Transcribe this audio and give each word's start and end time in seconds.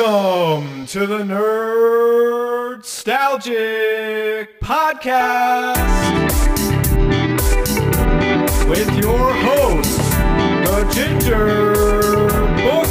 Welcome 0.00 0.86
to 0.86 1.06
the 1.06 1.18
Nerd 1.18 2.00
Nerdstalgic 2.80 4.48
Podcast 4.62 5.76
with 8.66 8.88
your 9.02 9.34
host, 9.34 9.98
the 10.64 10.88
Ginger 10.90 11.74
Bookworm. 12.62 12.89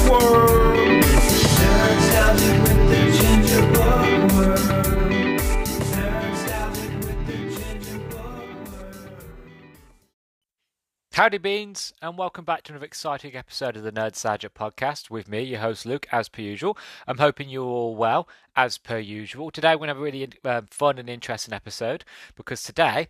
Howdy 11.19 11.39
beans, 11.39 11.91
and 12.01 12.17
welcome 12.17 12.45
back 12.45 12.63
to 12.63 12.71
another 12.71 12.85
exciting 12.85 13.35
episode 13.35 13.75
of 13.75 13.83
the 13.83 13.91
Nerdstalgic 13.91 14.51
podcast 14.51 15.09
with 15.09 15.27
me, 15.27 15.41
your 15.41 15.59
host 15.59 15.85
Luke, 15.85 16.07
as 16.13 16.29
per 16.29 16.41
usual. 16.41 16.77
I'm 17.07 17.17
hoping 17.17 17.49
you're 17.49 17.65
all 17.65 17.93
well, 17.97 18.29
as 18.55 18.77
per 18.77 18.99
usual. 18.99 19.51
Today 19.51 19.75
we're 19.75 19.79
going 19.79 19.87
to 19.89 19.95
have 19.95 19.97
a 19.97 20.01
really 20.01 20.29
um, 20.45 20.67
fun 20.71 20.97
and 20.97 21.09
interesting 21.09 21.53
episode 21.53 22.05
because 22.37 22.63
today, 22.63 23.09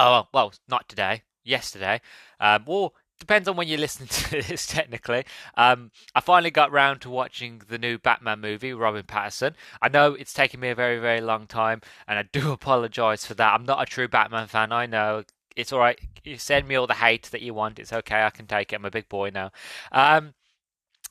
oh 0.00 0.28
well, 0.32 0.54
not 0.68 0.88
today, 0.88 1.24
yesterday, 1.44 2.00
um, 2.40 2.64
well, 2.66 2.94
depends 3.20 3.46
on 3.46 3.56
when 3.56 3.68
you're 3.68 3.76
listening 3.76 4.08
to 4.10 4.40
this 4.40 4.66
technically. 4.66 5.26
Um, 5.54 5.90
I 6.14 6.20
finally 6.20 6.50
got 6.50 6.72
round 6.72 7.02
to 7.02 7.10
watching 7.10 7.60
the 7.68 7.76
new 7.76 7.98
Batman 7.98 8.40
movie, 8.40 8.72
Robert 8.72 9.06
Pattinson. 9.06 9.52
I 9.82 9.90
know 9.90 10.14
it's 10.14 10.32
taken 10.32 10.60
me 10.60 10.70
a 10.70 10.74
very, 10.74 10.98
very 10.98 11.20
long 11.20 11.46
time, 11.46 11.82
and 12.06 12.18
I 12.18 12.22
do 12.22 12.52
apologise 12.52 13.26
for 13.26 13.34
that. 13.34 13.52
I'm 13.52 13.66
not 13.66 13.82
a 13.82 13.84
true 13.84 14.08
Batman 14.08 14.46
fan, 14.46 14.72
I 14.72 14.86
know 14.86 15.24
it's 15.58 15.72
all 15.72 15.80
right. 15.80 15.98
You 16.22 16.38
send 16.38 16.68
me 16.68 16.76
all 16.76 16.86
the 16.86 16.94
hate 16.94 17.24
that 17.32 17.42
you 17.42 17.52
want. 17.52 17.80
It's 17.80 17.92
okay. 17.92 18.22
I 18.22 18.30
can 18.30 18.46
take 18.46 18.72
it. 18.72 18.76
I'm 18.76 18.84
a 18.84 18.90
big 18.90 19.08
boy 19.08 19.30
now. 19.34 19.50
Um, 19.90 20.34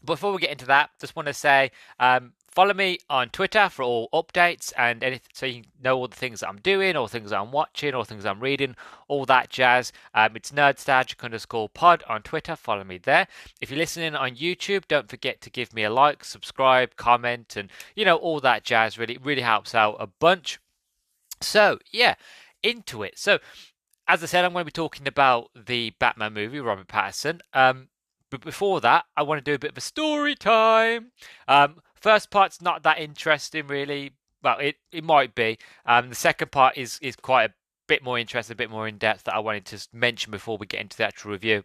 before 0.05 0.31
we 0.31 0.39
get 0.39 0.51
into 0.51 0.65
that, 0.67 0.91
just 1.01 1.17
want 1.17 1.27
to 1.27 1.33
say 1.33 1.71
um, 1.99 2.31
follow 2.49 2.73
me 2.73 2.99
on 3.09 3.29
Twitter 3.29 3.67
for 3.67 3.83
all 3.83 4.07
updates 4.13 4.71
and 4.77 5.03
anything, 5.03 5.27
so 5.33 5.45
you 5.45 5.63
know 5.83 5.97
all 5.97 6.07
the 6.07 6.15
things 6.15 6.39
that 6.39 6.47
I'm 6.47 6.59
doing, 6.59 6.95
all 6.95 7.07
things 7.07 7.33
I'm 7.33 7.51
watching, 7.51 7.93
all 7.93 8.05
things 8.05 8.25
I'm 8.25 8.39
reading, 8.39 8.77
all 9.09 9.25
that 9.25 9.49
jazz. 9.49 9.91
Um, 10.13 10.37
it's 10.37 10.51
nerdstalgic 10.51 11.21
underscore 11.23 11.67
pod 11.67 12.03
on 12.07 12.21
Twitter. 12.21 12.55
Follow 12.55 12.85
me 12.85 12.99
there. 12.99 13.27
If 13.59 13.69
you're 13.69 13.79
listening 13.79 14.15
on 14.15 14.35
YouTube, 14.35 14.87
don't 14.87 15.09
forget 15.09 15.41
to 15.41 15.49
give 15.49 15.73
me 15.73 15.83
a 15.83 15.89
like, 15.89 16.23
subscribe, 16.23 16.95
comment, 16.95 17.57
and 17.57 17.69
you 17.95 18.05
know 18.05 18.15
all 18.15 18.39
that 18.39 18.63
jazz. 18.63 18.97
Really, 18.97 19.17
really 19.17 19.41
helps 19.41 19.75
out 19.75 19.97
a 19.99 20.07
bunch. 20.07 20.59
So 21.41 21.79
yeah, 21.91 22.15
into 22.63 23.03
it. 23.03 23.17
So 23.17 23.39
as 24.07 24.23
I 24.23 24.25
said, 24.25 24.45
I'm 24.45 24.53
going 24.53 24.61
to 24.61 24.65
be 24.65 24.71
talking 24.71 25.07
about 25.07 25.49
the 25.55 25.93
Batman 25.99 26.33
movie, 26.33 26.59
Robert 26.59 26.87
Pattinson. 26.87 27.41
Um, 27.53 27.89
but 28.29 28.41
before 28.41 28.81
that, 28.81 29.05
I 29.15 29.23
want 29.23 29.43
to 29.43 29.51
do 29.51 29.55
a 29.55 29.59
bit 29.59 29.71
of 29.71 29.77
a 29.77 29.81
story 29.81 30.35
time. 30.35 31.11
Um, 31.47 31.81
first 31.95 32.29
part's 32.29 32.61
not 32.61 32.83
that 32.83 32.99
interesting, 32.99 33.67
really. 33.67 34.13
Well, 34.43 34.59
it, 34.59 34.75
it 34.91 35.03
might 35.03 35.35
be. 35.35 35.57
Um, 35.85 36.09
the 36.09 36.15
second 36.15 36.51
part 36.51 36.77
is 36.77 36.99
is 37.01 37.15
quite 37.15 37.49
a 37.49 37.53
bit 37.87 38.03
more 38.03 38.19
interesting, 38.19 38.53
a 38.53 38.55
bit 38.55 38.69
more 38.69 38.87
in 38.87 38.97
depth 38.97 39.23
that 39.23 39.35
I 39.35 39.39
wanted 39.39 39.65
to 39.65 39.87
mention 39.93 40.31
before 40.31 40.57
we 40.57 40.67
get 40.67 40.81
into 40.81 40.97
the 40.97 41.05
actual 41.05 41.31
review. 41.31 41.63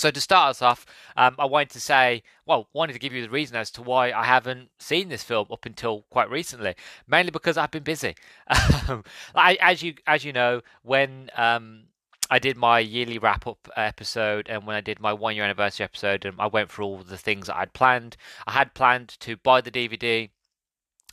So 0.00 0.10
to 0.10 0.18
start 0.22 0.48
us 0.48 0.62
off, 0.62 0.86
um, 1.14 1.34
I 1.38 1.44
wanted 1.44 1.68
to 1.72 1.80
say, 1.80 2.22
well, 2.46 2.68
wanted 2.72 2.94
to 2.94 2.98
give 2.98 3.12
you 3.12 3.20
the 3.20 3.28
reason 3.28 3.54
as 3.54 3.70
to 3.72 3.82
why 3.82 4.12
I 4.12 4.24
haven't 4.24 4.70
seen 4.78 5.10
this 5.10 5.22
film 5.22 5.48
up 5.50 5.66
until 5.66 6.06
quite 6.08 6.30
recently. 6.30 6.74
Mainly 7.06 7.30
because 7.30 7.58
I've 7.58 7.70
been 7.70 7.82
busy. 7.82 8.14
Um, 8.88 9.04
I, 9.34 9.58
as 9.60 9.82
you 9.82 9.94
as 10.06 10.24
you 10.24 10.32
know, 10.32 10.62
when 10.82 11.30
um, 11.36 11.82
I 12.30 12.38
did 12.38 12.56
my 12.56 12.78
yearly 12.78 13.18
wrap 13.18 13.46
up 13.46 13.68
episode 13.76 14.48
and 14.48 14.66
when 14.66 14.74
I 14.74 14.80
did 14.80 15.00
my 15.00 15.12
one 15.12 15.36
year 15.36 15.44
anniversary 15.44 15.84
episode, 15.84 16.24
and 16.24 16.34
I 16.40 16.46
went 16.46 16.70
through 16.70 16.86
all 16.86 16.98
the 16.98 17.18
things 17.18 17.48
that 17.48 17.56
I'd 17.56 17.74
planned. 17.74 18.16
I 18.46 18.52
had 18.52 18.72
planned 18.72 19.10
to 19.20 19.36
buy 19.36 19.60
the 19.60 19.70
DVD 19.70 20.30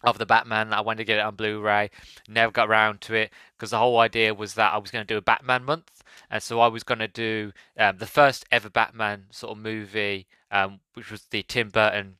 of 0.03 0.17
the 0.17 0.25
Batman. 0.25 0.73
I 0.73 0.81
wanted 0.81 0.99
to 0.99 1.05
get 1.05 1.19
it 1.19 1.25
on 1.25 1.35
Blu-ray. 1.35 1.89
Never 2.27 2.51
got 2.51 2.69
around 2.69 3.01
to 3.01 3.15
it 3.15 3.31
because 3.55 3.71
the 3.71 3.79
whole 3.79 3.99
idea 3.99 4.33
was 4.33 4.53
that 4.53 4.73
I 4.73 4.77
was 4.77 4.91
going 4.91 5.05
to 5.05 5.13
do 5.13 5.17
a 5.17 5.21
Batman 5.21 5.63
month, 5.63 6.03
and 6.29 6.41
so 6.41 6.59
I 6.59 6.67
was 6.67 6.83
going 6.83 6.99
to 6.99 7.07
do 7.07 7.51
um, 7.77 7.97
the 7.97 8.05
first 8.05 8.45
ever 8.51 8.69
Batman 8.69 9.25
sort 9.31 9.57
of 9.57 9.63
movie, 9.63 10.27
um, 10.51 10.79
which 10.93 11.11
was 11.11 11.23
the 11.31 11.43
Tim 11.43 11.69
Burton, 11.69 12.17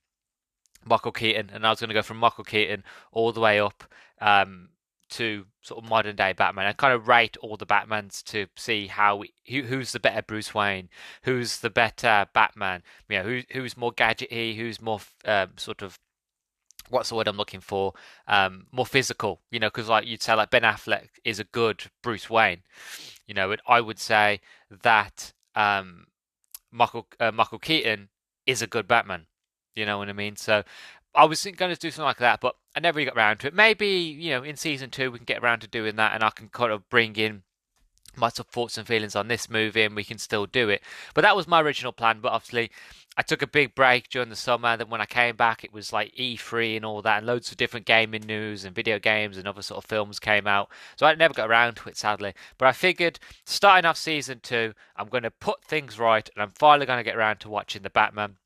Michael 0.85 1.11
Keaton, 1.11 1.51
and 1.53 1.65
I 1.65 1.69
was 1.69 1.79
going 1.79 1.89
to 1.89 1.93
go 1.93 2.01
from 2.01 2.17
Michael 2.17 2.43
Keaton 2.43 2.83
all 3.11 3.31
the 3.31 3.41
way 3.41 3.59
up 3.59 3.83
um, 4.21 4.69
to 5.09 5.45
sort 5.61 5.83
of 5.83 5.89
modern 5.89 6.15
day 6.15 6.33
Batman 6.33 6.67
and 6.67 6.77
kind 6.77 6.93
of 6.93 7.07
rate 7.07 7.37
all 7.37 7.57
the 7.57 7.65
Batmans 7.65 8.23
to 8.23 8.47
see 8.55 8.87
how 8.87 9.23
who, 9.47 9.61
who's 9.63 9.91
the 9.91 9.99
better 9.99 10.21
Bruce 10.21 10.53
Wayne, 10.53 10.89
who's 11.23 11.59
the 11.59 11.69
better 11.69 12.27
Batman, 12.33 12.83
you 13.09 13.17
know, 13.17 13.23
who, 13.23 13.41
who's 13.51 13.77
more 13.77 13.91
gadgety, 13.91 14.55
who's 14.55 14.81
more 14.81 14.99
um, 15.25 15.51
sort 15.57 15.81
of 15.81 15.99
what's 16.89 17.09
the 17.09 17.15
word 17.15 17.27
I'm 17.27 17.37
looking 17.37 17.61
for? 17.61 17.93
Um, 18.27 18.67
more 18.71 18.85
physical, 18.85 19.41
you 19.51 19.59
know, 19.59 19.67
because 19.67 19.89
like 19.89 20.05
you'd 20.07 20.21
say, 20.21 20.33
like 20.33 20.49
Ben 20.49 20.63
Affleck 20.63 21.09
is 21.23 21.39
a 21.39 21.43
good 21.45 21.83
Bruce 22.01 22.29
Wayne, 22.29 22.63
you 23.27 23.33
know, 23.33 23.51
and 23.51 23.61
I 23.67 23.81
would 23.81 23.99
say 23.99 24.39
that 24.83 25.33
um, 25.55 26.07
Michael 26.71 27.07
uh, 27.19 27.31
Michael 27.31 27.59
Keaton 27.59 28.09
is 28.45 28.61
a 28.61 28.67
good 28.67 28.87
Batman. 28.87 29.27
You 29.75 29.85
know 29.85 29.99
what 29.99 30.09
I 30.09 30.13
mean? 30.13 30.35
So 30.35 30.63
I 31.13 31.25
was 31.25 31.43
going 31.43 31.73
to 31.73 31.79
do 31.79 31.91
something 31.91 32.05
like 32.05 32.17
that, 32.17 32.41
but 32.41 32.55
I 32.75 32.79
never 32.79 32.97
really 32.97 33.09
got 33.09 33.17
around 33.17 33.39
to 33.39 33.47
it. 33.47 33.53
Maybe 33.53 33.87
you 33.87 34.31
know, 34.31 34.43
in 34.43 34.55
season 34.55 34.89
two 34.89 35.11
we 35.11 35.19
can 35.19 35.25
get 35.25 35.43
around 35.43 35.59
to 35.61 35.67
doing 35.67 35.95
that, 35.97 36.13
and 36.13 36.23
I 36.23 36.29
can 36.29 36.49
kind 36.49 36.71
of 36.71 36.87
bring 36.89 37.15
in 37.15 37.43
my 38.17 38.29
thoughts 38.29 38.77
and 38.77 38.87
feelings 38.87 39.15
on 39.15 39.27
this 39.27 39.49
movie, 39.49 39.83
and 39.83 39.95
we 39.95 40.03
can 40.03 40.17
still 40.17 40.45
do 40.45 40.69
it. 40.69 40.81
But 41.13 41.21
that 41.21 41.35
was 41.35 41.47
my 41.47 41.61
original 41.61 41.91
plan. 41.91 42.19
But 42.21 42.31
obviously, 42.33 42.71
I 43.17 43.21
took 43.21 43.41
a 43.41 43.47
big 43.47 43.75
break 43.75 44.09
during 44.09 44.29
the 44.29 44.35
summer. 44.35 44.77
Then 44.77 44.89
when 44.89 45.01
I 45.01 45.05
came 45.05 45.35
back, 45.35 45.63
it 45.63 45.73
was 45.73 45.91
like 45.91 46.13
E3 46.15 46.75
and 46.77 46.85
all 46.85 47.01
that, 47.01 47.19
and 47.19 47.27
loads 47.27 47.51
of 47.51 47.57
different 47.57 47.85
gaming 47.85 48.23
news 48.25 48.65
and 48.65 48.75
video 48.75 48.99
games 48.99 49.37
and 49.37 49.47
other 49.47 49.61
sort 49.61 49.83
of 49.83 49.89
films 49.89 50.19
came 50.19 50.47
out. 50.47 50.69
So 50.97 51.05
I 51.05 51.15
never 51.15 51.33
got 51.33 51.49
around 51.49 51.75
to 51.77 51.89
it, 51.89 51.97
sadly. 51.97 52.33
But 52.57 52.67
I 52.67 52.71
figured, 52.73 53.19
starting 53.45 53.85
off 53.85 53.97
season 53.97 54.39
two, 54.41 54.73
I'm 54.95 55.09
going 55.09 55.23
to 55.23 55.31
put 55.31 55.63
things 55.63 55.97
right, 55.99 56.29
and 56.35 56.43
I'm 56.43 56.51
finally 56.51 56.85
going 56.85 56.99
to 56.99 57.03
get 57.03 57.15
around 57.15 57.39
to 57.41 57.49
watching 57.49 57.81
the 57.81 57.89
Batman. 57.89 58.37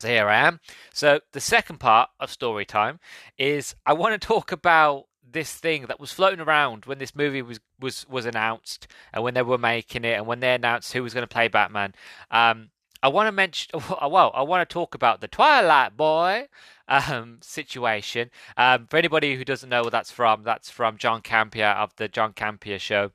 So 0.00 0.08
here 0.08 0.28
I 0.28 0.48
am. 0.48 0.58
So 0.92 1.20
the 1.32 1.40
second 1.40 1.78
part 1.78 2.10
of 2.18 2.32
story 2.32 2.64
time 2.64 2.98
is 3.38 3.76
I 3.86 3.92
want 3.92 4.20
to 4.20 4.26
talk 4.26 4.50
about 4.50 5.04
this 5.28 5.54
thing 5.54 5.86
that 5.86 6.00
was 6.00 6.12
floating 6.12 6.40
around 6.40 6.84
when 6.84 6.98
this 6.98 7.14
movie 7.14 7.42
was 7.42 7.60
was 7.80 8.06
was 8.08 8.26
announced 8.26 8.86
and 9.12 9.24
when 9.24 9.34
they 9.34 9.42
were 9.42 9.58
making 9.58 10.04
it 10.04 10.14
and 10.16 10.26
when 10.26 10.40
they 10.40 10.54
announced 10.54 10.92
who 10.92 11.02
was 11.02 11.14
going 11.14 11.22
to 11.22 11.32
play 11.32 11.48
Batman. 11.48 11.94
Um, 12.30 12.70
I 13.02 13.08
want 13.08 13.26
to 13.26 13.32
mention, 13.32 13.80
well, 14.02 14.30
I 14.34 14.42
want 14.42 14.68
to 14.68 14.72
talk 14.72 14.94
about 14.94 15.20
the 15.20 15.28
Twilight 15.28 15.96
Boy 15.96 16.46
um, 16.86 17.38
situation. 17.42 18.30
Um, 18.56 18.86
for 18.86 18.96
anybody 18.96 19.34
who 19.34 19.44
doesn't 19.44 19.68
know 19.68 19.82
where 19.82 19.90
that's 19.90 20.12
from, 20.12 20.44
that's 20.44 20.70
from 20.70 20.96
John 20.98 21.20
Campea 21.20 21.74
of 21.76 21.96
the 21.96 22.08
John 22.08 22.32
Campea 22.32 22.78
Show 22.78 23.10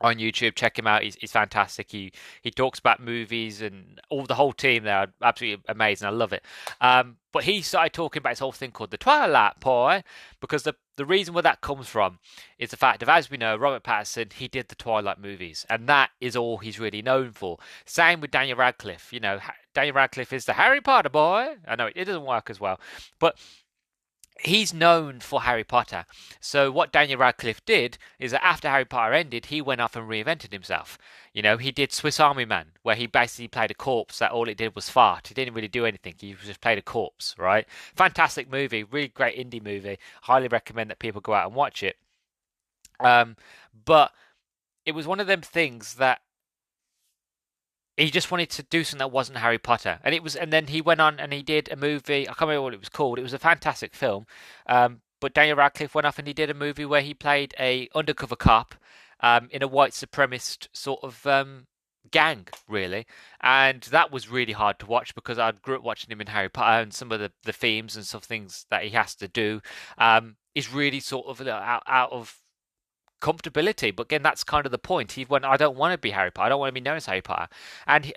on 0.00 0.16
YouTube. 0.16 0.54
Check 0.54 0.78
him 0.78 0.86
out; 0.86 1.02
he's, 1.02 1.16
he's 1.16 1.32
fantastic. 1.32 1.90
He 1.90 2.12
he 2.42 2.50
talks 2.50 2.78
about 2.78 3.00
movies 3.00 3.62
and 3.62 4.00
all 4.10 4.24
the 4.24 4.34
whole 4.34 4.52
team 4.52 4.84
there 4.84 5.08
absolutely 5.22 5.62
amazing. 5.68 6.06
I 6.06 6.10
love 6.10 6.32
it. 6.32 6.44
Um, 6.80 7.16
but 7.32 7.44
he 7.44 7.60
started 7.60 7.92
talking 7.92 8.20
about 8.20 8.30
this 8.30 8.38
whole 8.38 8.52
thing 8.52 8.70
called 8.70 8.90
the 8.90 8.96
Twilight 8.96 9.60
Boy 9.60 10.02
because 10.40 10.62
the 10.62 10.74
the 10.96 11.04
reason 11.04 11.34
where 11.34 11.42
that 11.42 11.60
comes 11.60 11.86
from 11.86 12.18
is 12.58 12.70
the 12.70 12.76
fact 12.76 13.02
of, 13.02 13.08
as 13.10 13.30
we 13.30 13.36
know, 13.36 13.56
Robert 13.56 13.84
Pattinson 13.84 14.32
he 14.32 14.48
did 14.48 14.68
the 14.68 14.74
Twilight 14.74 15.20
movies, 15.20 15.66
and 15.68 15.88
that 15.88 16.10
is 16.20 16.36
all 16.36 16.58
he's 16.58 16.80
really 16.80 17.02
known 17.02 17.32
for. 17.32 17.58
Same 17.84 18.20
with 18.20 18.30
Daniel 18.30 18.56
Radcliffe. 18.56 19.12
You 19.12 19.20
know, 19.20 19.40
Daniel 19.74 19.96
Radcliffe 19.96 20.32
is 20.32 20.46
the 20.46 20.54
Harry 20.54 20.80
Potter 20.80 21.10
boy. 21.10 21.56
I 21.66 21.76
know 21.76 21.86
it, 21.86 21.94
it 21.96 22.04
doesn't 22.06 22.24
work 22.24 22.48
as 22.48 22.60
well, 22.60 22.80
but 23.18 23.38
he's 24.40 24.74
known 24.74 25.20
for 25.20 25.42
Harry 25.42 25.64
Potter. 25.64 26.04
So 26.40 26.70
what 26.70 26.92
Daniel 26.92 27.18
Radcliffe 27.18 27.64
did 27.64 27.98
is 28.18 28.32
that 28.32 28.44
after 28.44 28.68
Harry 28.68 28.84
Potter 28.84 29.14
ended, 29.14 29.46
he 29.46 29.60
went 29.60 29.80
off 29.80 29.96
and 29.96 30.08
reinvented 30.08 30.52
himself. 30.52 30.98
You 31.32 31.42
know, 31.42 31.56
he 31.56 31.70
did 31.70 31.92
Swiss 31.92 32.20
Army 32.20 32.44
Man, 32.44 32.72
where 32.82 32.96
he 32.96 33.06
basically 33.06 33.48
played 33.48 33.70
a 33.70 33.74
corpse 33.74 34.18
that 34.18 34.32
all 34.32 34.48
it 34.48 34.56
did 34.56 34.74
was 34.74 34.88
fart. 34.88 35.28
He 35.28 35.34
didn't 35.34 35.54
really 35.54 35.68
do 35.68 35.86
anything. 35.86 36.14
He 36.18 36.34
just 36.44 36.60
played 36.60 36.78
a 36.78 36.82
corpse, 36.82 37.34
right? 37.38 37.66
Fantastic 37.94 38.50
movie, 38.50 38.84
really 38.84 39.08
great 39.08 39.38
indie 39.38 39.62
movie. 39.62 39.98
Highly 40.22 40.48
recommend 40.48 40.90
that 40.90 40.98
people 40.98 41.20
go 41.20 41.34
out 41.34 41.46
and 41.46 41.54
watch 41.54 41.82
it. 41.82 41.96
Um, 43.00 43.36
but 43.84 44.12
it 44.84 44.92
was 44.92 45.06
one 45.06 45.20
of 45.20 45.26
them 45.26 45.42
things 45.42 45.94
that 45.94 46.20
he 47.96 48.10
just 48.10 48.30
wanted 48.30 48.50
to 48.50 48.62
do 48.62 48.84
something 48.84 48.98
that 48.98 49.12
wasn't 49.12 49.38
Harry 49.38 49.58
Potter, 49.58 49.98
and 50.04 50.14
it 50.14 50.22
was. 50.22 50.36
And 50.36 50.52
then 50.52 50.66
he 50.66 50.80
went 50.80 51.00
on 51.00 51.18
and 51.18 51.32
he 51.32 51.42
did 51.42 51.70
a 51.70 51.76
movie. 51.76 52.28
I 52.28 52.32
can't 52.32 52.42
remember 52.42 52.62
what 52.62 52.74
it 52.74 52.80
was 52.80 52.88
called. 52.88 53.18
It 53.18 53.22
was 53.22 53.32
a 53.32 53.38
fantastic 53.38 53.94
film. 53.94 54.26
Um, 54.66 55.00
but 55.20 55.34
Daniel 55.34 55.56
Radcliffe 55.56 55.94
went 55.94 56.06
off 56.06 56.18
and 56.18 56.28
he 56.28 56.34
did 56.34 56.50
a 56.50 56.54
movie 56.54 56.84
where 56.84 57.00
he 57.00 57.14
played 57.14 57.54
a 57.58 57.88
undercover 57.94 58.36
cop 58.36 58.74
um, 59.20 59.48
in 59.50 59.62
a 59.62 59.68
white 59.68 59.92
supremacist 59.92 60.68
sort 60.74 61.00
of 61.02 61.26
um, 61.26 61.66
gang, 62.10 62.46
really. 62.68 63.06
And 63.40 63.82
that 63.84 64.12
was 64.12 64.28
really 64.28 64.52
hard 64.52 64.78
to 64.80 64.86
watch 64.86 65.14
because 65.14 65.38
I 65.38 65.52
grew 65.52 65.76
up 65.76 65.82
watching 65.82 66.10
him 66.10 66.20
in 66.20 66.26
Harry 66.28 66.48
Potter 66.48 66.82
and 66.82 66.92
some 66.92 67.12
of 67.12 67.20
the, 67.20 67.32
the 67.44 67.52
themes 67.52 67.96
and 67.96 68.04
some 68.04 68.20
things 68.20 68.66
that 68.70 68.82
he 68.82 68.90
has 68.90 69.14
to 69.16 69.28
do 69.28 69.60
um, 69.98 70.36
is 70.54 70.72
really 70.72 71.00
sort 71.00 71.26
of 71.26 71.46
out, 71.46 71.82
out 71.86 72.12
of 72.12 72.36
comfortability. 73.20 73.94
But 73.94 74.04
again, 74.06 74.22
that's 74.22 74.44
kind 74.44 74.66
of 74.66 74.72
the 74.72 74.78
point. 74.78 75.12
He 75.12 75.24
went, 75.24 75.44
I 75.44 75.56
don't 75.56 75.76
want 75.76 75.92
to 75.92 75.98
be 75.98 76.10
Harry 76.10 76.30
Potter. 76.30 76.46
I 76.46 76.48
don't 76.50 76.60
want 76.60 76.70
to 76.70 76.80
be 76.80 76.80
known 76.80 76.96
as 76.96 77.06
Harry 77.06 77.22
Potter. 77.22 77.48
And 77.86 78.04
he, 78.04 78.14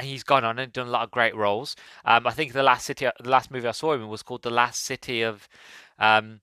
he's 0.00 0.24
gone 0.24 0.44
on 0.44 0.58
and 0.58 0.72
done 0.72 0.88
a 0.88 0.90
lot 0.90 1.04
of 1.04 1.10
great 1.10 1.36
roles. 1.36 1.76
Um, 2.04 2.26
I 2.26 2.32
think 2.32 2.52
the 2.52 2.62
last 2.62 2.86
city, 2.86 3.08
the 3.20 3.30
last 3.30 3.50
movie 3.50 3.68
I 3.68 3.72
saw 3.72 3.92
him 3.92 4.02
in 4.02 4.08
was 4.08 4.22
called 4.22 4.42
The 4.42 4.50
Last 4.50 4.82
City 4.82 5.22
of 5.22 5.48
um, 5.98 6.40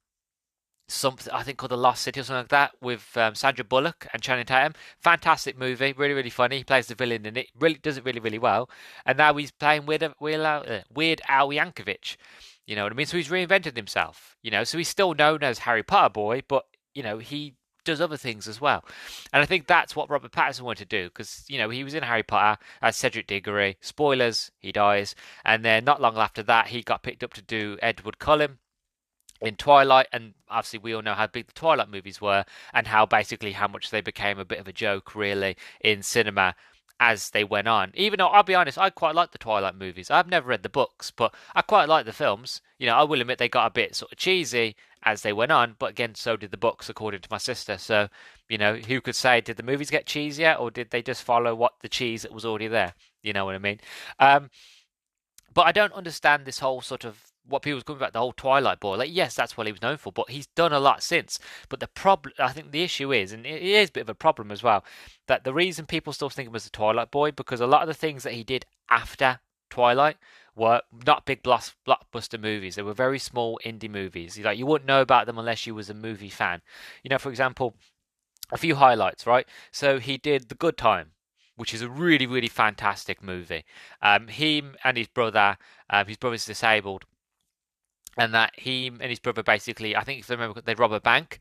something 0.91 1.31
I 1.33 1.43
think 1.43 1.57
called 1.57 1.71
The 1.71 1.77
Lost 1.77 2.03
City 2.03 2.19
or 2.19 2.23
something 2.23 2.41
like 2.41 2.49
that 2.49 2.71
with 2.81 3.15
um, 3.15 3.35
Sandra 3.35 3.63
Bullock 3.63 4.07
and 4.13 4.21
Channing 4.21 4.45
Tatum. 4.45 4.73
Fantastic 4.99 5.57
movie, 5.57 5.94
really 5.94 6.13
really 6.13 6.29
funny. 6.29 6.57
He 6.57 6.63
plays 6.63 6.87
the 6.87 6.95
villain 6.95 7.25
in 7.25 7.37
it, 7.37 7.47
really 7.57 7.79
does 7.81 7.97
it 7.97 8.05
really 8.05 8.19
really 8.19 8.39
well. 8.39 8.69
And 9.05 9.17
now 9.17 9.33
he's 9.35 9.51
playing 9.51 9.85
Weird 9.85 10.13
Weird, 10.19 10.41
uh, 10.41 10.81
Weird 10.94 11.21
Al 11.27 11.49
Yankovic. 11.49 12.17
You 12.67 12.75
know 12.75 12.83
what 12.83 12.91
I 12.91 12.95
mean? 12.95 13.05
So 13.05 13.17
he's 13.17 13.29
reinvented 13.29 13.75
himself. 13.75 14.35
You 14.44 14.51
know, 14.51 14.63
so 14.63 14.77
he's 14.77 14.89
still 14.89 15.13
known 15.13 15.44
as 15.44 15.59
Harry 15.59 15.83
Potter 15.83 16.11
boy, 16.11 16.41
but 16.47 16.65
you 16.94 17.03
know 17.03 17.17
he 17.17 17.55
does 17.83 18.01
other 18.01 18.18
things 18.18 18.48
as 18.48 18.62
well. 18.62 18.83
And 19.33 19.42
I 19.42 19.45
think 19.45 19.68
that's 19.68 19.95
what 19.95 20.10
Robert 20.10 20.31
Pattinson 20.31 20.62
wanted 20.62 20.89
to 20.89 21.04
do 21.04 21.10
because, 21.10 21.45
you 21.48 21.57
know, 21.57 21.69
he 21.69 21.83
was 21.83 21.94
in 21.94 22.04
Harry 22.04 22.24
Potter 22.24 22.60
as 22.81 22.98
Cedric 22.98 23.28
Diggory. 23.28 23.78
Spoilers, 23.81 24.51
he 24.60 24.72
dies. 24.72 25.16
And 25.45 25.66
then 25.66 25.83
not 25.83 26.01
long 26.01 26.18
after 26.18 26.44
that, 26.44 26.68
he 26.68 26.81
got 26.81 27.04
picked 27.04 27.24
up 27.24 27.33
to 27.33 27.42
do 27.42 27.78
Edward 27.81 28.19
Cullen 28.19 28.60
in 29.42 29.56
Twilight, 29.56 30.07
and 30.13 30.36
obviously 30.50 30.80
we 30.80 30.94
all 30.94 31.01
know 31.01 31.16
how 31.16 31.25
big 31.25 31.48
the 31.48 31.54
Twilight 31.54 31.89
movies 31.89 32.22
were, 32.22 32.45
and 32.74 32.88
how 32.88 33.06
basically 33.06 33.54
how 33.54 33.68
much 33.68 33.89
they 33.89 34.01
became 34.01 34.38
a 34.38 34.45
bit 34.45 34.60
of 34.60 34.68
a 34.68 34.74
joke, 34.74 35.16
really, 35.16 35.57
in 35.81 36.04
cinema 36.04 36.56
as 37.01 37.31
they 37.31 37.44
went 37.44 37.68
on. 37.68 37.92
Even 37.95 38.19
though 38.19 38.27
I'll 38.27 38.44
be 38.44 38.53
honest, 38.53 38.77
I 38.77 38.92
quite 38.92 39.15
like 39.15 39.31
the 39.31 39.39
Twilight 39.39 39.75
movies. 39.75 40.12
I've 40.12 40.30
never 40.30 40.48
read 40.48 40.62
the 40.62 40.69
books, 40.69 41.09
but 41.09 41.33
I 41.56 41.63
quite 41.63 41.89
like 41.89 42.06
the 42.06 42.13
films. 42.13 42.62
You 42.77 42.86
know, 42.86 42.95
I 42.95 43.03
will 43.03 43.19
admit 43.19 43.39
they 43.39 43.50
got 43.50 43.65
a 43.65 43.74
bit 43.74 43.95
sort 43.95 44.12
of 44.12 44.19
cheesy 44.19 44.75
as 45.03 45.24
they 45.24 45.33
went 45.33 45.51
on, 45.51 45.75
but 45.80 45.89
again, 45.89 46.13
so 46.13 46.38
did 46.38 46.51
the 46.51 46.57
books, 46.57 46.88
according 46.88 47.21
to 47.21 47.27
my 47.31 47.39
sister. 47.39 47.80
So, 47.80 48.07
you 48.50 48.59
know, 48.59 48.75
who 48.75 49.01
could 49.01 49.15
say 49.15 49.42
did 49.42 49.57
the 49.57 49.63
movies 49.63 49.89
get 49.89 50.06
cheesier, 50.06 50.59
or 50.59 50.69
did 50.69 50.92
they 50.92 51.01
just 51.01 51.24
follow 51.24 51.56
what 51.56 51.74
the 51.81 51.89
cheese 51.89 52.21
that 52.21 52.31
was 52.31 52.45
already 52.45 52.68
there? 52.68 52.94
You 53.24 53.33
know 53.33 53.45
what 53.45 53.56
I 53.56 53.59
mean? 53.59 53.80
Um, 54.19 54.51
but 55.51 55.65
I 55.65 55.71
don't 55.71 55.94
understand 55.94 56.45
this 56.45 56.59
whole 56.59 56.81
sort 56.81 57.04
of 57.04 57.31
what 57.47 57.61
people 57.61 57.75
was 57.75 57.83
coming 57.83 57.99
about 57.99 58.13
the 58.13 58.19
whole 58.19 58.33
Twilight 58.33 58.79
boy. 58.79 58.95
Like, 58.95 59.09
yes, 59.11 59.35
that's 59.35 59.57
what 59.57 59.67
he 59.67 59.73
was 59.73 59.81
known 59.81 59.97
for, 59.97 60.11
but 60.11 60.29
he's 60.29 60.47
done 60.47 60.73
a 60.73 60.79
lot 60.79 61.03
since. 61.03 61.39
But 61.69 61.79
the 61.79 61.88
problem, 61.88 62.33
I 62.39 62.51
think, 62.51 62.71
the 62.71 62.83
issue 62.83 63.11
is, 63.11 63.33
and 63.33 63.45
it 63.45 63.61
is 63.61 63.89
a 63.89 63.93
bit 63.93 64.01
of 64.01 64.09
a 64.09 64.15
problem 64.15 64.51
as 64.51 64.63
well, 64.63 64.83
that 65.27 65.43
the 65.43 65.53
reason 65.53 65.85
people 65.85 66.13
still 66.13 66.29
think 66.29 66.47
of 66.47 66.53
him 66.53 66.57
as 66.57 66.63
the 66.63 66.69
Twilight 66.69 67.11
boy 67.11 67.31
because 67.31 67.61
a 67.61 67.67
lot 67.67 67.81
of 67.81 67.88
the 67.88 67.93
things 67.93 68.23
that 68.23 68.33
he 68.33 68.43
did 68.43 68.65
after 68.89 69.39
Twilight 69.69 70.17
were 70.55 70.81
not 71.05 71.25
big 71.25 71.41
blockbuster 71.41 72.39
movies. 72.39 72.75
They 72.75 72.81
were 72.81 72.93
very 72.93 73.19
small 73.19 73.59
indie 73.65 73.89
movies. 73.89 74.37
Like 74.37 74.57
you 74.57 74.65
wouldn't 74.65 74.87
know 74.87 75.01
about 75.01 75.25
them 75.25 75.37
unless 75.37 75.65
you 75.65 75.73
was 75.73 75.89
a 75.89 75.94
movie 75.94 76.29
fan. 76.29 76.61
You 77.03 77.09
know, 77.09 77.17
for 77.17 77.29
example, 77.29 77.75
a 78.51 78.57
few 78.57 78.75
highlights, 78.75 79.25
right? 79.25 79.47
So 79.71 79.99
he 79.99 80.17
did 80.17 80.49
The 80.49 80.55
Good 80.55 80.77
Time, 80.77 81.11
which 81.55 81.73
is 81.73 81.81
a 81.81 81.89
really, 81.89 82.27
really 82.27 82.49
fantastic 82.49 83.23
movie. 83.23 83.63
Um, 84.01 84.27
him 84.27 84.75
and 84.83 84.97
his 84.97 85.07
brother, 85.07 85.57
um, 85.89 86.05
his 86.07 86.17
brother's 86.17 86.45
disabled, 86.45 87.05
and 88.17 88.33
that 88.33 88.51
he 88.57 88.87
and 88.87 89.01
his 89.03 89.19
brother 89.19 89.43
basically, 89.43 89.95
I 89.95 90.03
think 90.03 90.19
if 90.19 90.29
I 90.29 90.33
remember, 90.35 90.61
they 90.61 90.75
rob 90.75 90.91
a 90.91 90.99
bank, 90.99 91.39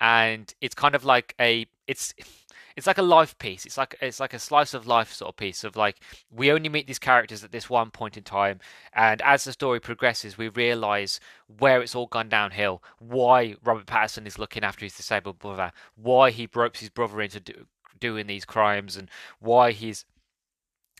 and 0.00 0.52
it's 0.60 0.74
kind 0.74 0.94
of 0.94 1.04
like 1.04 1.34
a 1.40 1.66
it's 1.86 2.14
it's 2.76 2.86
like 2.86 2.98
a 2.98 3.02
life 3.02 3.36
piece. 3.38 3.66
It's 3.66 3.76
like 3.76 3.96
it's 4.00 4.20
like 4.20 4.34
a 4.34 4.38
slice 4.38 4.74
of 4.74 4.86
life 4.86 5.12
sort 5.12 5.30
of 5.30 5.36
piece 5.36 5.64
of 5.64 5.76
like 5.76 5.96
we 6.30 6.50
only 6.50 6.68
meet 6.68 6.86
these 6.86 6.98
characters 6.98 7.44
at 7.44 7.52
this 7.52 7.68
one 7.68 7.90
point 7.90 8.16
in 8.16 8.22
time, 8.22 8.60
and 8.92 9.20
as 9.22 9.44
the 9.44 9.52
story 9.52 9.80
progresses, 9.80 10.38
we 10.38 10.48
realise 10.48 11.20
where 11.58 11.82
it's 11.82 11.94
all 11.94 12.06
gone 12.06 12.28
downhill. 12.28 12.82
Why 12.98 13.56
Robert 13.62 13.86
Pattinson 13.86 14.26
is 14.26 14.38
looking 14.38 14.64
after 14.64 14.84
his 14.84 14.96
disabled 14.96 15.38
brother, 15.38 15.72
why 15.96 16.30
he 16.30 16.48
ropes 16.54 16.80
his 16.80 16.88
brother 16.88 17.20
into 17.20 17.40
do, 17.40 17.66
doing 18.00 18.26
these 18.26 18.44
crimes, 18.44 18.96
and 18.96 19.10
why 19.40 19.72
he's 19.72 20.04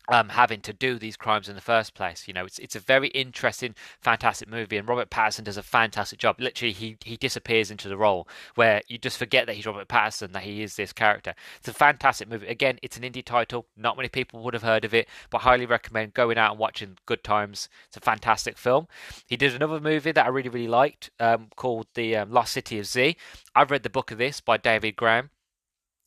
um, 0.08 0.30
having 0.30 0.60
to 0.62 0.72
do 0.72 0.98
these 0.98 1.16
crimes 1.16 1.48
in 1.48 1.54
the 1.54 1.60
first 1.60 1.94
place. 1.94 2.26
You 2.26 2.34
know, 2.34 2.44
it's 2.44 2.58
it's 2.58 2.76
a 2.76 2.80
very 2.80 3.08
interesting, 3.08 3.74
fantastic 4.00 4.48
movie, 4.48 4.76
and 4.76 4.88
Robert 4.88 5.10
Pattinson 5.10 5.44
does 5.44 5.56
a 5.56 5.62
fantastic 5.62 6.18
job. 6.18 6.36
Literally, 6.38 6.72
he 6.72 6.96
he 7.04 7.16
disappears 7.16 7.70
into 7.70 7.88
the 7.88 7.96
role 7.96 8.28
where 8.54 8.82
you 8.88 8.98
just 8.98 9.18
forget 9.18 9.46
that 9.46 9.54
he's 9.54 9.66
Robert 9.66 9.88
Pattinson, 9.88 10.32
that 10.32 10.42
he 10.42 10.62
is 10.62 10.76
this 10.76 10.92
character. 10.92 11.34
It's 11.58 11.68
a 11.68 11.72
fantastic 11.72 12.28
movie. 12.28 12.46
Again, 12.48 12.78
it's 12.82 12.96
an 12.96 13.04
indie 13.04 13.24
title. 13.24 13.66
Not 13.76 13.96
many 13.96 14.08
people 14.08 14.42
would 14.42 14.54
have 14.54 14.62
heard 14.62 14.84
of 14.84 14.94
it, 14.94 15.08
but 15.30 15.42
highly 15.42 15.66
recommend 15.66 16.14
going 16.14 16.38
out 16.38 16.52
and 16.52 16.60
watching 16.60 16.98
Good 17.06 17.22
Times. 17.22 17.68
It's 17.88 17.96
a 17.96 18.00
fantastic 18.00 18.58
film. 18.58 18.88
He 19.28 19.36
did 19.36 19.54
another 19.54 19.80
movie 19.80 20.12
that 20.12 20.26
I 20.26 20.28
really 20.28 20.48
really 20.48 20.68
liked 20.68 21.10
um, 21.20 21.48
called 21.56 21.86
The 21.94 22.16
um, 22.16 22.30
Lost 22.30 22.52
City 22.52 22.78
of 22.78 22.86
Z. 22.86 23.16
I've 23.54 23.70
read 23.70 23.82
the 23.82 23.90
book 23.90 24.10
of 24.10 24.18
this 24.18 24.40
by 24.40 24.56
David 24.56 24.96
Graham 24.96 25.30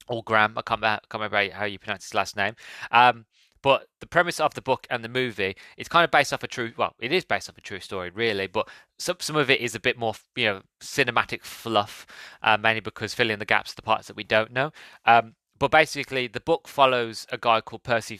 or 0.07 0.23
Graham. 0.23 0.57
I 0.57 0.61
can't, 0.61 0.83
I 0.83 0.99
can't 1.09 1.21
remember 1.31 1.53
how 1.53 1.65
you 1.65 1.79
pronounce 1.79 2.05
his 2.05 2.13
last 2.13 2.35
name. 2.35 2.55
Um, 2.91 3.25
but 3.65 3.87
the 3.99 4.05
premise 4.05 4.39
of 4.39 4.53
the 4.53 4.61
book 4.61 4.85
and 4.91 5.03
the 5.03 5.09
movie 5.09 5.55
is 5.75 5.87
kind 5.87 6.03
of 6.03 6.11
based 6.11 6.31
off 6.31 6.43
a 6.43 6.47
true, 6.47 6.71
well, 6.77 6.93
it 6.99 7.11
is 7.11 7.25
based 7.25 7.49
off 7.49 7.57
a 7.57 7.61
true 7.61 7.79
story, 7.79 8.11
really. 8.11 8.45
But 8.45 8.69
some 8.99 9.15
some 9.19 9.35
of 9.35 9.49
it 9.49 9.59
is 9.59 9.73
a 9.73 9.79
bit 9.79 9.97
more, 9.97 10.13
you 10.35 10.45
know, 10.45 10.61
cinematic 10.79 11.41
fluff, 11.41 12.05
uh, 12.43 12.57
mainly 12.57 12.81
because 12.81 13.15
filling 13.15 13.39
the 13.39 13.45
gaps, 13.45 13.73
the 13.73 13.81
parts 13.81 14.05
that 14.05 14.15
we 14.15 14.23
don't 14.23 14.51
know. 14.51 14.69
Um, 15.05 15.33
but 15.57 15.71
basically, 15.71 16.27
the 16.27 16.41
book 16.41 16.67
follows 16.67 17.25
a 17.31 17.39
guy 17.39 17.59
called 17.59 17.81
Percy 17.81 18.19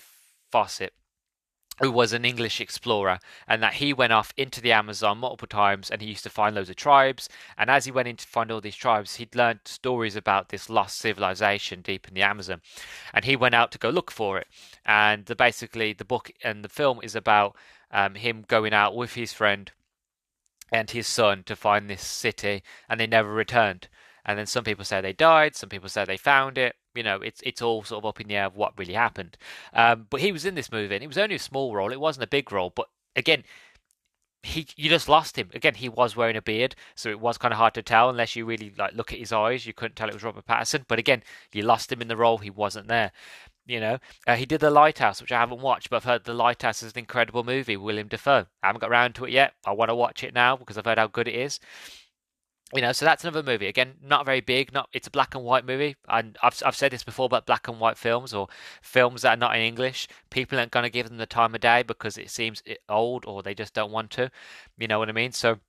Fawcett, 0.51 0.93
who 1.81 1.91
was 1.91 2.13
an 2.13 2.25
English 2.25 2.61
explorer, 2.61 3.19
and 3.47 3.61
that 3.61 3.75
he 3.75 3.93
went 3.93 4.13
off 4.13 4.33
into 4.37 4.61
the 4.61 4.71
Amazon 4.71 5.17
multiple 5.17 5.47
times 5.47 5.89
and 5.89 6.01
he 6.01 6.07
used 6.09 6.23
to 6.23 6.29
find 6.29 6.55
loads 6.55 6.69
of 6.69 6.75
tribes. 6.75 7.27
And 7.57 7.69
as 7.69 7.85
he 7.85 7.91
went 7.91 8.07
in 8.07 8.15
to 8.17 8.27
find 8.27 8.51
all 8.51 8.61
these 8.61 8.75
tribes, 8.75 9.15
he'd 9.15 9.35
learned 9.35 9.61
stories 9.65 10.15
about 10.15 10.49
this 10.49 10.69
lost 10.69 10.97
civilization 10.97 11.81
deep 11.81 12.07
in 12.07 12.13
the 12.13 12.21
Amazon. 12.21 12.61
And 13.13 13.25
he 13.25 13.35
went 13.35 13.55
out 13.55 13.71
to 13.73 13.77
go 13.77 13.89
look 13.89 14.11
for 14.11 14.37
it. 14.37 14.47
And 14.85 15.25
the, 15.25 15.35
basically, 15.35 15.93
the 15.93 16.05
book 16.05 16.31
and 16.43 16.63
the 16.63 16.69
film 16.69 16.99
is 17.03 17.15
about 17.15 17.55
um, 17.91 18.15
him 18.15 18.45
going 18.47 18.73
out 18.73 18.95
with 18.95 19.13
his 19.13 19.33
friend 19.33 19.71
and 20.71 20.89
his 20.89 21.07
son 21.07 21.43
to 21.43 21.55
find 21.55 21.89
this 21.89 22.01
city, 22.01 22.63
and 22.89 22.99
they 22.99 23.07
never 23.07 23.31
returned. 23.31 23.87
And 24.25 24.39
then 24.39 24.47
some 24.47 24.63
people 24.63 24.83
say 24.83 25.01
they 25.01 25.13
died, 25.13 25.55
some 25.55 25.69
people 25.69 25.89
say 25.89 26.05
they 26.05 26.17
found 26.17 26.57
it 26.57 26.75
you 26.95 27.03
know, 27.03 27.21
it's 27.21 27.41
it's 27.43 27.61
all 27.61 27.83
sort 27.83 28.03
of 28.03 28.07
up 28.07 28.21
in 28.21 28.27
the 28.27 28.35
air 28.35 28.45
of 28.45 28.55
what 28.55 28.77
really 28.77 28.93
happened. 28.93 29.37
Um, 29.73 30.07
but 30.09 30.21
he 30.21 30.31
was 30.31 30.45
in 30.45 30.55
this 30.55 30.71
movie, 30.71 30.95
and 30.95 31.03
it 31.03 31.07
was 31.07 31.17
only 31.17 31.35
a 31.35 31.39
small 31.39 31.75
role. 31.75 31.91
It 31.91 31.99
wasn't 31.99 32.23
a 32.23 32.27
big 32.27 32.51
role, 32.51 32.71
but 32.75 32.87
again, 33.15 33.43
he 34.43 34.67
you 34.75 34.89
just 34.89 35.09
lost 35.09 35.37
him. 35.37 35.49
Again, 35.53 35.75
he 35.75 35.89
was 35.89 36.15
wearing 36.15 36.37
a 36.37 36.41
beard, 36.41 36.75
so 36.95 37.09
it 37.09 37.19
was 37.19 37.37
kind 37.37 37.53
of 37.53 37.57
hard 37.57 37.73
to 37.75 37.81
tell 37.81 38.09
unless 38.09 38.35
you 38.35 38.45
really 38.45 38.73
like 38.77 38.93
look 38.93 39.11
at 39.11 39.19
his 39.19 39.33
eyes. 39.33 39.65
You 39.65 39.73
couldn't 39.73 39.95
tell 39.95 40.07
it 40.07 40.13
was 40.13 40.23
Robert 40.23 40.45
Pattinson. 40.45 40.85
But 40.87 40.99
again, 40.99 41.23
you 41.53 41.63
lost 41.63 41.91
him 41.91 42.01
in 42.01 42.07
the 42.07 42.17
role. 42.17 42.37
He 42.37 42.49
wasn't 42.49 42.87
there. 42.87 43.11
You 43.67 43.79
know, 43.79 43.97
uh, 44.27 44.35
he 44.35 44.45
did 44.45 44.61
The 44.61 44.69
Lighthouse, 44.69 45.21
which 45.21 45.31
I 45.31 45.39
haven't 45.39 45.59
watched, 45.61 45.89
but 45.89 45.97
I've 45.97 46.03
heard 46.03 46.23
The 46.23 46.35
Lighthouse 46.35 46.83
is 46.83 46.91
an 46.91 46.99
incredible 46.99 47.43
movie. 47.43 47.75
Willem 47.75 48.07
Dafoe. 48.07 48.45
I 48.61 48.67
haven't 48.67 48.81
got 48.81 48.91
around 48.91 49.15
to 49.15 49.25
it 49.25 49.31
yet. 49.31 49.53
I 49.65 49.71
want 49.71 49.89
to 49.89 49.95
watch 49.95 50.23
it 50.23 50.35
now 50.35 50.55
because 50.55 50.77
I've 50.77 50.85
heard 50.85 50.99
how 50.99 51.07
good 51.07 51.27
it 51.27 51.33
is 51.33 51.59
you 52.75 52.81
know, 52.81 52.91
so 52.91 53.05
that's 53.05 53.23
another 53.23 53.43
movie. 53.43 53.67
Again, 53.67 53.93
not 54.03 54.25
very 54.25 54.41
big. 54.41 54.73
Not 54.73 54.89
it's 54.93 55.07
a 55.07 55.11
black 55.11 55.33
and 55.33 55.43
white 55.43 55.65
movie, 55.65 55.95
and 56.09 56.37
I've 56.43 56.61
I've 56.65 56.75
said 56.75 56.91
this 56.91 57.03
before 57.03 57.25
about 57.25 57.45
black 57.45 57.67
and 57.67 57.79
white 57.79 57.97
films 57.97 58.33
or 58.33 58.47
films 58.81 59.21
that 59.21 59.33
are 59.33 59.39
not 59.39 59.55
in 59.55 59.61
English. 59.61 60.07
People 60.29 60.59
aren't 60.59 60.71
going 60.71 60.83
to 60.83 60.89
give 60.89 61.07
them 61.07 61.17
the 61.17 61.25
time 61.25 61.55
of 61.55 61.61
day 61.61 61.83
because 61.83 62.17
it 62.17 62.29
seems 62.29 62.61
old 62.89 63.25
or 63.25 63.41
they 63.41 63.53
just 63.53 63.73
don't 63.73 63.91
want 63.91 64.11
to. 64.11 64.29
You 64.77 64.87
know 64.87 64.99
what 64.99 65.09
I 65.09 65.13
mean? 65.13 65.31
So 65.31 65.59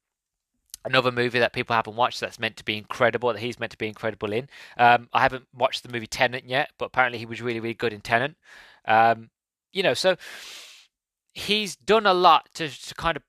another 0.85 1.13
movie 1.13 1.39
that 1.39 1.53
people 1.53 1.75
haven't 1.77 1.97
watched 1.97 2.21
that's 2.21 2.39
meant 2.39 2.57
to 2.57 2.65
be 2.65 2.79
incredible 2.79 3.33
that 3.33 3.41
he's 3.41 3.59
meant 3.59 3.73
to 3.73 3.79
be 3.79 3.89
incredible 3.89 4.33
in. 4.33 4.49
Um, 4.77 5.09
I 5.13 5.21
haven't 5.23 5.47
watched 5.55 5.83
the 5.83 5.93
movie 5.93 6.07
Tenet 6.07 6.45
yet, 6.47 6.71
but 6.79 6.87
apparently 6.87 7.19
he 7.19 7.27
was 7.27 7.43
really 7.43 7.61
really 7.61 7.75
good 7.75 7.93
in 7.93 8.01
Tenet. 8.01 8.35
Um, 8.87 9.31
you 9.73 9.83
know, 9.83 9.95
so 9.95 10.17
he's 11.35 11.77
done 11.77 12.07
a 12.07 12.15
lot 12.15 12.49
to 12.55 12.69
to 12.69 12.95
kind 12.95 13.17
of 13.17 13.23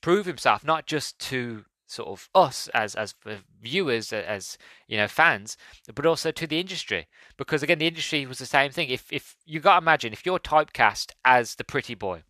prove 0.00 0.26
himself, 0.26 0.64
not 0.64 0.86
just 0.86 1.18
to 1.18 1.64
sort 1.94 2.08
of 2.08 2.28
us 2.34 2.68
as 2.74 2.94
as 2.94 3.14
viewers 3.62 4.12
as 4.12 4.58
you 4.88 4.96
know 4.96 5.08
fans 5.08 5.56
but 5.94 6.04
also 6.06 6.30
to 6.30 6.46
the 6.46 6.60
industry 6.60 7.06
because 7.36 7.62
again 7.62 7.78
the 7.78 7.86
industry 7.86 8.26
was 8.26 8.38
the 8.38 8.46
same 8.46 8.70
thing 8.70 8.88
if 8.88 9.12
if 9.12 9.36
you 9.44 9.60
got 9.60 9.78
to 9.78 9.84
imagine 9.84 10.12
if 10.12 10.26
you're 10.26 10.38
typecast 10.38 11.12
as 11.24 11.54
the 11.54 11.64
pretty 11.64 11.94
boy 11.94 12.22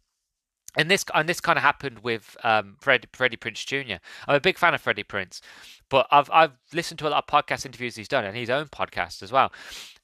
and 0.76 0.90
this 0.90 1.04
and 1.14 1.28
this 1.28 1.40
kind 1.40 1.56
of 1.56 1.62
happened 1.62 2.00
with 2.00 2.36
um, 2.42 2.76
Fred, 2.80 3.06
Freddie 3.12 3.36
Prinze 3.36 3.64
Jr. 3.64 3.96
I'm 4.26 4.34
a 4.34 4.40
big 4.40 4.58
fan 4.58 4.74
of 4.74 4.80
Freddie 4.80 5.04
Prinze, 5.04 5.40
but 5.88 6.06
I've 6.10 6.30
I've 6.32 6.52
listened 6.72 6.98
to 7.00 7.08
a 7.08 7.10
lot 7.10 7.24
of 7.24 7.26
podcast 7.28 7.64
interviews 7.64 7.96
he's 7.96 8.08
done 8.08 8.24
and 8.24 8.36
his 8.36 8.50
own 8.50 8.66
podcast 8.66 9.22
as 9.22 9.30
well. 9.30 9.52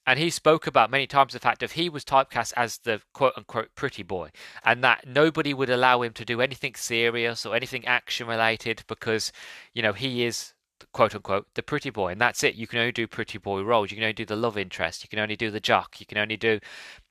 And 0.07 0.19
he 0.19 0.30
spoke 0.30 0.66
about 0.66 0.90
many 0.90 1.07
times 1.07 1.33
the 1.33 1.38
fact 1.38 1.62
of 1.62 1.73
he 1.73 1.88
was 1.88 2.04
typecast 2.04 2.52
as 2.57 2.78
the 2.78 3.00
quote 3.12 3.35
unquote 3.37 3.75
pretty 3.75 4.02
boy, 4.02 4.30
and 4.64 4.83
that 4.83 5.07
nobody 5.07 5.54
would 5.54 5.71
allow 5.71 6.02
him 6.02 6.12
to 6.14 6.25
do 6.25 6.40
anything 6.40 6.75
serious 6.75 7.45
or 7.47 7.54
anything 7.54 7.87
action 7.87 8.26
related 8.26 8.83
because, 8.88 9.30
you 9.75 9.83
know, 9.83 9.92
he 9.92 10.25
is 10.25 10.54
quote 10.92 11.14
unquote 11.14 11.47
the 11.54 11.62
pretty 11.62 11.90
boy, 11.90 12.12
and 12.12 12.21
that's 12.21 12.42
it. 12.42 12.54
You 12.54 12.66
can 12.66 12.78
only 12.78 12.92
do 12.92 13.07
pretty 13.07 13.38
boy 13.38 13.62
roles. 13.62 13.90
You 13.90 13.97
can 13.97 14.04
only 14.04 14.14
do 14.14 14.25
the 14.25 14.37
love 14.37 14.57
interest. 14.57 15.04
You 15.04 15.09
can 15.09 15.19
only 15.19 15.37
do 15.37 15.50
the 15.50 15.61
jock. 15.61 16.00
You 16.00 16.07
can 16.07 16.19
only 16.19 16.37
do, 16.37 16.61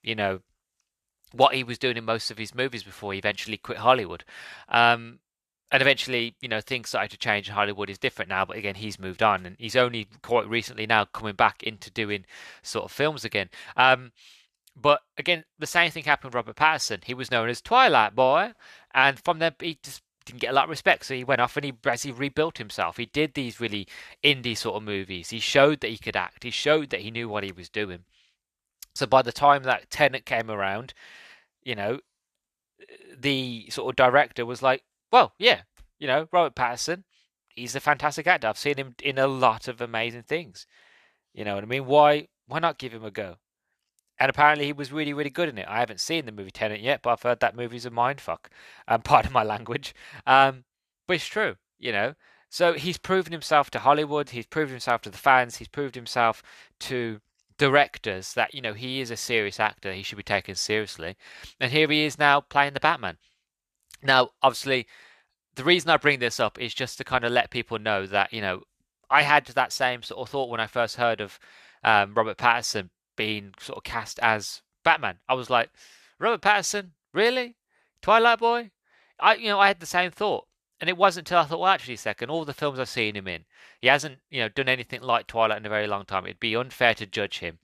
you 0.03 0.15
know, 0.15 0.41
what 1.31 1.53
he 1.53 1.63
was 1.63 1.77
doing 1.77 1.97
in 1.97 2.05
most 2.05 2.31
of 2.31 2.37
his 2.37 2.55
movies 2.55 2.83
before 2.83 3.13
he 3.13 3.19
eventually 3.19 3.57
quit 3.57 3.77
Hollywood. 3.77 4.23
Um, 4.67 5.19
and 5.71 5.81
eventually, 5.81 6.35
you 6.41 6.47
know, 6.47 6.61
things 6.61 6.89
started 6.89 7.11
to 7.11 7.17
change. 7.17 7.47
And 7.47 7.55
Hollywood 7.55 7.89
is 7.89 7.97
different 7.97 8.29
now, 8.29 8.45
but 8.45 8.57
again, 8.57 8.75
he's 8.75 8.99
moved 8.99 9.23
on, 9.23 9.45
and 9.45 9.55
he's 9.59 9.75
only 9.75 10.07
quite 10.21 10.47
recently 10.47 10.87
now 10.87 11.05
coming 11.05 11.35
back 11.35 11.63
into 11.63 11.91
doing 11.91 12.25
sort 12.61 12.85
of 12.85 12.91
films 12.91 13.23
again. 13.25 13.49
Um, 13.77 14.11
But 14.75 15.01
again, 15.17 15.43
the 15.57 15.67
same 15.67 15.91
thing 15.91 16.05
happened 16.05 16.29
with 16.29 16.35
Robert 16.35 16.55
Pattinson. 16.55 17.03
He 17.03 17.13
was 17.13 17.31
known 17.31 17.49
as 17.49 17.61
Twilight 17.61 18.15
Boy, 18.15 18.53
and 18.93 19.19
from 19.19 19.39
there 19.39 19.53
he 19.59 19.77
just 19.83 20.01
didn't 20.25 20.39
get 20.41 20.51
a 20.51 20.53
lot 20.53 20.65
of 20.65 20.69
respect. 20.69 21.05
So 21.05 21.15
he 21.15 21.23
went 21.23 21.41
off 21.41 21.57
and 21.57 21.65
he 21.65 21.71
basically 21.71 22.17
rebuilt 22.17 22.59
himself. 22.59 22.97
He 22.97 23.07
did 23.07 23.33
these 23.33 23.59
really 23.59 23.87
indie 24.23 24.55
sort 24.55 24.77
of 24.77 24.83
movies. 24.83 25.31
He 25.31 25.39
showed 25.39 25.81
that 25.81 25.89
he 25.89 25.97
could 25.97 26.15
act. 26.15 26.43
He 26.43 26.51
showed 26.51 26.91
that 26.91 27.01
he 27.01 27.11
knew 27.11 27.27
what 27.27 27.43
he 27.43 27.51
was 27.51 27.67
doing. 27.67 28.05
So 28.95 29.05
by 29.05 29.21
the 29.21 29.31
time 29.31 29.63
that 29.63 29.89
Tenet 29.89 30.25
came 30.25 30.49
around, 30.49 30.93
you 31.63 31.75
know, 31.75 31.99
the 33.17 33.69
sort 33.69 33.89
of 33.91 33.95
director 33.95 34.45
was 34.45 34.61
like, 34.61 34.83
well, 35.11 35.33
yeah, 35.37 35.61
you 35.99 36.07
know, 36.07 36.27
Robert 36.31 36.55
Pattinson, 36.55 37.03
he's 37.49 37.75
a 37.75 37.79
fantastic 37.79 38.27
actor. 38.27 38.47
I've 38.47 38.57
seen 38.57 38.77
him 38.77 38.95
in 39.03 39.17
a 39.17 39.27
lot 39.27 39.67
of 39.67 39.81
amazing 39.81 40.23
things. 40.23 40.65
You 41.33 41.45
know 41.45 41.55
what 41.55 41.63
I 41.63 41.67
mean? 41.67 41.85
Why 41.85 42.27
why 42.47 42.59
not 42.59 42.79
give 42.79 42.93
him 42.93 43.05
a 43.05 43.11
go? 43.11 43.35
And 44.19 44.29
apparently 44.29 44.65
he 44.65 44.73
was 44.73 44.91
really, 44.91 45.13
really 45.13 45.29
good 45.29 45.47
in 45.47 45.57
it. 45.57 45.67
I 45.69 45.79
haven't 45.79 46.01
seen 46.01 46.25
the 46.25 46.31
movie 46.31 46.51
Tenet 46.51 46.81
yet, 46.81 47.01
but 47.01 47.11
I've 47.11 47.21
heard 47.21 47.39
that 47.39 47.55
movie's 47.55 47.85
a 47.85 47.91
mindfuck. 47.91 48.47
Um, 48.87 49.01
pardon 49.03 49.31
my 49.31 49.43
language. 49.43 49.95
Um, 50.27 50.65
but 51.07 51.15
it's 51.15 51.25
true, 51.25 51.55
you 51.77 51.91
know. 51.91 52.15
So 52.49 52.73
he's 52.73 52.97
proven 52.97 53.31
himself 53.31 53.69
to 53.71 53.79
Hollywood. 53.79 54.31
He's 54.31 54.47
proven 54.47 54.71
himself 54.71 55.01
to 55.03 55.09
the 55.09 55.17
fans. 55.17 55.57
He's 55.57 55.67
proved 55.67 55.95
himself 55.95 56.41
to 56.81 57.21
directors 57.57 58.33
that 58.33 58.53
you 58.53 58.61
know 58.61 58.73
he 58.73 59.01
is 59.01 59.11
a 59.11 59.17
serious 59.17 59.59
actor. 59.59 59.93
He 59.93 60.01
should 60.01 60.17
be 60.17 60.23
taken 60.23 60.55
seriously. 60.55 61.15
And 61.59 61.71
here 61.71 61.87
he 61.87 62.05
is 62.05 62.17
now 62.17 62.41
playing 62.41 62.73
the 62.73 62.79
Batman. 62.79 63.17
Now, 64.01 64.29
obviously, 64.41 64.87
the 65.55 65.63
reason 65.63 65.89
I 65.89 65.97
bring 65.97 66.19
this 66.19 66.39
up 66.39 66.59
is 66.59 66.73
just 66.73 66.97
to 66.97 67.03
kind 67.03 67.23
of 67.25 67.31
let 67.31 67.49
people 67.49 67.79
know 67.79 68.05
that 68.07 68.31
you 68.31 68.41
know 68.41 68.63
I 69.09 69.23
had 69.23 69.45
that 69.47 69.73
same 69.73 70.03
sort 70.03 70.21
of 70.21 70.29
thought 70.29 70.49
when 70.49 70.59
I 70.59 70.67
first 70.67 70.95
heard 70.95 71.21
of 71.21 71.39
um, 71.83 72.13
Robert 72.13 72.37
Pattinson 72.37 72.89
being 73.15 73.53
sort 73.59 73.77
of 73.77 73.83
cast 73.83 74.19
as 74.19 74.61
Batman. 74.83 75.19
I 75.27 75.33
was 75.33 75.49
like, 75.49 75.69
Robert 76.19 76.41
Pattinson, 76.41 76.91
really? 77.13 77.57
Twilight 78.01 78.39
Boy? 78.39 78.71
I 79.19 79.35
you 79.35 79.47
know 79.49 79.59
I 79.59 79.67
had 79.67 79.79
the 79.79 79.85
same 79.85 80.11
thought, 80.11 80.47
and 80.79 80.89
it 80.89 80.97
wasn't 80.97 81.27
until 81.27 81.39
I 81.39 81.45
thought, 81.45 81.59
well, 81.59 81.71
actually, 81.71 81.97
second, 81.97 82.29
all 82.29 82.45
the 82.45 82.53
films 82.53 82.79
I've 82.79 82.89
seen 82.89 83.15
him 83.15 83.27
in, 83.27 83.45
he 83.81 83.87
hasn't 83.87 84.19
you 84.29 84.41
know 84.41 84.49
done 84.49 84.69
anything 84.69 85.01
like 85.01 85.27
Twilight 85.27 85.57
in 85.57 85.65
a 85.65 85.69
very 85.69 85.87
long 85.87 86.05
time. 86.05 86.25
It'd 86.25 86.39
be 86.39 86.55
unfair 86.55 86.93
to 86.95 87.05
judge 87.05 87.39
him. 87.39 87.59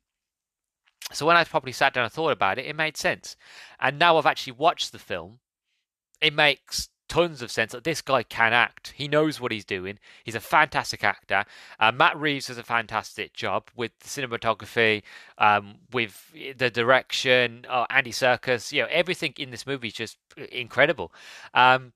So 1.14 1.26
when 1.26 1.38
I 1.38 1.44
probably 1.44 1.72
sat 1.72 1.94
down 1.94 2.04
and 2.04 2.12
thought 2.12 2.32
about 2.32 2.58
it, 2.58 2.66
it 2.66 2.76
made 2.76 2.98
sense. 2.98 3.38
And 3.80 4.00
now 4.00 4.18
I've 4.18 4.26
actually 4.26 4.54
watched 4.54 4.92
the 4.92 5.00
film, 5.00 5.40
it 6.26 6.34
makes 6.34 6.90
tons 7.08 7.44
of 7.44 7.52
sense 7.52 7.72
that 7.72 7.84
this 7.84 8.02
guy 8.02 8.24
can 8.24 8.52
act. 8.52 8.94
He 8.98 9.08
knows 9.08 9.40
what 9.40 9.52
he's 9.52 9.64
doing. 9.64 10.00
He's 10.24 10.34
a 10.34 10.40
fantastic 10.40 11.04
actor. 11.04 11.46
Uh, 11.80 11.92
Matt 11.92 12.18
Reeves 12.20 12.48
does 12.48 12.58
a 12.58 12.64
fantastic 12.64 13.34
job 13.34 13.70
with 13.76 13.92
the 14.00 14.08
cinematography, 14.08 15.04
um, 15.38 15.76
with 15.94 16.34
the 16.58 16.72
direction. 16.72 17.66
Uh, 17.70 17.86
Andy 17.92 18.12
Serkis, 18.12 18.72
you 18.72 18.82
know, 18.82 18.88
everything 18.90 19.36
in 19.38 19.52
this 19.52 19.68
movie 19.68 19.90
is 19.90 19.94
just 19.94 20.18
incredible. 20.52 21.14
Um, 21.54 21.94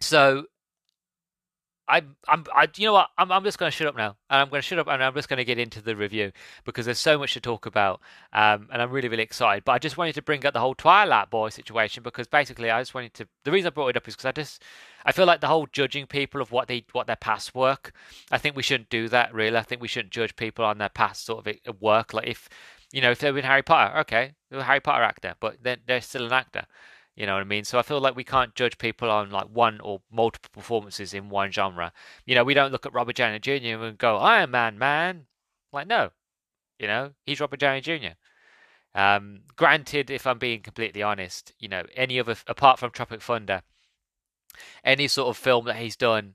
so. 0.00 0.44
I'm, 1.86 2.16
I'm, 2.28 2.44
I, 2.54 2.66
you 2.76 2.86
know 2.86 2.94
what? 2.94 3.10
I'm, 3.18 3.30
I'm 3.30 3.44
just 3.44 3.58
going 3.58 3.70
to 3.70 3.76
shut 3.76 3.86
up 3.86 3.96
now, 3.96 4.16
and 4.30 4.40
I'm 4.40 4.48
going 4.48 4.62
to 4.62 4.66
shut 4.66 4.78
up, 4.78 4.88
and 4.88 5.02
I'm 5.02 5.14
just 5.14 5.28
going 5.28 5.38
to 5.38 5.44
get 5.44 5.58
into 5.58 5.82
the 5.82 5.94
review 5.94 6.32
because 6.64 6.86
there's 6.86 6.98
so 6.98 7.18
much 7.18 7.34
to 7.34 7.40
talk 7.40 7.66
about, 7.66 8.00
um, 8.32 8.68
and 8.72 8.80
I'm 8.80 8.90
really, 8.90 9.08
really 9.08 9.22
excited. 9.22 9.64
But 9.64 9.72
I 9.72 9.78
just 9.78 9.98
wanted 9.98 10.14
to 10.14 10.22
bring 10.22 10.46
up 10.46 10.54
the 10.54 10.60
whole 10.60 10.74
Twilight 10.74 11.30
Boy 11.30 11.50
situation 11.50 12.02
because 12.02 12.26
basically, 12.26 12.70
I 12.70 12.80
just 12.80 12.94
wanted 12.94 13.12
to. 13.14 13.28
The 13.44 13.52
reason 13.52 13.66
I 13.66 13.70
brought 13.70 13.88
it 13.88 13.96
up 13.96 14.08
is 14.08 14.14
because 14.14 14.26
I 14.26 14.32
just, 14.32 14.62
I 15.04 15.12
feel 15.12 15.26
like 15.26 15.40
the 15.40 15.48
whole 15.48 15.66
judging 15.70 16.06
people 16.06 16.40
of 16.40 16.52
what 16.52 16.68
they, 16.68 16.84
what 16.92 17.06
their 17.06 17.16
past 17.16 17.54
work. 17.54 17.92
I 18.30 18.38
think 18.38 18.56
we 18.56 18.62
shouldn't 18.62 18.88
do 18.88 19.08
that. 19.10 19.34
Really, 19.34 19.56
I 19.56 19.62
think 19.62 19.82
we 19.82 19.88
shouldn't 19.88 20.12
judge 20.12 20.36
people 20.36 20.64
on 20.64 20.78
their 20.78 20.88
past 20.88 21.26
sort 21.26 21.46
of 21.46 21.82
work. 21.82 22.14
Like 22.14 22.26
if, 22.26 22.48
you 22.92 23.02
know, 23.02 23.10
if 23.10 23.18
they're 23.18 23.36
in 23.36 23.44
Harry 23.44 23.62
Potter, 23.62 23.98
okay, 23.98 24.32
they're 24.50 24.60
a 24.60 24.64
Harry 24.64 24.80
Potter 24.80 25.02
actor, 25.02 25.34
but 25.38 25.58
then 25.62 25.80
they're 25.86 26.00
still 26.00 26.24
an 26.24 26.32
actor. 26.32 26.64
You 27.16 27.26
know 27.26 27.34
what 27.34 27.42
I 27.42 27.44
mean? 27.44 27.64
So 27.64 27.78
I 27.78 27.82
feel 27.82 28.00
like 28.00 28.16
we 28.16 28.24
can't 28.24 28.54
judge 28.54 28.76
people 28.78 29.10
on 29.10 29.30
like 29.30 29.46
one 29.46 29.80
or 29.80 30.00
multiple 30.10 30.50
performances 30.52 31.14
in 31.14 31.28
one 31.28 31.52
genre. 31.52 31.92
You 32.26 32.34
know, 32.34 32.44
we 32.44 32.54
don't 32.54 32.72
look 32.72 32.86
at 32.86 32.92
Robert 32.92 33.16
Downey 33.16 33.38
Jr. 33.38 33.84
and 33.84 33.98
go, 33.98 34.18
Iron 34.18 34.50
Man, 34.50 34.78
man. 34.78 35.26
Like, 35.72 35.86
no. 35.86 36.10
You 36.78 36.88
know, 36.88 37.12
he's 37.24 37.40
Robert 37.40 37.60
Downey 37.60 37.80
Jr. 37.80 38.14
Um, 38.96 39.42
granted, 39.56 40.10
if 40.10 40.26
I'm 40.26 40.38
being 40.38 40.60
completely 40.60 41.02
honest, 41.02 41.52
you 41.58 41.68
know, 41.68 41.84
any 41.94 42.18
other, 42.18 42.36
apart 42.46 42.78
from 42.78 42.90
Tropic 42.90 43.22
Thunder, 43.22 43.62
any 44.84 45.08
sort 45.08 45.28
of 45.28 45.36
film 45.36 45.66
that 45.66 45.76
he's 45.76 45.96
done 45.96 46.34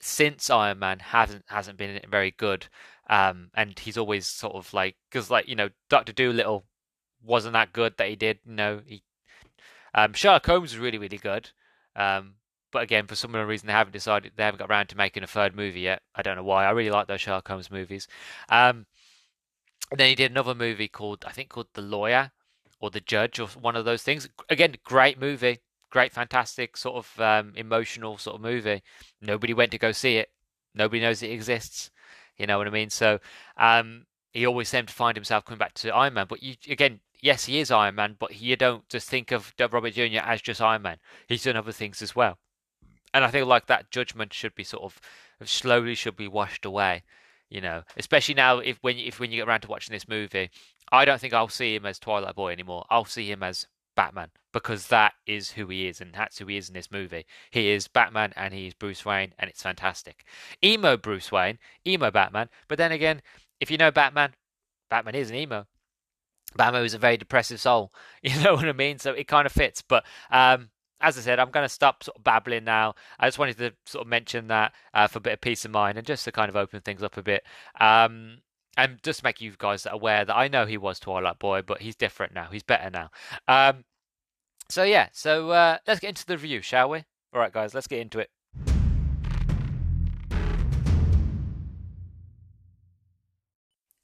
since 0.00 0.48
Iron 0.50 0.78
Man 0.78 0.98
hasn't 0.98 1.44
hasn't 1.48 1.78
been 1.78 2.00
very 2.08 2.30
good. 2.30 2.66
Um, 3.08 3.50
and 3.54 3.78
he's 3.78 3.98
always 3.98 4.26
sort 4.26 4.54
of 4.54 4.72
like, 4.72 4.96
because 5.10 5.30
like, 5.30 5.48
you 5.48 5.56
know, 5.56 5.70
Doctor 5.88 6.12
Dolittle 6.12 6.64
wasn't 7.22 7.54
that 7.54 7.72
good 7.72 7.96
that 7.98 8.08
he 8.08 8.16
did. 8.16 8.38
You 8.46 8.54
know, 8.54 8.80
he 8.86 9.02
um, 9.94 10.12
Sherlock 10.12 10.46
Holmes 10.46 10.72
is 10.72 10.78
really, 10.78 10.98
really 10.98 11.18
good. 11.18 11.50
Um, 11.96 12.34
but 12.72 12.82
again, 12.82 13.06
for 13.06 13.16
some 13.16 13.34
reason, 13.34 13.66
they 13.66 13.72
haven't 13.72 13.92
decided 13.92 14.32
they 14.36 14.44
haven't 14.44 14.58
got 14.58 14.70
around 14.70 14.88
to 14.88 14.96
making 14.96 15.22
a 15.22 15.26
third 15.26 15.56
movie 15.56 15.80
yet. 15.80 16.02
I 16.14 16.22
don't 16.22 16.36
know 16.36 16.44
why. 16.44 16.64
I 16.64 16.70
really 16.70 16.90
like 16.90 17.08
those 17.08 17.20
Sherlock 17.20 17.48
Holmes 17.48 17.70
movies. 17.70 18.06
Um, 18.48 18.86
and 19.90 19.98
then 19.98 20.08
he 20.08 20.14
did 20.14 20.30
another 20.30 20.54
movie 20.54 20.88
called 20.88 21.24
I 21.26 21.32
think 21.32 21.48
called 21.48 21.66
The 21.74 21.82
Lawyer 21.82 22.30
or 22.80 22.90
The 22.90 23.00
Judge 23.00 23.40
or 23.40 23.48
one 23.48 23.76
of 23.76 23.84
those 23.84 24.02
things. 24.02 24.28
Again, 24.48 24.76
great 24.84 25.18
movie, 25.20 25.58
great, 25.90 26.12
fantastic 26.12 26.76
sort 26.76 26.96
of 26.96 27.20
um, 27.20 27.52
emotional 27.56 28.18
sort 28.18 28.36
of 28.36 28.42
movie. 28.42 28.82
Nobody 29.20 29.52
went 29.52 29.72
to 29.72 29.78
go 29.78 29.92
see 29.92 30.16
it. 30.16 30.30
Nobody 30.74 31.00
knows 31.00 31.22
it 31.22 31.30
exists. 31.30 31.90
You 32.36 32.46
know 32.46 32.56
what 32.56 32.68
I 32.68 32.70
mean? 32.70 32.90
So 32.90 33.18
um, 33.56 34.06
he 34.32 34.46
always 34.46 34.68
seemed 34.68 34.88
to 34.88 34.94
find 34.94 35.16
himself 35.16 35.44
coming 35.44 35.58
back 35.58 35.74
to 35.74 35.94
Iron 35.94 36.14
Man. 36.14 36.26
But 36.28 36.42
you 36.42 36.54
again, 36.68 37.00
yes, 37.22 37.46
he 37.46 37.58
is 37.58 37.70
Iron 37.70 37.94
Man, 37.94 38.16
but 38.18 38.40
you 38.40 38.56
don't 38.56 38.88
just 38.88 39.08
think 39.08 39.32
of 39.32 39.54
Robert 39.58 39.94
Jr. 39.94 40.20
as 40.22 40.42
just 40.42 40.60
Iron 40.60 40.82
Man. 40.82 40.98
He's 41.28 41.44
done 41.44 41.56
other 41.56 41.72
things 41.72 42.02
as 42.02 42.14
well. 42.14 42.38
And 43.12 43.24
I 43.24 43.30
feel 43.30 43.46
like 43.46 43.66
that 43.66 43.90
judgment 43.90 44.32
should 44.32 44.54
be 44.54 44.64
sort 44.64 44.84
of 44.84 45.00
slowly 45.44 45.94
should 45.94 46.16
be 46.16 46.28
washed 46.28 46.64
away. 46.64 47.02
You 47.48 47.60
know, 47.60 47.82
especially 47.96 48.34
now 48.34 48.58
if 48.58 48.78
when 48.80 48.96
if 48.96 49.18
when 49.18 49.32
you 49.32 49.38
get 49.38 49.48
around 49.48 49.62
to 49.62 49.68
watching 49.68 49.92
this 49.92 50.08
movie, 50.08 50.50
I 50.92 51.04
don't 51.04 51.20
think 51.20 51.34
I'll 51.34 51.48
see 51.48 51.74
him 51.74 51.84
as 51.84 51.98
Twilight 51.98 52.36
Boy 52.36 52.52
anymore. 52.52 52.84
I'll 52.90 53.04
see 53.04 53.30
him 53.30 53.42
as 53.42 53.66
Batman 53.96 54.30
because 54.52 54.86
that 54.86 55.14
is 55.26 55.50
who 55.50 55.66
he 55.66 55.88
is 55.88 56.00
and 56.00 56.14
that's 56.14 56.38
who 56.38 56.46
he 56.46 56.56
is 56.56 56.68
in 56.68 56.74
this 56.74 56.90
movie. 56.90 57.26
He 57.50 57.70
is 57.70 57.88
Batman 57.88 58.32
and 58.36 58.54
he 58.54 58.68
is 58.68 58.74
Bruce 58.74 59.04
Wayne 59.04 59.34
and 59.38 59.50
it's 59.50 59.62
fantastic. 59.62 60.24
Emo 60.64 60.96
Bruce 60.96 61.32
Wayne, 61.32 61.58
emo 61.86 62.10
Batman. 62.10 62.48
But 62.68 62.78
then 62.78 62.92
again, 62.92 63.20
if 63.60 63.70
you 63.70 63.76
know 63.76 63.90
Batman, 63.90 64.34
Batman 64.88 65.16
is 65.16 65.30
an 65.30 65.36
emo. 65.36 65.66
Batman 66.56 66.84
is 66.84 66.94
a 66.94 66.98
very 66.98 67.16
depressive 67.16 67.60
soul. 67.60 67.92
You 68.22 68.38
know 68.42 68.54
what 68.54 68.68
I 68.68 68.72
mean? 68.72 68.98
So 68.98 69.12
it 69.12 69.28
kind 69.28 69.46
of 69.46 69.52
fits. 69.52 69.82
But 69.82 70.04
um, 70.30 70.68
as 71.00 71.16
I 71.16 71.22
said, 71.22 71.38
I'm 71.38 71.50
going 71.50 71.64
to 71.64 71.72
stop 71.72 72.04
sort 72.04 72.18
of 72.18 72.24
babbling 72.24 72.64
now. 72.64 72.94
I 73.18 73.26
just 73.26 73.38
wanted 73.38 73.56
to 73.58 73.72
sort 73.86 74.04
of 74.04 74.08
mention 74.08 74.48
that 74.48 74.74
uh, 74.92 75.06
for 75.06 75.18
a 75.18 75.22
bit 75.22 75.32
of 75.32 75.40
peace 75.40 75.64
of 75.64 75.70
mind 75.70 75.96
and 75.96 76.06
just 76.06 76.24
to 76.26 76.32
kind 76.32 76.50
of 76.50 76.56
open 76.56 76.82
things 76.82 77.02
up 77.02 77.16
a 77.16 77.22
bit. 77.22 77.44
Um, 77.80 78.38
and 78.76 79.02
just 79.02 79.24
make 79.24 79.40
you 79.40 79.54
guys 79.58 79.86
aware 79.90 80.24
that 80.24 80.36
I 80.36 80.48
know 80.48 80.66
he 80.66 80.76
was 80.76 81.00
Twilight 81.00 81.38
Boy, 81.38 81.62
but 81.62 81.80
he's 81.80 81.96
different 81.96 82.34
now. 82.34 82.48
He's 82.52 82.62
better 82.62 82.90
now. 82.90 83.10
Um, 83.48 83.84
so 84.68 84.84
yeah, 84.84 85.08
so 85.12 85.50
uh, 85.50 85.78
let's 85.86 86.00
get 86.00 86.10
into 86.10 86.26
the 86.26 86.36
review, 86.36 86.62
shall 86.62 86.90
we? 86.90 87.04
All 87.32 87.40
right, 87.40 87.52
guys, 87.52 87.74
let's 87.74 87.86
get 87.86 88.00
into 88.00 88.18
it. 88.18 88.30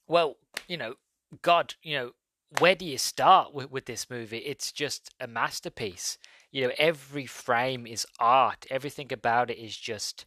Well, 0.08 0.36
you 0.68 0.76
know, 0.76 0.94
God, 1.42 1.74
you 1.82 1.96
know, 1.96 2.12
where 2.58 2.74
do 2.74 2.84
you 2.84 2.98
start 2.98 3.52
with, 3.52 3.70
with 3.70 3.86
this 3.86 4.08
movie? 4.08 4.38
It's 4.38 4.72
just 4.72 5.10
a 5.20 5.26
masterpiece. 5.26 6.18
You 6.50 6.68
know, 6.68 6.72
every 6.78 7.26
frame 7.26 7.86
is 7.86 8.06
art. 8.18 8.66
Everything 8.70 9.12
about 9.12 9.50
it 9.50 9.58
is 9.58 9.76
just 9.76 10.26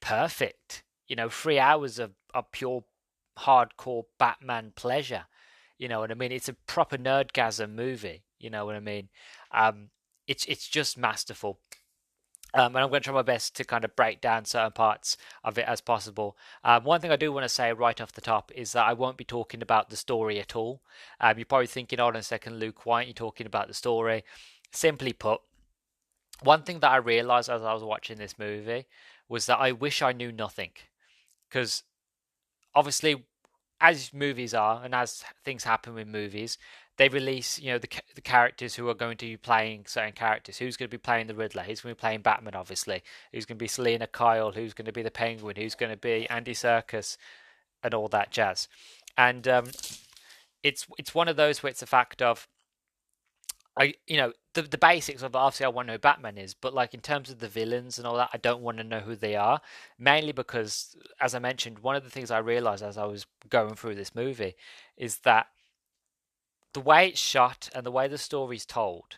perfect. 0.00 0.84
You 1.08 1.16
know, 1.16 1.28
three 1.28 1.58
hours 1.58 1.98
of, 1.98 2.12
of 2.34 2.52
pure 2.52 2.84
hardcore 3.38 4.04
Batman 4.18 4.72
pleasure. 4.76 5.26
You 5.78 5.88
know 5.88 6.00
what 6.00 6.10
I 6.10 6.14
mean? 6.14 6.32
It's 6.32 6.48
a 6.48 6.54
proper 6.66 6.96
nerdgasm 6.96 7.74
movie. 7.74 8.24
You 8.38 8.50
know 8.50 8.64
what 8.66 8.76
I 8.76 8.80
mean? 8.80 9.08
Um, 9.52 9.90
it's 10.26 10.44
it's 10.46 10.68
just 10.68 10.98
masterful. 10.98 11.60
Um, 12.56 12.74
and 12.74 12.78
I'm 12.78 12.88
going 12.88 13.02
to 13.02 13.04
try 13.04 13.12
my 13.12 13.20
best 13.20 13.54
to 13.56 13.64
kind 13.64 13.84
of 13.84 13.94
break 13.94 14.22
down 14.22 14.46
certain 14.46 14.72
parts 14.72 15.18
of 15.44 15.58
it 15.58 15.68
as 15.68 15.82
possible. 15.82 16.38
Um, 16.64 16.84
one 16.84 17.02
thing 17.02 17.10
I 17.10 17.16
do 17.16 17.30
want 17.30 17.44
to 17.44 17.50
say 17.50 17.70
right 17.70 18.00
off 18.00 18.12
the 18.12 18.22
top 18.22 18.50
is 18.54 18.72
that 18.72 18.86
I 18.86 18.94
won't 18.94 19.18
be 19.18 19.24
talking 19.24 19.60
about 19.60 19.90
the 19.90 19.96
story 19.96 20.40
at 20.40 20.56
all. 20.56 20.80
Um, 21.20 21.36
you're 21.36 21.44
probably 21.44 21.66
thinking, 21.66 21.98
hold 21.98 22.14
on 22.14 22.20
a 22.20 22.22
second, 22.22 22.58
Luke, 22.58 22.86
why 22.86 22.96
aren't 22.96 23.08
you 23.08 23.14
talking 23.14 23.46
about 23.46 23.68
the 23.68 23.74
story? 23.74 24.24
Simply 24.72 25.12
put, 25.12 25.42
one 26.42 26.62
thing 26.62 26.80
that 26.80 26.90
I 26.90 26.96
realized 26.96 27.50
as 27.50 27.62
I 27.62 27.74
was 27.74 27.84
watching 27.84 28.16
this 28.16 28.38
movie 28.38 28.86
was 29.28 29.44
that 29.46 29.58
I 29.58 29.72
wish 29.72 30.00
I 30.00 30.12
knew 30.12 30.32
nothing. 30.32 30.70
Because 31.48 31.82
obviously, 32.74 33.26
as 33.82 34.14
movies 34.14 34.54
are 34.54 34.82
and 34.82 34.94
as 34.94 35.22
things 35.44 35.64
happen 35.64 35.92
with 35.92 36.08
movies, 36.08 36.56
they 36.96 37.08
release, 37.08 37.58
you 37.58 37.72
know, 37.72 37.78
the 37.78 37.88
the 38.14 38.20
characters 38.20 38.74
who 38.74 38.88
are 38.88 38.94
going 38.94 39.16
to 39.18 39.26
be 39.26 39.36
playing 39.36 39.84
certain 39.86 40.12
characters. 40.12 40.58
Who's 40.58 40.76
going 40.76 40.88
to 40.88 40.96
be 40.96 41.00
playing 41.00 41.26
the 41.26 41.34
Riddler? 41.34 41.62
Who's 41.62 41.80
going 41.80 41.94
to 41.94 41.96
be 41.96 42.00
playing 42.00 42.22
Batman? 42.22 42.54
Obviously, 42.54 43.02
who's 43.32 43.44
going 43.44 43.58
to 43.58 43.62
be 43.62 43.68
Selina 43.68 44.06
Kyle? 44.06 44.52
Who's 44.52 44.74
going 44.74 44.86
to 44.86 44.92
be 44.92 45.02
the 45.02 45.10
Penguin? 45.10 45.56
Who's 45.56 45.74
going 45.74 45.92
to 45.92 45.98
be 45.98 46.28
Andy 46.30 46.54
Serkis, 46.54 47.16
And 47.82 47.92
all 47.92 48.08
that 48.08 48.30
jazz. 48.30 48.68
And 49.18 49.46
um, 49.46 49.66
it's 50.62 50.86
it's 50.98 51.14
one 51.14 51.28
of 51.28 51.36
those 51.36 51.62
where 51.62 51.70
it's 51.70 51.82
a 51.82 51.86
fact 51.86 52.22
of 52.22 52.48
I 53.76 53.94
you 54.06 54.16
know 54.16 54.32
the 54.54 54.62
the 54.62 54.78
basics 54.78 55.22
of 55.22 55.36
obviously 55.36 55.66
I 55.66 55.68
want 55.68 55.88
to 55.88 55.94
know 55.94 55.98
Batman 55.98 56.38
is, 56.38 56.54
but 56.54 56.72
like 56.72 56.94
in 56.94 57.00
terms 57.00 57.30
of 57.30 57.40
the 57.40 57.48
villains 57.48 57.98
and 57.98 58.06
all 58.06 58.16
that, 58.16 58.30
I 58.32 58.38
don't 58.38 58.62
want 58.62 58.78
to 58.78 58.84
know 58.84 59.00
who 59.00 59.16
they 59.16 59.36
are. 59.36 59.60
Mainly 59.98 60.32
because, 60.32 60.96
as 61.20 61.34
I 61.34 61.40
mentioned, 61.40 61.80
one 61.80 61.94
of 61.94 62.04
the 62.04 62.10
things 62.10 62.30
I 62.30 62.38
realized 62.38 62.82
as 62.82 62.96
I 62.96 63.04
was 63.04 63.26
going 63.50 63.74
through 63.74 63.96
this 63.96 64.14
movie 64.14 64.56
is 64.96 65.18
that 65.18 65.48
the 66.76 66.80
way 66.82 67.08
it's 67.08 67.18
shot 67.18 67.70
and 67.74 67.86
the 67.86 67.90
way 67.90 68.06
the 68.06 68.18
story's 68.18 68.66
told 68.66 69.16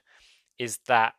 is 0.61 0.79
that 0.87 1.15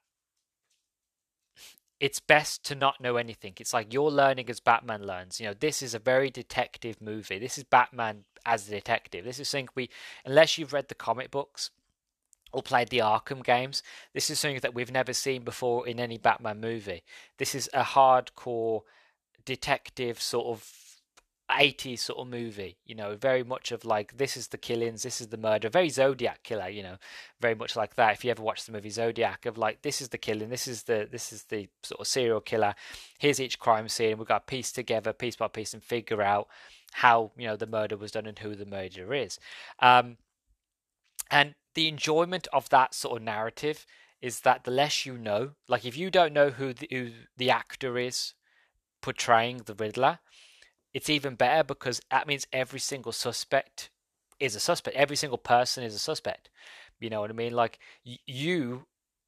it's 1.99 2.21
best 2.21 2.63
to 2.63 2.75
not 2.75 3.01
know 3.01 3.17
anything. 3.17 3.51
It's 3.59 3.73
like 3.73 3.93
you're 3.93 4.09
learning 4.09 4.49
as 4.49 4.61
Batman 4.61 5.05
learns. 5.05 5.41
You 5.41 5.47
know, 5.47 5.53
this 5.53 5.81
is 5.81 5.93
a 5.93 5.99
very 5.99 6.29
detective 6.29 7.01
movie. 7.01 7.39
This 7.39 7.57
is 7.57 7.65
Batman 7.65 8.23
as 8.45 8.69
a 8.69 8.71
detective. 8.71 9.25
This 9.25 9.37
is 9.37 9.49
something 9.49 9.67
we, 9.75 9.89
unless 10.23 10.57
you've 10.57 10.71
read 10.71 10.87
the 10.87 10.95
comic 10.95 11.29
books 11.29 11.71
or 12.53 12.63
played 12.63 12.87
the 12.87 12.99
Arkham 12.99 13.43
games, 13.43 13.83
this 14.13 14.29
is 14.29 14.39
something 14.39 14.61
that 14.61 14.73
we've 14.73 14.93
never 14.93 15.11
seen 15.11 15.43
before 15.43 15.85
in 15.85 15.99
any 15.99 16.17
Batman 16.17 16.61
movie. 16.61 17.03
This 17.37 17.53
is 17.53 17.69
a 17.73 17.83
hardcore 17.83 18.83
detective 19.43 20.21
sort 20.21 20.47
of 20.47 20.88
80s 21.49 21.99
sort 21.99 22.19
of 22.19 22.27
movie, 22.27 22.77
you 22.85 22.95
know, 22.95 23.15
very 23.15 23.43
much 23.43 23.71
of 23.71 23.83
like 23.83 24.17
this 24.17 24.37
is 24.37 24.47
the 24.49 24.57
killings, 24.57 25.03
this 25.03 25.19
is 25.19 25.27
the 25.27 25.37
murder, 25.37 25.69
very 25.69 25.89
Zodiac 25.89 26.43
killer, 26.43 26.69
you 26.69 26.83
know, 26.83 26.97
very 27.41 27.55
much 27.55 27.75
like 27.75 27.95
that. 27.95 28.13
If 28.13 28.23
you 28.23 28.31
ever 28.31 28.43
watch 28.43 28.65
the 28.65 28.71
movie 28.71 28.89
Zodiac, 28.89 29.45
of 29.45 29.57
like 29.57 29.81
this 29.81 30.01
is 30.01 30.09
the 30.09 30.17
killing, 30.17 30.49
this 30.49 30.67
is 30.67 30.83
the 30.83 31.07
this 31.11 31.33
is 31.33 31.43
the 31.43 31.67
sort 31.83 32.01
of 32.01 32.07
serial 32.07 32.41
killer. 32.41 32.75
Here's 33.17 33.39
each 33.39 33.59
crime 33.59 33.89
scene. 33.89 34.17
We've 34.17 34.27
got 34.27 34.47
to 34.47 34.51
piece 34.51 34.71
together 34.71 35.11
piece 35.13 35.35
by 35.35 35.47
piece 35.47 35.73
and 35.73 35.83
figure 35.83 36.21
out 36.21 36.47
how 36.93 37.31
you 37.37 37.47
know 37.47 37.55
the 37.55 37.67
murder 37.67 37.97
was 37.97 38.11
done 38.11 38.25
and 38.25 38.39
who 38.39 38.55
the 38.55 38.65
murderer 38.65 39.13
is. 39.13 39.39
Um, 39.79 40.17
and 41.31 41.55
the 41.75 41.87
enjoyment 41.87 42.47
of 42.53 42.69
that 42.69 42.93
sort 42.93 43.17
of 43.17 43.23
narrative 43.23 43.85
is 44.21 44.41
that 44.41 44.63
the 44.63 44.71
less 44.71 45.05
you 45.05 45.17
know, 45.17 45.51
like 45.67 45.85
if 45.85 45.97
you 45.97 46.11
don't 46.11 46.33
know 46.33 46.49
who 46.49 46.73
the, 46.73 46.87
who 46.91 47.11
the 47.37 47.49
actor 47.49 47.97
is 47.97 48.33
portraying 49.01 49.61
the 49.65 49.73
Riddler, 49.73 50.19
it's 50.93 51.09
even 51.09 51.35
better 51.35 51.63
because 51.63 52.01
that 52.11 52.27
means 52.27 52.47
every 52.51 52.79
single 52.79 53.11
suspect 53.11 53.89
is 54.39 54.55
a 54.55 54.59
suspect. 54.59 54.95
Every 54.95 55.15
single 55.15 55.37
person 55.37 55.83
is 55.83 55.93
a 55.93 55.99
suspect. 55.99 56.49
You 56.99 57.09
know 57.09 57.21
what 57.21 57.29
I 57.29 57.33
mean? 57.33 57.53
Like 57.53 57.79
you, 58.03 58.85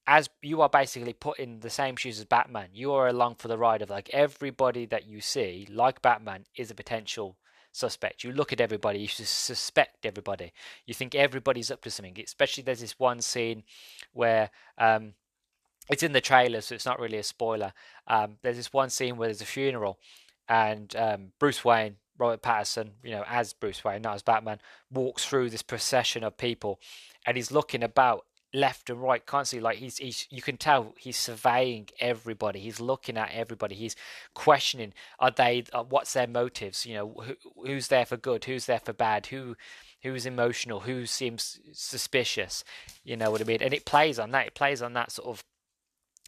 as 0.07 0.29
you 0.41 0.61
are 0.61 0.69
basically 0.69 1.13
put 1.13 1.39
in 1.39 1.59
the 1.59 1.69
same 1.69 1.95
shoes 1.95 2.19
as 2.19 2.25
Batman. 2.25 2.69
You 2.73 2.93
are 2.93 3.07
along 3.07 3.35
for 3.35 3.47
the 3.47 3.57
ride 3.57 3.81
of 3.81 3.89
like 3.89 4.09
everybody 4.11 4.85
that 4.87 5.07
you 5.07 5.21
see, 5.21 5.67
like 5.69 6.01
Batman, 6.01 6.45
is 6.55 6.71
a 6.71 6.75
potential 6.75 7.37
suspect. 7.71 8.23
You 8.23 8.31
look 8.31 8.51
at 8.51 8.61
everybody, 8.61 8.99
you 8.99 9.07
suspect 9.07 10.05
everybody. 10.05 10.51
You 10.85 10.93
think 10.93 11.15
everybody's 11.15 11.71
up 11.71 11.81
to 11.83 11.91
something. 11.91 12.19
Especially 12.21 12.63
there's 12.63 12.81
this 12.81 12.99
one 12.99 13.21
scene 13.21 13.63
where 14.13 14.49
um, 14.77 15.13
it's 15.89 16.03
in 16.03 16.11
the 16.11 16.21
trailer, 16.21 16.61
so 16.61 16.75
it's 16.75 16.85
not 16.85 16.99
really 16.99 17.17
a 17.17 17.23
spoiler. 17.23 17.73
Um, 18.07 18.37
there's 18.41 18.57
this 18.57 18.73
one 18.73 18.89
scene 18.89 19.17
where 19.17 19.27
there's 19.27 19.41
a 19.41 19.45
funeral, 19.45 19.99
and 20.51 20.93
um, 20.97 21.31
Bruce 21.39 21.63
Wayne, 21.63 21.95
Robert 22.17 22.41
Pattinson, 22.41 22.89
you 23.03 23.11
know, 23.11 23.23
as 23.25 23.53
Bruce 23.53 23.85
Wayne, 23.85 24.01
not 24.01 24.15
as 24.15 24.21
Batman, 24.21 24.59
walks 24.91 25.25
through 25.25 25.49
this 25.49 25.61
procession 25.61 26.25
of 26.25 26.37
people, 26.37 26.79
and 27.25 27.37
he's 27.37 27.53
looking 27.53 27.81
about 27.81 28.25
left 28.53 28.89
and 28.89 29.01
right 29.01 29.25
constantly. 29.25 29.63
Like 29.63 29.77
he's, 29.77 29.97
he's, 29.97 30.27
you 30.29 30.41
can 30.41 30.57
tell 30.57 30.93
he's 30.97 31.15
surveying 31.15 31.87
everybody. 32.01 32.59
He's 32.59 32.81
looking 32.81 33.17
at 33.17 33.31
everybody. 33.31 33.75
He's 33.75 33.95
questioning, 34.33 34.93
are 35.19 35.31
they, 35.31 35.63
uh, 35.71 35.83
what's 35.83 36.11
their 36.11 36.27
motives? 36.27 36.85
You 36.85 36.95
know, 36.95 37.23
who, 37.23 37.35
who's 37.65 37.87
there 37.87 38.05
for 38.05 38.17
good? 38.17 38.43
Who's 38.43 38.65
there 38.65 38.81
for 38.81 38.91
bad? 38.91 39.27
Who, 39.27 39.55
who's 40.03 40.25
emotional? 40.25 40.81
Who 40.81 41.05
seems 41.05 41.61
suspicious? 41.71 42.65
You 43.05 43.15
know 43.15 43.31
what 43.31 43.39
I 43.39 43.45
mean? 43.45 43.61
And 43.61 43.73
it 43.73 43.85
plays 43.85 44.19
on 44.19 44.31
that. 44.31 44.47
It 44.47 44.53
plays 44.53 44.81
on 44.81 44.91
that 44.93 45.13
sort 45.13 45.29
of 45.29 45.45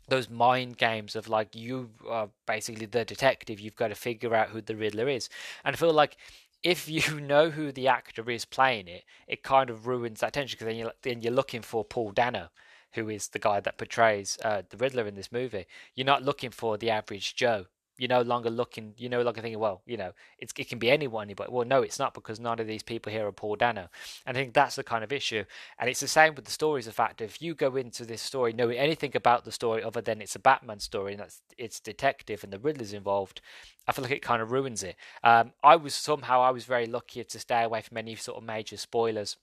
those 0.07 0.29
mind 0.29 0.77
games 0.77 1.15
of 1.15 1.27
like 1.29 1.55
you 1.55 1.89
are 2.07 2.29
basically 2.45 2.85
the 2.85 3.05
detective 3.05 3.59
you've 3.59 3.75
got 3.75 3.87
to 3.87 3.95
figure 3.95 4.35
out 4.35 4.49
who 4.49 4.61
the 4.61 4.75
riddler 4.75 5.07
is. 5.07 5.29
And 5.63 5.75
i 5.75 5.77
feel 5.77 5.93
like 5.93 6.17
if 6.63 6.87
you 6.97 7.19
know 7.19 7.49
who 7.49 7.71
the 7.71 7.87
actor 7.87 8.29
is 8.29 8.45
playing 8.45 8.87
it 8.87 9.03
it 9.27 9.43
kind 9.43 9.69
of 9.69 9.87
ruins 9.87 10.21
that 10.21 10.33
tension 10.33 10.55
because 10.55 10.67
then 10.67 10.77
you're, 10.77 10.93
then 11.01 11.21
you're 11.21 11.33
looking 11.33 11.61
for 11.61 11.83
paul 11.83 12.11
dano 12.11 12.49
who 12.93 13.09
is 13.09 13.29
the 13.29 13.39
guy 13.39 13.59
that 13.59 13.77
portrays 13.77 14.37
uh, 14.43 14.61
the 14.69 14.77
riddler 14.77 15.07
in 15.07 15.15
this 15.15 15.31
movie. 15.31 15.65
You're 15.95 16.05
not 16.05 16.21
looking 16.21 16.51
for 16.51 16.77
the 16.77 16.91
average 16.91 17.35
joe 17.35 17.65
you're 17.97 18.09
no 18.09 18.21
longer 18.21 18.49
looking, 18.49 18.93
you're 18.97 19.11
no 19.11 19.21
longer 19.21 19.41
thinking, 19.41 19.59
well, 19.59 19.81
you 19.85 19.97
know, 19.97 20.13
it's, 20.39 20.53
it 20.57 20.69
can 20.69 20.79
be 20.79 20.89
anyone, 20.89 21.31
but 21.35 21.51
well, 21.51 21.65
no, 21.65 21.81
it's 21.81 21.99
not 21.99 22.13
because 22.13 22.39
none 22.39 22.59
of 22.59 22.67
these 22.67 22.83
people 22.83 23.11
here 23.11 23.27
are 23.27 23.31
Paul 23.31 23.55
Dano. 23.55 23.89
And 24.25 24.35
I 24.35 24.39
think 24.41 24.53
that's 24.53 24.75
the 24.75 24.83
kind 24.83 25.03
of 25.03 25.11
issue. 25.11 25.43
And 25.79 25.89
it's 25.89 25.99
the 25.99 26.07
same 26.07 26.35
with 26.35 26.45
the 26.45 26.51
stories. 26.51 26.85
The 26.85 26.91
fact 26.91 27.21
if 27.21 27.41
you 27.41 27.53
go 27.53 27.75
into 27.75 28.05
this 28.05 28.21
story 28.21 28.53
knowing 28.53 28.77
anything 28.77 29.11
about 29.15 29.45
the 29.45 29.51
story 29.51 29.83
other 29.83 30.01
than 30.01 30.21
it's 30.21 30.35
a 30.35 30.39
Batman 30.39 30.79
story 30.79 31.13
and 31.13 31.21
that's 31.21 31.41
it's 31.57 31.79
detective 31.79 32.43
and 32.43 32.51
the 32.51 32.59
Riddler's 32.59 32.93
involved, 32.93 33.41
I 33.87 33.91
feel 33.91 34.03
like 34.03 34.11
it 34.11 34.21
kind 34.21 34.41
of 34.41 34.51
ruins 34.51 34.83
it. 34.83 34.95
Um, 35.23 35.51
I 35.63 35.75
was 35.75 35.93
somehow 35.93 36.41
I 36.41 36.51
was 36.51 36.65
very 36.65 36.87
lucky 36.87 37.23
to 37.23 37.39
stay 37.39 37.63
away 37.63 37.81
from 37.81 37.97
any 37.97 38.15
sort 38.15 38.37
of 38.37 38.43
major 38.43 38.77
spoilers 38.77 39.37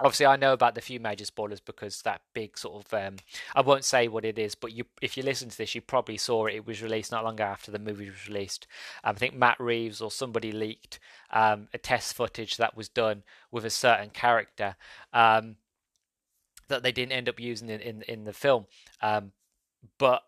obviously 0.00 0.26
I 0.26 0.36
know 0.36 0.52
about 0.52 0.74
the 0.74 0.80
few 0.80 1.00
major 1.00 1.24
spoilers 1.24 1.60
because 1.60 2.02
that 2.02 2.22
big 2.32 2.58
sort 2.58 2.84
of 2.84 2.94
um, 2.94 3.16
I 3.54 3.60
won't 3.60 3.84
say 3.84 4.08
what 4.08 4.24
it 4.24 4.38
is, 4.38 4.54
but 4.54 4.72
you 4.72 4.84
if 5.00 5.16
you 5.16 5.22
listen 5.22 5.48
to 5.48 5.56
this, 5.56 5.74
you 5.74 5.80
probably 5.80 6.16
saw 6.16 6.46
it. 6.46 6.54
It 6.54 6.66
was 6.66 6.82
released 6.82 7.12
not 7.12 7.24
long 7.24 7.40
after 7.40 7.70
the 7.70 7.78
movie 7.78 8.10
was 8.10 8.28
released. 8.28 8.66
Um, 9.02 9.14
I 9.16 9.18
think 9.18 9.34
Matt 9.34 9.60
Reeves 9.60 10.00
or 10.00 10.10
somebody 10.10 10.52
leaked 10.52 10.98
um, 11.30 11.68
a 11.72 11.78
test 11.78 12.14
footage 12.14 12.56
that 12.56 12.76
was 12.76 12.88
done 12.88 13.22
with 13.50 13.64
a 13.64 13.70
certain 13.70 14.10
character 14.10 14.76
um, 15.12 15.56
that 16.68 16.82
they 16.82 16.92
didn't 16.92 17.12
end 17.12 17.28
up 17.28 17.38
using 17.38 17.68
in 17.68 17.80
in, 17.80 18.02
in 18.02 18.24
the 18.24 18.32
film. 18.32 18.66
Um, 19.00 19.32
but 19.98 20.22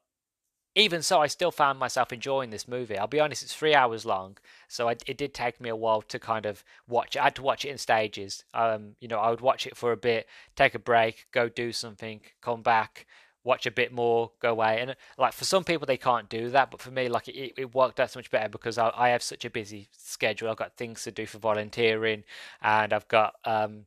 even 0.77 1.01
so, 1.03 1.23
I 1.23 1.27
still 1.27 1.51
found 1.51 1.79
myself 1.79 2.12
enjoying 2.12 2.51
this 2.51 2.69
movie. 2.69 2.99
I'll 2.99 3.07
be 3.07 3.19
honest, 3.19 3.43
it's 3.43 3.55
three 3.55 3.75
hours 3.75 4.05
long, 4.05 4.37
so 4.69 4.91
I, 4.91 4.97
it 5.07 5.17
did 5.17 5.33
take 5.33 5.59
me 5.59 5.71
a 5.71 5.75
while 5.75 6.03
to 6.03 6.19
kind 6.19 6.45
of 6.45 6.62
watch. 6.87 7.17
I 7.17 7.25
had 7.25 7.35
to 7.37 7.43
watch 7.43 7.65
it 7.65 7.71
in 7.71 7.79
stages. 7.79 8.45
Um, 8.53 8.95
you 9.01 9.09
know, 9.09 9.19
I 9.19 9.31
would 9.31 9.41
watch 9.41 9.67
it 9.67 9.75
for 9.75 9.91
a 9.91 9.97
bit, 9.97 10.27
take 10.55 10.75
a 10.75 10.79
break, 10.79 11.29
go 11.33 11.49
do 11.49 11.73
something, 11.73 12.21
come 12.43 12.61
back, 12.61 13.07
watch 13.43 13.65
a 13.65 13.71
bit 13.71 13.91
more, 13.91 14.33
go 14.39 14.51
away. 14.51 14.79
And 14.81 14.95
like 15.17 15.33
for 15.33 15.47
some 15.47 15.65
people, 15.65 15.87
they 15.87 15.97
can't 15.97 16.29
do 16.29 16.51
that, 16.51 16.71
but 16.71 16.83
for 16.83 16.91
me, 16.91 17.09
like 17.09 17.29
it, 17.29 17.55
it 17.57 17.75
worked 17.75 17.99
out 17.99 18.11
so 18.11 18.19
much 18.19 18.31
better 18.31 18.51
because 18.51 18.77
I, 18.77 18.93
I 18.95 19.09
have 19.09 19.23
such 19.23 19.47
a 19.47 19.51
busy 19.51 19.89
schedule. 19.97 20.51
I've 20.51 20.57
got 20.59 20.77
things 20.77 21.05
to 21.05 21.11
do 21.11 21.25
for 21.25 21.39
volunteering, 21.39 22.25
and 22.61 22.93
I've 22.93 23.09
got 23.09 23.35
um, 23.47 23.87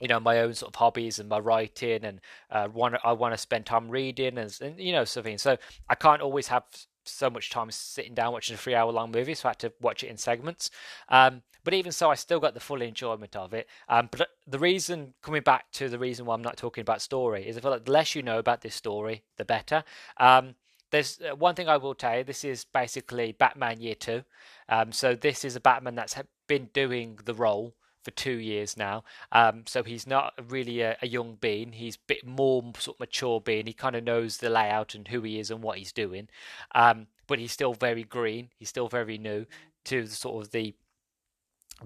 you 0.00 0.08
know 0.08 0.20
my 0.20 0.40
own 0.40 0.54
sort 0.54 0.70
of 0.70 0.76
hobbies 0.76 1.18
and 1.18 1.28
my 1.28 1.38
writing 1.38 2.04
and 2.04 2.20
uh, 2.50 2.68
want 2.72 2.96
I 3.04 3.12
want 3.12 3.34
to 3.34 3.38
spend 3.38 3.66
time 3.66 3.88
reading 3.88 4.38
and, 4.38 4.56
and, 4.60 4.78
you 4.78 4.92
know 4.92 5.04
something. 5.04 5.38
So 5.38 5.56
I 5.88 5.94
can't 5.94 6.22
always 6.22 6.48
have 6.48 6.64
so 7.04 7.30
much 7.30 7.50
time 7.50 7.70
sitting 7.70 8.14
down 8.14 8.32
watching 8.32 8.54
a 8.54 8.58
three 8.58 8.74
hour 8.74 8.90
long 8.92 9.10
movie, 9.10 9.34
so 9.34 9.48
I 9.48 9.50
had 9.50 9.58
to 9.60 9.72
watch 9.80 10.02
it 10.02 10.08
in 10.08 10.16
segments. 10.16 10.70
Um, 11.08 11.42
but 11.64 11.74
even 11.74 11.90
so, 11.90 12.10
I 12.10 12.14
still 12.14 12.38
got 12.38 12.54
the 12.54 12.60
full 12.60 12.80
enjoyment 12.80 13.34
of 13.34 13.52
it. 13.52 13.66
Um, 13.88 14.08
but 14.16 14.28
the 14.46 14.58
reason, 14.58 15.14
coming 15.20 15.42
back 15.42 15.70
to 15.72 15.88
the 15.88 15.98
reason 15.98 16.24
why 16.24 16.34
I'm 16.34 16.42
not 16.42 16.56
talking 16.56 16.82
about 16.82 17.02
story, 17.02 17.48
is 17.48 17.56
I 17.56 17.60
feel 17.60 17.72
like 17.72 17.84
the 17.84 17.92
less 17.92 18.14
you 18.14 18.22
know 18.22 18.38
about 18.38 18.60
this 18.60 18.74
story, 18.74 19.24
the 19.36 19.44
better. 19.44 19.82
Um, 20.16 20.54
there's 20.92 21.20
uh, 21.20 21.34
one 21.34 21.56
thing 21.56 21.68
I 21.68 21.76
will 21.76 21.94
tell 21.94 22.18
you. 22.18 22.24
This 22.24 22.44
is 22.44 22.64
basically 22.64 23.32
Batman 23.32 23.80
Year 23.80 23.96
Two. 23.96 24.22
Um, 24.68 24.92
so 24.92 25.16
this 25.16 25.44
is 25.44 25.56
a 25.56 25.60
Batman 25.60 25.96
that's 25.96 26.16
been 26.46 26.68
doing 26.72 27.18
the 27.24 27.34
role 27.34 27.74
for 28.06 28.12
two 28.12 28.38
years 28.38 28.76
now. 28.76 29.02
Um, 29.32 29.64
so 29.66 29.82
he's 29.82 30.06
not 30.06 30.32
really 30.48 30.80
a, 30.80 30.96
a, 31.02 31.08
young 31.08 31.34
being. 31.40 31.72
He's 31.72 31.96
a 31.96 32.06
bit 32.06 32.24
more 32.24 32.62
sort 32.78 32.94
of 32.96 33.00
mature 33.00 33.40
being. 33.40 33.66
He 33.66 33.72
kind 33.72 33.96
of 33.96 34.04
knows 34.04 34.36
the 34.36 34.48
layout 34.48 34.94
and 34.94 35.08
who 35.08 35.22
he 35.22 35.40
is 35.40 35.50
and 35.50 35.60
what 35.60 35.78
he's 35.78 35.90
doing. 35.90 36.28
Um, 36.72 37.08
but 37.26 37.40
he's 37.40 37.50
still 37.50 37.74
very 37.74 38.04
green. 38.04 38.50
He's 38.60 38.68
still 38.68 38.86
very 38.86 39.18
new 39.18 39.46
to 39.86 40.04
the 40.04 40.14
sort 40.14 40.44
of 40.44 40.52
the 40.52 40.76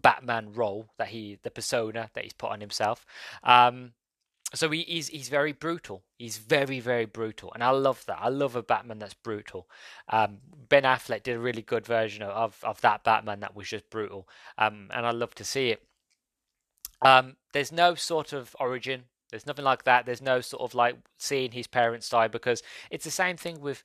Batman 0.01 0.53
role 0.53 0.91
that 0.99 1.09
he, 1.09 1.39
the 1.43 1.51
persona 1.51 2.11
that 2.13 2.23
he's 2.23 2.35
put 2.35 2.51
on 2.51 2.61
himself. 2.61 3.07
Um, 3.43 3.93
so 4.53 4.69
he, 4.69 4.83
he's 4.83 5.09
he's 5.09 5.29
very 5.29 5.53
brutal. 5.53 6.03
He's 6.19 6.37
very 6.37 6.81
very 6.81 7.07
brutal, 7.07 7.53
and 7.55 7.63
I 7.63 7.71
love 7.71 8.05
that. 8.07 8.19
I 8.21 8.29
love 8.29 8.57
a 8.57 8.63
Batman 8.63 8.99
that's 8.99 9.15
brutal. 9.15 9.69
Um, 10.09 10.39
ben 10.69 10.83
Affleck 10.83 11.23
did 11.23 11.37
a 11.37 11.41
really 11.41 11.63
good 11.63 11.87
version 11.87 12.23
of, 12.25 12.59
of 12.65 12.81
that 12.81 13.05
Batman 13.05 13.41
that 13.41 13.55
was 13.55 13.69
just 13.69 13.89
brutal, 13.91 14.29
um, 14.59 14.89
and 14.93 15.07
I 15.07 15.13
love 15.13 15.35
to 15.37 15.45
see 15.45 15.71
it. 15.71 15.83
Um, 17.03 17.37
there's 17.53 17.73
no 17.73 17.95
sort 17.95 18.33
of 18.33 18.55
origin. 18.59 19.05
There's 19.31 19.47
nothing 19.47 19.65
like 19.65 19.85
that. 19.85 20.07
There's 20.07 20.23
no 20.23 20.41
sort 20.41 20.63
of 20.63 20.75
like 20.75 20.97
seeing 21.17 21.53
his 21.53 21.67
parents 21.67 22.09
die 22.09 22.29
because 22.29 22.63
it's 22.91 23.05
the 23.05 23.11
same 23.11 23.37
thing 23.37 23.61
with 23.61 23.83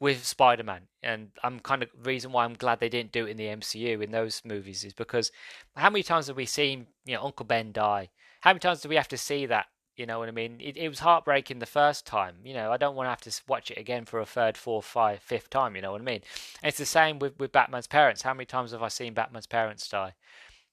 with 0.00 0.24
Spider-Man, 0.24 0.82
and 1.02 1.30
I'm 1.42 1.58
kind 1.58 1.82
of 1.82 1.88
reason 2.04 2.30
why 2.30 2.44
I'm 2.44 2.54
glad 2.54 2.78
they 2.78 2.88
didn't 2.88 3.10
do 3.10 3.26
it 3.26 3.30
in 3.30 3.36
the 3.36 3.46
MCU 3.46 4.00
in 4.00 4.12
those 4.12 4.42
movies 4.44 4.84
is 4.84 4.92
because 4.92 5.32
how 5.74 5.90
many 5.90 6.04
times 6.04 6.28
have 6.28 6.36
we 6.36 6.46
seen 6.46 6.86
you 7.04 7.14
know 7.14 7.24
Uncle 7.24 7.44
Ben 7.46 7.72
die? 7.72 8.10
How 8.40 8.50
many 8.50 8.60
times 8.60 8.80
do 8.80 8.88
we 8.88 8.96
have 8.96 9.08
to 9.08 9.18
see 9.18 9.46
that? 9.46 9.66
You 9.96 10.06
know 10.06 10.20
what 10.20 10.28
I 10.28 10.32
mean? 10.32 10.60
It, 10.60 10.76
it 10.76 10.88
was 10.88 11.00
heartbreaking 11.00 11.58
the 11.58 11.66
first 11.66 12.06
time. 12.06 12.36
You 12.44 12.54
know, 12.54 12.70
I 12.70 12.76
don't 12.76 12.94
want 12.94 13.06
to 13.06 13.10
have 13.10 13.20
to 13.22 13.42
watch 13.48 13.72
it 13.72 13.78
again 13.78 14.04
for 14.04 14.20
a 14.20 14.26
third, 14.26 14.56
fourth, 14.56 14.84
five, 14.84 15.20
fifth 15.20 15.50
time. 15.50 15.74
You 15.74 15.82
know 15.82 15.90
what 15.90 16.00
I 16.00 16.04
mean? 16.04 16.22
And 16.62 16.68
it's 16.68 16.78
the 16.78 16.86
same 16.86 17.18
with 17.18 17.38
with 17.40 17.50
Batman's 17.50 17.88
parents. 17.88 18.22
How 18.22 18.32
many 18.32 18.46
times 18.46 18.70
have 18.70 18.82
I 18.82 18.88
seen 18.88 19.14
Batman's 19.14 19.48
parents 19.48 19.88
die? 19.88 20.14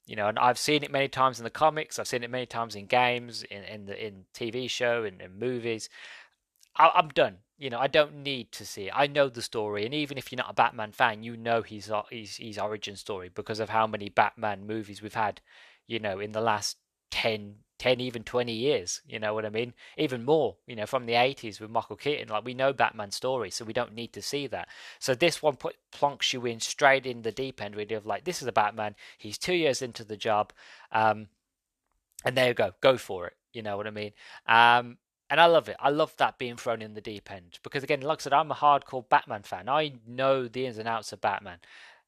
You 0.05 0.15
know, 0.15 0.27
and 0.27 0.37
I've 0.37 0.59
seen 0.59 0.83
it 0.83 0.91
many 0.91 1.07
times 1.07 1.39
in 1.39 1.43
the 1.43 1.49
comics. 1.49 1.97
I've 1.97 2.07
seen 2.07 2.23
it 2.23 2.29
many 2.29 2.45
times 2.45 2.75
in 2.75 2.85
games, 2.85 3.43
in 3.43 3.63
in 3.63 3.85
the 3.85 4.05
in 4.05 4.25
TV 4.33 4.69
show, 4.69 5.03
and 5.03 5.19
in, 5.19 5.31
in 5.31 5.39
movies. 5.39 5.89
I, 6.75 6.91
I'm 6.93 7.09
done. 7.09 7.37
You 7.57 7.69
know, 7.69 7.79
I 7.79 7.87
don't 7.87 8.15
need 8.15 8.51
to 8.53 8.65
see 8.65 8.87
it. 8.87 8.93
I 8.93 9.07
know 9.07 9.29
the 9.29 9.41
story, 9.41 9.85
and 9.85 9.93
even 9.93 10.17
if 10.17 10.31
you're 10.31 10.37
not 10.37 10.51
a 10.51 10.53
Batman 10.53 10.91
fan, 10.91 11.23
you 11.23 11.37
know 11.37 11.61
his 11.61 11.91
his 12.11 12.37
his 12.37 12.57
origin 12.57 12.95
story 12.95 13.29
because 13.33 13.59
of 13.59 13.69
how 13.69 13.87
many 13.87 14.09
Batman 14.09 14.67
movies 14.67 15.01
we've 15.01 15.13
had. 15.13 15.41
You 15.87 15.99
know, 15.99 16.19
in 16.19 16.31
the 16.31 16.41
last 16.41 16.77
10, 17.15 17.56
10 17.80 18.01
even 18.01 18.23
20 18.23 18.51
years 18.51 19.01
you 19.08 19.17
know 19.17 19.34
what 19.34 19.45
i 19.45 19.49
mean 19.49 19.73
even 19.97 20.25
more 20.25 20.58
you 20.67 20.75
know 20.75 20.86
from 20.86 21.06
the 21.06 21.13
80s 21.13 21.62
with 21.62 21.69
michael 21.69 21.95
keaton 21.95 22.28
like 22.28 22.43
we 22.43 22.54
know 22.54 22.73
batman's 22.73 23.15
story 23.15 23.49
so 23.49 23.63
we 23.63 23.71
don't 23.71 23.93
need 23.93 24.12
to 24.12 24.21
see 24.21 24.47
that 24.47 24.67
so 24.99 25.15
this 25.15 25.41
one 25.41 25.56
put 25.56 25.78
plonks 25.93 26.34
you 26.34 26.45
in 26.45 26.60
straight 26.60 27.06
in 27.06 27.21
the 27.21 27.32
deep 27.32 27.62
end 27.62 27.73
really 27.78 27.95
of 27.95 28.06
like 28.06 28.25
this 28.25 28.41
is 28.41 28.49
a 28.49 28.51
batman 28.51 28.95
he's 29.17 29.38
two 29.38 29.54
years 29.54 29.82
into 29.82 30.04
the 30.04 30.17
job 30.17 30.51
um 30.91 31.28
and 32.25 32.36
there 32.36 32.49
you 32.49 32.54
go 32.54 32.71
go 32.82 32.97
for 32.97 33.28
it 33.28 33.34
you 33.54 33.62
know 33.62 33.78
what 33.78 33.88
i 33.88 33.91
mean 33.91 34.12
um 34.47 34.97
and 35.28 35.41
I 35.41 35.47
love 35.47 35.69
it. 35.69 35.75
I 35.80 35.89
love 35.89 36.15
that 36.17 36.38
being 36.38 36.56
thrown 36.56 36.84
in 36.84 36.93
the 36.93 37.01
deep 37.01 37.32
end 37.32 37.58
because, 37.63 37.82
again, 37.82 38.01
like 38.01 38.19
I 38.19 38.21
said, 38.21 38.34
I'm 38.34 38.51
a 38.51 38.54
hardcore 38.54 39.10
Batman 39.10 39.41
fan. 39.41 39.67
I 39.67 39.93
know 40.08 40.47
the 40.47 40.67
ins 40.67 40.78
and 40.78 40.88
outs 40.88 41.12
of 41.13 41.19
Batman, 41.19 41.58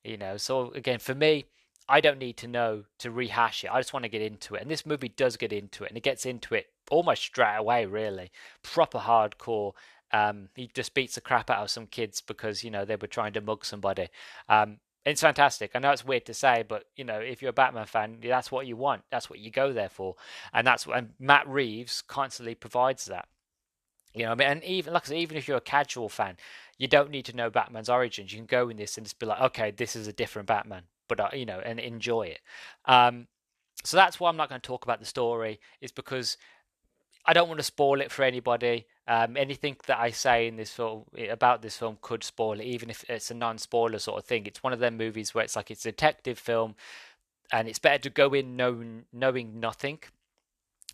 you 0.04 0.18
know. 0.18 0.38
So 0.38 0.72
again, 0.74 1.00
for 1.00 1.16
me, 1.16 1.46
I 1.90 2.02
don't 2.02 2.20
need 2.20 2.38
to 2.38 2.48
know 2.48 2.84
to 3.00 3.12
rehash 3.12 3.64
it. 3.64 3.72
I 3.72 3.80
just 3.80 3.94
want 3.94 4.04
to 4.04 4.10
get 4.10 4.22
into 4.22 4.56
it. 4.56 4.62
And 4.62 4.70
this 4.70 4.86
movie 4.86 5.10
does 5.10 5.38
get 5.38 5.54
into 5.54 5.84
it, 5.84 5.90
and 5.90 5.98
it 5.98 6.04
gets 6.04 6.26
into 6.26 6.54
it 6.56 6.68
almost 6.92 7.22
straight 7.22 7.56
away, 7.56 7.86
really. 7.86 8.32
Proper 8.62 9.00
hardcore. 9.00 9.74
Um, 10.12 10.50
he 10.56 10.70
just 10.74 10.94
beats 10.94 11.16
the 11.16 11.22
crap 11.22 11.50
out 11.50 11.64
of 11.64 11.70
some 11.70 11.88
kids 11.88 12.22
because, 12.22 12.64
you 12.64 12.72
know, 12.72 12.86
they 12.86 12.96
were 12.96 13.08
trying 13.08 13.34
to 13.34 13.42
mug 13.42 13.66
somebody. 13.66 14.08
Um, 14.50 14.80
it's 15.06 15.22
fantastic. 15.22 15.72
I 15.74 15.80
know 15.80 15.92
it's 15.92 16.06
weird 16.06 16.26
to 16.26 16.34
say, 16.34 16.66
but 16.68 16.86
you 16.98 17.06
know, 17.06 17.20
if 17.20 17.42
you're 17.42 17.52
a 17.52 17.54
Batman 17.54 17.86
fan, 17.86 18.18
that's 18.22 18.52
what 18.52 18.68
you 18.68 18.76
want. 18.76 19.04
That's 19.10 19.30
what 19.30 19.40
you 19.40 19.50
go 19.50 19.72
there 19.72 19.88
for, 19.88 20.16
and 20.54 20.68
that's 20.68 20.86
and 20.94 21.12
Matt 21.18 21.48
Reeves 21.48 22.02
constantly 22.02 22.56
provides 22.56 23.06
that. 23.06 23.30
You 24.14 24.26
know, 24.26 24.32
I 24.32 24.36
mean, 24.36 24.48
and 24.50 24.64
even 24.66 24.92
like 24.92 25.06
I 25.06 25.08
said, 25.08 25.18
even 25.18 25.38
if 25.38 25.48
you're 25.48 25.58
a 25.58 25.62
casual 25.62 26.10
fan, 26.10 26.36
you 26.78 26.90
don't 26.90 27.10
need 27.10 27.24
to 27.26 27.36
know 27.36 27.50
Batman's 27.50 27.88
origins. 27.88 28.34
You 28.34 28.40
can 28.40 28.48
go 28.48 28.68
in 28.68 28.76
this 28.76 28.98
and 28.98 29.06
just 29.06 29.18
be 29.18 29.26
like, 29.26 29.40
okay, 29.40 29.72
this 29.72 29.96
is 29.96 30.08
a 30.08 30.14
different 30.14 30.48
Batman 30.50 30.84
but 31.08 31.20
uh, 31.20 31.30
you 31.34 31.46
know, 31.46 31.60
and 31.60 31.80
enjoy 31.80 32.24
it. 32.24 32.40
Um, 32.86 33.28
so 33.84 33.98
that's 33.98 34.20
why 34.20 34.30
I'm 34.30 34.38
not 34.38 34.50
going 34.50 34.62
to 34.62 34.68
talk 34.68 34.84
about 34.84 35.00
the 35.00 35.06
story, 35.06 35.60
is 35.82 35.92
because 35.92 36.38
I 37.26 37.34
don't 37.34 37.48
want 37.48 37.60
to 37.60 37.64
spoil 37.64 38.02
it 38.02 38.12
for 38.12 38.24
anybody. 38.24 38.86
Um, 39.08 39.38
anything 39.38 39.78
that 39.88 40.00
I 40.00 40.12
say 40.12 40.48
in 40.48 40.58
this 40.58 40.72
film 40.72 41.06
about 41.30 41.62
this 41.62 41.78
film 41.78 41.98
could 42.02 42.24
spoil 42.24 42.60
it, 42.60 42.66
even 42.66 42.90
if 42.90 43.10
it's 43.10 43.32
a 43.32 43.34
non-spoiler 43.34 44.00
sort 44.00 44.20
of 44.20 44.26
thing. 44.26 44.46
It's 44.46 44.64
one 44.64 44.74
of 44.74 44.80
them 44.80 44.98
movies 44.98 45.34
where 45.34 45.44
it's 45.44 45.56
like 45.56 45.72
it's 45.72 45.86
a 45.86 45.92
detective 45.92 46.40
film, 46.40 46.76
and 47.52 47.68
it's 47.68 47.80
better 47.80 48.00
to 48.00 48.10
go 48.10 48.34
in 48.34 48.56
knowing 48.56 49.06
knowing 49.14 49.60
nothing. 49.60 50.00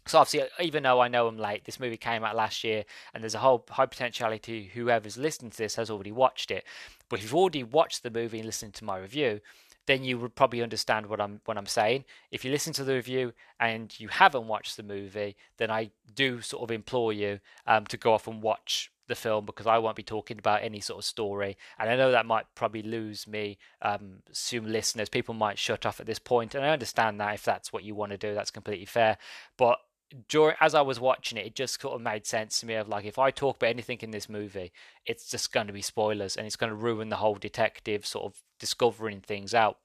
So 0.05 0.19
obviously, 0.19 0.49
even 0.59 0.83
though 0.83 0.99
I 0.99 1.07
know 1.07 1.27
I'm 1.27 1.37
late, 1.37 1.63
this 1.63 1.79
movie 1.79 1.97
came 1.97 2.25
out 2.25 2.35
last 2.35 2.63
year, 2.63 2.83
and 3.13 3.23
there's 3.23 3.35
a 3.35 3.39
whole 3.39 3.63
high 3.69 3.85
potentiality 3.85 4.69
whoever's 4.73 5.17
listening 5.17 5.51
to 5.51 5.57
this 5.57 5.75
has 5.75 5.89
already 5.89 6.11
watched 6.11 6.51
it. 6.51 6.65
But 7.09 7.19
if 7.19 7.23
you've 7.23 7.35
already 7.35 7.63
watched 7.63 8.03
the 8.03 8.11
movie 8.11 8.39
and 8.39 8.45
listened 8.45 8.73
to 8.75 8.83
my 8.83 8.97
review, 8.97 9.39
then 9.85 10.03
you 10.03 10.17
would 10.19 10.35
probably 10.35 10.61
understand 10.61 11.07
what 11.07 11.19
I'm 11.19 11.41
what 11.45 11.57
I'm 11.57 11.65
saying. 11.65 12.05
If 12.31 12.45
you 12.45 12.51
listen 12.51 12.73
to 12.73 12.83
the 12.83 12.93
review 12.93 13.33
and 13.59 13.97
you 13.99 14.07
haven't 14.07 14.47
watched 14.47 14.77
the 14.77 14.83
movie, 14.83 15.35
then 15.57 15.69
I 15.71 15.91
do 16.13 16.41
sort 16.41 16.63
of 16.63 16.71
implore 16.71 17.13
you 17.13 17.39
um, 17.67 17.85
to 17.87 17.97
go 17.97 18.13
off 18.13 18.27
and 18.27 18.41
watch 18.41 18.91
the 19.07 19.15
film 19.15 19.45
because 19.45 19.67
I 19.67 19.77
won't 19.79 19.97
be 19.97 20.03
talking 20.03 20.39
about 20.39 20.63
any 20.63 20.79
sort 20.79 20.99
of 20.99 21.05
story, 21.05 21.57
and 21.77 21.89
I 21.89 21.95
know 21.95 22.11
that 22.11 22.25
might 22.25 22.45
probably 22.55 22.81
lose 22.81 23.27
me 23.27 23.57
um, 23.81 24.19
some 24.31 24.65
listeners. 24.65 25.09
People 25.09 25.33
might 25.33 25.59
shut 25.59 25.85
off 25.85 25.99
at 25.99 26.05
this 26.05 26.19
point, 26.19 26.55
and 26.55 26.63
I 26.63 26.69
understand 26.69 27.19
that 27.19 27.33
if 27.33 27.43
that's 27.43 27.73
what 27.73 27.83
you 27.83 27.95
want 27.95 28.11
to 28.11 28.17
do, 28.17 28.33
that's 28.33 28.51
completely 28.51 28.85
fair. 28.85 29.17
But 29.57 29.79
during 30.27 30.55
as 30.59 30.75
I 30.75 30.81
was 30.81 30.99
watching 30.99 31.37
it, 31.37 31.45
it 31.45 31.55
just 31.55 31.81
sort 31.81 31.95
of 31.95 32.01
made 32.01 32.25
sense 32.25 32.59
to 32.59 32.65
me 32.65 32.75
of 32.75 32.87
like 32.87 33.05
if 33.05 33.19
I 33.19 33.31
talk 33.31 33.57
about 33.57 33.69
anything 33.69 33.99
in 34.01 34.11
this 34.11 34.29
movie, 34.29 34.71
it's 35.05 35.29
just 35.29 35.51
going 35.51 35.67
to 35.67 35.73
be 35.73 35.81
spoilers 35.81 36.35
and 36.35 36.45
it's 36.45 36.55
going 36.55 36.69
to 36.69 36.75
ruin 36.75 37.09
the 37.09 37.17
whole 37.17 37.35
detective 37.35 38.05
sort 38.05 38.25
of 38.25 38.41
discovering 38.59 39.21
things 39.21 39.53
out. 39.53 39.77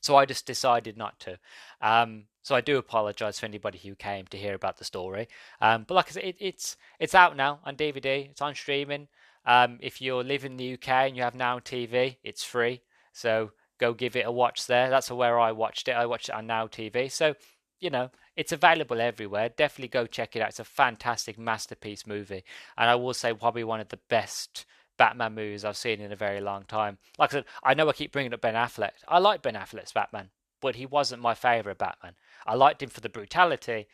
So 0.00 0.16
I 0.16 0.26
just 0.26 0.46
decided 0.46 0.96
not 0.96 1.18
to. 1.20 1.38
Um, 1.80 2.24
so 2.42 2.54
I 2.54 2.60
do 2.60 2.78
apologise 2.78 3.40
for 3.40 3.46
anybody 3.46 3.78
who 3.78 3.94
came 3.94 4.26
to 4.26 4.36
hear 4.36 4.54
about 4.54 4.78
the 4.78 4.84
story. 4.84 5.28
Um, 5.60 5.84
but 5.86 5.94
like 5.94 6.08
I 6.08 6.12
said, 6.12 6.24
it, 6.24 6.36
it's 6.40 6.76
it's 6.98 7.14
out 7.14 7.36
now 7.36 7.60
on 7.64 7.76
DVD. 7.76 8.30
It's 8.30 8.40
on 8.40 8.54
streaming. 8.54 9.08
Um, 9.44 9.78
if 9.80 10.00
you're 10.00 10.24
living 10.24 10.52
in 10.52 10.56
the 10.56 10.74
UK 10.74 10.88
and 10.88 11.16
you 11.16 11.22
have 11.22 11.34
Now 11.34 11.58
TV, 11.58 12.16
it's 12.22 12.44
free. 12.44 12.82
So 13.12 13.52
go 13.78 13.94
give 13.94 14.16
it 14.16 14.26
a 14.26 14.32
watch 14.32 14.66
there. 14.66 14.90
That's 14.90 15.10
where 15.10 15.38
I 15.38 15.52
watched 15.52 15.88
it. 15.88 15.92
I 15.92 16.06
watched 16.06 16.28
it 16.28 16.34
on 16.34 16.46
Now 16.46 16.66
TV. 16.66 17.10
So 17.10 17.34
you 17.80 17.90
know, 17.90 18.10
it's 18.36 18.52
available 18.52 19.00
everywhere. 19.00 19.48
Definitely 19.48 19.88
go 19.88 20.06
check 20.06 20.36
it 20.36 20.42
out. 20.42 20.50
It's 20.50 20.60
a 20.60 20.64
fantastic 20.64 21.38
masterpiece 21.38 22.06
movie, 22.06 22.44
and 22.76 22.90
I 22.90 22.94
will 22.94 23.14
say 23.14 23.32
probably 23.32 23.64
one 23.64 23.80
of 23.80 23.88
the 23.88 23.98
best 24.08 24.66
Batman 24.96 25.34
movies 25.34 25.64
I've 25.64 25.76
seen 25.76 26.00
in 26.00 26.12
a 26.12 26.16
very 26.16 26.40
long 26.40 26.64
time. 26.64 26.98
Like 27.18 27.32
I 27.32 27.38
said, 27.38 27.44
I 27.62 27.74
know 27.74 27.88
I 27.88 27.92
keep 27.92 28.12
bringing 28.12 28.34
up 28.34 28.40
Ben 28.40 28.54
Affleck. 28.54 28.92
I 29.06 29.18
like 29.18 29.42
Ben 29.42 29.54
Affleck's 29.54 29.92
Batman, 29.92 30.30
but 30.60 30.76
he 30.76 30.86
wasn't 30.86 31.22
my 31.22 31.34
favorite 31.34 31.78
Batman. 31.78 32.14
I 32.46 32.54
liked 32.54 32.82
him 32.82 32.90
for 32.90 33.00
the 33.00 33.08
brutality, 33.08 33.86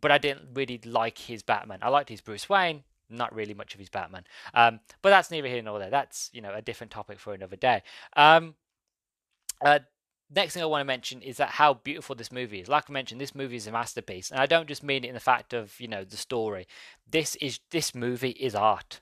but 0.00 0.10
I 0.10 0.18
didn't 0.18 0.48
really 0.54 0.80
like 0.84 1.18
his 1.18 1.42
Batman. 1.42 1.80
I 1.82 1.88
liked 1.88 2.08
his 2.08 2.20
Bruce 2.20 2.48
Wayne, 2.48 2.84
not 3.10 3.34
really 3.34 3.54
much 3.54 3.74
of 3.74 3.80
his 3.80 3.88
Batman. 3.88 4.24
Um, 4.54 4.80
but 5.02 5.10
that's 5.10 5.30
neither 5.30 5.48
here 5.48 5.62
nor 5.62 5.78
there. 5.78 5.90
That's 5.90 6.30
you 6.32 6.40
know 6.40 6.54
a 6.54 6.62
different 6.62 6.90
topic 6.90 7.18
for 7.18 7.34
another 7.34 7.56
day. 7.56 7.82
Um, 8.16 8.54
uh, 9.64 9.80
next 10.34 10.54
thing 10.54 10.62
I 10.62 10.66
want 10.66 10.80
to 10.80 10.86
mention 10.86 11.22
is 11.22 11.36
that 11.36 11.50
how 11.50 11.74
beautiful 11.74 12.14
this 12.14 12.32
movie 12.32 12.60
is. 12.60 12.68
Like 12.68 12.84
I 12.88 12.92
mentioned, 12.92 13.20
this 13.20 13.34
movie 13.34 13.56
is 13.56 13.66
a 13.66 13.72
masterpiece, 13.72 14.30
and 14.30 14.40
I 14.40 14.46
don't 14.46 14.68
just 14.68 14.82
mean 14.82 15.04
it 15.04 15.08
in 15.08 15.14
the 15.14 15.20
fact 15.20 15.52
of 15.52 15.78
you 15.80 15.88
know 15.88 16.04
the 16.04 16.16
story. 16.16 16.66
This 17.10 17.36
is 17.36 17.60
this 17.70 17.94
movie 17.94 18.30
is 18.30 18.54
art. 18.54 19.00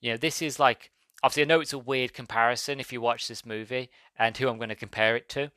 You 0.00 0.12
know, 0.12 0.16
this 0.16 0.42
is 0.42 0.58
like 0.58 0.90
obviously 1.22 1.42
I 1.42 1.46
know 1.46 1.60
it's 1.60 1.72
a 1.72 1.78
weird 1.78 2.12
comparison 2.12 2.80
if 2.80 2.92
you 2.92 3.00
watch 3.00 3.28
this 3.28 3.44
movie 3.44 3.90
and 4.18 4.36
who 4.36 4.48
I'm 4.48 4.56
going 4.56 4.70
to 4.70 4.74
compare 4.74 5.16
it 5.16 5.28
to, 5.30 5.50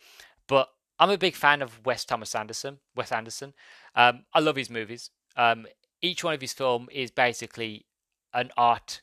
but 0.48 0.70
I'm 1.00 1.10
a 1.10 1.18
big 1.18 1.36
fan 1.36 1.62
of 1.62 1.86
Wes 1.86 2.06
Thomas 2.06 2.36
Anderson. 2.36 2.80
Wes 2.96 3.12
Anderson, 3.12 3.54
um, 3.96 4.26
I 4.34 4.40
love 4.40 4.56
his 4.56 4.70
movies. 4.70 5.10
Um, 5.36 5.66
each 6.02 6.24
one 6.24 6.34
of 6.34 6.42
his 6.42 6.54
film 6.54 6.88
is 6.92 7.12
basically 7.12 7.86
an 8.34 8.52
art 8.58 9.02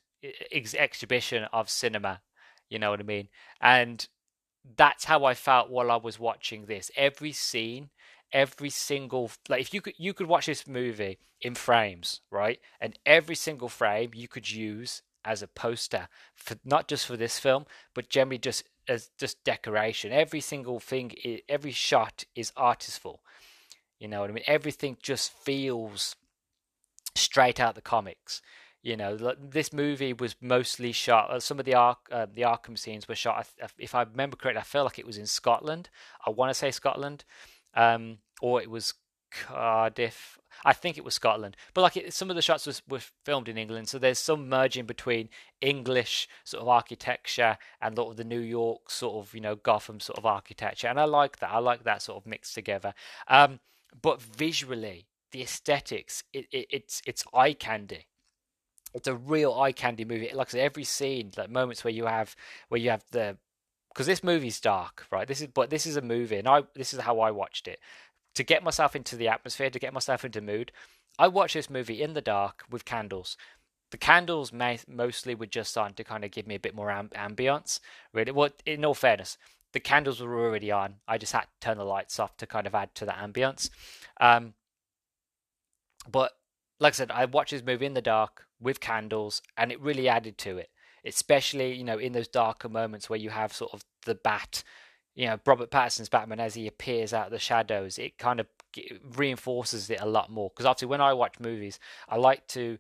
ex- 0.53 0.75
exhibition 0.75 1.45
of 1.53 1.71
cinema. 1.71 2.21
You 2.69 2.79
know 2.79 2.91
what 2.91 3.01
I 3.01 3.05
mean? 3.05 3.29
And 3.61 4.07
that's 4.77 5.05
how 5.05 5.25
I 5.25 5.35
felt 5.35 5.71
while 5.71 5.91
I 5.91 5.97
was 5.97 6.19
watching 6.19 6.67
this. 6.67 6.91
Every 6.97 7.33
scene, 7.33 7.91
every 8.33 8.71
single 8.71 9.31
like 9.49 9.61
if 9.61 9.75
you 9.75 9.81
could 9.81 9.95
you 9.99 10.15
could 10.15 10.27
watch 10.27 10.47
this 10.47 10.67
movie 10.67 11.19
in 11.41 11.55
frames, 11.55 12.21
right? 12.31 12.61
And 12.81 12.99
every 13.07 13.35
single 13.35 13.69
frame 13.69 14.11
you 14.15 14.29
could 14.29 14.51
use 14.51 15.03
as 15.25 15.43
a 15.43 15.49
poster 15.49 16.09
for 16.35 16.57
not 16.65 16.89
just 16.89 17.07
for 17.07 17.17
this 17.17 17.39
film, 17.39 17.67
but 17.95 18.09
generally 18.09 18.39
just 18.39 18.65
as 18.89 19.11
just 19.19 19.43
decoration. 19.45 20.13
Every 20.13 20.41
single 20.41 20.81
thing, 20.81 21.13
every 21.49 21.73
shot 21.73 22.25
is 22.35 22.53
artistful. 22.57 23.21
You 23.99 24.09
know 24.09 24.21
what 24.21 24.31
I 24.31 24.33
mean? 24.33 24.45
Everything 24.47 24.97
just 25.03 25.33
feels 25.33 26.17
straight 27.15 27.61
out 27.61 27.75
the 27.75 27.83
comics. 27.83 28.41
You 28.83 28.97
know, 28.97 29.17
this 29.39 29.75
movie 29.75 30.15
was 30.15 30.37
mostly 30.41 30.93
shot. 30.93 31.31
Uh, 31.31 31.41
some 31.41 31.59
of 31.59 31.67
the 31.67 31.75
Ark, 31.75 31.99
uh, 32.11 32.27
the 32.33 32.43
Arkham 32.43 32.79
scenes 32.79 33.07
were 33.07 33.15
shot. 33.15 33.47
If 33.79 33.95
I 33.95 34.03
remember 34.03 34.37
correctly, 34.37 34.61
I 34.61 34.65
feel 34.65 34.85
like 34.85 34.99
it 34.99 35.07
was 35.07 35.19
in 35.19 35.27
Scotland. 35.27 35.91
I 36.27 36.31
want 36.31 36.49
to 36.49 36.55
say 36.55 36.71
Scotland, 36.71 37.25
um, 37.75 38.19
or 38.41 38.63
it 38.63 38.71
was 38.71 38.95
Cardiff. 39.31 40.39
I 40.65 40.73
think 40.73 40.99
it 40.99 41.05
was 41.05 41.15
Scotland, 41.15 41.57
but 41.75 41.83
like 41.83 41.97
it, 41.97 42.13
some 42.13 42.29
of 42.31 42.37
the 42.37 42.43
shots 42.43 42.67
was 42.67 42.83
were 42.89 43.01
filmed 43.25 43.49
in 43.49 43.57
England, 43.57 43.89
so 43.89 43.99
there's 43.99 44.19
some 44.19 44.49
merging 44.49 44.85
between 44.85 45.29
English 45.61 46.29
sort 46.45 46.63
of 46.63 46.69
architecture 46.69 47.57
and 47.81 47.97
sort 47.97 48.11
of 48.11 48.17
the 48.17 48.25
New 48.25 48.41
York 48.41 48.91
sort 48.91 49.25
of 49.25 49.35
you 49.35 49.41
know 49.41 49.57
Gotham 49.57 50.01
sort 50.01 50.19
of 50.19 50.27
architecture, 50.27 50.89
and 50.89 50.99
I 50.99 51.05
like 51.05 51.39
that. 51.39 51.51
I 51.51 51.59
like 51.59 51.85
that 51.85 52.03
sort 52.03 52.17
of 52.17 52.27
mixed 52.27 52.55
together. 52.55 52.95
Um, 53.29 53.61
but 54.03 54.21
visually, 54.21 55.07
the 55.33 55.43
aesthetics, 55.43 56.25
it, 56.33 56.47
it, 56.51 56.67
it's 56.71 57.03
it's 57.07 57.25
eye 57.33 57.53
candy. 57.53 58.07
It's 58.93 59.09
a 59.09 59.15
real 59.15 59.55
eye 59.55 59.73
candy 59.73 60.05
movie. 60.05 60.31
Like 60.33 60.49
I 60.49 60.51
said, 60.51 60.61
every 60.61 60.85
scene, 60.85 61.31
like 61.37 61.51
moments 61.51 61.85
where 61.85 61.93
you 61.93 62.07
have 62.07 62.35
where 62.69 62.81
you 62.81 62.91
have 62.91 63.05
the 63.13 63.37
because 63.93 64.07
this 64.07 64.23
movie's 64.23 64.61
dark, 64.61 65.07
right? 65.11 65.27
This 65.27 65.41
is 65.41 65.49
but 65.49 65.71
this 65.71 65.87
is 65.87 65.97
a 65.97 66.03
movie, 66.03 66.37
and 66.37 66.49
I 66.49 66.63
this 66.75 66.93
is 66.93 67.01
how 67.01 67.21
I 67.21 67.31
watched 67.31 67.69
it 67.69 67.81
to 68.35 68.45
get 68.45 68.63
myself 68.63 68.95
into 68.95 69.17
the 69.17 69.29
atmosphere, 69.29 69.71
to 69.71 69.79
get 69.79 69.93
myself 69.93 70.25
into 70.25 70.41
mood, 70.41 70.73
I 71.19 71.29
watched 71.29 71.55
this 71.55 71.71
movie 71.71 72.03
in 72.03 72.15
the 72.15 72.21
dark 72.21 72.65
with 72.71 72.85
candles. 72.85 73.37
The 73.91 73.99
candles 73.99 74.53
mostly 74.53 75.35
were 75.35 75.47
just 75.47 75.77
on 75.77 75.95
to 75.95 76.05
kind 76.05 76.25
of 76.25 76.31
give 76.31 76.47
me 76.47 76.55
a 76.55 76.61
bit 76.61 76.75
more 76.75 76.89
amb- 76.89 77.13
ambience. 77.13 77.81
Really, 78.13 78.31
well, 78.31 78.51
in 78.65 78.85
all 78.85 78.95
fairness, 78.95 79.37
the 79.73 79.81
candles 79.81 80.21
were 80.21 80.47
already 80.47 80.71
on. 80.71 80.97
I 81.09 81.19
just 81.19 81.33
had 81.33 81.43
to 81.43 81.49
turn 81.61 81.77
the 81.77 81.85
lights 81.85 82.21
off 82.21 82.37
to 82.37 82.47
kind 82.47 82.67
of 82.67 82.75
add 82.75 82.95
to 82.97 83.05
the 83.05 83.13
ambience. 83.13 83.69
Um, 84.21 84.55
but 86.11 86.33
like 86.79 86.95
I 86.95 86.97
said, 86.97 87.11
I 87.11 87.25
watched 87.25 87.51
this 87.51 87.65
movie 87.65 87.87
in 87.87 87.95
the 87.95 88.01
dark 88.01 88.47
with 88.61 88.81
candles, 88.81 89.43
and 89.57 89.73
it 89.73 89.81
really 89.81 90.09
added 90.09 90.39
to 90.39 90.59
it. 90.59 90.71
Especially, 91.05 91.75
you 91.75 91.85
know, 91.85 91.99
in 91.99 92.13
those 92.13 92.29
darker 92.29 92.69
moments 92.69 93.09
where 93.09 93.19
you 93.19 93.31
have 93.31 93.53
sort 93.53 93.73
of 93.73 93.85
the 94.05 94.15
bat 94.15 94.63
you 95.15 95.27
know 95.27 95.39
Robert 95.45 95.71
Pattinson's 95.71 96.09
Batman 96.09 96.41
as 96.41 96.55
he 96.55 96.67
appears 96.67 97.13
out 97.13 97.27
of 97.27 97.33
the 97.33 97.39
shadows, 97.39 97.99
it 97.99 98.19
kind 98.19 98.41
of 98.41 98.47
reinforces 99.17 99.91
it 99.91 100.01
a 100.01 100.07
lot 100.07 100.31
more. 100.31 100.51
Because 100.51 100.67
obviously, 100.67 100.89
when 100.89 101.01
I 101.01 101.13
watch 101.13 101.41
movies, 101.41 101.79
I 102.09 102.17
like 102.17 102.47
to 102.49 102.79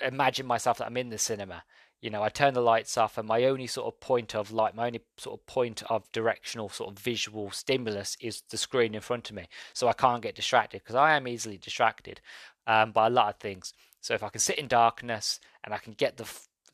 imagine 0.00 0.46
myself 0.46 0.78
that 0.78 0.86
I'm 0.86 0.96
in 0.96 1.08
the 1.08 1.18
cinema. 1.18 1.64
You 2.00 2.10
know, 2.10 2.22
I 2.22 2.30
turn 2.30 2.54
the 2.54 2.60
lights 2.60 2.98
off, 2.98 3.16
and 3.16 3.28
my 3.28 3.44
only 3.44 3.66
sort 3.66 3.86
of 3.86 4.00
point 4.00 4.34
of 4.34 4.52
light, 4.52 4.74
my 4.74 4.86
only 4.86 5.02
sort 5.16 5.38
of 5.38 5.46
point 5.46 5.82
of 5.88 6.10
directional 6.12 6.68
sort 6.68 6.90
of 6.90 6.98
visual 6.98 7.50
stimulus 7.50 8.16
is 8.20 8.42
the 8.50 8.58
screen 8.58 8.94
in 8.94 9.00
front 9.00 9.30
of 9.30 9.36
me. 9.36 9.46
So 9.72 9.88
I 9.88 9.92
can't 9.92 10.22
get 10.22 10.34
distracted 10.34 10.82
because 10.82 10.96
I 10.96 11.16
am 11.16 11.28
easily 11.28 11.58
distracted 11.58 12.20
um, 12.66 12.92
by 12.92 13.06
a 13.06 13.10
lot 13.10 13.34
of 13.34 13.40
things. 13.40 13.72
So 14.02 14.14
if 14.14 14.22
I 14.22 14.28
can 14.28 14.40
sit 14.40 14.58
in 14.58 14.68
darkness 14.68 15.40
and 15.64 15.72
I 15.72 15.78
can 15.78 15.94
get 15.94 16.18
the 16.18 16.28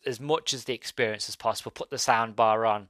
as 0.06 0.18
much 0.20 0.54
as 0.54 0.64
the 0.64 0.74
experience 0.74 1.28
as 1.28 1.36
possible, 1.36 1.70
put 1.70 1.90
the 1.90 1.98
sound 1.98 2.34
bar 2.34 2.64
on, 2.64 2.88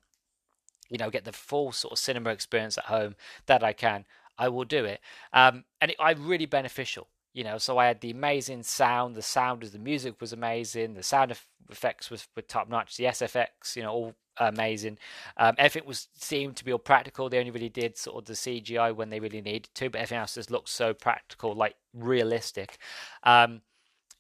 you 0.89 0.99
know, 0.99 1.11
get 1.11 1.25
the 1.25 1.33
full 1.33 1.73
sort 1.73 1.93
of 1.93 1.99
cinema 1.99 2.31
experience 2.31 2.79
at 2.79 2.85
home 2.85 3.17
that 3.47 3.65
I 3.65 3.73
can, 3.73 4.05
I 4.39 4.49
will 4.49 4.65
do 4.65 4.85
it. 4.85 5.01
Um, 5.33 5.65
and 5.81 5.91
it, 5.91 5.97
I 5.99 6.13
really 6.13 6.47
beneficial, 6.47 7.09
you 7.35 7.45
know. 7.45 7.59
So 7.59 7.77
I 7.79 7.87
had 7.87 8.01
the 8.01 8.11
amazing 8.11 8.63
sound. 8.63 9.17
The 9.17 9.23
sound 9.23 9.65
of 9.65 9.73
the 9.73 9.79
music 9.79 10.21
was 10.21 10.33
amazing. 10.33 10.95
The 10.95 11.03
sound 11.03 11.35
effects 11.71 12.11
was 12.11 12.29
were 12.37 12.43
top 12.43 12.69
notch. 12.69 12.97
The 12.97 13.05
SFX, 13.05 13.75
you 13.75 13.83
know, 13.83 13.93
all 13.93 14.15
amazing. 14.39 14.99
Um, 15.37 15.55
everything 15.59 15.89
was 15.89 16.09
seemed 16.15 16.57
to 16.57 16.65
be 16.65 16.73
all 16.73 16.79
practical. 16.79 17.29
They 17.29 17.39
only 17.39 17.51
really 17.51 17.69
did 17.69 17.99
sort 17.99 18.19
of 18.19 18.25
the 18.27 18.35
CGI 18.35 18.95
when 18.95 19.11
they 19.11 19.21
really 19.21 19.41
needed 19.41 19.69
to, 19.75 19.91
but 19.91 19.99
everything 19.99 20.19
else 20.19 20.35
just 20.35 20.51
looked 20.51 20.69
so 20.69 20.95
practical, 20.95 21.55
like 21.55 21.75
realistic. 21.93 22.79
Um, 23.25 23.63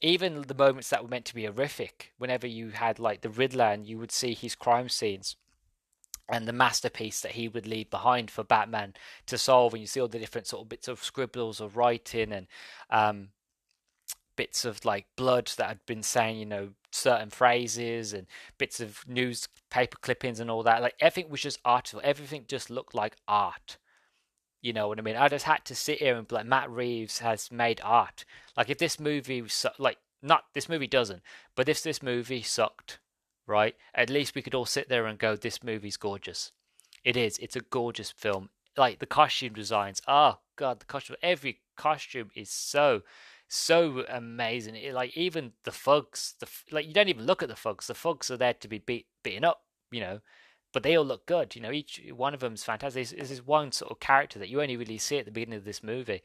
even 0.00 0.42
the 0.42 0.54
moments 0.54 0.90
that 0.90 1.02
were 1.02 1.08
meant 1.08 1.24
to 1.26 1.34
be 1.34 1.44
horrific, 1.44 2.12
whenever 2.18 2.46
you 2.46 2.70
had 2.70 2.98
like 2.98 3.22
the 3.22 3.30
Riddler 3.30 3.66
and 3.66 3.86
you 3.86 3.98
would 3.98 4.12
see 4.12 4.34
his 4.34 4.54
crime 4.54 4.88
scenes 4.88 5.36
and 6.28 6.46
the 6.46 6.52
masterpiece 6.52 7.20
that 7.22 7.32
he 7.32 7.48
would 7.48 7.66
leave 7.66 7.90
behind 7.90 8.30
for 8.30 8.44
Batman 8.44 8.94
to 9.26 9.38
solve, 9.38 9.72
and 9.72 9.80
you 9.80 9.86
see 9.86 10.00
all 10.00 10.08
the 10.08 10.18
different 10.18 10.46
sort 10.46 10.62
of 10.62 10.68
bits 10.68 10.86
of 10.86 11.02
scribbles 11.02 11.60
of 11.60 11.76
writing 11.76 12.32
and 12.32 12.46
um, 12.90 13.28
bits 14.36 14.64
of 14.64 14.84
like 14.84 15.06
blood 15.16 15.50
that 15.56 15.68
had 15.68 15.86
been 15.86 16.02
saying, 16.02 16.38
you 16.38 16.46
know, 16.46 16.70
certain 16.92 17.30
phrases 17.30 18.12
and 18.12 18.26
bits 18.58 18.78
of 18.78 19.04
newspaper 19.08 19.98
clippings 20.00 20.38
and 20.38 20.50
all 20.50 20.62
that. 20.62 20.82
Like 20.82 20.94
everything 21.00 21.30
was 21.30 21.40
just 21.40 21.58
artful. 21.64 22.00
Everything 22.04 22.44
just 22.46 22.70
looked 22.70 22.94
like 22.94 23.16
art. 23.26 23.78
You 24.60 24.72
know 24.72 24.88
what 24.88 24.98
I 24.98 25.02
mean? 25.02 25.16
I 25.16 25.28
just 25.28 25.44
had 25.44 25.64
to 25.66 25.74
sit 25.74 25.98
here 25.98 26.16
and 26.16 26.30
like, 26.30 26.46
Matt 26.46 26.70
Reeves 26.70 27.20
has 27.20 27.52
made 27.52 27.80
art. 27.84 28.24
Like 28.56 28.70
if 28.70 28.78
this 28.78 28.98
movie, 28.98 29.44
like 29.78 29.98
not 30.22 30.44
this 30.52 30.68
movie 30.68 30.86
doesn't, 30.86 31.22
but 31.54 31.68
if 31.68 31.82
this 31.82 32.02
movie 32.02 32.42
sucked, 32.42 32.98
right? 33.46 33.76
At 33.94 34.10
least 34.10 34.34
we 34.34 34.42
could 34.42 34.54
all 34.54 34.66
sit 34.66 34.88
there 34.88 35.06
and 35.06 35.18
go, 35.18 35.36
this 35.36 35.62
movie's 35.62 35.96
gorgeous. 35.96 36.52
It 37.04 37.16
is. 37.16 37.38
It's 37.38 37.56
a 37.56 37.60
gorgeous 37.60 38.10
film. 38.10 38.50
Like 38.76 38.98
the 38.98 39.06
costume 39.06 39.54
designs. 39.54 40.02
Oh 40.06 40.38
god, 40.56 40.80
the 40.80 40.86
costume. 40.86 41.16
Every 41.22 41.60
costume 41.76 42.30
is 42.34 42.50
so 42.50 43.02
so 43.48 44.04
amazing. 44.08 44.76
It, 44.76 44.94
like 44.94 45.16
even 45.16 45.52
the 45.64 45.72
thugs, 45.72 46.34
the 46.38 46.48
like 46.70 46.86
you 46.86 46.92
don't 46.92 47.08
even 47.08 47.26
look 47.26 47.42
at 47.42 47.48
the 47.48 47.56
thugs. 47.56 47.86
The 47.86 47.94
thugs 47.94 48.30
are 48.30 48.36
there 48.36 48.54
to 48.54 48.68
be 48.68 48.78
beat 48.78 49.06
beaten 49.22 49.44
up, 49.44 49.62
you 49.90 50.00
know, 50.00 50.20
but 50.72 50.82
they 50.82 50.96
all 50.96 51.04
look 51.04 51.26
good. 51.26 51.56
You 51.56 51.62
know, 51.62 51.72
each 51.72 52.02
one 52.14 52.34
of 52.34 52.40
them's 52.40 52.64
fantastic. 52.64 53.08
This 53.08 53.30
is 53.30 53.46
one 53.46 53.72
sort 53.72 53.90
of 53.90 54.00
character 54.00 54.38
that 54.38 54.48
you 54.48 54.60
only 54.60 54.76
really 54.76 54.98
see 54.98 55.18
at 55.18 55.24
the 55.24 55.30
beginning 55.30 55.58
of 55.58 55.64
this 55.64 55.82
movie, 55.82 56.22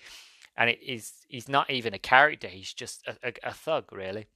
and 0.58 0.70
it 0.70 0.80
is 0.82 1.14
he's 1.28 1.50
not 1.50 1.70
even 1.70 1.94
a 1.94 2.00
character. 2.00 2.48
He's 2.48 2.74
just 2.74 3.08
a, 3.08 3.16
a, 3.28 3.34
a 3.44 3.54
thug, 3.54 3.92
really. 3.92 4.28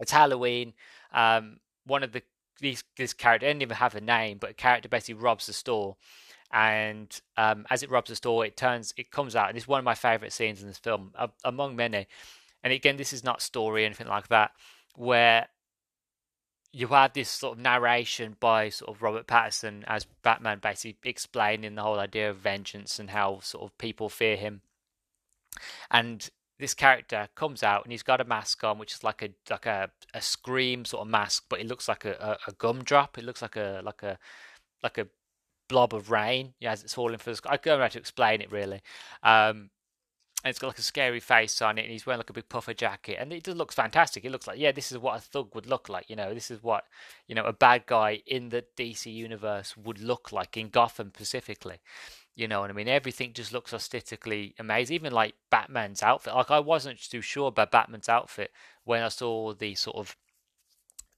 It's 0.00 0.12
Halloween. 0.12 0.74
Um, 1.12 1.60
one 1.86 2.02
of 2.02 2.12
the 2.12 2.22
these 2.60 2.84
this 2.96 3.12
character 3.12 3.46
didn't 3.46 3.62
even 3.62 3.76
have 3.76 3.94
a 3.94 4.00
name, 4.00 4.38
but 4.38 4.50
a 4.50 4.54
character 4.54 4.88
basically 4.88 5.14
robs 5.14 5.46
the 5.46 5.52
store, 5.52 5.96
and 6.52 7.20
um, 7.36 7.66
as 7.70 7.82
it 7.82 7.90
robs 7.90 8.10
the 8.10 8.16
store, 8.16 8.44
it 8.44 8.56
turns 8.56 8.92
it 8.96 9.10
comes 9.10 9.34
out, 9.34 9.48
and 9.48 9.56
it's 9.56 9.68
one 9.68 9.78
of 9.78 9.84
my 9.84 9.94
favorite 9.94 10.32
scenes 10.32 10.60
in 10.60 10.68
this 10.68 10.78
film, 10.78 11.12
among 11.44 11.76
many. 11.76 12.06
And 12.62 12.72
again, 12.72 12.96
this 12.96 13.12
is 13.12 13.24
not 13.24 13.42
story 13.42 13.82
or 13.82 13.86
anything 13.86 14.06
like 14.06 14.28
that, 14.28 14.52
where 14.94 15.48
you 16.72 16.88
have 16.88 17.12
this 17.12 17.28
sort 17.28 17.58
of 17.58 17.62
narration 17.62 18.36
by 18.40 18.70
sort 18.70 18.96
of 18.96 19.02
Robert 19.02 19.26
Pattinson 19.26 19.84
as 19.86 20.06
Batman, 20.22 20.58
basically 20.58 20.96
explaining 21.04 21.74
the 21.74 21.82
whole 21.82 21.98
idea 21.98 22.30
of 22.30 22.38
vengeance 22.38 22.98
and 22.98 23.10
how 23.10 23.40
sort 23.40 23.64
of 23.64 23.76
people 23.78 24.08
fear 24.08 24.36
him. 24.36 24.62
And 25.90 26.28
this 26.58 26.72
character 26.72 27.28
comes 27.34 27.62
out 27.62 27.84
and 27.84 27.92
he's 27.92 28.02
got 28.02 28.20
a 28.20 28.24
mask 28.24 28.64
on, 28.64 28.78
which 28.78 28.94
is 28.94 29.04
like 29.04 29.22
a 29.22 29.30
like 29.50 29.66
a, 29.66 29.90
a 30.14 30.22
scream 30.22 30.84
sort 30.86 31.02
of 31.02 31.08
mask, 31.08 31.44
but 31.50 31.60
it 31.60 31.66
looks 31.66 31.88
like 31.88 32.06
a, 32.06 32.38
a, 32.46 32.50
a 32.50 32.52
gumdrop. 32.54 33.18
It 33.18 33.24
looks 33.24 33.42
like 33.42 33.56
a 33.56 33.82
like 33.84 34.02
a 34.02 34.18
like 34.82 34.96
a 34.96 35.08
blob 35.68 35.94
of 35.94 36.10
rain 36.10 36.54
as 36.62 36.82
it's 36.82 36.94
falling 36.94 37.18
for 37.18 37.30
the 37.30 37.36
sky. 37.36 37.50
I 37.52 37.56
don't 37.56 37.78
know 37.78 37.84
how 37.84 37.88
to 37.88 37.98
explain 37.98 38.40
it 38.40 38.50
really. 38.50 38.80
Um, 39.22 39.70
and 40.44 40.50
it's 40.50 40.58
got 40.58 40.68
like 40.68 40.78
a 40.78 40.82
scary 40.82 41.20
face 41.20 41.62
on 41.62 41.78
it, 41.78 41.82
and 41.82 41.90
he's 41.90 42.04
wearing 42.04 42.18
like 42.18 42.30
a 42.30 42.34
big 42.34 42.48
puffer 42.48 42.74
jacket, 42.74 43.16
and 43.20 43.32
it 43.32 43.44
just 43.44 43.56
looks 43.56 43.74
fantastic. 43.74 44.24
It 44.24 44.32
looks 44.32 44.46
like, 44.46 44.58
yeah, 44.58 44.72
this 44.72 44.90
is 44.90 44.98
what 44.98 45.16
a 45.16 45.20
thug 45.20 45.54
would 45.54 45.66
look 45.66 45.88
like. 45.88 46.10
You 46.10 46.16
know, 46.16 46.34
this 46.34 46.50
is 46.50 46.62
what 46.62 46.84
you 47.28 47.34
know 47.34 47.44
a 47.44 47.52
bad 47.52 47.86
guy 47.86 48.22
in 48.26 48.48
the 48.48 48.64
DC 48.76 49.12
universe 49.12 49.76
would 49.76 50.00
look 50.00 50.32
like 50.32 50.56
in 50.56 50.68
Gotham 50.68 51.12
specifically. 51.14 51.80
You 52.34 52.48
know 52.48 52.60
what 52.60 52.70
I 52.70 52.72
mean? 52.72 52.88
Everything 52.88 53.34
just 53.34 53.52
looks 53.52 53.74
aesthetically 53.74 54.54
amazing. 54.58 54.94
Even 54.94 55.12
like 55.12 55.34
Batman's 55.50 56.02
outfit. 56.02 56.34
Like 56.34 56.50
I 56.50 56.60
wasn't 56.60 56.98
too 56.98 57.20
sure 57.20 57.48
about 57.48 57.70
Batman's 57.70 58.08
outfit 58.08 58.50
when 58.84 59.02
I 59.02 59.08
saw 59.08 59.52
the 59.52 59.74
sort 59.74 59.96
of 59.96 60.16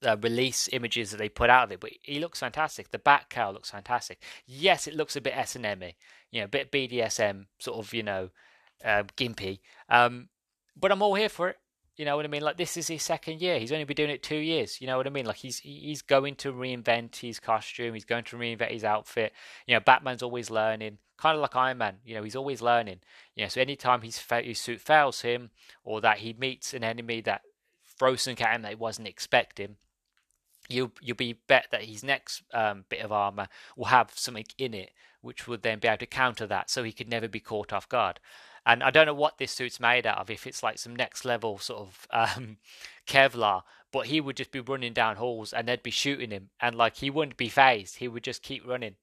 uh, 0.05 0.17
release 0.21 0.69
images 0.73 1.11
that 1.11 1.19
they 1.19 1.29
put 1.29 1.51
out 1.51 1.65
of 1.65 1.73
it, 1.73 1.81
but 1.81 1.93
he 2.03 2.19
looks 2.19 2.41
fantastic. 2.41 2.91
The 2.91 2.99
Bat 2.99 3.27
cowl 3.31 3.53
looks 3.53 3.71
fantastic. 3.71 4.23
Yes, 4.47 4.87
it 4.87 4.95
looks 4.95 5.17
a 5.17 5.21
bit 5.21 5.37
S 5.37 5.57
and 5.57 5.65
M, 5.65 5.83
you 6.31 6.41
know, 6.41 6.45
a 6.45 6.49
bit 6.49 6.71
BDSM, 6.71 7.47
sort 7.59 7.79
of, 7.79 7.95
you 7.95 8.03
know, 8.03 8.31
uh, 8.85 9.05
gimpy. 9.16 9.61
Um, 9.88 10.29
but 10.77 10.92
I'm 10.92 11.03
all 11.03 11.14
here 11.14 11.29
for 11.29 11.49
it. 11.49 11.57
You 11.97 12.05
know 12.05 12.16
what 12.16 12.25
I 12.25 12.29
mean? 12.29 12.42
Like 12.42 12.57
this 12.57 12.77
is 12.77 12.88
his 12.88 13.03
second 13.03 13.40
year. 13.40 13.59
He's 13.59 13.70
only 13.70 13.85
been 13.85 13.94
doing 13.94 14.11
it 14.11 14.23
two 14.23 14.37
years. 14.37 14.81
You 14.81 14.88
know 14.88 14.97
what 14.97 15.07
I 15.07 15.11
mean? 15.11 15.27
Like 15.27 15.37
he's 15.37 15.59
he's 15.59 16.03
going 16.03 16.35
to 16.37 16.53
reinvent 16.53 17.16
his 17.16 17.38
costume. 17.38 17.94
He's 17.94 18.05
going 18.05 18.25
to 18.25 18.37
reinvent 18.37 18.73
his 18.73 18.85
outfit. 18.85 19.33
You 19.66 19.75
know, 19.75 19.81
Batman's 19.81 20.23
always 20.23 20.51
learning, 20.51 20.99
kind 21.16 21.37
of 21.37 21.42
like 21.42 21.55
Iron 21.55 21.79
Man. 21.79 21.99
You 22.05 22.16
know, 22.16 22.25
he's 22.25 22.35
always 22.35 22.61
learning. 22.61 22.99
You 23.37 23.44
know, 23.44 23.49
so 23.49 23.61
anytime 23.61 24.03
his 24.03 24.20
his 24.42 24.59
suit 24.59 24.81
fails 24.81 25.20
him, 25.20 25.51
or 25.85 26.01
that 26.01 26.18
he 26.18 26.33
meets 26.33 26.75
an 26.75 26.83
enemy 26.83 27.20
that 27.23 27.42
throws 27.97 28.23
something 28.23 28.44
at 28.44 28.57
him 28.57 28.62
that 28.62 28.70
he 28.70 28.75
wasn't 28.75 29.07
expecting, 29.07 29.77
you 30.68 30.90
you'll 31.01 31.16
be 31.16 31.38
bet 31.47 31.68
that 31.70 31.85
his 31.85 32.03
next 32.03 32.42
um, 32.53 32.87
bit 32.88 33.03
of 33.03 33.12
armor 33.12 33.47
will 33.77 33.87
have 33.87 34.11
something 34.16 34.47
in 34.59 34.75
it 34.75 34.90
which 35.25 35.49
would 35.49 35.62
then 35.62 35.79
be 35.79 35.88
able 35.88 35.99
to 35.99 36.07
counter 36.07 36.47
that, 36.47 36.68
so 36.68 36.83
he 36.83 36.92
could 36.92 37.09
never 37.09 37.27
be 37.27 37.40
caught 37.40 37.73
off 37.73 37.88
guard. 37.88 38.20
And 38.66 38.83
I 38.83 38.90
don't 38.90 39.07
know 39.07 39.14
what 39.14 39.38
this 39.38 39.53
suit's 39.53 39.79
made 39.79 40.07
out 40.07 40.18
of, 40.18 40.31
if 40.31 40.46
it's 40.46 40.62
like 40.62 40.79
some 40.79 40.96
next 40.96 41.24
level 41.24 41.59
sort 41.59 41.81
of 41.81 42.07
um, 42.38 42.59
Kevlar, 43.07 43.62
but 43.92 44.07
he 44.07 44.20
would 44.20 44.37
just 44.37 44.50
be 44.50 44.61
running 44.61 44.92
down 44.92 45.16
halls 45.16 45.53
and 45.53 45.68
they'd 45.68 45.83
be 45.83 45.90
shooting 45.90 46.31
him, 46.31 46.50
and 46.61 46.74
like 46.74 46.96
he 46.96 47.11
wouldn't 47.11 47.37
be 47.37 47.48
fazed. 47.48 47.96
He 47.96 48.09
would 48.09 48.24
just 48.24 48.42
keep 48.42 48.66
running. 48.66 48.96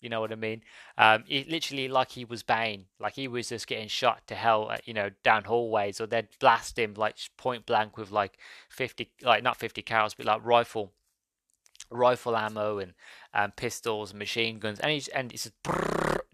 You 0.00 0.10
know 0.10 0.20
what 0.20 0.30
I 0.30 0.36
mean? 0.36 0.62
Um, 0.98 1.24
it, 1.26 1.48
literally 1.48 1.88
like 1.88 2.10
he 2.10 2.24
was 2.24 2.42
Bane, 2.42 2.84
like 3.00 3.14
he 3.14 3.28
was 3.28 3.48
just 3.48 3.66
getting 3.66 3.88
shot 3.88 4.26
to 4.26 4.34
hell, 4.34 4.72
you 4.84 4.92
know, 4.92 5.10
down 5.24 5.44
hallways, 5.44 6.00
or 6.00 6.06
they'd 6.06 6.28
blast 6.38 6.78
him 6.78 6.94
like 6.94 7.16
point 7.38 7.64
blank 7.64 7.96
with 7.96 8.10
like 8.10 8.38
fifty, 8.68 9.10
like 9.22 9.42
not 9.42 9.56
fifty 9.56 9.80
cows, 9.80 10.12
but 10.12 10.26
like 10.26 10.44
rifle, 10.44 10.92
rifle 11.90 12.36
ammo 12.36 12.78
and 12.78 12.92
um, 13.32 13.52
pistols, 13.52 14.10
and 14.10 14.18
machine 14.18 14.58
guns, 14.58 14.78
and 14.80 14.92
he's 14.92 15.08
and 15.08 15.32
it's 15.32 15.44
just, 15.44 15.54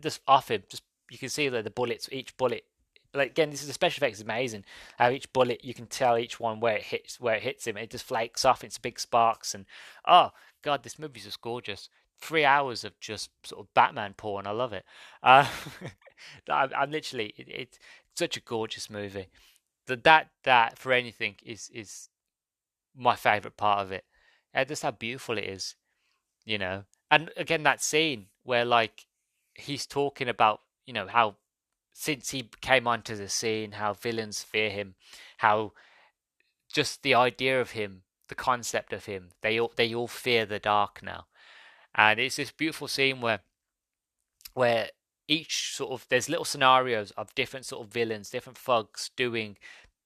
just 0.01 0.21
off 0.27 0.51
him. 0.51 0.64
Just 0.68 0.83
you 1.09 1.18
can 1.18 1.29
see 1.29 1.49
that 1.49 1.62
the 1.62 1.71
bullets, 1.71 2.09
each 2.11 2.37
bullet 2.37 2.64
like 3.14 3.31
again, 3.31 3.51
this 3.51 3.61
is 3.61 3.66
the 3.66 3.75
special 3.75 4.03
effects 4.03 4.18
is 4.18 4.25
amazing. 4.25 4.64
How 4.98 5.11
each 5.11 5.33
bullet 5.33 5.64
you 5.64 5.75
can 5.75 5.87
tell 5.87 6.16
each 6.16 6.40
one 6.40 6.61
where 6.61 6.77
it 6.77 6.83
hits 6.83 7.20
where 7.20 7.35
it 7.37 7.42
hits 7.42 7.66
him. 7.66 7.77
It 7.77 7.90
just 7.90 8.05
flakes 8.05 8.44
off. 8.44 8.64
It's 8.64 8.79
big 8.79 8.98
sparks 8.98 9.55
and 9.55 9.66
oh 10.07 10.31
god, 10.62 10.83
this 10.83 10.98
movie's 10.98 11.25
just 11.25 11.40
gorgeous. 11.40 11.88
Three 12.20 12.44
hours 12.44 12.85
of 12.85 12.98
just 13.01 13.31
sort 13.44 13.61
of 13.61 13.75
Batman 13.75 14.14
porn. 14.14 14.46
I 14.46 14.53
love 14.53 14.72
it. 14.72 14.85
Uh, 15.22 15.46
I'm, 16.48 16.70
I'm, 16.77 16.90
literally 16.90 17.35
it, 17.37 17.48
it's 17.48 17.79
such 18.14 18.37
a 18.37 18.40
gorgeous 18.40 18.88
movie. 18.88 19.29
That 19.87 20.05
that 20.05 20.29
that 20.44 20.79
for 20.79 20.92
anything 20.92 21.37
is 21.44 21.70
is 21.75 22.09
my 22.96 23.16
favorite 23.16 23.57
part 23.57 23.81
of 23.81 23.92
it. 23.92 24.05
And 24.55 24.68
just 24.68 24.83
how 24.83 24.90
beautiful 24.90 25.38
it 25.38 25.44
is, 25.44 25.77
you 26.44 26.59
know. 26.59 26.85
And 27.11 27.31
again, 27.37 27.62
that 27.64 27.83
scene 27.83 28.27
where 28.44 28.64
like 28.64 29.07
he's 29.55 29.87
talking 29.87 30.29
about 30.29 30.61
you 30.87 30.92
know 30.92 31.07
how 31.07 31.37
since 31.93 32.31
he 32.31 32.49
came 32.61 32.87
onto 32.87 33.15
the 33.17 33.29
scene, 33.29 33.73
how 33.73 33.93
villains 33.93 34.43
fear 34.43 34.71
him, 34.71 34.95
how 35.39 35.73
just 36.73 37.03
the 37.03 37.15
idea 37.15 37.61
of 37.61 37.73
him, 37.73 38.03
the 38.29 38.35
concept 38.35 38.93
of 38.93 39.05
him, 39.05 39.31
they 39.43 39.61
all 39.61 39.73
they 39.77 39.95
all 39.95 40.09
fear 40.09 40.47
the 40.47 40.59
dark 40.59 41.03
now, 41.03 41.27
and 41.95 42.19
it's 42.19 42.37
this 42.37 42.51
beautiful 42.51 42.89
scene 42.89 43.21
where 43.21 43.41
where 44.55 44.91
each 45.29 45.75
sort 45.75 45.93
of 45.93 46.07
there's 46.09 46.29
little 46.29 46.45
scenarios 46.45 47.11
of 47.13 47.35
different 47.35 47.67
sort 47.67 47.87
of 47.87 47.93
villains, 47.93 48.31
different 48.31 48.59
thugs 48.59 49.11
doing 49.17 49.57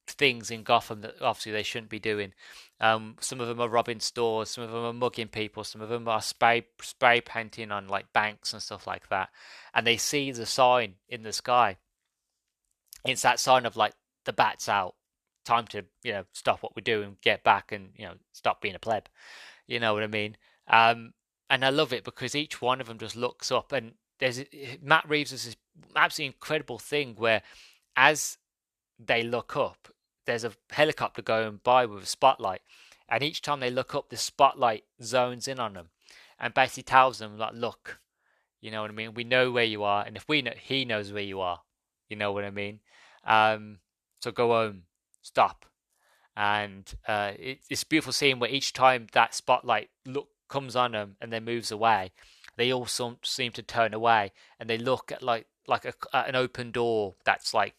things 0.06 0.50
in 0.50 0.62
Gotham 0.62 1.00
that 1.02 1.20
obviously 1.20 1.52
they 1.52 1.62
shouldn't 1.62 1.90
be 1.90 1.98
doing. 1.98 2.32
Um, 2.80 3.16
some 3.20 3.40
of 3.40 3.48
them 3.48 3.60
are 3.60 3.68
robbing 3.68 4.00
stores, 4.00 4.50
some 4.50 4.64
of 4.64 4.70
them 4.70 4.84
are 4.84 4.92
mugging 4.92 5.28
people, 5.28 5.64
some 5.64 5.80
of 5.80 5.88
them 5.88 6.08
are 6.08 6.20
spray 6.20 6.66
spray 6.80 7.20
painting 7.20 7.70
on 7.70 7.88
like 7.88 8.12
banks 8.12 8.52
and 8.52 8.62
stuff 8.62 8.86
like 8.86 9.08
that. 9.08 9.30
And 9.74 9.86
they 9.86 9.96
see 9.96 10.30
the 10.32 10.46
sign 10.46 10.94
in 11.08 11.22
the 11.22 11.32
sky. 11.32 11.76
It's 13.04 13.22
that 13.22 13.40
sign 13.40 13.66
of 13.66 13.76
like 13.76 13.94
the 14.24 14.32
bats 14.32 14.68
out, 14.68 14.94
time 15.44 15.66
to 15.68 15.84
you 16.02 16.12
know 16.12 16.24
stop 16.32 16.62
what 16.62 16.76
we're 16.76 16.82
doing, 16.82 17.16
get 17.22 17.42
back, 17.44 17.72
and 17.72 17.90
you 17.96 18.04
know 18.04 18.14
stop 18.32 18.60
being 18.60 18.74
a 18.74 18.80
pleb. 18.80 19.08
You 19.66 19.80
know 19.80 19.94
what 19.94 20.02
I 20.02 20.08
mean? 20.08 20.36
Um, 20.68 21.12
and 21.48 21.64
I 21.64 21.70
love 21.70 21.92
it 21.92 22.04
because 22.04 22.34
each 22.34 22.60
one 22.60 22.80
of 22.80 22.88
them 22.88 22.98
just 22.98 23.16
looks 23.16 23.50
up, 23.50 23.72
and 23.72 23.92
there's 24.18 24.44
Matt 24.82 25.08
Reeves 25.08 25.32
is 25.32 25.44
this 25.44 25.56
absolutely 25.94 26.34
incredible 26.34 26.78
thing 26.78 27.14
where 27.16 27.42
as 27.96 28.38
they 28.98 29.22
look 29.22 29.56
up, 29.56 29.88
there's 30.26 30.44
a 30.44 30.52
helicopter 30.70 31.22
going 31.22 31.60
by 31.62 31.86
with 31.86 32.02
a 32.02 32.06
spotlight, 32.06 32.62
and 33.08 33.22
each 33.22 33.42
time 33.42 33.60
they 33.60 33.70
look 33.70 33.94
up, 33.94 34.08
the 34.08 34.16
spotlight 34.16 34.84
zones 35.02 35.48
in 35.48 35.58
on 35.58 35.74
them, 35.74 35.88
and 36.38 36.54
basically 36.54 36.82
tells 36.82 37.18
them 37.18 37.38
like, 37.38 37.54
"Look, 37.54 38.00
you 38.60 38.70
know 38.70 38.82
what 38.82 38.90
I 38.90 38.94
mean? 38.94 39.14
We 39.14 39.24
know 39.24 39.50
where 39.50 39.64
you 39.64 39.82
are, 39.84 40.04
and 40.04 40.16
if 40.16 40.28
we 40.28 40.42
know, 40.42 40.52
he 40.60 40.84
knows 40.84 41.12
where 41.12 41.22
you 41.22 41.40
are. 41.40 41.60
You 42.08 42.16
know 42.16 42.32
what 42.32 42.44
I 42.44 42.50
mean? 42.50 42.80
Um, 43.24 43.78
so 44.20 44.30
go 44.30 44.48
home, 44.48 44.82
stop." 45.22 45.64
And 46.36 46.92
uh, 47.08 47.32
it, 47.38 47.60
it's 47.70 47.84
beautiful 47.84 48.12
seeing 48.12 48.38
where 48.38 48.50
each 48.50 48.74
time 48.74 49.06
that 49.12 49.34
spotlight 49.34 49.88
look 50.04 50.28
comes 50.48 50.76
on 50.76 50.92
them 50.92 51.16
and 51.20 51.32
then 51.32 51.44
moves 51.44 51.70
away, 51.70 52.12
they 52.56 52.72
all 52.72 52.86
seem 52.86 53.52
to 53.52 53.62
turn 53.62 53.94
away 53.94 54.32
and 54.58 54.68
they 54.68 54.78
look 54.78 55.12
at 55.12 55.22
like 55.22 55.46
like 55.66 55.84
a, 55.84 55.94
an 56.16 56.36
open 56.36 56.70
door 56.70 57.14
that's 57.24 57.52
like 57.52 57.74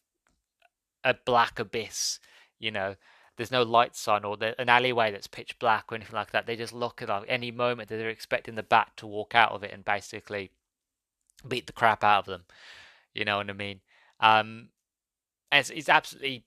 a 1.03 1.13
black 1.13 1.59
abyss 1.59 2.19
you 2.59 2.71
know 2.71 2.95
there's 3.35 3.51
no 3.51 3.61
lights 3.61 4.07
on 4.07 4.25
or 4.25 4.37
an 4.57 4.69
alleyway 4.69 5.11
that's 5.11 5.27
pitch 5.27 5.57
black 5.59 5.85
or 5.91 5.95
anything 5.95 6.15
like 6.15 6.31
that 6.31 6.47
they 6.47 6.55
just 6.55 6.73
look 6.73 7.01
at 7.01 7.09
like, 7.09 7.25
any 7.27 7.51
moment 7.51 7.89
that 7.89 7.97
they're 7.97 8.09
expecting 8.09 8.55
the 8.55 8.63
bat 8.63 8.91
to 8.97 9.05
walk 9.05 9.35
out 9.35 9.51
of 9.51 9.63
it 9.63 9.71
and 9.73 9.85
basically 9.85 10.51
beat 11.47 11.67
the 11.67 11.73
crap 11.73 12.03
out 12.03 12.19
of 12.19 12.25
them 12.25 12.43
you 13.13 13.23
know 13.23 13.37
what 13.37 13.49
i 13.49 13.53
mean 13.53 13.79
um 14.19 14.69
it's, 15.51 15.69
it's 15.69 15.89
absolutely 15.89 16.45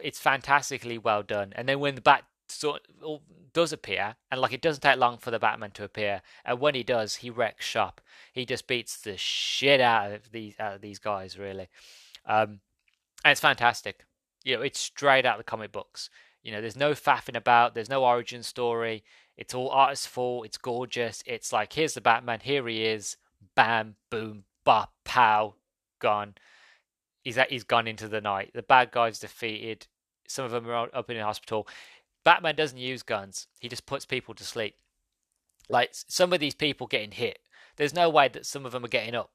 it's 0.00 0.18
fantastically 0.18 0.98
well 0.98 1.22
done 1.22 1.52
and 1.54 1.68
then 1.68 1.78
when 1.78 1.94
the 1.94 2.00
bat 2.00 2.24
sort 2.48 2.82
of 3.02 3.20
does 3.52 3.72
appear, 3.72 4.16
and 4.30 4.40
like 4.40 4.52
it 4.52 4.62
doesn't 4.62 4.82
take 4.82 4.98
long 4.98 5.18
for 5.18 5.30
the 5.30 5.38
Batman 5.38 5.70
to 5.72 5.84
appear, 5.84 6.22
and 6.44 6.60
when 6.60 6.74
he 6.74 6.82
does, 6.82 7.16
he 7.16 7.30
wrecks 7.30 7.64
shop. 7.64 8.00
He 8.32 8.44
just 8.44 8.66
beats 8.66 8.96
the 8.96 9.16
shit 9.16 9.80
out 9.80 10.12
of 10.12 10.32
these 10.32 10.54
out 10.58 10.74
of 10.74 10.80
these 10.80 10.98
guys, 10.98 11.38
really. 11.38 11.68
Um, 12.26 12.60
and 13.24 13.32
it's 13.32 13.40
fantastic. 13.40 14.04
You 14.44 14.56
know, 14.56 14.62
it's 14.62 14.80
straight 14.80 15.26
out 15.26 15.38
of 15.38 15.44
the 15.44 15.50
comic 15.50 15.72
books. 15.72 16.10
You 16.42 16.52
know, 16.52 16.60
there's 16.60 16.76
no 16.76 16.92
faffing 16.92 17.36
about. 17.36 17.74
There's 17.74 17.90
no 17.90 18.04
origin 18.04 18.42
story. 18.42 19.04
It's 19.36 19.54
all 19.54 19.70
artist's 19.70 20.06
fault. 20.06 20.46
It's 20.46 20.58
gorgeous. 20.58 21.22
It's 21.26 21.52
like 21.52 21.72
here's 21.72 21.94
the 21.94 22.00
Batman. 22.00 22.40
Here 22.42 22.66
he 22.66 22.84
is. 22.84 23.16
Bam, 23.54 23.96
boom, 24.10 24.44
bop, 24.64 24.92
pow, 25.04 25.54
gone. 25.98 26.34
He's 27.22 27.38
he's 27.48 27.64
gone 27.64 27.86
into 27.86 28.08
the 28.08 28.20
night. 28.20 28.50
The 28.54 28.62
bad 28.62 28.90
guys 28.90 29.18
defeated. 29.18 29.86
Some 30.26 30.44
of 30.44 30.50
them 30.50 30.68
are 30.68 30.88
up 30.92 31.10
in 31.10 31.16
the 31.16 31.24
hospital. 31.24 31.68
Batman 32.24 32.54
doesn't 32.54 32.78
use 32.78 33.02
guns. 33.02 33.48
He 33.58 33.68
just 33.68 33.86
puts 33.86 34.04
people 34.04 34.34
to 34.34 34.44
sleep. 34.44 34.76
Like 35.68 35.90
some 35.92 36.32
of 36.32 36.40
these 36.40 36.54
people 36.54 36.86
getting 36.86 37.12
hit, 37.12 37.38
there's 37.76 37.94
no 37.94 38.08
way 38.08 38.28
that 38.28 38.46
some 38.46 38.66
of 38.66 38.72
them 38.72 38.84
are 38.84 38.88
getting 38.88 39.14
up 39.14 39.30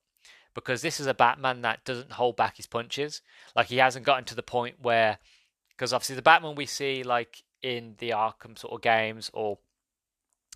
because 0.57 0.81
this 0.81 0.99
is 0.99 1.05
a 1.05 1.13
Batman 1.13 1.61
that 1.61 1.85
doesn't 1.85 2.13
hold 2.13 2.35
back 2.35 2.57
his 2.57 2.65
punches. 2.65 3.21
Like 3.55 3.67
he 3.67 3.77
hasn't 3.77 4.07
gotten 4.07 4.25
to 4.25 4.33
the 4.33 4.41
point 4.41 4.77
where, 4.81 5.19
because 5.69 5.93
obviously 5.93 6.15
the 6.15 6.23
Batman 6.23 6.55
we 6.55 6.65
see 6.65 7.03
like 7.03 7.43
in 7.61 7.93
the 7.99 8.09
Arkham 8.09 8.57
sort 8.57 8.73
of 8.73 8.81
games 8.81 9.29
or 9.35 9.59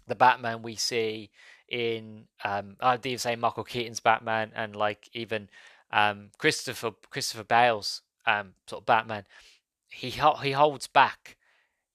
the 0.08 0.16
Batman 0.16 0.64
we 0.64 0.76
see 0.76 1.30
in 1.70 2.26
um 2.44 2.78
I'd 2.80 3.06
even 3.06 3.20
say 3.20 3.36
Michael 3.36 3.64
Keaton's 3.64 4.00
Batman 4.00 4.52
and 4.56 4.76
like 4.76 5.08
even 5.14 5.50
um 5.92 6.32
Christopher 6.40 6.94
Christopher 7.12 7.44
Bale's 7.44 8.02
um 8.26 8.54
sort 8.66 8.82
of 8.82 8.88
Batman, 8.88 9.26
he 9.88 10.10
he 10.10 10.52
holds 10.52 10.88
back 10.88 11.38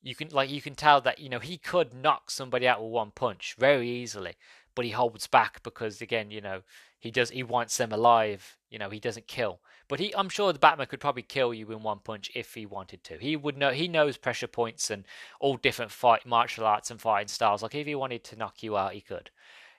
you 0.01 0.15
can 0.15 0.29
like 0.29 0.49
you 0.49 0.63
can 0.63 0.77
tell 0.77 1.01
that 1.01 1.19
you 1.19 1.29
know 1.29 1.41
he 1.41 1.59
could 1.59 1.93
knock 1.93 2.31
somebody 2.31 2.69
out 2.69 2.81
with 2.81 2.93
one 2.93 3.11
punch 3.11 3.57
very 3.59 3.91
easily, 3.91 4.37
but 4.77 4.85
he 4.85 4.93
holds 4.93 5.27
back 5.27 5.61
because 5.65 6.01
again 6.01 6.31
you 6.31 6.41
know 6.41 6.63
he 6.99 7.11
does 7.11 7.31
he 7.31 7.43
wants 7.43 7.77
them 7.77 7.93
alive. 7.93 8.57
You 8.71 8.79
know 8.79 8.91
he 8.91 9.01
doesn't 9.01 9.29
kill, 9.29 9.61
but 9.89 10.01
he 10.01 10.15
I'm 10.17 10.29
sure 10.29 10.53
the 10.53 10.59
Batman 10.59 10.87
could 10.87 11.01
probably 11.01 11.23
kill 11.23 11.55
you 11.55 11.71
in 11.73 11.83
one 11.83 12.01
punch 12.01 12.31
if 12.35 12.55
he 12.55 12.67
wanted 12.67 13.05
to. 13.05 13.19
He 13.19 13.37
would 13.37 13.57
know 13.57 13.71
he 13.71 13.89
knows 13.89 14.17
pressure 14.17 14.47
points 14.47 14.91
and 14.91 15.05
all 15.41 15.57
different 15.57 15.91
fight 15.91 16.27
martial 16.27 16.67
arts 16.67 16.91
and 16.91 17.01
fighting 17.01 17.29
styles. 17.29 17.63
Like 17.63 17.75
if 17.75 17.87
he 17.87 17.95
wanted 17.95 18.25
to 18.25 18.37
knock 18.37 18.63
you 18.63 18.77
out, 18.77 18.93
he 18.93 19.01
could. 19.01 19.31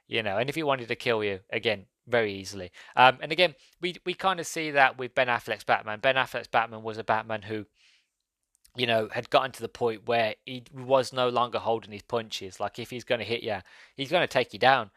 You 0.08 0.24
know, 0.24 0.38
and 0.38 0.50
if 0.50 0.56
he 0.56 0.64
wanted 0.64 0.88
to 0.88 0.96
kill 0.96 1.22
you, 1.22 1.42
again, 1.50 1.86
very 2.08 2.34
easily. 2.34 2.72
Um, 2.96 3.18
and 3.22 3.32
again, 3.32 3.56
we 3.82 3.96
we 4.06 4.14
kind 4.14 4.40
of 4.40 4.48
see 4.48 4.72
that 4.72 4.98
with 4.98 5.16
Ben 5.16 5.28
Affleck's 5.28 5.66
Batman. 5.66 6.00
Ben 6.00 6.16
Affleck's 6.16 6.48
Batman 6.48 6.84
was 6.84 6.98
a 6.98 7.04
Batman 7.04 7.42
who 7.42 7.66
you 8.78 8.86
know, 8.86 9.10
had 9.12 9.30
gotten 9.32 9.52
to 9.52 9.62
the 9.62 9.68
point 9.68 10.08
where 10.08 10.36
he 10.46 10.64
was 10.72 11.12
no 11.12 11.30
longer 11.30 11.58
holding 11.58 11.92
his 11.92 12.04
punches. 12.04 12.60
Like 12.60 12.78
if 12.78 12.92
he's 12.92 13.04
going 13.04 13.20
to 13.20 13.26
hit 13.26 13.42
you, 13.42 13.58
he's 13.96 14.12
going 14.12 14.22
to 14.22 14.28
take 14.28 14.54
you 14.54 14.60
down, 14.60 14.92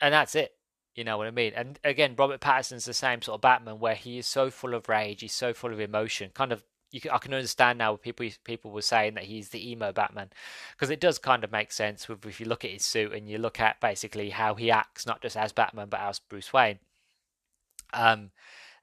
and 0.00 0.12
that's 0.12 0.34
it. 0.34 0.52
You 0.98 1.04
know 1.04 1.16
what 1.16 1.28
I 1.28 1.30
mean? 1.30 1.52
And 1.54 1.78
again, 1.84 2.16
Robert 2.18 2.40
Pattinson's 2.40 2.84
the 2.84 2.92
same 2.92 3.22
sort 3.22 3.36
of 3.36 3.40
Batman, 3.40 3.78
where 3.78 3.94
he 3.94 4.18
is 4.18 4.26
so 4.26 4.50
full 4.50 4.74
of 4.74 4.88
rage, 4.88 5.20
he's 5.20 5.32
so 5.32 5.54
full 5.54 5.72
of 5.72 5.78
emotion. 5.78 6.32
Kind 6.34 6.50
of, 6.50 6.64
you 6.90 7.00
can, 7.00 7.12
I 7.12 7.18
can 7.18 7.32
understand 7.32 7.78
now 7.78 7.94
people 7.94 8.26
people 8.42 8.72
were 8.72 8.82
saying 8.82 9.14
that 9.14 9.22
he's 9.22 9.50
the 9.50 9.70
emo 9.70 9.92
Batman, 9.92 10.30
because 10.72 10.90
it 10.90 10.98
does 10.98 11.20
kind 11.20 11.44
of 11.44 11.52
make 11.52 11.70
sense 11.70 12.08
with, 12.08 12.26
if 12.26 12.40
you 12.40 12.46
look 12.46 12.64
at 12.64 12.72
his 12.72 12.84
suit 12.84 13.12
and 13.12 13.28
you 13.28 13.38
look 13.38 13.60
at 13.60 13.80
basically 13.80 14.30
how 14.30 14.56
he 14.56 14.72
acts, 14.72 15.06
not 15.06 15.22
just 15.22 15.36
as 15.36 15.52
Batman 15.52 15.86
but 15.88 16.00
as 16.00 16.18
Bruce 16.18 16.52
Wayne. 16.52 16.80
Um, 17.94 18.32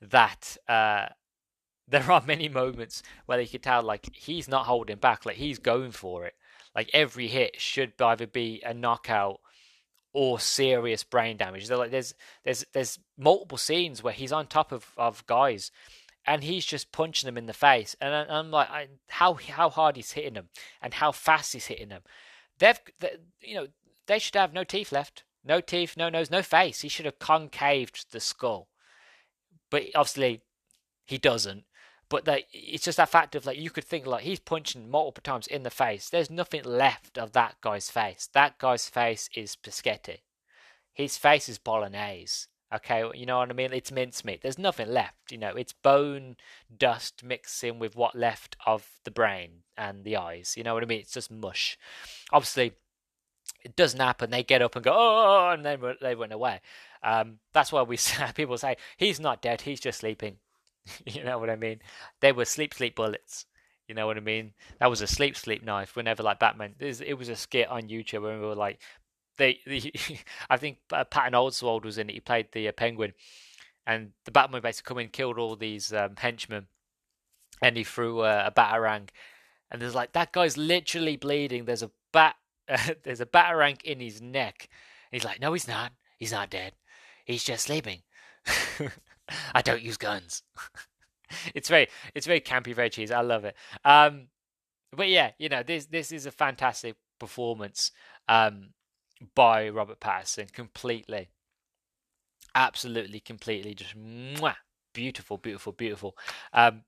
that 0.02 0.56
uh 0.70 1.08
there 1.90 2.10
are 2.10 2.24
many 2.26 2.48
moments 2.48 3.04
where 3.26 3.42
you 3.42 3.48
could 3.50 3.64
tell 3.64 3.84
like 3.84 4.10
he's 4.16 4.48
not 4.48 4.68
holding 4.68 5.00
back, 5.00 5.26
like 5.26 5.36
he's 5.36 5.60
going 5.60 5.92
for 5.92 6.26
it. 6.26 6.36
Like 6.74 6.90
every 6.94 7.28
hit 7.28 7.60
should 7.60 7.92
either 8.02 8.26
be 8.26 8.62
a 8.66 8.74
knockout 8.74 9.42
or 10.16 10.40
serious 10.40 11.04
brain 11.04 11.36
damage. 11.36 11.70
like 11.70 11.92
there's 11.92 12.14
there's 12.46 12.66
there's 12.72 13.00
multiple 13.18 13.58
scenes 13.58 14.02
where 14.02 14.14
he's 14.14 14.32
on 14.32 14.48
top 14.48 14.72
of, 14.72 14.94
of 14.96 15.26
guys 15.28 15.72
and 16.26 16.42
he's 16.42 16.66
just 16.66 16.94
punching 16.94 17.28
them 17.28 17.38
in 17.38 17.48
the 17.48 17.54
face. 17.54 17.98
And 18.00 18.16
I'm 18.32 18.50
like, 18.50 18.70
I, 18.70 18.88
how 19.10 19.34
how 19.34 19.70
hard 19.70 19.98
he's 19.98 20.14
hitting 20.14 20.36
them 20.36 20.48
and 20.82 20.94
how 20.94 21.12
fast 21.12 21.52
he's 21.52 21.66
hitting 21.66 21.90
them. 21.90 22.02
They've, 22.60 22.80
they, 23.00 23.18
you 23.42 23.56
know, 23.56 23.68
they 24.08 24.18
should 24.18 24.36
have 24.36 24.54
no 24.54 24.64
teeth 24.64 24.94
left, 24.94 25.26
no 25.44 25.60
teeth, 25.60 25.96
no 25.98 26.08
nose, 26.08 26.32
no 26.32 26.42
face. 26.42 26.80
He 26.80 26.88
should 26.88 27.06
have 27.06 27.20
concaved 27.20 28.12
the 28.12 28.22
skull, 28.22 28.70
but 29.70 29.84
obviously 29.94 30.42
he 31.04 31.18
doesn't. 31.18 31.66
But 32.08 32.26
that 32.26 32.44
it's 32.54 32.86
just 32.86 32.98
that 32.98 33.10
fact 33.10 33.36
of 33.36 33.46
like 33.46 33.58
you 33.58 33.70
could 33.72 33.84
think 33.84 34.06
like 34.06 34.24
he's 34.24 34.40
punching 34.40 34.90
multiple 34.90 35.24
times 35.24 35.48
in 35.48 35.64
the 35.64 35.70
face. 35.70 36.10
There's 36.10 36.30
nothing 36.30 36.64
left 36.64 37.18
of 37.18 37.32
that 37.32 37.56
guy's 37.62 37.90
face. 37.90 38.30
That 38.34 38.60
guy's 38.60 38.88
face 38.88 39.30
is 39.36 39.56
biscotti. 39.56 40.20
His 40.94 41.18
face 41.18 41.50
is 41.50 41.58
bolognese. 41.58 42.48
Okay, 42.74 43.04
you 43.14 43.26
know 43.26 43.38
what 43.38 43.50
I 43.50 43.54
mean? 43.54 43.74
It's 43.74 43.92
mincemeat. 43.92 44.42
There's 44.42 44.58
nothing 44.58 44.90
left. 44.90 45.32
You 45.32 45.38
know, 45.38 45.56
it's 45.56 45.74
bone 45.74 46.36
dust 46.76 47.24
mixing 47.24 47.80
with 47.80 47.96
what 47.96 48.16
left 48.16 48.56
of 48.66 48.90
the 49.04 49.12
brain 49.12 49.64
and 49.78 50.04
the 50.04 50.18
eyes. 50.18 50.56
You 50.58 50.64
know 50.64 50.74
what 50.74 50.84
I 50.84 50.88
mean? 50.88 51.00
It's 51.00 51.14
just 51.14 51.32
mush. 51.32 51.78
Obviously, 52.34 52.74
it 53.64 53.76
doesn't 53.76 54.00
happen. 54.00 54.30
They 54.30 54.44
get 54.44 54.62
up 54.62 54.76
and 54.76 54.84
go, 54.84 54.94
oh, 54.94 55.52
and 55.52 55.64
then 55.64 55.80
they 56.02 56.16
run 56.16 56.32
away. 56.32 56.62
Um, 57.04 57.40
that's 57.54 57.72
why 57.72 57.84
we 57.84 57.98
people 58.36 58.58
say 58.58 58.78
he's 58.98 59.20
not 59.20 59.42
dead. 59.42 59.62
He's 59.62 59.80
just 59.80 60.00
sleeping. 60.00 60.38
you 61.06 61.24
know 61.24 61.40
what 61.40 61.50
I 61.50 61.56
mean? 61.56 61.80
They 62.22 62.32
were 62.32 62.46
sleep 62.46 62.74
sleep 62.74 62.96
bullets. 62.96 63.46
You 63.88 63.94
know 63.94 64.08
what 64.08 64.18
I 64.18 64.22
mean? 64.22 64.54
That 64.80 64.90
was 64.90 65.02
a 65.02 65.08
sleep 65.08 65.38
sleep 65.38 65.64
knife. 65.64 65.96
Whenever 65.96 66.24
like 66.24 66.40
Batman, 66.40 66.76
it 66.80 67.18
was 67.18 67.30
a 67.30 67.36
skit 67.36 67.70
on 67.70 67.84
YouTube 67.84 68.24
where 68.24 68.40
we 68.40 68.46
were 68.46 68.56
like, 68.56 68.82
they, 69.38 69.60
they 69.66 69.92
I 70.50 70.58
think 70.58 70.78
uh, 70.92 71.04
Patton 71.04 71.34
Oswalt 71.34 71.84
was 71.84 71.98
in 71.98 72.10
it. 72.10 72.14
He 72.14 72.20
played 72.20 72.48
the 72.52 72.68
uh, 72.68 72.72
Penguin, 72.72 73.14
and 73.86 74.12
the 74.26 74.32
Batman 74.32 74.62
basically 74.62 74.88
come 74.88 75.00
in, 75.00 75.10
killed 75.10 75.38
all 75.38 75.56
these 75.56 75.94
um, 75.94 76.16
henchmen, 76.18 76.68
and 77.62 77.78
he 77.78 77.84
threw 77.84 78.22
uh, 78.22 78.46
a 78.48 78.52
batarang, 78.60 79.10
and 79.70 79.82
there's 79.82 79.96
like 79.96 80.14
that 80.14 80.32
guy's 80.32 80.58
literally 80.58 81.18
bleeding. 81.18 81.66
There's 81.66 81.84
a 81.84 81.92
bat, 82.12 82.36
there's 83.04 83.22
a 83.22 83.26
batarang 83.26 83.82
in 83.84 84.00
his 84.00 84.22
neck. 84.22 84.70
And 85.12 85.22
he's 85.22 85.26
like, 85.26 85.40
no, 85.40 85.54
he's 85.54 85.68
not. 85.68 85.92
He's 86.18 86.32
not 86.32 86.50
dead. 86.50 86.74
He's 87.26 87.44
just 87.44 87.66
sleeping. 87.66 88.02
I 89.54 89.62
don't 89.62 89.82
use 89.82 89.98
guns. 89.98 90.44
it's 91.56 91.70
very 91.70 91.88
it's 92.14 92.28
very 92.28 92.42
campy, 92.42 92.74
very 92.74 92.90
cheesy. 92.90 93.14
I 93.14 93.22
love 93.22 93.46
it. 93.46 93.56
Um, 93.84 94.28
but 94.92 95.10
yeah, 95.10 95.32
you 95.38 95.50
know 95.50 95.64
this 95.64 95.86
this 95.86 96.12
is 96.12 96.26
a 96.26 96.32
fantastic 96.32 96.96
performance 97.20 97.92
um, 98.28 98.70
by 99.36 99.70
Robert 99.70 100.00
Pattinson. 100.00 100.52
Completely, 100.52 101.30
absolutely, 102.54 103.20
completely, 103.20 103.74
just 103.74 103.98
mwah, 103.98 104.56
beautiful, 104.94 105.38
beautiful, 105.38 105.74
beautiful. 105.74 106.18
Um, 106.54 106.84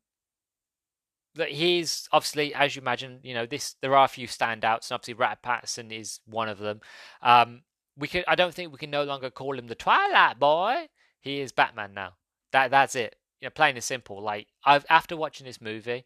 that 1.35 1.49
he's 1.49 2.07
obviously, 2.11 2.53
as 2.53 2.75
you 2.75 2.81
imagine, 2.81 3.19
you 3.23 3.33
know, 3.33 3.45
this 3.45 3.75
there 3.81 3.95
are 3.95 4.05
a 4.05 4.09
few 4.09 4.27
standouts, 4.27 4.89
and 4.89 4.95
obviously 4.95 5.13
Rat 5.13 5.39
Pattinson 5.43 5.91
is 5.91 6.19
one 6.25 6.49
of 6.49 6.59
them. 6.59 6.81
Um, 7.21 7.61
we 7.95 8.07
can, 8.07 8.23
I 8.27 8.35
don't 8.35 8.53
think 8.53 8.71
we 8.71 8.77
can 8.77 8.91
no 8.91 9.03
longer 9.03 9.29
call 9.29 9.57
him 9.57 9.67
the 9.67 9.75
Twilight 9.75 10.39
Boy. 10.39 10.87
He 11.19 11.39
is 11.39 11.51
Batman 11.51 11.93
now. 11.93 12.13
That 12.51 12.71
that's 12.71 12.95
it. 12.95 13.15
You 13.41 13.47
know, 13.47 13.51
plain 13.51 13.75
and 13.75 13.83
simple. 13.83 14.21
Like 14.21 14.47
I've 14.65 14.85
after 14.89 15.15
watching 15.15 15.45
this 15.45 15.61
movie, 15.61 16.05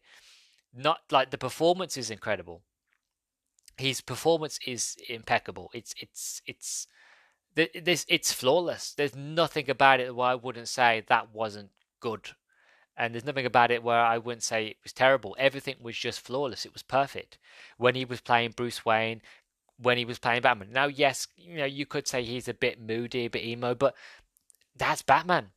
not 0.74 1.00
like 1.10 1.30
the 1.30 1.38
performance 1.38 1.96
is 1.96 2.10
incredible. 2.10 2.62
His 3.76 4.00
performance 4.00 4.58
is 4.66 4.96
impeccable. 5.08 5.70
It's 5.72 5.94
it's 5.98 6.42
it's 6.46 6.86
this 7.54 8.06
it's 8.08 8.32
flawless. 8.32 8.92
There's 8.92 9.16
nothing 9.16 9.68
about 9.70 10.00
it 10.00 10.14
where 10.14 10.28
I 10.28 10.34
wouldn't 10.34 10.68
say 10.68 11.04
that 11.08 11.34
wasn't 11.34 11.70
good 12.00 12.30
and 12.96 13.14
there's 13.14 13.24
nothing 13.24 13.46
about 13.46 13.70
it 13.70 13.82
where 13.82 14.00
I 14.00 14.18
wouldn't 14.18 14.42
say 14.42 14.66
it 14.66 14.76
was 14.82 14.92
terrible. 14.92 15.34
Everything 15.38 15.76
was 15.80 15.96
just 15.96 16.20
flawless. 16.20 16.66
It 16.66 16.72
was 16.72 16.82
perfect. 16.82 17.38
When 17.78 17.94
he 17.94 18.04
was 18.04 18.20
playing 18.20 18.52
Bruce 18.52 18.84
Wayne, 18.84 19.22
when 19.78 19.96
he 19.96 20.04
was 20.04 20.18
playing 20.18 20.42
Batman. 20.42 20.72
Now, 20.72 20.86
yes, 20.86 21.26
you 21.36 21.56
know, 21.56 21.64
you 21.64 21.86
could 21.86 22.06
say 22.06 22.22
he's 22.22 22.48
a 22.48 22.54
bit 22.54 22.80
moody, 22.80 23.24
a 23.24 23.30
bit 23.30 23.44
emo, 23.44 23.74
but 23.74 23.94
that's 24.76 25.02
Batman. 25.02 25.48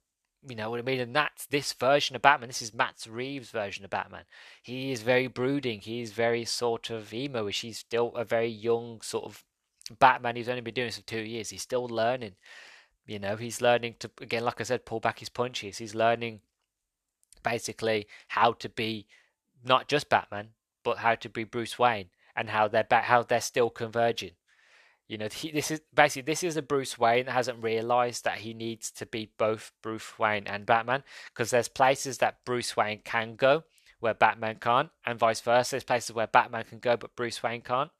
You 0.47 0.55
know 0.55 0.69
what 0.69 0.79
I 0.79 0.83
mean? 0.83 0.99
And 0.99 1.15
that's 1.15 1.47
this 1.47 1.73
version 1.73 2.15
of 2.15 2.21
Batman. 2.21 2.49
This 2.49 2.61
is 2.61 2.73
Matt 2.73 3.05
Reeves' 3.09 3.49
version 3.49 3.83
of 3.83 3.89
Batman. 3.89 4.25
He 4.61 4.91
is 4.91 5.01
very 5.01 5.27
brooding. 5.27 5.81
He's 5.81 6.11
very 6.11 6.45
sort 6.45 6.89
of 6.89 7.13
emo-ish. 7.13 7.61
He's 7.61 7.79
still 7.79 8.13
a 8.15 8.23
very 8.23 8.49
young 8.49 9.01
sort 9.01 9.25
of 9.25 9.43
Batman. 9.99 10.35
He's 10.35 10.49
only 10.49 10.61
been 10.61 10.73
doing 10.73 10.87
this 10.87 10.97
for 10.97 11.03
two 11.03 11.21
years. 11.21 11.49
He's 11.49 11.61
still 11.61 11.87
learning. 11.87 12.33
You 13.07 13.19
know, 13.19 13.35
he's 13.35 13.61
learning 13.61 13.95
to 13.99 14.09
again, 14.21 14.43
like 14.43 14.59
I 14.59 14.63
said, 14.63 14.85
pull 14.85 14.99
back 14.99 15.19
his 15.19 15.29
punches. 15.29 15.77
He's 15.77 15.95
learning 15.95 16.41
basically 17.43 18.07
how 18.29 18.53
to 18.53 18.69
be 18.69 19.07
not 19.63 19.87
just 19.87 20.09
Batman, 20.09 20.49
but 20.83 20.97
how 20.99 21.15
to 21.15 21.29
be 21.29 21.43
Bruce 21.43 21.77
Wayne 21.77 22.09
and 22.35 22.49
how 22.49 22.67
they're 22.67 22.83
ba- 22.83 23.01
how 23.01 23.23
they're 23.23 23.41
still 23.41 23.69
converging. 23.69 24.31
You 25.07 25.19
know, 25.19 25.27
he, 25.31 25.51
this 25.51 25.69
is 25.69 25.81
basically 25.93 26.23
this 26.23 26.43
is 26.43 26.57
a 26.57 26.61
Bruce 26.61 26.97
Wayne 26.97 27.25
that 27.25 27.33
hasn't 27.33 27.63
realized 27.63 28.23
that 28.23 28.39
he 28.39 28.53
needs 28.53 28.89
to 28.91 29.05
be 29.05 29.31
both 29.37 29.71
Bruce 29.83 30.17
Wayne 30.17 30.47
and 30.47 30.65
Batman 30.65 31.03
because 31.29 31.51
there's 31.51 31.67
places 31.67 32.17
that 32.19 32.43
Bruce 32.43 32.75
Wayne 32.75 33.01
can 33.03 33.35
go 33.35 33.63
where 33.99 34.13
Batman 34.13 34.57
can't, 34.59 34.89
and 35.05 35.17
vice 35.17 35.41
versa. 35.41 35.71
There's 35.71 35.83
places 35.83 36.15
where 36.15 36.27
Batman 36.27 36.65
can 36.65 36.79
go 36.79 36.97
but 36.97 37.15
Bruce 37.15 37.41
Wayne 37.41 37.61
can't. 37.61 37.91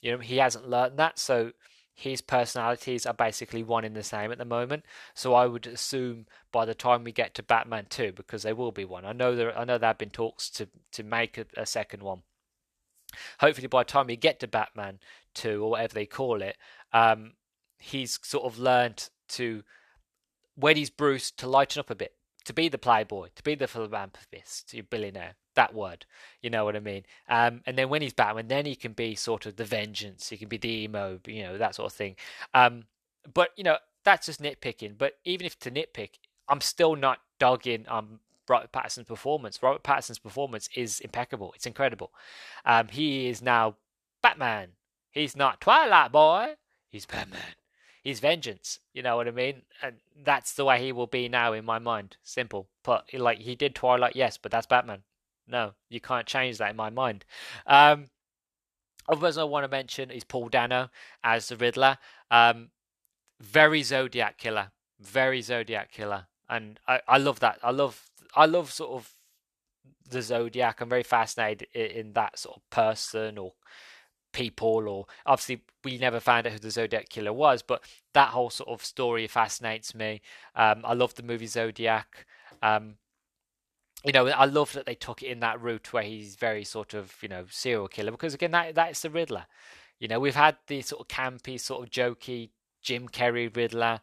You 0.00 0.12
know, 0.12 0.18
he 0.18 0.38
hasn't 0.38 0.68
learned 0.68 0.98
that, 0.98 1.18
so 1.18 1.52
his 1.94 2.20
personalities 2.20 3.04
are 3.04 3.14
basically 3.14 3.62
one 3.62 3.84
in 3.84 3.94
the 3.94 4.02
same 4.02 4.32
at 4.32 4.38
the 4.38 4.44
moment. 4.44 4.84
So 5.14 5.34
I 5.34 5.46
would 5.46 5.66
assume 5.66 6.26
by 6.50 6.64
the 6.64 6.74
time 6.74 7.04
we 7.04 7.12
get 7.12 7.34
to 7.34 7.42
Batman 7.42 7.86
2, 7.90 8.12
because 8.12 8.42
there 8.42 8.54
will 8.54 8.72
be 8.72 8.84
one. 8.84 9.04
I 9.04 9.12
know 9.12 9.36
there 9.36 9.56
I 9.56 9.64
know 9.64 9.78
there 9.78 9.90
have 9.90 9.98
been 9.98 10.10
talks 10.10 10.50
to 10.50 10.68
to 10.92 11.02
make 11.02 11.38
a, 11.38 11.46
a 11.56 11.66
second 11.66 12.02
one. 12.02 12.22
Hopefully 13.40 13.66
by 13.66 13.82
the 13.82 13.90
time 13.90 14.06
we 14.06 14.16
get 14.16 14.40
to 14.40 14.48
Batman 14.48 15.00
2 15.34 15.62
or 15.62 15.70
whatever 15.70 15.94
they 15.94 16.06
call 16.06 16.42
it, 16.42 16.56
um, 16.92 17.32
he's 17.78 18.18
sort 18.22 18.44
of 18.44 18.58
learned 18.58 19.08
to 19.28 19.62
when 20.54 20.76
he's 20.76 20.90
Bruce 20.90 21.30
to 21.32 21.48
lighten 21.48 21.80
up 21.80 21.90
a 21.90 21.94
bit, 21.94 22.14
to 22.44 22.52
be 22.52 22.68
the 22.68 22.78
playboy, 22.78 23.28
to 23.34 23.42
be 23.42 23.54
the 23.54 23.66
philanthropist, 23.66 24.70
to 24.70 24.82
billionaire, 24.82 25.34
that 25.54 25.74
word. 25.74 26.04
You 26.42 26.50
know 26.50 26.64
what 26.64 26.76
I 26.76 26.80
mean? 26.80 27.04
Um, 27.28 27.62
and 27.66 27.78
then 27.78 27.88
when 27.88 28.02
he's 28.02 28.12
Batman, 28.12 28.48
then 28.48 28.66
he 28.66 28.76
can 28.76 28.92
be 28.92 29.14
sort 29.14 29.46
of 29.46 29.56
the 29.56 29.64
vengeance. 29.64 30.28
He 30.28 30.36
can 30.36 30.48
be 30.48 30.58
the 30.58 30.84
emo, 30.84 31.20
you 31.26 31.42
know, 31.42 31.58
that 31.58 31.74
sort 31.74 31.90
of 31.90 31.96
thing. 31.96 32.16
Um, 32.52 32.84
but 33.32 33.50
you 33.56 33.64
know, 33.64 33.78
that's 34.04 34.26
just 34.26 34.42
nitpicking. 34.42 34.98
But 34.98 35.14
even 35.24 35.46
if 35.46 35.58
to 35.60 35.70
nitpick, 35.70 36.10
I'm 36.48 36.60
still 36.60 36.96
not 36.96 37.18
dogging 37.38 37.86
um 37.88 38.20
Robert 38.48 38.72
Pattinson's 38.72 39.06
performance. 39.06 39.62
Robert 39.62 39.82
Pattinson's 39.82 40.18
performance 40.18 40.68
is 40.74 41.00
impeccable. 41.00 41.52
It's 41.54 41.66
incredible. 41.66 42.12
Um, 42.64 42.88
he 42.88 43.28
is 43.28 43.40
now 43.40 43.76
Batman. 44.22 44.70
He's 45.10 45.36
not 45.36 45.60
Twilight 45.60 46.12
Boy. 46.12 46.54
He's 46.88 47.06
Batman. 47.06 47.40
He's 48.02 48.20
vengeance. 48.20 48.78
You 48.92 49.02
know 49.02 49.16
what 49.16 49.28
I 49.28 49.32
mean? 49.32 49.62
And 49.82 49.96
that's 50.24 50.54
the 50.54 50.64
way 50.64 50.82
he 50.82 50.92
will 50.92 51.06
be 51.06 51.28
now 51.28 51.52
in 51.52 51.64
my 51.64 51.78
mind. 51.78 52.16
Simple. 52.22 52.68
But 52.82 53.12
like 53.12 53.38
he 53.38 53.54
did 53.54 53.74
Twilight, 53.74 54.16
yes, 54.16 54.36
but 54.36 54.50
that's 54.50 54.66
Batman. 54.66 55.02
No, 55.46 55.72
you 55.88 56.00
can't 56.00 56.26
change 56.26 56.58
that 56.58 56.70
in 56.70 56.76
my 56.76 56.90
mind. 56.90 57.24
Um, 57.66 58.10
others 59.08 59.36
I 59.36 59.44
want 59.44 59.64
to 59.64 59.68
mention 59.68 60.10
is 60.10 60.24
Paul 60.24 60.48
Dano 60.48 60.90
as 61.24 61.48
the 61.48 61.56
Riddler. 61.56 61.98
Um, 62.30 62.70
very 63.40 63.82
Zodiac 63.82 64.38
killer, 64.38 64.70
very 65.00 65.42
Zodiac 65.42 65.90
killer, 65.90 66.26
and 66.48 66.78
I, 66.86 67.00
I 67.08 67.18
love 67.18 67.40
that. 67.40 67.58
I 67.62 67.70
love 67.70 68.10
I 68.36 68.46
love 68.46 68.70
sort 68.70 68.92
of 68.92 69.14
the 70.08 70.22
Zodiac. 70.22 70.80
I'm 70.80 70.88
very 70.88 71.02
fascinated 71.02 71.68
in, 71.72 71.86
in 71.86 72.12
that 72.12 72.38
sort 72.38 72.56
of 72.56 72.70
person 72.70 73.38
or 73.38 73.54
people 74.32 74.88
or 74.88 75.06
obviously 75.26 75.62
we 75.84 75.98
never 75.98 76.20
found 76.20 76.46
out 76.46 76.52
who 76.52 76.58
the 76.58 76.70
zodiac 76.70 77.08
killer 77.08 77.32
was 77.32 77.62
but 77.62 77.82
that 78.12 78.28
whole 78.28 78.50
sort 78.50 78.68
of 78.68 78.84
story 78.84 79.26
fascinates 79.26 79.94
me 79.94 80.20
um, 80.54 80.82
i 80.84 80.94
love 80.94 81.14
the 81.14 81.22
movie 81.22 81.46
zodiac 81.46 82.26
um, 82.62 82.94
you 84.04 84.12
know, 84.12 84.26
I 84.28 84.46
love 84.46 84.72
that 84.72 84.86
they 84.86 84.94
took 84.94 85.22
it 85.22 85.26
in 85.26 85.40
that 85.40 85.60
route 85.60 85.92
where 85.92 86.02
he's 86.02 86.36
very 86.36 86.64
sort 86.64 86.94
of, 86.94 87.14
you 87.22 87.28
know, 87.28 87.44
serial 87.50 87.88
killer 87.88 88.10
because 88.10 88.34
again, 88.34 88.50
that 88.52 88.74
that's 88.74 89.02
the 89.02 89.10
Riddler. 89.10 89.46
You 89.98 90.08
know, 90.08 90.18
we've 90.18 90.34
had 90.34 90.56
the 90.68 90.80
sort 90.80 91.02
of 91.02 91.08
campy, 91.08 91.60
sort 91.60 91.82
of 91.84 91.90
jokey 91.90 92.50
Jim 92.82 93.08
Carrey 93.08 93.54
Riddler. 93.54 94.00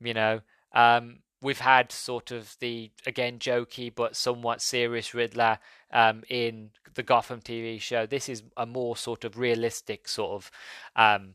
You 0.00 0.14
know, 0.14 0.40
um, 0.72 1.18
we've 1.42 1.60
had 1.60 1.92
sort 1.92 2.30
of 2.30 2.56
the 2.60 2.90
again 3.04 3.38
jokey 3.38 3.92
but 3.94 4.16
somewhat 4.16 4.62
serious 4.62 5.12
Riddler 5.12 5.58
um, 5.92 6.22
in 6.30 6.70
the 6.94 7.02
Gotham 7.02 7.40
TV 7.40 7.80
show. 7.80 8.06
This 8.06 8.28
is 8.28 8.44
a 8.56 8.64
more 8.64 8.96
sort 8.96 9.24
of 9.24 9.38
realistic 9.38 10.08
sort 10.08 10.32
of 10.32 10.50
um, 10.96 11.34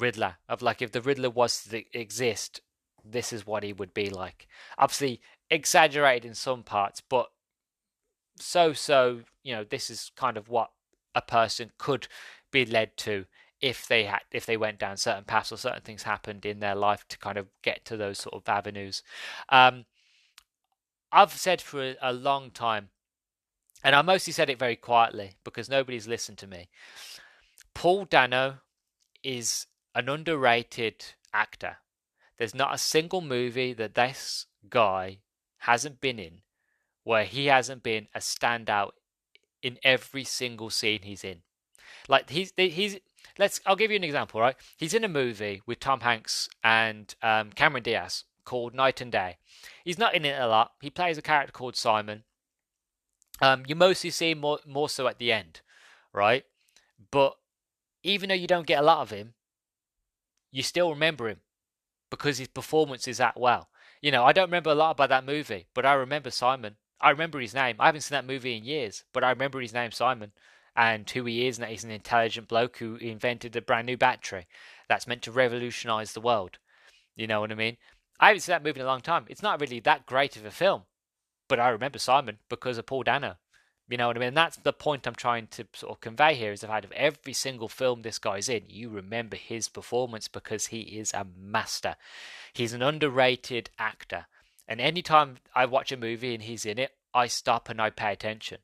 Riddler 0.00 0.36
of 0.48 0.62
like 0.62 0.82
if 0.82 0.92
the 0.92 1.02
Riddler 1.02 1.30
was 1.30 1.64
to 1.64 1.84
exist, 1.96 2.60
this 3.04 3.32
is 3.32 3.46
what 3.46 3.62
he 3.62 3.72
would 3.72 3.94
be 3.94 4.10
like. 4.10 4.48
Obviously, 4.78 5.20
exaggerated 5.50 6.24
in 6.24 6.34
some 6.34 6.62
parts, 6.62 7.00
but 7.00 7.28
so 8.38 8.72
so, 8.72 9.20
you 9.44 9.54
know, 9.54 9.64
this 9.64 9.90
is 9.90 10.10
kind 10.16 10.36
of 10.36 10.48
what 10.48 10.70
a 11.14 11.22
person 11.22 11.70
could 11.78 12.08
be 12.50 12.64
led 12.64 12.96
to 12.96 13.26
if 13.66 13.88
they 13.88 14.04
had 14.04 14.20
if 14.30 14.46
they 14.46 14.56
went 14.56 14.78
down 14.78 14.96
certain 14.96 15.24
paths 15.24 15.50
or 15.50 15.56
certain 15.56 15.82
things 15.82 16.04
happened 16.04 16.46
in 16.46 16.60
their 16.60 16.76
life 16.76 17.04
to 17.08 17.18
kind 17.18 17.36
of 17.36 17.48
get 17.62 17.84
to 17.84 17.96
those 17.96 18.18
sort 18.18 18.34
of 18.34 18.48
avenues. 18.48 19.02
Um, 19.48 19.86
I've 21.10 21.32
said 21.32 21.60
for 21.60 21.82
a, 21.82 21.96
a 22.00 22.12
long 22.12 22.52
time, 22.52 22.90
and 23.82 23.96
I 23.96 24.02
mostly 24.02 24.32
said 24.32 24.48
it 24.48 24.58
very 24.58 24.76
quietly 24.76 25.32
because 25.42 25.68
nobody's 25.68 26.06
listened 26.06 26.38
to 26.38 26.46
me. 26.46 26.68
Paul 27.74 28.04
Dano 28.04 28.58
is 29.24 29.66
an 29.96 30.08
underrated 30.08 31.04
actor. 31.34 31.78
There's 32.38 32.54
not 32.54 32.72
a 32.72 32.78
single 32.78 33.20
movie 33.20 33.72
that 33.72 33.94
this 33.94 34.46
guy 34.70 35.18
hasn't 35.58 36.00
been 36.00 36.20
in 36.20 36.42
where 37.02 37.24
he 37.24 37.46
hasn't 37.46 37.82
been 37.82 38.06
a 38.14 38.20
standout 38.20 38.90
in 39.60 39.78
every 39.82 40.22
single 40.22 40.70
scene 40.70 41.00
he's 41.02 41.24
in. 41.24 41.42
Like 42.08 42.30
he's 42.30 42.52
he's 42.56 42.98
let's 43.38 43.60
I'll 43.66 43.76
give 43.76 43.90
you 43.90 43.96
an 43.96 44.04
example, 44.04 44.40
right? 44.40 44.56
He's 44.76 44.94
in 44.94 45.04
a 45.04 45.08
movie 45.08 45.62
with 45.66 45.80
Tom 45.80 46.00
Hanks 46.00 46.48
and 46.62 47.14
um, 47.22 47.50
Cameron 47.50 47.82
Diaz 47.82 48.24
called 48.44 48.74
Knight 48.74 49.00
and 49.00 49.12
Day. 49.12 49.38
He's 49.84 49.98
not 49.98 50.14
in 50.14 50.24
it 50.24 50.40
a 50.40 50.46
lot. 50.46 50.72
He 50.80 50.90
plays 50.90 51.18
a 51.18 51.22
character 51.22 51.52
called 51.52 51.76
Simon. 51.76 52.24
Um, 53.40 53.64
you 53.66 53.74
mostly 53.74 54.10
see 54.10 54.30
him 54.30 54.40
more 54.40 54.58
more 54.66 54.88
so 54.88 55.06
at 55.06 55.18
the 55.18 55.32
end, 55.32 55.60
right? 56.12 56.44
But 57.10 57.36
even 58.02 58.28
though 58.28 58.34
you 58.34 58.46
don't 58.46 58.66
get 58.66 58.80
a 58.80 58.86
lot 58.86 59.00
of 59.00 59.10
him, 59.10 59.34
you 60.50 60.62
still 60.62 60.90
remember 60.90 61.28
him 61.28 61.40
because 62.10 62.38
his 62.38 62.48
performance 62.48 63.06
is 63.06 63.18
that 63.18 63.38
well. 63.38 63.68
You 64.00 64.10
know, 64.10 64.24
I 64.24 64.32
don't 64.32 64.48
remember 64.48 64.70
a 64.70 64.74
lot 64.74 64.92
about 64.92 65.08
that 65.08 65.26
movie, 65.26 65.66
but 65.74 65.84
I 65.84 65.94
remember 65.94 66.30
Simon. 66.30 66.76
I 67.00 67.10
remember 67.10 67.40
his 67.40 67.54
name. 67.54 67.76
I 67.78 67.86
haven't 67.86 68.02
seen 68.02 68.14
that 68.14 68.26
movie 68.26 68.56
in 68.56 68.64
years, 68.64 69.04
but 69.12 69.24
I 69.24 69.30
remember 69.30 69.60
his 69.60 69.74
name, 69.74 69.90
Simon, 69.90 70.32
and 70.76 71.08
who 71.08 71.24
he 71.24 71.46
is, 71.46 71.56
and 71.56 71.64
that 71.64 71.70
he's 71.70 71.84
an 71.84 71.90
intelligent 71.90 72.48
bloke 72.48 72.76
who 72.76 72.96
invented 72.96 73.56
a 73.56 73.62
brand 73.62 73.86
new 73.86 73.96
battery 73.96 74.46
that's 74.88 75.06
meant 75.06 75.22
to 75.22 75.32
revolutionize 75.32 76.12
the 76.12 76.20
world. 76.20 76.58
You 77.16 77.26
know 77.26 77.40
what 77.40 77.50
I 77.50 77.54
mean? 77.54 77.78
I 78.20 78.28
haven't 78.28 78.42
seen 78.42 78.52
that 78.52 78.62
movie 78.62 78.80
in 78.80 78.86
a 78.86 78.88
long 78.88 79.00
time. 79.00 79.24
It's 79.28 79.42
not 79.42 79.60
really 79.60 79.80
that 79.80 80.06
great 80.06 80.36
of 80.36 80.44
a 80.44 80.50
film, 80.50 80.82
but 81.48 81.58
I 81.58 81.70
remember 81.70 81.98
Simon 81.98 82.38
because 82.48 82.76
of 82.78 82.86
Paul 82.86 83.04
Dano. 83.04 83.36
You 83.88 83.96
know 83.96 84.08
what 84.08 84.16
I 84.16 84.20
mean? 84.20 84.28
And 84.28 84.36
that's 84.36 84.56
the 84.56 84.72
point 84.72 85.06
I'm 85.06 85.14
trying 85.14 85.46
to 85.48 85.66
sort 85.72 85.92
of 85.92 86.00
convey 86.00 86.34
here 86.34 86.52
is 86.52 86.60
the 86.60 86.66
fact 86.66 86.84
of 86.84 86.92
every 86.92 87.32
single 87.32 87.68
film 87.68 88.02
this 88.02 88.18
guy's 88.18 88.48
in, 88.48 88.64
you 88.68 88.88
remember 88.90 89.36
his 89.36 89.68
performance 89.68 90.28
because 90.28 90.66
he 90.66 90.80
is 90.80 91.12
a 91.14 91.26
master. 91.38 91.94
He's 92.52 92.72
an 92.72 92.82
underrated 92.82 93.70
actor. 93.78 94.26
And 94.66 94.80
anytime 94.80 95.36
I 95.54 95.66
watch 95.66 95.92
a 95.92 95.96
movie 95.96 96.34
and 96.34 96.42
he's 96.42 96.66
in 96.66 96.78
it, 96.78 96.92
I 97.14 97.28
stop 97.28 97.68
and 97.68 97.80
I 97.80 97.90
pay 97.90 98.12
attention 98.12 98.58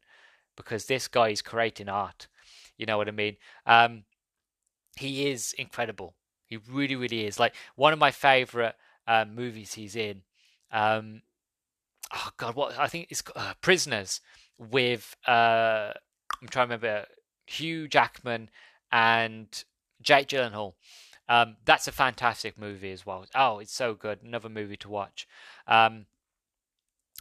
because 0.56 0.86
this 0.86 1.08
guy 1.08 1.28
is 1.28 1.42
creating 1.42 1.88
art. 1.88 2.28
You 2.76 2.86
know 2.86 2.96
what 2.96 3.08
I 3.08 3.12
mean? 3.12 3.36
Um, 3.66 4.04
he 4.96 5.28
is 5.28 5.54
incredible. 5.58 6.14
He 6.46 6.58
really, 6.70 6.96
really 6.96 7.26
is. 7.26 7.38
Like 7.38 7.54
one 7.76 7.92
of 7.92 7.98
my 7.98 8.10
favorite 8.10 8.76
uh, 9.06 9.24
movies 9.24 9.74
he's 9.74 9.96
in. 9.96 10.22
Um, 10.70 11.22
oh 12.12 12.30
God, 12.36 12.54
what 12.54 12.78
I 12.78 12.86
think 12.88 13.08
it's 13.10 13.22
uh, 13.34 13.54
Prisoners 13.60 14.20
with 14.58 15.16
uh, 15.26 15.92
I'm 16.40 16.48
trying 16.48 16.68
to 16.68 16.74
remember 16.74 17.06
Hugh 17.46 17.88
Jackman 17.88 18.50
and 18.90 19.64
Jake 20.00 20.28
Gyllenhaal. 20.28 20.74
Um, 21.28 21.56
that's 21.64 21.88
a 21.88 21.92
fantastic 21.92 22.58
movie 22.58 22.92
as 22.92 23.06
well. 23.06 23.24
Oh, 23.34 23.58
it's 23.58 23.74
so 23.74 23.94
good. 23.94 24.22
Another 24.22 24.48
movie 24.48 24.76
to 24.78 24.88
watch. 24.88 25.26
Um, 25.66 26.06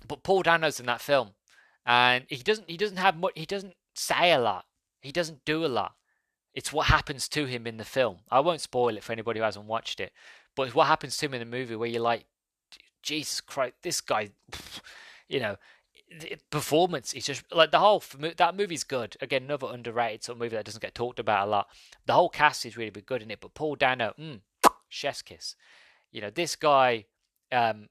but 0.08 0.24
Paul 0.24 0.42
Dano's 0.42 0.80
in 0.80 0.88
that 0.88 1.02
film, 1.02 1.32
and 1.86 2.26
he 2.28 2.38
doesn't 2.38 2.70
he 2.70 2.78
doesn't 2.78 2.98
have 2.98 3.18
much. 3.18 3.34
He 3.36 3.46
doesn't 3.46 3.76
say 3.96 4.32
a 4.32 4.40
lot. 4.40 4.66
He 5.02 5.12
doesn't 5.12 5.46
do 5.46 5.66
a 5.66 5.68
lot. 5.68 5.94
It's 6.54 6.74
what 6.74 6.88
happens 6.88 7.28
to 7.30 7.46
him 7.46 7.66
in 7.66 7.78
the 7.78 7.86
film. 7.86 8.20
I 8.30 8.40
won't 8.42 8.62
spoil 8.62 8.98
it 8.98 9.04
for 9.04 9.14
anybody 9.14 9.40
who 9.40 9.46
hasn't 9.46 9.66
watched 9.66 10.00
it, 10.00 10.12
but 10.56 10.64
it's 10.64 10.76
what 10.76 10.88
happens 10.88 11.18
to 11.18 11.26
him 11.26 11.34
in 11.34 11.40
the 11.40 11.46
movie 11.46 11.76
where 11.76 11.88
you're 11.88 12.02
like, 12.02 12.26
Jesus 13.02 13.40
Christ, 13.42 13.76
this 13.84 14.02
guy, 14.02 14.32
you 15.30 15.40
know, 15.40 15.58
performance 16.50 17.14
is 17.14 17.26
just 17.26 17.44
like 17.54 17.72
the 17.72 17.80
whole 17.80 18.04
that 18.38 18.56
movie's 18.56 18.84
good. 18.84 19.16
Again, 19.22 19.44
another 19.44 19.68
underrated 19.72 20.24
sort 20.24 20.36
of 20.36 20.42
movie 20.42 20.56
that 20.56 20.66
doesn't 20.66 20.82
get 20.82 20.94
talked 20.94 21.20
about 21.20 21.48
a 21.48 21.52
lot. 21.52 21.68
The 22.06 22.14
whole 22.14 22.30
cast 22.30 22.66
is 22.66 22.78
really 22.78 22.90
good 22.90 23.22
in 23.22 23.32
it, 23.32 23.40
but 23.40 23.54
Paul 23.54 23.76
Dano, 23.76 24.14
mm, 24.20 24.42
chef's 24.90 25.22
kiss. 25.22 25.56
You 26.12 26.22
know, 26.22 26.30
this 26.30 26.56
guy, 26.58 27.06
um, 27.52 27.88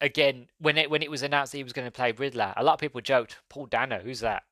again, 0.00 0.48
when 0.58 0.76
it 0.78 0.90
when 0.90 1.02
it 1.02 1.10
was 1.10 1.22
announced 1.22 1.52
that 1.52 1.58
he 1.58 1.64
was 1.64 1.72
going 1.72 1.86
to 1.86 1.92
play 1.92 2.12
Riddler, 2.12 2.52
a 2.56 2.64
lot 2.64 2.74
of 2.74 2.80
people 2.80 3.00
joked, 3.00 3.38
"Paul 3.48 3.66
Dano, 3.66 4.00
who's 4.00 4.20
that?" 4.20 4.44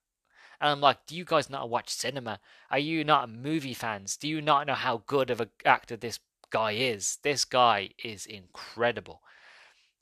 And 0.61 0.71
I'm 0.71 0.81
like, 0.81 1.07
"Do 1.07 1.17
you 1.17 1.25
guys 1.25 1.51
not 1.51 1.71
watch 1.71 1.91
cinema? 1.91 2.41
Are 2.71 2.79
you 2.79 3.05
not 3.05 3.31
movie 3.31 3.75
fans? 3.75 4.17
Do 4.17 4.29
you 4.29 4.41
not 4.41 4.67
know 4.67 4.75
how 4.75 5.03
good 5.07 5.31
of 5.31 5.41
an 5.41 5.51
actor 5.65 5.97
this 5.97 6.19
guy 6.51 6.73
is? 6.73 7.19
This 7.23 7.45
guy 7.45 7.91
is 8.03 8.27
incredible." 8.27 9.23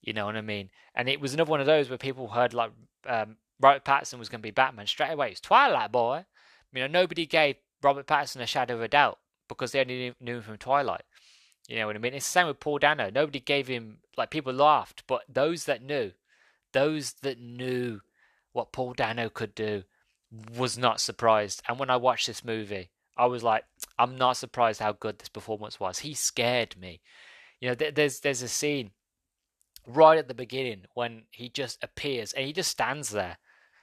You 0.02 0.12
know 0.12 0.26
what 0.26 0.36
I 0.36 0.42
mean? 0.42 0.70
And 0.94 1.08
it 1.08 1.20
was 1.20 1.32
another 1.32 1.50
one 1.50 1.60
of 1.60 1.66
those 1.66 1.88
where 1.88 1.98
people 1.98 2.28
heard 2.28 2.52
like 2.52 2.72
um, 3.06 3.36
Robert 3.60 3.84
Pattinson 3.84 4.18
was 4.18 4.28
going 4.28 4.40
to 4.40 4.46
be 4.46 4.50
Batman 4.50 4.86
straight 4.86 5.12
away. 5.12 5.30
It's 5.30 5.40
Twilight 5.40 5.90
boy. 5.90 6.26
You 6.72 6.82
know, 6.82 6.86
nobody 6.86 7.24
gave 7.24 7.56
Robert 7.82 8.06
Pattinson 8.06 8.42
a 8.42 8.46
shadow 8.46 8.74
of 8.74 8.82
a 8.82 8.88
doubt 8.88 9.18
because 9.48 9.72
they 9.72 9.80
only 9.80 10.14
knew 10.20 10.36
him 10.36 10.42
from 10.42 10.58
Twilight. 10.58 11.02
You 11.68 11.78
know 11.78 11.86
what 11.86 11.96
I 11.96 11.98
mean? 11.98 12.14
It's 12.14 12.26
the 12.26 12.30
same 12.30 12.46
with 12.46 12.60
Paul 12.60 12.78
Dano. 12.78 13.10
Nobody 13.10 13.40
gave 13.40 13.68
him 13.68 13.98
like 14.16 14.30
people 14.30 14.52
laughed, 14.52 15.04
but 15.06 15.22
those 15.28 15.64
that 15.64 15.82
knew, 15.82 16.12
those 16.72 17.14
that 17.22 17.40
knew 17.40 18.00
what 18.52 18.72
Paul 18.72 18.92
Dano 18.92 19.28
could 19.28 19.54
do, 19.54 19.84
was 20.56 20.76
not 20.76 21.00
surprised. 21.00 21.62
And 21.68 21.78
when 21.78 21.90
I 21.90 21.96
watched 21.96 22.26
this 22.26 22.44
movie, 22.44 22.90
I 23.16 23.26
was 23.26 23.42
like, 23.42 23.64
I'm 23.98 24.16
not 24.16 24.36
surprised 24.36 24.80
how 24.80 24.92
good 24.92 25.18
this 25.18 25.28
performance 25.28 25.78
was. 25.78 26.00
He 26.00 26.14
scared 26.14 26.76
me. 26.76 27.00
You 27.60 27.68
know, 27.68 27.74
there's 27.74 28.20
there's 28.20 28.42
a 28.42 28.48
scene 28.48 28.90
right 29.86 30.18
at 30.18 30.28
the 30.28 30.34
beginning 30.34 30.82
when 30.94 31.24
he 31.30 31.48
just 31.48 31.82
appears 31.82 32.32
and 32.32 32.46
he 32.46 32.52
just 32.52 32.70
stands 32.70 33.10
there. 33.10 33.38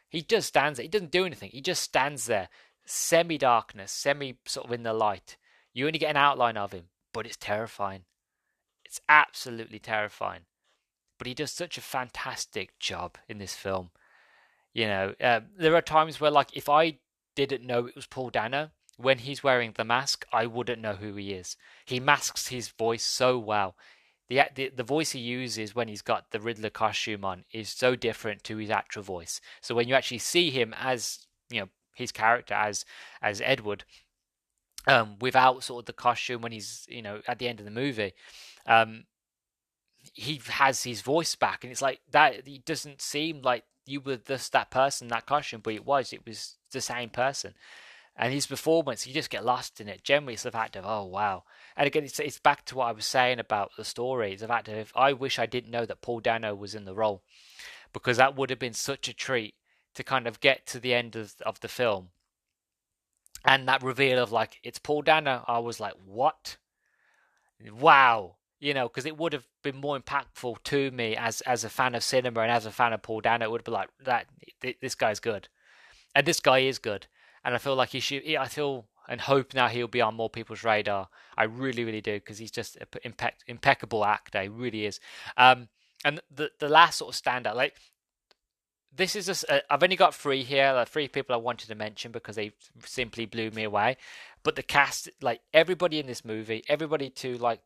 He 0.09 0.21
just 0.21 0.49
stands 0.49 0.77
there. 0.77 0.83
He 0.83 0.89
doesn't 0.89 1.11
do 1.11 1.25
anything. 1.25 1.51
He 1.51 1.61
just 1.61 1.81
stands 1.81 2.25
there, 2.25 2.49
semi 2.85 3.37
darkness, 3.37 3.91
semi 3.91 4.37
sort 4.45 4.67
of 4.67 4.73
in 4.73 4.83
the 4.83 4.93
light. 4.93 5.37
You 5.73 5.87
only 5.87 5.99
get 5.99 6.09
an 6.09 6.17
outline 6.17 6.57
of 6.57 6.73
him, 6.73 6.85
but 7.13 7.25
it's 7.25 7.37
terrifying. 7.37 8.03
It's 8.85 9.01
absolutely 9.07 9.79
terrifying. 9.79 10.41
But 11.17 11.27
he 11.27 11.33
does 11.33 11.51
such 11.51 11.77
a 11.77 11.81
fantastic 11.81 12.77
job 12.79 13.17
in 13.29 13.37
this 13.37 13.55
film. 13.55 13.91
You 14.73 14.87
know, 14.87 15.15
uh, 15.21 15.41
there 15.57 15.75
are 15.75 15.81
times 15.81 16.19
where, 16.19 16.31
like, 16.31 16.55
if 16.55 16.67
I 16.69 16.97
didn't 17.35 17.65
know 17.65 17.85
it 17.85 17.95
was 17.95 18.07
Paul 18.07 18.29
Dano, 18.29 18.71
when 18.97 19.19
he's 19.19 19.43
wearing 19.43 19.73
the 19.75 19.83
mask, 19.83 20.25
I 20.31 20.45
wouldn't 20.45 20.81
know 20.81 20.93
who 20.93 21.15
he 21.15 21.33
is. 21.33 21.57
He 21.85 21.99
masks 21.99 22.47
his 22.47 22.69
voice 22.69 23.03
so 23.03 23.37
well 23.37 23.75
the, 24.31 24.43
the 24.55 24.71
the 24.73 24.83
voice 24.83 25.11
he 25.11 25.19
uses 25.19 25.75
when 25.75 25.89
he's 25.89 26.01
got 26.01 26.31
the 26.31 26.39
Riddler 26.39 26.69
costume 26.69 27.25
on 27.25 27.43
is 27.51 27.67
so 27.67 27.97
different 27.97 28.45
to 28.45 28.55
his 28.55 28.69
actual 28.69 29.03
voice. 29.03 29.41
So 29.59 29.75
when 29.75 29.89
you 29.89 29.93
actually 29.93 30.19
see 30.19 30.49
him 30.49 30.73
as 30.79 31.27
you 31.49 31.59
know 31.59 31.69
his 31.95 32.13
character 32.13 32.53
as 32.53 32.85
as 33.21 33.41
Edward, 33.41 33.83
um, 34.87 35.17
without 35.19 35.63
sort 35.63 35.81
of 35.81 35.85
the 35.85 35.93
costume 35.93 36.41
when 36.41 36.51
he's 36.51 36.85
you 36.89 37.01
know 37.01 37.21
at 37.27 37.39
the 37.39 37.47
end 37.47 37.59
of 37.59 37.65
the 37.65 37.71
movie, 37.71 38.13
um, 38.65 39.05
he 40.13 40.41
has 40.47 40.83
his 40.83 41.01
voice 41.01 41.35
back, 41.35 41.63
and 41.63 41.71
it's 41.71 41.81
like 41.81 42.01
that. 42.11 42.47
It 42.47 42.65
doesn't 42.65 43.01
seem 43.01 43.41
like 43.41 43.63
you 43.85 44.01
were 44.01 44.17
just 44.17 44.51
that 44.53 44.71
person, 44.71 45.07
that 45.09 45.25
costume, 45.25 45.61
but 45.63 45.73
it 45.73 45.85
was. 45.85 46.13
It 46.13 46.25
was 46.25 46.57
the 46.71 46.81
same 46.81 47.09
person 47.09 47.53
and 48.15 48.33
his 48.33 48.47
performance, 48.47 49.07
you 49.07 49.13
just 49.13 49.29
get 49.29 49.45
lost 49.45 49.79
in 49.79 49.87
it. 49.87 50.03
Generally, 50.03 50.33
it's 50.33 50.43
the 50.43 50.51
fact 50.51 50.75
of, 50.75 50.85
oh, 50.85 51.05
wow. 51.05 51.43
And 51.77 51.87
again, 51.87 52.03
it's, 52.03 52.19
it's 52.19 52.39
back 52.39 52.65
to 52.65 52.75
what 52.75 52.87
I 52.87 52.91
was 52.91 53.05
saying 53.05 53.39
about 53.39 53.71
the 53.77 53.85
story. 53.85 54.33
It's 54.33 54.41
the 54.41 54.47
fact 54.47 54.67
of, 54.67 54.91
I 54.95 55.13
wish 55.13 55.39
I 55.39 55.45
didn't 55.45 55.71
know 55.71 55.85
that 55.85 56.01
Paul 56.01 56.19
Dano 56.19 56.53
was 56.53 56.75
in 56.75 56.85
the 56.85 56.93
role 56.93 57.23
because 57.93 58.17
that 58.17 58.35
would 58.35 58.49
have 58.49 58.59
been 58.59 58.73
such 58.73 59.07
a 59.07 59.13
treat 59.13 59.55
to 59.95 60.03
kind 60.03 60.27
of 60.27 60.39
get 60.39 60.65
to 60.67 60.79
the 60.79 60.93
end 60.93 61.15
of, 61.15 61.33
of 61.45 61.61
the 61.61 61.67
film. 61.67 62.09
And 63.45 63.67
that 63.67 63.83
reveal 63.83 64.19
of, 64.19 64.31
like, 64.31 64.59
it's 64.63 64.79
Paul 64.79 65.01
Dano, 65.01 65.43
I 65.47 65.59
was 65.59 65.79
like, 65.79 65.93
what? 66.05 66.57
Wow. 67.71 68.35
You 68.59 68.73
know, 68.73 68.87
because 68.87 69.05
it 69.05 69.17
would 69.17 69.33
have 69.33 69.47
been 69.63 69.77
more 69.77 69.99
impactful 69.99 70.57
to 70.65 70.91
me 70.91 71.15
as 71.15 71.41
as 71.41 71.63
a 71.63 71.69
fan 71.69 71.95
of 71.95 72.03
cinema 72.03 72.41
and 72.41 72.51
as 72.51 72.67
a 72.67 72.71
fan 72.71 72.93
of 72.93 73.01
Paul 73.01 73.21
Dano. 73.21 73.45
It 73.45 73.51
would 73.51 73.63
be 73.63 73.71
like, 73.71 73.89
that, 74.03 74.27
this 74.81 74.93
guy's 74.93 75.19
good. 75.19 75.47
And 76.13 76.27
this 76.27 76.39
guy 76.39 76.59
is 76.59 76.77
good 76.77 77.07
and 77.43 77.55
I 77.55 77.57
feel 77.57 77.75
like 77.75 77.89
he 77.89 77.99
should. 77.99 78.23
I 78.35 78.47
feel 78.47 78.85
and 79.07 79.19
hope 79.19 79.53
now 79.53 79.67
he'll 79.67 79.87
be 79.87 80.01
on 80.01 80.15
more 80.15 80.29
people's 80.29 80.63
radar. 80.63 81.09
I 81.37 81.43
really, 81.43 81.83
really 81.83 82.01
do 82.01 82.13
because 82.13 82.37
he's 82.37 82.51
just 82.51 82.77
an 82.77 82.87
impe- 83.11 83.31
impeccable 83.47 84.05
actor. 84.05 84.43
He 84.43 84.47
really 84.47 84.85
is. 84.85 84.99
Um, 85.37 85.69
and 86.05 86.21
the 86.29 86.51
the 86.59 86.69
last 86.69 86.97
sort 86.97 87.15
of 87.15 87.21
standout, 87.21 87.55
like 87.55 87.75
this 88.95 89.15
is 89.15 89.25
just, 89.25 89.45
uh, 89.49 89.61
I've 89.69 89.83
only 89.83 89.95
got 89.95 90.13
three 90.13 90.43
here, 90.43 90.73
like 90.73 90.89
three 90.89 91.07
people 91.07 91.33
I 91.33 91.37
wanted 91.37 91.67
to 91.67 91.75
mention 91.75 92.11
because 92.11 92.35
they 92.35 92.51
simply 92.83 93.25
blew 93.25 93.51
me 93.51 93.63
away. 93.63 93.97
But 94.43 94.55
the 94.55 94.63
cast, 94.63 95.09
like 95.21 95.41
everybody 95.53 95.99
in 95.99 96.07
this 96.07 96.25
movie, 96.25 96.63
everybody 96.67 97.09
to 97.09 97.37
like 97.37 97.61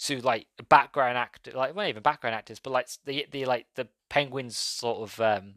to 0.00 0.20
like 0.20 0.46
background 0.68 1.18
actor, 1.18 1.50
like 1.52 1.74
well, 1.74 1.84
not 1.84 1.90
even 1.90 2.02
background 2.02 2.34
actors, 2.34 2.58
but 2.58 2.70
like 2.70 2.88
the 3.04 3.26
the 3.30 3.44
like 3.44 3.66
the 3.74 3.88
penguins 4.08 4.56
sort 4.56 4.98
of 5.00 5.20
um 5.20 5.54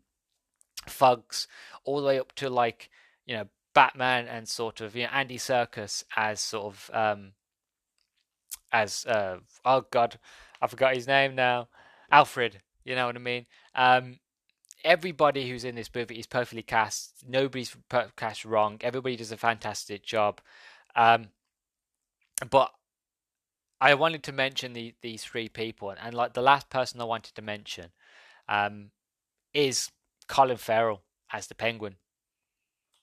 thugs, 0.88 1.48
all 1.86 2.02
the 2.02 2.08
way 2.08 2.20
up 2.20 2.34
to 2.36 2.50
like 2.50 2.90
you 3.26 3.36
know 3.36 3.46
Batman 3.74 4.28
and 4.28 4.48
sort 4.48 4.82
of 4.82 4.96
you 4.96 5.04
know 5.04 5.10
Andy 5.14 5.38
Serkis 5.38 6.04
as 6.16 6.40
sort 6.40 6.66
of 6.66 6.92
um 6.94 7.32
as 8.72 9.06
uh 9.06 9.38
oh 9.66 9.86
god 9.92 10.20
I 10.62 10.68
forgot 10.68 10.96
his 10.96 11.08
name 11.08 11.36
now 11.36 11.68
Alfred 12.12 12.62
you 12.84 12.96
know 12.96 13.06
what 13.06 13.16
I 13.16 13.20
mean 13.20 13.46
um 13.76 14.20
everybody 14.84 15.50
who's 15.50 15.64
in 15.64 15.76
this 15.76 15.90
movie 15.94 16.20
is 16.20 16.28
perfectly 16.28 16.64
cast. 16.64 17.24
Nobody's 17.28 17.76
cast 18.16 18.46
wrong. 18.46 18.78
Everybody 18.82 19.16
does 19.16 19.32
a 19.32 19.38
fantastic 19.38 20.04
job. 20.04 20.42
Um 20.96 21.30
but 22.50 22.72
I 23.80 23.94
wanted 23.96 24.24
to 24.24 24.32
mention 24.32 24.74
the, 24.74 24.96
these 25.02 25.24
three 25.24 25.50
people 25.50 25.90
and, 25.90 26.00
and 26.02 26.14
like 26.14 26.34
the 26.34 26.42
last 26.42 26.70
person 26.70 27.02
I 27.02 27.06
wanted 27.06 27.36
to 27.36 27.42
mention 27.42 27.92
um 28.48 28.92
is 29.54 29.92
Colin 30.28 30.58
Farrell 30.58 31.02
as 31.32 31.48
the 31.48 31.56
Penguin. 31.56 31.96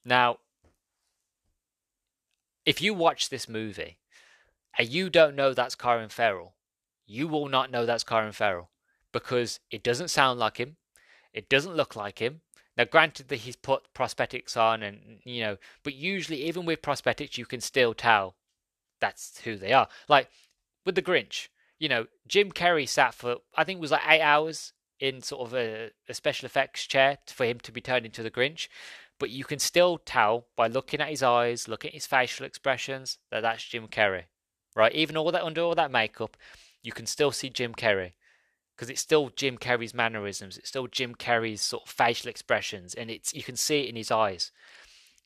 Now, 0.04 0.38
if 2.64 2.80
you 2.80 2.94
watch 2.94 3.28
this 3.28 3.48
movie 3.48 3.98
and 4.78 4.88
you 4.88 5.10
don't 5.10 5.36
know 5.36 5.52
that's 5.52 5.74
Colin 5.74 6.08
Farrell, 6.08 6.54
you 7.06 7.28
will 7.28 7.48
not 7.48 7.70
know 7.70 7.84
that's 7.84 8.04
Colin 8.04 8.32
Farrell 8.32 8.70
because 9.12 9.60
it 9.70 9.82
doesn't 9.82 10.08
sound 10.08 10.38
like 10.38 10.58
him, 10.58 10.76
it 11.32 11.48
doesn't 11.48 11.76
look 11.76 11.96
like 11.96 12.18
him. 12.18 12.40
Now, 12.76 12.84
granted 12.84 13.28
that 13.28 13.36
he's 13.36 13.56
put 13.56 13.92
prosthetics 13.94 14.56
on, 14.56 14.82
and 14.82 15.20
you 15.24 15.42
know, 15.42 15.56
but 15.82 15.94
usually, 15.94 16.44
even 16.44 16.64
with 16.64 16.82
prosthetics, 16.82 17.36
you 17.36 17.46
can 17.46 17.60
still 17.60 17.94
tell 17.94 18.36
that's 19.00 19.40
who 19.40 19.56
they 19.56 19.72
are. 19.72 19.88
Like 20.08 20.28
with 20.86 20.94
the 20.94 21.02
Grinch, 21.02 21.48
you 21.78 21.88
know, 21.88 22.06
Jim 22.26 22.52
Carrey 22.52 22.88
sat 22.88 23.14
for 23.14 23.36
I 23.56 23.64
think 23.64 23.78
it 23.78 23.82
was 23.82 23.90
like 23.90 24.08
eight 24.08 24.22
hours 24.22 24.72
in 24.98 25.22
sort 25.22 25.46
of 25.46 25.54
a, 25.54 25.90
a 26.08 26.14
special 26.14 26.46
effects 26.46 26.86
chair 26.86 27.18
for 27.26 27.44
him 27.44 27.58
to 27.60 27.72
be 27.72 27.80
turned 27.80 28.04
into 28.04 28.22
the 28.22 28.30
Grinch 28.30 28.68
but 29.20 29.30
you 29.30 29.44
can 29.44 29.60
still 29.60 29.98
tell 29.98 30.46
by 30.56 30.66
looking 30.66 31.00
at 31.00 31.10
his 31.10 31.22
eyes, 31.22 31.68
looking 31.68 31.90
at 31.90 31.94
his 31.94 32.06
facial 32.06 32.46
expressions, 32.46 33.18
that 33.30 33.42
that's 33.42 33.62
Jim 33.62 33.86
Carrey, 33.86 34.24
right? 34.74 34.92
Even 34.94 35.16
all 35.16 35.30
that 35.30 35.44
under 35.44 35.60
all 35.60 35.74
that 35.74 35.92
makeup, 35.92 36.36
you 36.82 36.90
can 36.90 37.06
still 37.06 37.30
see 37.30 37.50
Jim 37.50 37.74
Carrey 37.74 38.12
because 38.80 38.88
it's 38.88 39.02
still 39.02 39.28
Jim 39.36 39.58
Carrey's 39.58 39.92
mannerisms, 39.92 40.56
it's 40.56 40.70
still 40.70 40.86
Jim 40.86 41.14
Carrey's 41.14 41.60
sort 41.60 41.82
of 41.82 41.90
facial 41.90 42.30
expressions, 42.30 42.94
and 42.94 43.10
it's 43.10 43.34
you 43.34 43.42
can 43.42 43.54
see 43.54 43.80
it 43.80 43.90
in 43.90 43.94
his 43.94 44.10
eyes. 44.10 44.52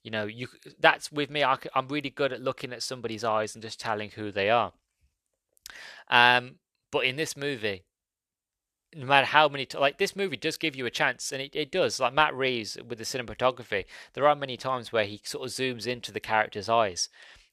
You 0.03 0.11
know, 0.11 0.25
you 0.25 0.49
that's 0.81 1.13
with 1.13 1.31
me. 1.31 1.45
I, 1.45 1.57
am 1.73 1.87
really 1.87 2.11
good 2.11 2.33
at 2.33 2.43
looking 2.43 2.73
at 2.73 2.83
somebody's 2.83 3.23
eyes 3.23 3.55
and 3.55 3.63
just 3.63 3.79
telling 3.79 4.11
who 4.11 4.33
they 4.33 4.51
are. 4.51 4.73
Um, 6.09 6.57
but 6.91 7.05
in 7.05 7.15
this 7.15 7.37
movie, 7.37 7.85
no 8.93 9.07
matter 9.07 9.27
how 9.27 9.49
many 9.49 9.67
t- 9.67 9.79
like 9.79 9.99
this 9.99 10.17
movie 10.17 10.37
does 10.37 10.57
give 10.57 10.75
you 10.75 10.87
a 10.87 10.91
chance 10.91 11.31
and 11.31 11.41
it, 11.41 11.55
it 11.55 11.71
does 11.71 12.01
like 12.01 12.13
matt 12.13 12.35
reeves 12.35 12.77
with 12.89 12.99
the 12.99 13.05
cinematography 13.05 13.85
there 14.13 14.27
are 14.29 14.37
many 14.37 14.57
times 14.57 14.93
where 14.93 15.05
he 15.05 15.21
sort 15.25 15.45
of 15.45 15.53
zooms 15.53 15.85
into 15.85 16.13
the 16.13 16.21
character's 16.21 16.69
eyes 16.69 17.09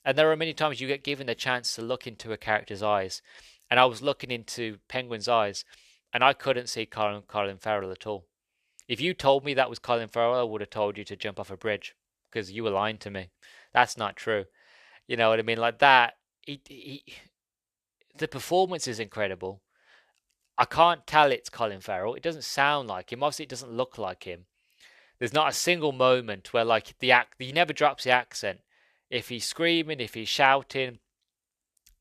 and 0.05 0.15
there 0.15 0.31
are 0.31 0.35
many 0.35 0.53
times 0.53 0.79
you 0.79 0.87
get 0.87 1.03
given 1.03 1.25
the 1.25 1.33
chance 1.33 1.73
to 1.73 1.81
look 1.81 2.05
into 2.05 2.31
a 2.31 2.37
character's 2.37 2.83
eyes 2.83 3.23
and 3.71 3.79
i 3.79 3.85
was 3.85 4.03
looking 4.03 4.29
into 4.29 4.77
penguin's 4.87 5.27
eyes 5.27 5.65
and 6.13 6.23
i 6.23 6.33
couldn't 6.33 6.67
see 6.67 6.85
colin, 6.85 7.21
colin 7.27 7.57
farrell 7.57 7.91
at 7.91 8.07
all 8.07 8.25
If 8.87 8.99
you 8.99 9.13
told 9.13 9.45
me 9.45 9.53
that 9.53 9.69
was 9.69 9.79
Colin 9.79 10.09
Farrell, 10.09 10.39
I 10.39 10.43
would 10.43 10.59
have 10.59 10.69
told 10.69 10.97
you 10.97 11.05
to 11.05 11.15
jump 11.15 11.39
off 11.39 11.49
a 11.49 11.55
bridge 11.55 11.95
because 12.29 12.51
you 12.51 12.61
were 12.63 12.71
lying 12.71 12.97
to 12.97 13.09
me. 13.09 13.29
That's 13.73 13.95
not 13.97 14.17
true. 14.17 14.45
You 15.07 15.15
know 15.15 15.29
what 15.29 15.39
I 15.39 15.43
mean? 15.43 15.59
Like 15.59 15.79
that. 15.79 16.15
He, 16.41 16.59
he, 16.67 17.03
the 18.17 18.27
performance 18.27 18.87
is 18.87 18.99
incredible. 18.99 19.61
I 20.57 20.65
can't 20.65 21.07
tell 21.07 21.31
it's 21.31 21.49
Colin 21.49 21.79
Farrell. 21.79 22.15
It 22.15 22.23
doesn't 22.23 22.43
sound 22.43 22.89
like 22.89 23.13
him. 23.13 23.23
Obviously, 23.23 23.43
it 23.43 23.49
doesn't 23.49 23.71
look 23.71 23.97
like 23.97 24.23
him. 24.23 24.45
There's 25.19 25.33
not 25.33 25.51
a 25.51 25.53
single 25.53 25.93
moment 25.93 26.51
where 26.51 26.65
like 26.65 26.99
the 26.99 27.13
act 27.13 27.35
he 27.39 27.53
never 27.53 27.73
drops 27.73 28.03
the 28.03 28.11
accent. 28.11 28.59
If 29.09 29.29
he's 29.29 29.45
screaming, 29.45 30.01
if 30.01 30.15
he's 30.15 30.27
shouting, 30.27 30.99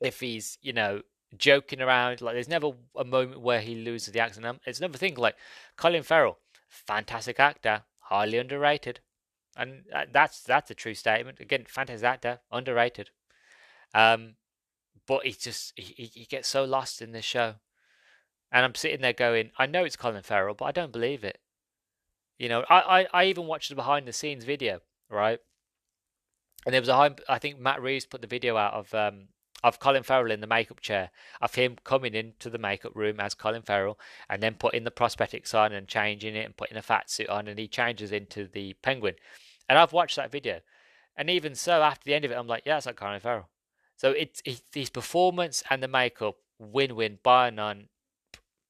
if 0.01 0.19
he's 0.19 0.59
you 0.61 0.73
know 0.73 1.03
joking 1.37 1.81
around, 1.81 2.21
like 2.21 2.35
there's 2.35 2.49
never 2.49 2.73
a 2.97 3.05
moment 3.05 3.41
where 3.41 3.61
he 3.61 3.75
loses 3.75 4.13
the 4.13 4.21
accent. 4.21 4.47
Um, 4.47 4.61
it's 4.67 4.79
another 4.79 4.99
thing 4.99 5.15
like 5.15 5.37
Colin 5.77 6.03
Farrell, 6.03 6.39
fantastic 6.69 7.39
actor, 7.39 7.83
highly 8.01 8.39
underrated, 8.39 9.01
and 9.57 9.85
uh, 9.95 10.07
that's 10.13 10.43
that's 10.43 10.71
a 10.71 10.75
true 10.75 10.95
statement. 10.95 11.41
Again, 11.41 11.65
fantastic 11.69 12.07
actor, 12.07 12.41
underrated. 12.51 13.11
Um, 13.95 14.35
but 15.07 15.25
he 15.25 15.33
just 15.33 15.73
he, 15.77 16.11
he 16.13 16.25
gets 16.25 16.49
so 16.49 16.65
lost 16.65 17.03
in 17.03 17.13
this 17.13 17.25
show, 17.25 17.55
and 18.53 18.65
I'm 18.65 18.75
sitting 18.75 19.01
there 19.01 19.13
going, 19.13 19.51
I 19.59 19.67
know 19.67 19.85
it's 19.85 19.97
Colin 19.97 20.23
Farrell, 20.23 20.55
but 20.55 20.67
I 20.67 20.73
don't 20.73 20.93
believe 20.93 21.25
it. 21.25 21.39
You 22.39 22.49
know, 22.49 22.65
I, 22.71 23.01
I, 23.03 23.07
I 23.13 23.25
even 23.27 23.47
watched 23.47 23.69
the 23.69 23.75
behind 23.75 24.09
the 24.09 24.13
scenes 24.13 24.45
video, 24.45 24.81
right? 25.11 25.41
And 26.65 26.73
there 26.73 26.81
was 26.81 26.89
a 26.89 27.17
I 27.29 27.39
think 27.39 27.59
Matt 27.59 27.83
Reeves 27.83 28.07
put 28.07 28.21
the 28.21 28.27
video 28.27 28.57
out 28.57 28.75
of 28.75 28.95
um 28.95 29.29
of 29.63 29.79
Colin 29.79 30.03
Farrell 30.03 30.31
in 30.31 30.41
the 30.41 30.47
makeup 30.47 30.81
chair, 30.81 31.11
of 31.41 31.55
him 31.55 31.77
coming 31.85 32.15
into 32.15 32.49
the 32.49 32.59
makeup 32.59 32.93
room 32.95 33.21
as 33.21 33.35
Colin 33.35 33.63
Farrell, 33.63 33.99
and 34.29 34.43
then 34.43 34.55
putting 34.55 34.85
the 34.85 34.91
prosthetics 34.91 35.55
on 35.55 35.73
and 35.73 35.87
changing 35.87 36.35
it 36.35 36.47
and 36.47 36.57
putting 36.57 36.77
a 36.77 36.83
fat 36.83 37.11
suit 37.11 37.29
on, 37.29 37.49
and 37.49 37.59
he 37.59 37.69
changes 37.69 38.13
into 38.13 38.47
the 38.47 38.75
penguin. 38.83 39.15
And 39.69 39.79
I've 39.79 39.93
watched 39.93 40.17
that 40.17 40.33
video, 40.33 40.61
and 41.17 41.29
even 41.29 41.55
so, 41.55 41.83
after 41.83 42.05
the 42.05 42.15
end 42.15 42.25
of 42.25 42.31
it, 42.31 42.39
I'm 42.39 42.47
like, 42.47 42.63
yeah, 42.65 42.77
it's 42.77 42.87
like 42.87 42.97
Colin 42.97 43.21
Farrell. 43.21 43.49
So 43.97 44.13
it's, 44.13 44.43
his 44.73 44.91
performance 44.91 45.63
and 45.69 45.83
the 45.83 45.89
makeup 45.89 46.37
win-win, 46.59 47.19
by 47.23 47.51
none, 47.51 47.89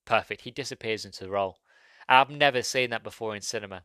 perfect. 0.05 0.43
He 0.43 0.51
disappears 0.51 1.05
into 1.05 1.25
the 1.25 1.31
role. 1.31 1.59
I've 2.09 2.31
never 2.31 2.63
seen 2.63 2.91
that 2.91 3.05
before 3.05 3.37
in 3.37 3.43
cinema. 3.43 3.83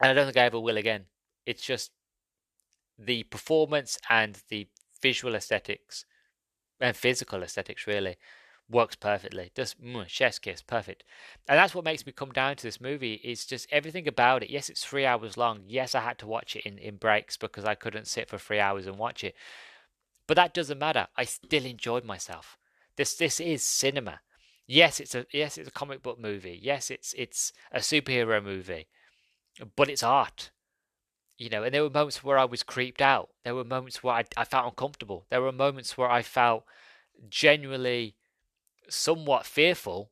And 0.00 0.10
I 0.10 0.14
don't 0.14 0.24
think 0.26 0.36
I 0.36 0.46
ever 0.46 0.58
will 0.58 0.76
again. 0.76 1.04
It's 1.46 1.62
just 1.62 1.92
the 2.98 3.22
performance 3.24 3.98
and 4.10 4.40
the 4.48 4.66
visual 5.04 5.34
aesthetics 5.34 6.06
and 6.80 6.96
physical 6.96 7.42
aesthetics 7.42 7.86
really 7.86 8.16
works 8.70 8.96
perfectly. 8.96 9.50
Just 9.54 9.78
mm, 9.82 10.08
chef's 10.08 10.38
kiss, 10.38 10.62
perfect. 10.62 11.04
And 11.46 11.58
that's 11.58 11.74
what 11.74 11.84
makes 11.84 12.06
me 12.06 12.12
come 12.12 12.32
down 12.32 12.56
to 12.56 12.62
this 12.62 12.80
movie 12.80 13.20
is 13.32 13.44
just 13.44 13.66
everything 13.70 14.08
about 14.08 14.42
it. 14.42 14.50
Yes, 14.50 14.70
it's 14.70 14.82
three 14.84 15.04
hours 15.04 15.36
long. 15.36 15.56
Yes, 15.66 15.94
I 15.94 16.00
had 16.00 16.18
to 16.20 16.26
watch 16.26 16.56
it 16.56 16.64
in, 16.64 16.78
in 16.78 16.96
breaks 16.96 17.36
because 17.36 17.66
I 17.66 17.74
couldn't 17.74 18.06
sit 18.08 18.30
for 18.30 18.38
three 18.38 18.60
hours 18.60 18.86
and 18.86 18.98
watch 18.98 19.22
it. 19.24 19.34
But 20.26 20.36
that 20.36 20.54
doesn't 20.54 20.78
matter. 20.78 21.06
I 21.16 21.24
still 21.24 21.66
enjoyed 21.66 22.04
myself. 22.04 22.56
This 22.96 23.14
this 23.16 23.40
is 23.40 23.62
cinema. 23.62 24.20
Yes, 24.66 25.00
it's 25.00 25.14
a 25.14 25.26
yes, 25.32 25.58
it's 25.58 25.68
a 25.68 25.80
comic 25.80 26.02
book 26.02 26.18
movie. 26.18 26.58
Yes, 26.62 26.90
it's 26.90 27.14
it's 27.24 27.52
a 27.70 27.80
superhero 27.80 28.42
movie, 28.42 28.86
but 29.76 29.90
it's 29.90 30.02
art. 30.02 30.50
You 31.36 31.50
know, 31.50 31.64
and 31.64 31.74
there 31.74 31.82
were 31.82 31.90
moments 31.90 32.22
where 32.22 32.38
I 32.38 32.44
was 32.44 32.62
creeped 32.62 33.02
out. 33.02 33.30
There 33.44 33.54
were 33.54 33.64
moments 33.64 34.02
where 34.02 34.14
I, 34.14 34.24
I 34.36 34.44
felt 34.44 34.66
uncomfortable. 34.66 35.26
There 35.30 35.42
were 35.42 35.52
moments 35.52 35.98
where 35.98 36.10
I 36.10 36.22
felt 36.22 36.64
genuinely 37.28 38.14
somewhat 38.88 39.46
fearful 39.46 40.10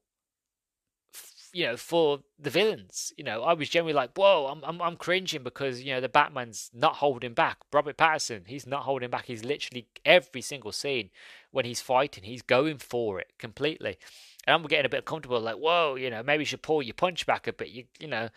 you 1.53 1.67
know, 1.67 1.77
for 1.77 2.21
the 2.39 2.51
villains. 2.51 3.13
You 3.17 3.25
know, 3.25 3.43
I 3.43 3.53
was 3.53 3.69
generally 3.69 3.93
like, 3.93 4.17
whoa, 4.17 4.47
I'm, 4.47 4.65
I'm, 4.65 4.81
I'm 4.81 4.97
cringing 4.97 5.43
because, 5.43 5.83
you 5.83 5.93
know, 5.93 6.01
the 6.01 6.09
Batman's 6.09 6.71
not 6.73 6.97
holding 6.97 7.35
back. 7.35 7.59
Robert 7.73 7.99
Pattinson, 7.99 8.47
he's 8.47 8.67
not 8.67 8.85
holding 8.85 9.11
back. 9.11 9.27
He's 9.27 9.45
literally 9.45 9.87
every 10.05 10.41
single 10.41 10.73
scene 10.73 11.11
when 11.51 11.67
he's 11.67 11.83
fighting, 11.83 12.25
he's 12.25 12.43
going 12.43 12.79
for 12.79 13.21
it 13.21 13.33
completely. 13.39 13.99
And 14.47 14.55
I'm 14.55 14.63
getting 14.63 14.87
a 14.87 14.89
bit 14.89 15.05
comfortable, 15.05 15.41
like, 15.41 15.57
whoa, 15.57 15.95
you 15.97 16.09
know, 16.09 16.23
maybe 16.23 16.43
you 16.43 16.47
should 16.47 16.63
pull 16.63 16.83
your 16.83 16.95
punch 16.95 17.27
back 17.27 17.47
a 17.47 17.53
bit. 17.53 17.69
You, 17.69 17.85
you 18.01 18.09
know, 18.09 18.31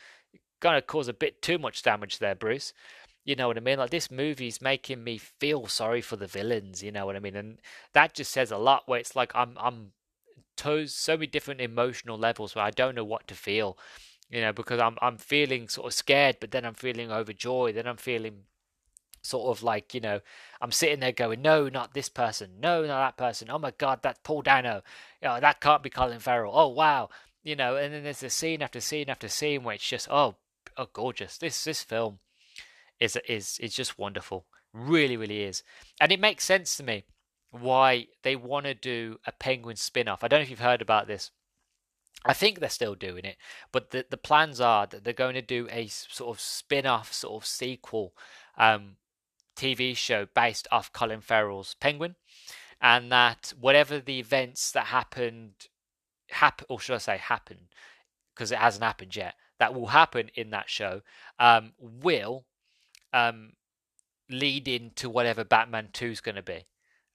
gonna 0.66 0.82
cause 0.82 1.08
a 1.08 1.14
bit 1.14 1.42
too 1.44 1.60
much 1.60 1.84
damage 1.84 2.18
there, 2.18 2.36
Bruce. 2.36 2.74
You 3.24 3.36
know 3.36 3.48
what 3.48 3.58
I 3.58 3.60
mean? 3.60 3.78
Like 3.78 3.92
this 3.92 4.10
movie's 4.10 4.62
making 4.62 5.04
me 5.04 5.18
feel 5.20 5.68
sorry 5.68 6.02
for 6.02 6.16
the 6.16 6.28
villains. 6.28 6.82
You 6.82 6.92
know 6.92 7.06
what 7.06 7.16
I 7.16 7.20
mean? 7.20 7.36
And 7.36 7.60
that 7.94 8.16
just 8.16 8.32
says 8.32 8.52
a 8.52 8.58
lot. 8.58 8.84
Where 8.88 9.00
it's 9.00 9.16
like 9.16 9.32
I'm 9.36 9.56
I'm 9.60 9.92
to 10.58 10.88
so 10.88 11.14
many 11.14 11.28
different 11.28 11.62
emotional 11.62 12.18
levels 12.18 12.56
where 12.56 12.66
I 12.66 12.72
don't 12.72 12.96
know 12.96 13.04
what 13.04 13.28
to 13.28 13.36
feel, 13.36 13.78
you 14.30 14.42
know, 14.42 14.54
because 14.54 14.80
I'm 14.80 14.98
I'm 15.02 15.18
feeling 15.18 15.68
sort 15.70 15.88
of 15.88 15.94
scared, 15.94 16.38
but 16.40 16.52
then 16.52 16.66
I'm 16.66 16.74
feeling 16.74 17.12
overjoyed, 17.12 17.76
then 17.76 17.88
I'm 17.88 17.98
feeling 17.98 18.44
sort 19.22 19.56
of 19.58 19.64
like 19.64 19.94
you 19.94 20.02
know 20.02 20.22
I'm 20.62 20.72
sitting 20.72 21.00
there 21.00 21.12
going, 21.12 21.42
no, 21.42 21.70
not 21.70 21.94
this 21.94 22.10
person, 22.10 22.60
no, 22.60 22.86
not 22.86 23.00
that 23.00 23.18
person. 23.24 23.50
Oh 23.52 23.60
my 23.60 23.72
God, 23.78 24.00
that's 24.02 24.20
Paul 24.24 24.42
Dano. 24.42 24.82
Know, 25.22 25.40
that 25.40 25.62
can't 25.62 25.84
be 25.84 25.90
Colin 25.90 26.20
Farrell. 26.20 26.54
Oh 26.56 26.70
wow, 26.70 27.10
you 27.44 27.56
know. 27.56 27.76
And 27.76 27.94
then 27.94 28.04
there's 28.04 28.24
a 28.24 28.30
scene 28.30 28.62
after 28.62 28.80
scene 28.80 29.10
after 29.10 29.28
scene 29.28 29.64
where 29.64 29.76
it's 29.76 29.88
just 29.88 30.08
oh, 30.10 30.36
oh 30.78 30.88
gorgeous. 30.94 31.38
This 31.38 31.64
this 31.64 31.84
film 31.84 32.20
is 33.00 33.18
is 33.28 33.58
is 33.60 33.74
just 33.76 33.98
wonderful. 33.98 34.46
Really, 34.74 35.18
really 35.18 35.44
is, 35.44 35.64
and 36.02 36.12
it 36.12 36.20
makes 36.20 36.44
sense 36.44 36.76
to 36.78 36.84
me 36.84 37.06
why 37.52 38.08
they 38.24 38.36
want 38.36 38.66
to 38.66 38.74
do 38.74 39.18
a 39.26 39.32
Penguin 39.32 39.78
spin 39.78 40.08
off. 40.08 40.24
I 40.24 40.28
don't 40.28 40.40
know 40.40 40.44
if 40.44 40.50
you've 40.50 40.60
heard 40.60 40.82
about 40.82 41.08
this. 41.08 41.32
I 42.26 42.34
think 42.34 42.60
they're 42.60 42.70
still 42.70 42.96
doing 42.96 43.24
it, 43.24 43.38
but 43.72 43.92
the, 43.92 44.06
the 44.10 44.18
plans 44.18 44.60
are 44.60 44.88
that 44.88 45.04
they're 45.04 45.14
going 45.14 45.36
to 45.36 45.42
do 45.42 45.68
a 45.72 45.88
sort 45.88 46.36
of 46.36 46.42
spin 46.42 46.86
off, 46.86 47.14
sort 47.14 47.44
of 47.44 47.48
sequel 47.48 48.14
um, 48.58 48.98
TV 49.56 49.96
show 49.96 50.28
based 50.34 50.68
off 50.72 50.92
Colin 50.92 51.22
Farrell's 51.22 51.76
Penguin. 51.76 52.16
And 52.82 53.12
that 53.12 53.54
whatever 53.60 54.00
the 54.00 54.20
events 54.20 54.72
that 54.72 54.88
happened, 54.88 55.68
happen, 56.30 56.66
or 56.70 56.80
should 56.80 56.96
I 56.96 57.00
say 57.00 57.18
happen, 57.18 57.70
because 58.34 58.52
it 58.52 58.58
hasn't 58.58 58.84
happened 58.84 59.16
yet, 59.16 59.36
that 59.60 59.74
will 59.74 59.88
happen 59.88 60.30
in 60.36 60.50
that 60.52 60.70
show, 60.70 61.02
um, 61.40 61.74
will 61.80 62.46
um, 63.14 63.54
lead 64.30 64.68
into 64.68 65.10
whatever 65.10 65.44
Batman 65.44 65.90
2 65.94 66.08
is 66.08 66.22
going 66.22 66.36
to 66.36 66.42
be. 66.42 66.66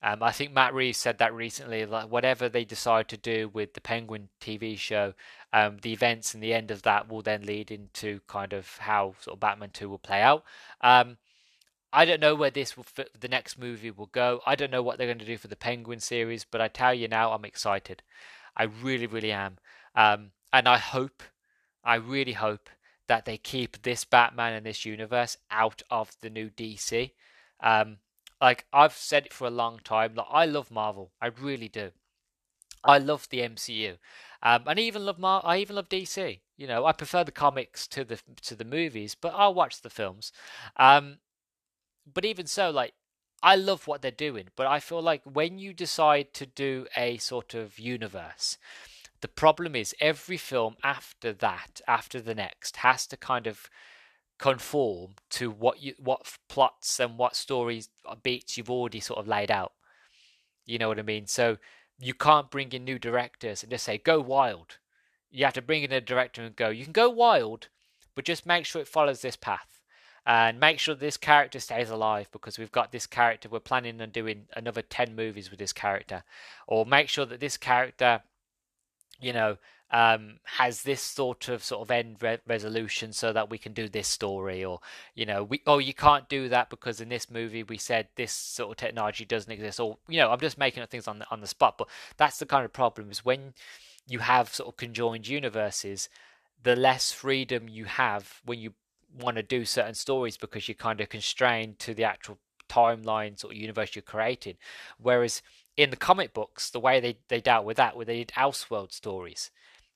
Um, 0.02 0.22
I 0.22 0.32
think 0.32 0.52
Matt 0.52 0.72
Reeves 0.72 0.96
said 0.96 1.18
that 1.18 1.34
recently. 1.34 1.84
Like 1.84 2.10
whatever 2.10 2.48
they 2.48 2.64
decide 2.64 3.08
to 3.08 3.18
do 3.18 3.50
with 3.52 3.74
the 3.74 3.82
Penguin 3.82 4.30
TV 4.40 4.78
show, 4.78 5.12
um, 5.52 5.76
the 5.82 5.92
events 5.92 6.32
and 6.32 6.42
the 6.42 6.54
end 6.54 6.70
of 6.70 6.82
that 6.82 7.10
will 7.10 7.20
then 7.20 7.42
lead 7.42 7.70
into 7.70 8.20
kind 8.26 8.54
of 8.54 8.78
how 8.78 9.14
sort 9.20 9.34
of 9.34 9.40
Batman 9.40 9.70
Two 9.72 9.90
will 9.90 9.98
play 9.98 10.22
out. 10.22 10.44
Um, 10.80 11.18
I 11.92 12.04
don't 12.04 12.20
know 12.20 12.34
where 12.34 12.50
this 12.50 12.76
will 12.76 12.84
fit, 12.84 13.10
the 13.20 13.28
next 13.28 13.58
movie 13.58 13.90
will 13.90 14.06
go. 14.06 14.40
I 14.46 14.54
don't 14.54 14.70
know 14.70 14.82
what 14.82 14.96
they're 14.96 15.06
going 15.06 15.18
to 15.18 15.24
do 15.24 15.38
for 15.38 15.48
the 15.48 15.56
Penguin 15.56 16.00
series, 16.00 16.44
but 16.44 16.60
I 16.60 16.68
tell 16.68 16.94
you 16.94 17.08
now, 17.08 17.32
I'm 17.32 17.44
excited. 17.44 18.02
I 18.56 18.64
really, 18.64 19.06
really 19.06 19.32
am, 19.32 19.58
um, 19.94 20.30
and 20.52 20.68
I 20.68 20.78
hope, 20.78 21.22
I 21.84 21.96
really 21.96 22.32
hope 22.32 22.68
that 23.06 23.24
they 23.24 23.38
keep 23.38 23.82
this 23.82 24.04
Batman 24.04 24.52
and 24.52 24.64
this 24.64 24.84
universe 24.84 25.36
out 25.50 25.82
of 25.90 26.16
the 26.20 26.30
new 26.30 26.50
DC. 26.50 27.12
Um, 27.60 27.98
like 28.40 28.66
I've 28.72 28.92
said 28.96 29.26
it 29.26 29.32
for 29.32 29.46
a 29.46 29.50
long 29.50 29.80
time. 29.84 30.14
Like 30.14 30.26
I 30.30 30.46
love 30.46 30.70
Marvel, 30.70 31.12
I 31.20 31.26
really 31.26 31.68
do. 31.68 31.90
I 32.82 32.98
love 32.98 33.28
the 33.28 33.42
MCU, 33.42 33.98
um, 34.42 34.62
and 34.66 34.78
I 34.78 34.82
even 34.82 35.04
love 35.04 35.18
Mar- 35.18 35.42
I 35.44 35.58
even 35.58 35.76
love 35.76 35.88
DC. 35.90 36.40
You 36.56 36.66
know, 36.66 36.86
I 36.86 36.92
prefer 36.92 37.24
the 37.24 37.32
comics 37.32 37.86
to 37.88 38.04
the 38.04 38.18
to 38.42 38.54
the 38.56 38.64
movies, 38.64 39.14
but 39.14 39.34
I'll 39.36 39.54
watch 39.54 39.82
the 39.82 39.90
films. 39.90 40.32
Um, 40.76 41.18
but 42.12 42.24
even 42.24 42.46
so, 42.46 42.70
like 42.70 42.94
I 43.42 43.56
love 43.56 43.86
what 43.86 44.02
they're 44.02 44.10
doing, 44.10 44.48
but 44.56 44.66
I 44.66 44.80
feel 44.80 45.02
like 45.02 45.22
when 45.24 45.58
you 45.58 45.72
decide 45.72 46.32
to 46.34 46.46
do 46.46 46.86
a 46.96 47.18
sort 47.18 47.54
of 47.54 47.78
universe, 47.78 48.58
the 49.20 49.28
problem 49.28 49.76
is 49.76 49.94
every 50.00 50.36
film 50.36 50.76
after 50.82 51.32
that, 51.32 51.80
after 51.86 52.20
the 52.20 52.34
next, 52.34 52.76
has 52.76 53.06
to 53.08 53.16
kind 53.16 53.46
of 53.46 53.68
conform 54.38 55.16
to 55.28 55.50
what 55.50 55.82
you 55.82 55.94
what 55.98 56.38
plots 56.48 56.98
and 56.98 57.18
what 57.18 57.36
stories 57.36 57.90
uh, 58.08 58.14
beats 58.22 58.56
you've 58.56 58.70
already 58.70 59.00
sort 59.00 59.18
of 59.18 59.28
laid 59.28 59.50
out. 59.50 59.72
You 60.64 60.78
know 60.78 60.88
what 60.88 60.98
I 60.98 61.02
mean? 61.02 61.26
So 61.26 61.58
you 61.98 62.14
can't 62.14 62.50
bring 62.50 62.72
in 62.72 62.84
new 62.84 62.98
directors 62.98 63.62
and 63.62 63.70
just 63.70 63.84
say 63.84 63.98
go 63.98 64.20
wild. 64.20 64.78
You 65.30 65.44
have 65.44 65.54
to 65.54 65.62
bring 65.62 65.82
in 65.82 65.92
a 65.92 66.00
director 66.00 66.42
and 66.42 66.56
go. 66.56 66.70
You 66.70 66.84
can 66.84 66.92
go 66.92 67.10
wild, 67.10 67.68
but 68.14 68.24
just 68.24 68.46
make 68.46 68.64
sure 68.64 68.80
it 68.80 68.88
follows 68.88 69.20
this 69.20 69.36
path 69.36 69.80
and 70.26 70.60
make 70.60 70.78
sure 70.78 70.94
this 70.94 71.16
character 71.16 71.60
stays 71.60 71.90
alive 71.90 72.28
because 72.32 72.58
we've 72.58 72.72
got 72.72 72.92
this 72.92 73.06
character. 73.06 73.48
We're 73.48 73.60
planning 73.60 74.00
on 74.00 74.10
doing 74.10 74.46
another 74.54 74.82
ten 74.82 75.14
movies 75.14 75.50
with 75.50 75.58
this 75.58 75.72
character, 75.72 76.24
or 76.66 76.86
make 76.86 77.08
sure 77.08 77.26
that 77.26 77.40
this 77.40 77.56
character, 77.56 78.22
you 79.20 79.32
know, 79.32 79.56
um, 79.92 80.38
has 80.44 80.82
this 80.82 81.02
sort 81.02 81.48
of 81.48 81.64
sort 81.64 81.82
of 81.82 81.90
end 81.90 82.16
re- 82.20 82.38
resolution 82.46 83.12
so 83.12 83.32
that 83.32 83.50
we 83.50 83.58
can 83.58 83.72
do 83.72 83.88
this 83.88 84.06
story 84.06 84.64
or 84.64 84.78
you 85.16 85.26
know 85.26 85.42
we 85.42 85.62
oh 85.66 85.78
you 85.78 85.92
can't 85.92 86.28
do 86.28 86.48
that 86.48 86.70
because 86.70 87.00
in 87.00 87.08
this 87.08 87.28
movie 87.28 87.64
we 87.64 87.76
said 87.76 88.06
this 88.14 88.30
sort 88.30 88.70
of 88.70 88.76
technology 88.76 89.24
doesn't 89.24 89.50
exist 89.50 89.80
or 89.80 89.98
you 90.08 90.20
know 90.20 90.30
I'm 90.30 90.38
just 90.38 90.58
making 90.58 90.84
up 90.84 90.90
things 90.90 91.08
on 91.08 91.18
the 91.18 91.26
on 91.32 91.40
the 91.40 91.48
spot 91.48 91.76
but 91.76 91.88
that's 92.16 92.38
the 92.38 92.46
kind 92.46 92.64
of 92.64 92.72
problem 92.72 93.10
is 93.10 93.24
when 93.24 93.52
you 94.06 94.20
have 94.20 94.54
sort 94.54 94.68
of 94.68 94.76
conjoined 94.76 95.26
universes 95.26 96.08
the 96.62 96.76
less 96.76 97.10
freedom 97.10 97.68
you 97.68 97.86
have 97.86 98.40
when 98.44 98.60
you 98.60 98.74
want 99.18 99.36
to 99.36 99.42
do 99.42 99.64
certain 99.64 99.94
stories 99.94 100.36
because 100.36 100.68
you're 100.68 100.74
kind 100.76 101.00
of 101.00 101.08
constrained 101.08 101.78
to 101.80 101.94
the 101.94 102.04
actual 102.04 102.38
timelines 102.70 103.44
or 103.44 103.52
universe 103.52 103.94
you're 103.94 104.02
creating. 104.02 104.56
Whereas 104.98 105.42
in 105.76 105.90
the 105.90 105.96
comic 105.96 106.34
books, 106.34 106.70
the 106.70 106.80
way 106.80 107.00
they, 107.00 107.18
they 107.28 107.40
dealt 107.40 107.64
with 107.64 107.76
that, 107.76 107.96
where 107.96 108.04
they 108.04 108.18
did 108.18 108.32
Elseworld 108.36 108.92
stories, 108.92 109.50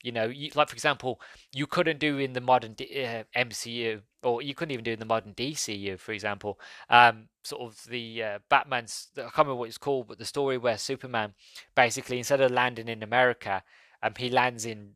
you 0.04 0.12
know, 0.12 0.26
you, 0.26 0.50
like 0.54 0.68
for 0.68 0.74
example, 0.74 1.18
you 1.50 1.66
couldn't 1.66 1.98
do 1.98 2.18
in 2.18 2.34
the 2.34 2.40
modern 2.40 2.76
uh, 2.78 3.24
MCU, 3.34 4.02
or 4.22 4.42
you 4.42 4.54
couldn't 4.54 4.72
even 4.72 4.84
do 4.84 4.92
in 4.92 4.98
the 4.98 5.06
modern 5.06 5.32
DCU, 5.32 5.98
for 5.98 6.12
example, 6.12 6.60
um, 6.90 7.28
sort 7.42 7.62
of 7.62 7.82
the 7.88 8.22
uh, 8.22 8.38
Batman's. 8.50 9.08
I 9.16 9.22
can't 9.22 9.38
remember 9.38 9.54
what 9.56 9.68
it's 9.68 9.78
called, 9.78 10.08
but 10.08 10.18
the 10.18 10.26
story 10.26 10.58
where 10.58 10.76
Superman 10.76 11.32
basically 11.74 12.18
instead 12.18 12.42
of 12.42 12.50
landing 12.50 12.88
in 12.88 13.02
America, 13.02 13.62
um, 14.02 14.12
he 14.18 14.28
lands 14.28 14.66
in 14.66 14.90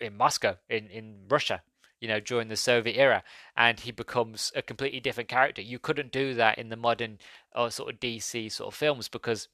in 0.00 0.16
Moscow, 0.16 0.56
in 0.70 0.88
in 0.88 1.26
Russia, 1.28 1.60
you 2.00 2.08
know, 2.08 2.18
during 2.18 2.48
the 2.48 2.56
Soviet 2.56 2.96
era, 2.96 3.22
and 3.58 3.80
he 3.80 3.92
becomes 3.92 4.52
a 4.56 4.62
completely 4.62 5.00
different 5.00 5.28
character. 5.28 5.60
You 5.60 5.78
couldn't 5.78 6.12
do 6.12 6.32
that 6.32 6.56
in 6.56 6.70
the 6.70 6.76
modern 6.76 7.18
or 7.54 7.70
sort 7.70 7.92
of 7.92 8.00
DC 8.00 8.50
sort 8.50 8.72
of 8.72 8.74
films 8.74 9.08
because 9.08 9.48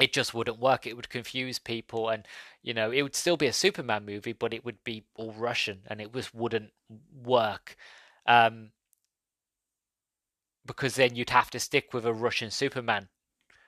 it 0.00 0.12
just 0.12 0.34
wouldn't 0.34 0.58
work. 0.58 0.86
It 0.86 0.96
would 0.96 1.10
confuse 1.10 1.58
people, 1.58 2.08
and 2.08 2.26
you 2.62 2.74
know, 2.74 2.90
it 2.90 3.02
would 3.02 3.14
still 3.14 3.36
be 3.36 3.46
a 3.46 3.52
Superman 3.52 4.04
movie, 4.04 4.32
but 4.32 4.54
it 4.54 4.64
would 4.64 4.82
be 4.82 5.04
all 5.14 5.32
Russian, 5.32 5.80
and 5.86 6.00
it 6.00 6.12
just 6.12 6.34
wouldn't 6.34 6.70
work. 7.22 7.76
Um, 8.26 8.70
because 10.66 10.94
then 10.94 11.14
you'd 11.16 11.30
have 11.30 11.50
to 11.50 11.60
stick 11.60 11.92
with 11.92 12.04
a 12.06 12.12
Russian 12.12 12.50
Superman 12.50 13.08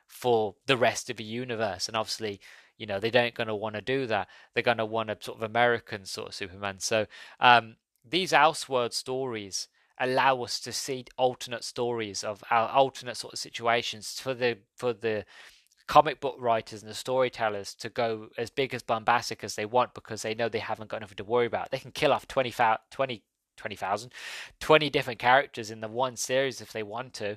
for 0.07 0.55
the 0.67 0.77
rest 0.77 1.11
of 1.11 1.17
the 1.17 1.25
universe, 1.25 1.89
and 1.89 1.97
obviously, 1.97 2.41
you 2.79 2.87
know, 2.87 2.99
they 2.99 3.11
don't 3.11 3.35
going 3.35 3.49
to 3.49 3.55
want 3.55 3.75
to 3.75 3.83
do 3.83 4.07
that. 4.07 4.29
They're 4.55 4.63
going 4.63 4.79
to 4.79 4.87
want 4.87 5.11
a 5.11 5.19
sort 5.21 5.39
of 5.39 5.43
American 5.43 6.05
sort 6.07 6.29
of 6.29 6.35
Superman. 6.35 6.81
So 6.81 7.07
um, 7.41 7.77
these 8.09 8.33
Elseworld 8.33 8.93
stories 8.93 9.69
allow 9.99 10.43
us 10.43 10.59
to 10.61 10.73
see 10.73 11.05
alternate 11.17 11.65
stories 11.65 12.25
of 12.25 12.43
our 12.51 12.69
alternate 12.69 13.17
sort 13.17 13.35
of 13.35 13.39
situations 13.39 14.19
for 14.19 14.35
the 14.35 14.59
for 14.77 14.93
the 14.93 15.25
comic 15.93 16.21
book 16.21 16.37
writers 16.39 16.81
and 16.81 16.91
the 16.91 16.95
storytellers 16.95 17.75
to 17.75 17.91
go 17.91 18.31
as 18.39 18.49
big 18.49 18.73
as 18.73 18.83
bombastic 18.83 19.45
as 19.45 19.57
they 19.57 19.67
want 19.67 19.93
because 19.93 20.23
they 20.23 20.35
know 20.35 20.49
they 20.49 20.59
haven't 20.59 20.89
got 20.89 21.03
nothing 21.03 21.19
to 21.19 21.23
worry 21.23 21.45
about. 21.45 21.71
They 21.71 21.79
can 21.79 21.91
kill 21.91 22.15
off 22.15 22.27
20, 22.27 22.51
20 22.91 23.23
20,000, 23.59 24.11
20 24.59 24.89
different 24.89 25.19
characters 25.19 25.71
in 25.71 25.83
the 25.83 25.89
one 25.89 26.17
series 26.17 26.63
if 26.63 26.73
they 26.73 26.83
want 26.83 27.13
to. 27.13 27.37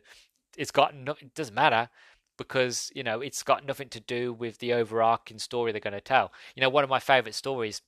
It's 0.56 0.72
got 0.72 0.96
no, 0.96 1.16
it 1.20 1.36
doesn't 1.36 1.54
matter 1.54 1.90
because, 2.38 2.94
you 2.96 3.04
know, 3.04 3.20
it's 3.20 3.44
got 3.44 3.66
nothing 3.66 3.90
to 3.90 4.00
do 4.00 4.32
with 4.32 4.60
the 4.60 4.72
overarching 4.72 5.38
story 5.38 5.74
they're 5.74 5.82
going 5.82 5.92
to 5.92 6.00
tell. 6.00 6.32
You 6.56 6.62
know, 6.62 6.70
one 6.70 6.86
of 6.86 6.90
my 6.90 7.00
favorite 7.00 7.36
stories 7.36 7.82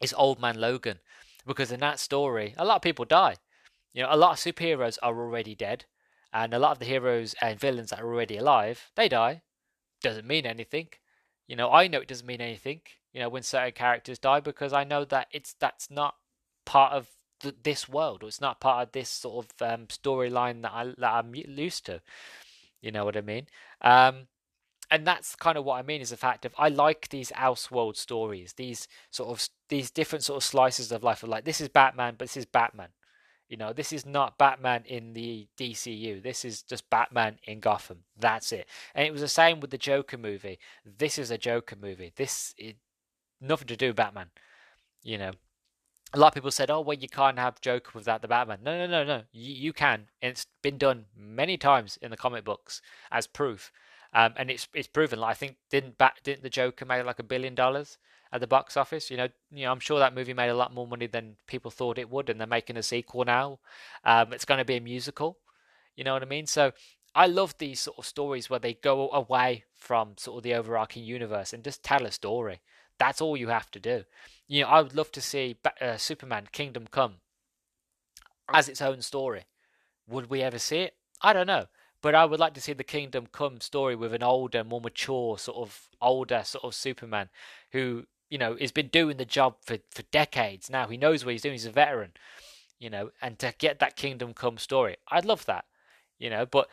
is 0.00 0.14
Old 0.16 0.40
Man 0.40 0.60
Logan 0.60 1.00
because 1.44 1.72
in 1.72 1.80
that 1.80 1.98
story, 1.98 2.54
a 2.56 2.64
lot 2.64 2.76
of 2.76 2.82
people 2.82 3.06
die. 3.06 3.38
You 3.92 4.04
know, 4.04 4.08
a 4.12 4.16
lot 4.16 4.34
of 4.34 4.38
superheroes 4.38 4.98
are 5.02 5.18
already 5.18 5.56
dead 5.56 5.86
and 6.32 6.54
a 6.54 6.60
lot 6.60 6.70
of 6.70 6.78
the 6.78 6.84
heroes 6.84 7.34
and 7.40 7.58
villains 7.58 7.90
that 7.90 7.98
are 7.98 8.06
already 8.06 8.36
alive, 8.36 8.92
they 8.94 9.08
die. 9.08 9.42
Doesn't 10.04 10.26
mean 10.26 10.44
anything. 10.44 10.88
You 11.48 11.56
know, 11.56 11.70
I 11.72 11.88
know 11.88 12.00
it 12.00 12.08
doesn't 12.08 12.26
mean 12.26 12.42
anything. 12.42 12.82
You 13.14 13.20
know, 13.20 13.30
when 13.30 13.42
certain 13.42 13.72
characters 13.72 14.18
die 14.18 14.40
because 14.40 14.74
I 14.74 14.84
know 14.84 15.06
that 15.06 15.28
it's 15.32 15.54
that's 15.58 15.90
not 15.90 16.16
part 16.66 16.92
of 16.92 17.08
th- 17.40 17.54
this 17.62 17.88
world, 17.88 18.22
or 18.22 18.28
it's 18.28 18.40
not 18.40 18.60
part 18.60 18.86
of 18.86 18.92
this 18.92 19.08
sort 19.08 19.46
of 19.46 19.62
um, 19.66 19.86
storyline 19.86 20.60
that 20.60 20.72
I 20.72 20.92
that 20.98 21.12
I'm 21.12 21.34
used 21.34 21.86
to. 21.86 22.02
You 22.82 22.92
know 22.92 23.06
what 23.06 23.16
I 23.16 23.22
mean? 23.22 23.46
Um, 23.80 24.26
and 24.90 25.06
that's 25.06 25.34
kind 25.36 25.56
of 25.56 25.64
what 25.64 25.78
I 25.78 25.82
mean 25.82 26.02
is 26.02 26.10
the 26.10 26.18
fact 26.18 26.44
of 26.44 26.54
I 26.58 26.68
like 26.68 27.08
these 27.08 27.30
Elseworld 27.30 27.96
stories, 27.96 28.52
these 28.52 28.86
sort 29.10 29.30
of 29.30 29.48
these 29.70 29.90
different 29.90 30.22
sort 30.22 30.36
of 30.36 30.44
slices 30.44 30.92
of 30.92 31.02
life 31.02 31.22
of 31.22 31.30
like 31.30 31.46
this 31.46 31.62
is 31.62 31.68
Batman, 31.70 32.16
but 32.18 32.26
this 32.28 32.36
is 32.36 32.44
Batman. 32.44 32.90
You 33.48 33.58
know, 33.58 33.72
this 33.72 33.92
is 33.92 34.06
not 34.06 34.38
Batman 34.38 34.84
in 34.86 35.12
the 35.12 35.48
DCU. 35.58 36.22
This 36.22 36.44
is 36.44 36.62
just 36.62 36.88
Batman 36.88 37.38
in 37.44 37.60
Gotham. 37.60 38.04
That's 38.18 38.52
it. 38.52 38.66
And 38.94 39.06
it 39.06 39.12
was 39.12 39.20
the 39.20 39.28
same 39.28 39.60
with 39.60 39.70
the 39.70 39.78
Joker 39.78 40.16
movie. 40.16 40.58
This 40.84 41.18
is 41.18 41.30
a 41.30 41.38
Joker 41.38 41.76
movie. 41.76 42.12
This 42.16 42.54
is 42.56 42.74
nothing 43.40 43.68
to 43.68 43.76
do 43.76 43.88
with 43.88 43.96
Batman. 43.96 44.30
You 45.02 45.18
know, 45.18 45.32
a 46.14 46.18
lot 46.18 46.28
of 46.28 46.34
people 46.34 46.50
said, 46.50 46.70
"Oh, 46.70 46.80
well, 46.80 46.96
you 46.96 47.08
can't 47.08 47.38
have 47.38 47.60
Joker 47.60 47.90
without 47.94 48.22
the 48.22 48.28
Batman." 48.28 48.60
No, 48.62 48.78
no, 48.78 48.86
no, 48.86 49.04
no. 49.04 49.22
You, 49.32 49.52
you 49.54 49.72
can. 49.72 50.08
And 50.22 50.30
it's 50.30 50.46
been 50.62 50.78
done 50.78 51.06
many 51.16 51.56
times 51.58 51.98
in 52.00 52.10
the 52.10 52.16
comic 52.16 52.44
books 52.44 52.80
as 53.10 53.26
proof, 53.26 53.72
um, 54.14 54.32
and 54.36 54.50
it's 54.50 54.68
it's 54.72 54.88
proven. 54.88 55.20
Like, 55.20 55.32
I 55.32 55.34
think 55.34 55.56
didn't 55.70 55.98
Bat 55.98 56.20
didn't 56.22 56.42
the 56.42 56.50
Joker 56.50 56.86
make 56.86 57.04
like 57.04 57.18
a 57.18 57.24
billion 57.24 57.54
dollars 57.54 57.98
at 58.34 58.40
the 58.40 58.46
box 58.46 58.76
office? 58.76 59.10
You 59.10 59.16
know, 59.16 59.28
you 59.50 59.64
know, 59.64 59.72
I'm 59.72 59.80
sure 59.80 59.98
that 59.98 60.14
movie 60.14 60.34
made 60.34 60.50
a 60.50 60.56
lot 60.56 60.74
more 60.74 60.86
money 60.86 61.06
than 61.06 61.36
people 61.46 61.70
thought 61.70 61.98
it 61.98 62.10
would, 62.10 62.28
and 62.28 62.38
they're 62.38 62.46
making 62.46 62.76
a 62.76 62.82
sequel 62.82 63.24
now. 63.24 63.60
Um, 64.04 64.34
it's 64.34 64.44
going 64.44 64.58
to 64.58 64.64
be 64.64 64.76
a 64.76 64.80
musical. 64.80 65.38
You 65.96 66.04
know 66.04 66.12
what 66.12 66.22
I 66.22 66.26
mean? 66.26 66.46
So 66.46 66.72
I 67.14 67.26
love 67.26 67.56
these 67.58 67.80
sort 67.80 67.98
of 67.98 68.04
stories 68.04 68.50
where 68.50 68.58
they 68.58 68.74
go 68.74 69.10
away 69.10 69.64
from 69.76 70.14
sort 70.18 70.38
of 70.38 70.42
the 70.42 70.54
overarching 70.54 71.04
universe 71.04 71.52
and 71.52 71.62
just 71.62 71.82
tell 71.82 72.04
a 72.04 72.10
story. 72.10 72.60
That's 72.98 73.20
all 73.20 73.36
you 73.36 73.48
have 73.48 73.70
to 73.70 73.80
do. 73.80 74.04
You 74.48 74.62
know, 74.62 74.68
I 74.68 74.82
would 74.82 74.94
love 74.94 75.12
to 75.12 75.20
see 75.20 75.56
uh, 75.80 75.96
Superman 75.96 76.48
Kingdom 76.52 76.86
Come 76.90 77.14
as 78.52 78.68
its 78.68 78.82
own 78.82 79.00
story. 79.00 79.44
Would 80.08 80.28
we 80.28 80.42
ever 80.42 80.58
see 80.58 80.78
it? 80.78 80.94
I 81.22 81.32
don't 81.32 81.46
know. 81.46 81.66
But 82.02 82.14
I 82.14 82.26
would 82.26 82.38
like 82.38 82.52
to 82.54 82.60
see 82.60 82.74
the 82.74 82.84
Kingdom 82.84 83.28
Come 83.32 83.60
story 83.60 83.96
with 83.96 84.12
an 84.12 84.22
older, 84.22 84.62
more 84.62 84.80
mature, 84.80 85.38
sort 85.38 85.56
of 85.56 85.88
older 86.02 86.42
sort 86.44 86.64
of 86.64 86.74
Superman 86.74 87.30
who, 87.72 88.04
you 88.34 88.38
know, 88.38 88.56
he's 88.56 88.72
been 88.72 88.88
doing 88.88 89.16
the 89.16 89.24
job 89.24 89.58
for, 89.64 89.76
for 89.92 90.02
decades 90.10 90.68
now. 90.68 90.88
He 90.88 90.96
knows 90.96 91.24
what 91.24 91.30
he's 91.30 91.42
doing. 91.42 91.52
He's 91.52 91.66
a 91.66 91.70
veteran, 91.70 92.14
you 92.80 92.90
know, 92.90 93.12
and 93.22 93.38
to 93.38 93.54
get 93.58 93.78
that 93.78 93.94
Kingdom 93.94 94.34
Come 94.34 94.58
story, 94.58 94.96
I'd 95.08 95.24
love 95.24 95.46
that, 95.46 95.66
you 96.18 96.28
know. 96.30 96.44
But 96.44 96.68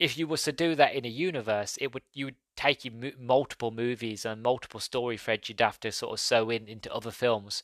if 0.00 0.18
you 0.18 0.26
was 0.26 0.42
to 0.42 0.50
do 0.50 0.74
that 0.74 0.92
in 0.92 1.04
a 1.04 1.08
universe, 1.08 1.78
it 1.80 1.94
would 1.94 2.02
you 2.14 2.24
would 2.24 2.34
take 2.56 2.84
you 2.84 3.12
multiple 3.16 3.70
movies 3.70 4.24
and 4.24 4.42
multiple 4.42 4.80
story 4.80 5.16
threads 5.16 5.48
you'd 5.48 5.60
have 5.60 5.78
to 5.80 5.92
sort 5.92 6.14
of 6.14 6.18
sew 6.18 6.50
in 6.50 6.66
into 6.66 6.92
other 6.92 7.12
films 7.12 7.62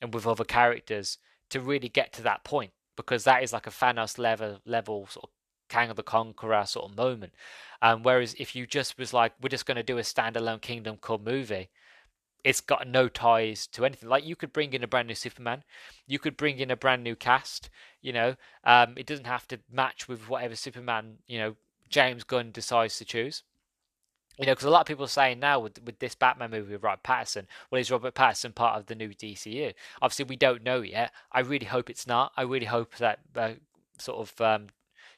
and 0.00 0.14
with 0.14 0.26
other 0.26 0.44
characters 0.44 1.18
to 1.50 1.60
really 1.60 1.90
get 1.90 2.14
to 2.14 2.22
that 2.22 2.44
point 2.44 2.70
because 2.96 3.24
that 3.24 3.42
is 3.42 3.52
like 3.52 3.66
a 3.66 3.70
Thanos 3.70 4.16
level 4.16 4.60
level 4.64 5.06
sort 5.10 5.24
of 5.24 5.30
Kang 5.68 5.90
of 5.90 5.96
the 5.96 6.02
Conqueror 6.02 6.64
sort 6.64 6.90
of 6.90 6.96
moment. 6.96 7.34
Um, 7.82 8.02
whereas 8.02 8.34
if 8.38 8.56
you 8.56 8.66
just 8.66 8.96
was 8.96 9.12
like, 9.12 9.34
we're 9.42 9.50
just 9.50 9.66
going 9.66 9.76
to 9.76 9.82
do 9.82 9.98
a 9.98 10.00
standalone 10.00 10.62
Kingdom 10.62 10.96
Come 10.96 11.24
movie, 11.24 11.68
it's 12.46 12.60
got 12.60 12.86
no 12.86 13.08
ties 13.08 13.66
to 13.66 13.84
anything. 13.84 14.08
Like 14.08 14.24
you 14.24 14.36
could 14.36 14.52
bring 14.52 14.72
in 14.72 14.84
a 14.84 14.86
brand 14.86 15.08
new 15.08 15.16
Superman, 15.16 15.64
you 16.06 16.20
could 16.20 16.36
bring 16.36 16.60
in 16.60 16.70
a 16.70 16.76
brand 16.76 17.02
new 17.02 17.16
cast. 17.16 17.70
You 18.00 18.12
know, 18.12 18.36
um, 18.62 18.94
it 18.96 19.04
doesn't 19.04 19.26
have 19.26 19.48
to 19.48 19.58
match 19.70 20.06
with 20.06 20.28
whatever 20.28 20.54
Superman 20.54 21.18
you 21.26 21.38
know 21.38 21.56
James 21.90 22.22
Gunn 22.22 22.52
decides 22.52 22.98
to 22.98 23.04
choose. 23.04 23.42
You 24.38 24.46
know, 24.46 24.52
because 24.52 24.66
a 24.66 24.70
lot 24.70 24.82
of 24.82 24.86
people 24.86 25.04
are 25.04 25.08
saying 25.08 25.40
now 25.40 25.58
with 25.58 25.82
with 25.82 25.98
this 25.98 26.14
Batman 26.14 26.52
movie 26.52 26.74
with 26.74 26.84
Robert 26.84 27.02
Pattinson, 27.02 27.46
well, 27.70 27.80
is 27.80 27.90
Robert 27.90 28.14
Pattinson 28.14 28.54
part 28.54 28.78
of 28.78 28.86
the 28.86 28.94
new 28.94 29.08
DCU? 29.08 29.74
Obviously, 30.00 30.26
we 30.26 30.36
don't 30.36 30.62
know 30.62 30.82
yet. 30.82 31.10
I 31.32 31.40
really 31.40 31.66
hope 31.66 31.90
it's 31.90 32.06
not. 32.06 32.30
I 32.36 32.42
really 32.42 32.66
hope 32.66 32.94
that 32.98 33.18
uh, 33.34 33.54
sort 33.98 34.18
of 34.20 34.40
um, 34.40 34.68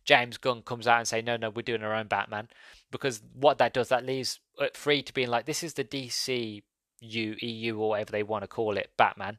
James 0.09 0.39
Gunn 0.39 0.63
comes 0.63 0.87
out 0.87 1.01
and 1.01 1.07
say, 1.07 1.21
no, 1.21 1.37
no, 1.37 1.51
we're 1.51 1.61
doing 1.61 1.83
our 1.83 1.95
own 1.95 2.07
Batman, 2.07 2.49
because 2.91 3.21
what 3.35 3.59
that 3.59 3.75
does, 3.75 3.91
that 3.91 4.07
leaves 4.07 4.41
it 4.59 4.79
free 4.79 5.03
to 5.03 5.13
being 5.13 5.29
like, 5.29 5.45
this 5.45 5.63
is 5.63 5.75
the 5.75 5.85
DCU, 7.03 7.37
EU, 7.41 7.79
or 7.79 7.91
whatever 7.91 8.13
they 8.13 8.23
want 8.23 8.43
to 8.43 8.49
call 8.49 8.77
it, 8.77 8.91
Batman. 8.97 9.39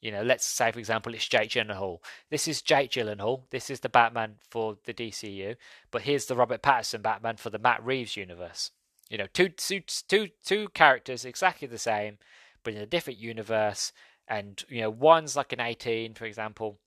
You 0.00 0.12
know, 0.12 0.22
let's 0.22 0.44
say, 0.44 0.70
for 0.70 0.78
example, 0.78 1.14
it's 1.14 1.26
Jake 1.26 1.50
Gyllenhaal. 1.50 1.98
This 2.30 2.46
is 2.46 2.60
Jake 2.60 2.90
Gyllenhaal. 2.90 3.44
This 3.50 3.70
is 3.70 3.80
the 3.80 3.88
Batman 3.88 4.34
for 4.50 4.76
the 4.84 4.92
DCU. 4.92 5.56
But 5.90 6.02
here's 6.02 6.26
the 6.26 6.36
Robert 6.36 6.62
Pattinson 6.62 7.00
Batman 7.00 7.36
for 7.36 7.48
the 7.48 7.58
Matt 7.58 7.82
Reeves 7.82 8.16
universe. 8.16 8.70
You 9.08 9.16
know, 9.16 9.26
two, 9.32 9.48
two, 9.48 9.80
two, 9.80 10.28
two 10.44 10.68
characters 10.68 11.24
exactly 11.24 11.68
the 11.68 11.78
same, 11.78 12.18
but 12.62 12.74
in 12.74 12.80
a 12.80 12.86
different 12.86 13.18
universe. 13.18 13.92
And, 14.28 14.62
you 14.68 14.82
know, 14.82 14.90
one's 14.90 15.36
like 15.36 15.52
an 15.54 15.60
18, 15.60 16.14
for 16.14 16.26
example, 16.26 16.78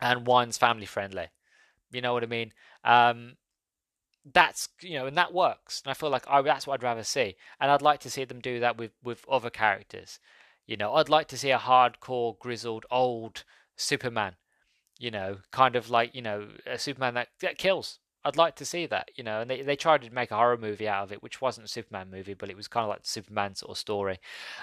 and 0.00 0.26
one's 0.26 0.56
family 0.56 0.86
friendly. 0.86 1.26
You 1.92 2.00
know 2.00 2.14
what 2.14 2.22
I 2.22 2.26
mean? 2.26 2.52
Um, 2.84 3.36
that's 4.24 4.68
you 4.80 4.98
know, 4.98 5.06
and 5.06 5.16
that 5.16 5.32
works. 5.32 5.82
And 5.84 5.90
I 5.90 5.94
feel 5.94 6.10
like 6.10 6.24
I, 6.28 6.42
that's 6.42 6.66
what 6.66 6.74
I'd 6.74 6.82
rather 6.82 7.04
see, 7.04 7.36
and 7.60 7.70
I'd 7.70 7.82
like 7.82 8.00
to 8.00 8.10
see 8.10 8.24
them 8.24 8.40
do 8.40 8.60
that 8.60 8.76
with 8.76 8.92
with 9.02 9.24
other 9.28 9.50
characters. 9.50 10.18
You 10.66 10.76
know, 10.76 10.94
I'd 10.94 11.08
like 11.08 11.28
to 11.28 11.38
see 11.38 11.50
a 11.50 11.58
hardcore, 11.58 12.38
grizzled, 12.38 12.86
old 12.90 13.44
Superman. 13.76 14.36
You 14.98 15.10
know, 15.10 15.38
kind 15.50 15.76
of 15.76 15.90
like 15.90 16.14
you 16.14 16.22
know 16.22 16.48
a 16.66 16.78
Superman 16.78 17.14
that, 17.14 17.28
that 17.40 17.58
kills. 17.58 17.98
I'd 18.22 18.36
like 18.36 18.54
to 18.56 18.66
see 18.66 18.84
that. 18.86 19.10
You 19.16 19.24
know, 19.24 19.40
and 19.40 19.50
they 19.50 19.62
they 19.62 19.76
tried 19.76 20.02
to 20.02 20.10
make 20.10 20.30
a 20.30 20.36
horror 20.36 20.58
movie 20.58 20.88
out 20.88 21.04
of 21.04 21.12
it, 21.12 21.22
which 21.22 21.40
wasn't 21.40 21.66
a 21.66 21.70
Superman 21.70 22.10
movie, 22.10 22.34
but 22.34 22.50
it 22.50 22.56
was 22.56 22.68
kind 22.68 22.84
of 22.84 22.90
like 22.90 23.02
the 23.02 23.08
Superman 23.08 23.54
sort 23.54 23.70
of 23.70 23.78
story. 23.78 24.18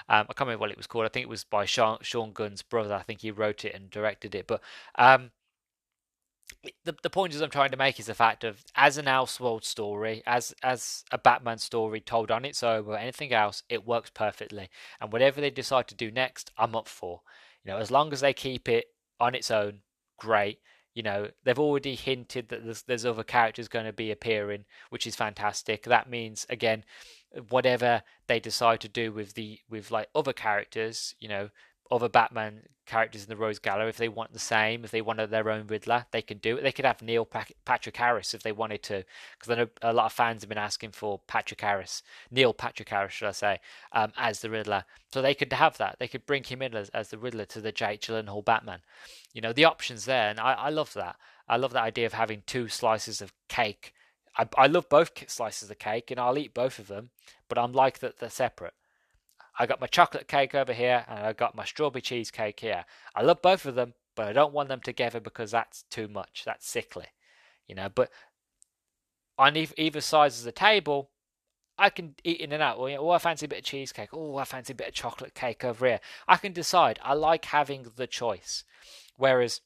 Um, 0.08 0.26
I 0.30 0.34
can't 0.34 0.40
remember 0.46 0.60
what 0.60 0.70
it 0.70 0.76
was 0.76 0.86
called. 0.86 1.06
I 1.06 1.08
think 1.08 1.24
it 1.24 1.28
was 1.28 1.44
by 1.44 1.64
Sean, 1.64 1.98
Sean 2.02 2.32
Gunn's 2.32 2.62
brother. 2.62 2.94
I 2.94 3.02
think 3.02 3.22
he 3.22 3.32
wrote 3.32 3.64
it 3.64 3.74
and 3.74 3.90
directed 3.90 4.34
it. 4.36 4.46
But 4.46 4.60
um, 4.94 5.32
the 6.84 6.94
the 7.02 7.10
point 7.10 7.34
is 7.34 7.40
I'm 7.40 7.50
trying 7.50 7.70
to 7.70 7.76
make 7.76 8.00
is 8.00 8.06
the 8.06 8.14
fact 8.14 8.44
of 8.44 8.64
as 8.74 8.98
an 8.98 9.06
Elseworld 9.06 9.64
story, 9.64 10.22
as 10.26 10.54
as 10.62 11.04
a 11.12 11.18
Batman 11.18 11.58
story 11.58 12.00
told 12.00 12.30
on 12.30 12.44
its 12.44 12.62
own 12.62 12.86
or 12.86 12.98
anything 12.98 13.32
else, 13.32 13.62
it 13.68 13.86
works 13.86 14.10
perfectly. 14.10 14.68
And 15.00 15.12
whatever 15.12 15.40
they 15.40 15.50
decide 15.50 15.88
to 15.88 15.94
do 15.94 16.10
next, 16.10 16.50
I'm 16.58 16.74
up 16.74 16.88
for. 16.88 17.20
You 17.64 17.72
know, 17.72 17.78
as 17.78 17.90
long 17.90 18.12
as 18.12 18.20
they 18.20 18.32
keep 18.32 18.68
it 18.68 18.86
on 19.20 19.34
its 19.34 19.50
own, 19.50 19.80
great. 20.18 20.60
You 20.94 21.02
know, 21.04 21.28
they've 21.44 21.58
already 21.58 21.94
hinted 21.94 22.48
that 22.48 22.64
there's, 22.64 22.82
there's 22.82 23.06
other 23.06 23.22
characters 23.22 23.68
going 23.68 23.86
to 23.86 23.92
be 23.92 24.10
appearing, 24.10 24.64
which 24.90 25.06
is 25.06 25.14
fantastic. 25.14 25.84
That 25.84 26.10
means 26.10 26.44
again, 26.50 26.84
whatever 27.50 28.02
they 28.26 28.40
decide 28.40 28.80
to 28.80 28.88
do 28.88 29.12
with 29.12 29.34
the 29.34 29.60
with 29.70 29.90
like 29.92 30.08
other 30.14 30.32
characters, 30.32 31.14
you 31.20 31.28
know, 31.28 31.50
other 31.90 32.08
Batman 32.08 32.62
characters 32.86 33.22
in 33.22 33.28
the 33.28 33.36
Rogues 33.36 33.58
Gallery, 33.58 33.90
if 33.90 33.98
they 33.98 34.08
want 34.08 34.32
the 34.32 34.38
same, 34.38 34.82
if 34.82 34.90
they 34.90 35.02
wanted 35.02 35.30
their 35.30 35.50
own 35.50 35.66
Riddler, 35.66 36.06
they 36.10 36.22
can 36.22 36.38
do 36.38 36.56
it. 36.56 36.62
They 36.62 36.72
could 36.72 36.86
have 36.86 37.02
Neil 37.02 37.28
Patrick 37.64 37.96
Harris 37.96 38.34
if 38.34 38.42
they 38.42 38.50
wanted 38.50 38.82
to, 38.84 39.04
because 39.38 39.50
I 39.50 39.54
know 39.56 39.68
a 39.82 39.92
lot 39.92 40.06
of 40.06 40.12
fans 40.12 40.42
have 40.42 40.48
been 40.48 40.58
asking 40.58 40.92
for 40.92 41.20
Patrick 41.26 41.60
Harris, 41.60 42.02
Neil 42.30 42.54
Patrick 42.54 42.88
Harris, 42.88 43.12
should 43.12 43.28
I 43.28 43.32
say, 43.32 43.60
um, 43.92 44.12
as 44.16 44.40
the 44.40 44.50
Riddler. 44.50 44.84
So 45.12 45.20
they 45.20 45.34
could 45.34 45.52
have 45.52 45.76
that. 45.78 45.96
They 45.98 46.08
could 46.08 46.26
bring 46.26 46.44
him 46.44 46.62
in 46.62 46.74
as, 46.74 46.88
as 46.90 47.10
the 47.10 47.18
Riddler 47.18 47.44
to 47.46 47.60
the 47.60 47.72
Jake 47.72 48.00
Gyllenhaal 48.00 48.44
Batman. 48.44 48.80
You 49.34 49.42
know, 49.42 49.52
the 49.52 49.66
options 49.66 50.06
there, 50.06 50.30
and 50.30 50.40
I, 50.40 50.54
I 50.54 50.70
love 50.70 50.94
that. 50.94 51.16
I 51.46 51.56
love 51.56 51.72
that 51.74 51.84
idea 51.84 52.06
of 52.06 52.14
having 52.14 52.42
two 52.46 52.68
slices 52.68 53.20
of 53.20 53.32
cake. 53.48 53.92
I, 54.36 54.48
I 54.56 54.66
love 54.66 54.88
both 54.88 55.30
slices 55.30 55.70
of 55.70 55.78
cake, 55.78 56.10
and 56.10 56.18
I'll 56.18 56.38
eat 56.38 56.54
both 56.54 56.78
of 56.78 56.88
them, 56.88 57.10
but 57.48 57.58
I'm 57.58 57.72
like 57.72 57.98
that 57.98 58.18
they're 58.18 58.30
separate. 58.30 58.74
I 59.58 59.66
got 59.66 59.80
my 59.80 59.88
chocolate 59.88 60.28
cake 60.28 60.54
over 60.54 60.72
here 60.72 61.04
and 61.08 61.18
I 61.18 61.32
got 61.32 61.54
my 61.56 61.64
strawberry 61.64 62.00
cheesecake 62.00 62.60
here. 62.60 62.84
I 63.14 63.22
love 63.22 63.42
both 63.42 63.66
of 63.66 63.74
them, 63.74 63.94
but 64.14 64.28
I 64.28 64.32
don't 64.32 64.54
want 64.54 64.68
them 64.68 64.80
together 64.80 65.20
because 65.20 65.50
that's 65.50 65.82
too 65.90 66.06
much. 66.06 66.42
That's 66.46 66.66
sickly. 66.66 67.06
You 67.66 67.74
know, 67.74 67.88
but 67.92 68.10
on 69.36 69.56
either 69.56 70.00
sides 70.00 70.38
of 70.38 70.44
the 70.44 70.52
table, 70.52 71.10
I 71.78 71.90
can 71.90 72.14
eat 72.24 72.40
in 72.40 72.52
and 72.52 72.62
out. 72.62 72.78
Well, 72.78 72.88
you 72.88 72.96
know, 72.96 73.08
oh, 73.08 73.10
I 73.10 73.18
fancy 73.18 73.46
a 73.46 73.48
bit 73.48 73.60
of 73.60 73.64
cheesecake. 73.64 74.08
Oh, 74.12 74.36
I 74.36 74.44
fancy 74.44 74.72
a 74.72 74.76
bit 74.76 74.88
of 74.88 74.94
chocolate 74.94 75.34
cake 75.34 75.64
over 75.64 75.86
here. 75.86 76.00
I 76.26 76.36
can 76.36 76.52
decide. 76.52 76.98
I 77.02 77.14
like 77.14 77.44
having 77.46 77.86
the 77.96 78.06
choice. 78.06 78.64
Whereas, 79.16 79.60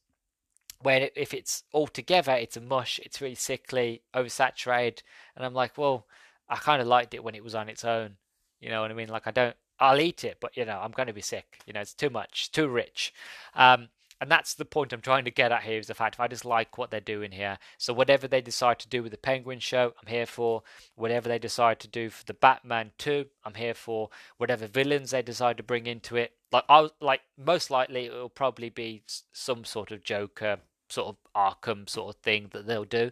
when 0.80 1.02
it, 1.02 1.12
if 1.16 1.32
it's 1.32 1.64
all 1.72 1.86
together, 1.86 2.32
it's 2.32 2.56
a 2.56 2.60
mush. 2.60 3.00
It's 3.02 3.20
really 3.20 3.34
sickly, 3.34 4.02
oversaturated, 4.14 5.00
and 5.34 5.44
I'm 5.44 5.54
like, 5.54 5.78
well, 5.78 6.06
I 6.48 6.56
kind 6.56 6.82
of 6.82 6.88
liked 6.88 7.14
it 7.14 7.24
when 7.24 7.34
it 7.34 7.44
was 7.44 7.54
on 7.54 7.70
its 7.70 7.84
own. 7.84 8.16
You 8.60 8.68
know 8.68 8.82
what 8.82 8.90
I 8.90 8.94
mean? 8.94 9.08
Like 9.08 9.26
I 9.26 9.30
don't. 9.30 9.56
I'll 9.82 10.00
eat 10.00 10.22
it, 10.22 10.38
but 10.40 10.56
you 10.56 10.64
know, 10.64 10.78
I'm 10.80 10.92
going 10.92 11.08
to 11.08 11.12
be 11.12 11.20
sick. 11.20 11.58
You 11.66 11.72
know, 11.72 11.80
it's 11.80 11.92
too 11.92 12.10
much, 12.10 12.52
too 12.52 12.68
rich. 12.68 13.12
Um, 13.54 13.88
and 14.20 14.30
that's 14.30 14.54
the 14.54 14.64
point 14.64 14.92
I'm 14.92 15.00
trying 15.00 15.24
to 15.24 15.32
get 15.32 15.50
at 15.50 15.64
here 15.64 15.80
is 15.80 15.88
the 15.88 15.94
fact 15.94 16.14
if 16.14 16.20
I 16.20 16.28
just 16.28 16.44
like 16.44 16.78
what 16.78 16.92
they're 16.92 17.00
doing 17.00 17.32
here. 17.32 17.58
So 17.76 17.92
whatever 17.92 18.28
they 18.28 18.40
decide 18.40 18.78
to 18.78 18.88
do 18.88 19.02
with 19.02 19.10
the 19.10 19.18
Penguin 19.18 19.58
show, 19.58 19.94
I'm 20.00 20.06
here 20.06 20.26
for. 20.26 20.62
Whatever 20.94 21.28
they 21.28 21.40
decide 21.40 21.80
to 21.80 21.88
do 21.88 22.08
for 22.08 22.24
the 22.24 22.32
Batman 22.32 22.92
2, 22.98 23.26
I'm 23.44 23.54
here 23.54 23.74
for. 23.74 24.10
Whatever 24.36 24.68
villains 24.68 25.10
they 25.10 25.22
decide 25.22 25.56
to 25.56 25.64
bring 25.64 25.86
into 25.88 26.14
it, 26.14 26.34
like 26.52 26.62
I 26.68 26.88
like 27.00 27.22
most 27.36 27.68
likely 27.68 28.06
it 28.06 28.12
will 28.12 28.28
probably 28.28 28.70
be 28.70 29.02
some 29.32 29.64
sort 29.64 29.90
of 29.90 30.04
Joker, 30.04 30.58
sort 30.88 31.08
of 31.08 31.16
Arkham 31.34 31.88
sort 31.88 32.14
of 32.14 32.22
thing 32.22 32.50
that 32.52 32.68
they'll 32.68 32.84
do. 32.84 33.10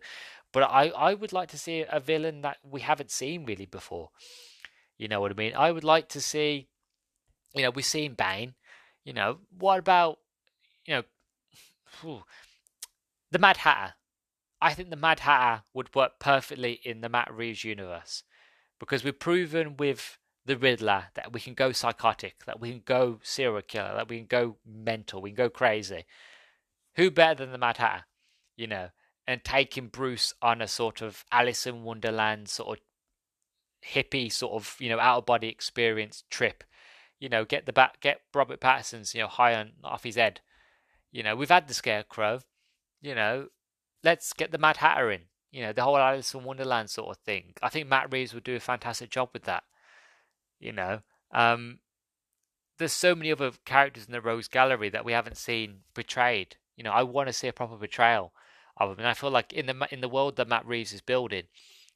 But 0.52 0.62
I 0.62 0.90
I 0.90 1.14
would 1.14 1.32
like 1.32 1.48
to 1.48 1.58
see 1.58 1.84
a 1.90 1.98
villain 1.98 2.42
that 2.42 2.58
we 2.62 2.82
haven't 2.82 3.10
seen 3.10 3.44
really 3.44 3.66
before. 3.66 4.10
You 5.00 5.08
know 5.08 5.22
what 5.22 5.30
I 5.30 5.34
mean? 5.34 5.54
I 5.56 5.72
would 5.72 5.82
like 5.82 6.10
to 6.10 6.20
see, 6.20 6.68
you 7.54 7.62
know, 7.62 7.70
we've 7.70 7.86
seen 7.86 8.12
Bane. 8.12 8.52
You 9.02 9.14
know, 9.14 9.38
what 9.58 9.78
about, 9.78 10.18
you 10.84 10.92
know, 10.92 11.02
whew, 12.02 12.24
the 13.30 13.38
Mad 13.38 13.56
Hatter? 13.56 13.94
I 14.60 14.74
think 14.74 14.90
the 14.90 14.96
Mad 14.96 15.20
Hatter 15.20 15.62
would 15.72 15.94
work 15.94 16.18
perfectly 16.20 16.80
in 16.84 17.00
the 17.00 17.08
Matt 17.08 17.32
Reeves 17.32 17.64
universe 17.64 18.24
because 18.78 19.02
we've 19.02 19.18
proven 19.18 19.78
with 19.78 20.18
the 20.44 20.58
Riddler 20.58 21.06
that 21.14 21.32
we 21.32 21.40
can 21.40 21.54
go 21.54 21.72
psychotic, 21.72 22.44
that 22.44 22.60
we 22.60 22.70
can 22.70 22.82
go 22.84 23.20
serial 23.22 23.62
killer, 23.62 23.94
that 23.94 24.10
we 24.10 24.18
can 24.18 24.26
go 24.26 24.56
mental, 24.66 25.22
we 25.22 25.30
can 25.30 25.36
go 25.36 25.48
crazy. 25.48 26.04
Who 26.96 27.10
better 27.10 27.36
than 27.36 27.52
the 27.52 27.58
Mad 27.58 27.78
Hatter, 27.78 28.04
you 28.54 28.66
know, 28.66 28.90
and 29.26 29.42
taking 29.44 29.86
Bruce 29.86 30.34
on 30.42 30.60
a 30.60 30.68
sort 30.68 31.00
of 31.00 31.24
Alice 31.32 31.66
in 31.66 31.84
Wonderland 31.84 32.50
sort 32.50 32.76
of 32.76 32.84
hippie 33.86 34.32
sort 34.32 34.52
of 34.52 34.76
you 34.78 34.88
know 34.88 35.00
out 35.00 35.18
of 35.18 35.26
body 35.26 35.48
experience 35.48 36.24
trip. 36.30 36.64
You 37.18 37.28
know, 37.28 37.44
get 37.44 37.66
the 37.66 37.72
back, 37.72 38.00
get 38.00 38.22
Robert 38.34 38.60
Pattinson's 38.60 39.14
you 39.14 39.20
know 39.20 39.28
high 39.28 39.54
on 39.54 39.72
off 39.84 40.04
his 40.04 40.16
head. 40.16 40.40
You 41.12 41.22
know, 41.22 41.36
we've 41.36 41.50
had 41.50 41.68
the 41.68 41.74
Scarecrow. 41.74 42.40
You 43.02 43.14
know, 43.14 43.48
let's 44.04 44.32
get 44.32 44.52
the 44.52 44.58
Mad 44.58 44.78
Hatter 44.78 45.10
in. 45.10 45.22
You 45.50 45.62
know, 45.62 45.72
the 45.72 45.82
whole 45.82 45.96
Alice 45.96 46.32
in 46.32 46.44
Wonderland 46.44 46.90
sort 46.90 47.10
of 47.10 47.22
thing. 47.22 47.54
I 47.62 47.68
think 47.68 47.88
Matt 47.88 48.12
Reeves 48.12 48.32
would 48.32 48.44
do 48.44 48.54
a 48.54 48.60
fantastic 48.60 49.10
job 49.10 49.30
with 49.32 49.44
that. 49.44 49.64
You 50.60 50.72
know, 50.72 51.00
um, 51.32 51.80
there's 52.78 52.92
so 52.92 53.14
many 53.14 53.32
other 53.32 53.52
characters 53.64 54.06
in 54.06 54.12
the 54.12 54.20
Rogues 54.20 54.48
Gallery 54.48 54.88
that 54.90 55.04
we 55.04 55.12
haven't 55.12 55.36
seen 55.36 55.80
portrayed. 55.94 56.56
You 56.76 56.84
know, 56.84 56.92
I 56.92 57.02
want 57.02 57.28
to 57.28 57.32
see 57.32 57.48
a 57.48 57.52
proper 57.52 57.76
portrayal 57.76 58.32
of 58.76 58.90
them, 58.90 58.98
and 59.00 59.08
I 59.08 59.14
feel 59.14 59.30
like 59.30 59.52
in 59.52 59.66
the 59.66 59.88
in 59.90 60.00
the 60.00 60.08
world 60.08 60.36
that 60.36 60.48
Matt 60.48 60.66
Reeves 60.66 60.92
is 60.92 61.00
building, 61.00 61.44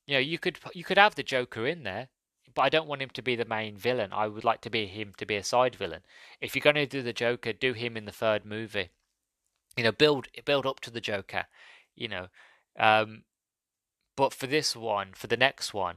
you 0.07 0.15
know, 0.15 0.21
you 0.21 0.39
could 0.39 0.59
you 0.75 0.85
could 0.85 0.99
have 0.99 1.15
the 1.15 1.23
Joker 1.23 1.67
in 1.67 1.83
there, 1.83 2.09
but 2.55 2.63
I 2.63 2.69
don't 2.69 2.87
want 2.87 3.03
him 3.03 3.11
to 3.11 3.23
be 3.23 3.37
the 3.37 3.45
main 3.45 3.77
villain. 3.77 4.13
I 4.13 4.29
would 4.29 4.45
like 4.45 4.61
to 4.63 4.71
be 4.71 4.87
him 4.87 5.13
to 5.17 5.27
be 5.27 5.37
a 5.37 5.43
side 5.43 5.75
villain. 5.75 6.03
If 6.41 6.55
you're 6.55 6.63
going 6.63 6.77
to 6.77 6.87
do 6.87 7.03
the 7.03 7.13
Joker, 7.13 7.53
do 7.53 7.73
him 7.73 7.97
in 7.97 8.05
the 8.05 8.13
third 8.13 8.45
movie. 8.45 8.91
You 9.77 9.85
know, 9.85 9.93
build 9.93 10.29
build 10.45 10.67
up 10.67 10.81
to 10.81 10.91
the 10.91 11.01
Joker. 11.01 11.47
You 11.95 12.09
know, 12.09 12.27
um, 12.79 13.23
but 14.17 14.35
for 14.35 14.47
this 14.47 14.77
one, 14.77 15.13
for 15.15 15.27
the 15.27 15.37
next 15.37 15.73
one, 15.73 15.97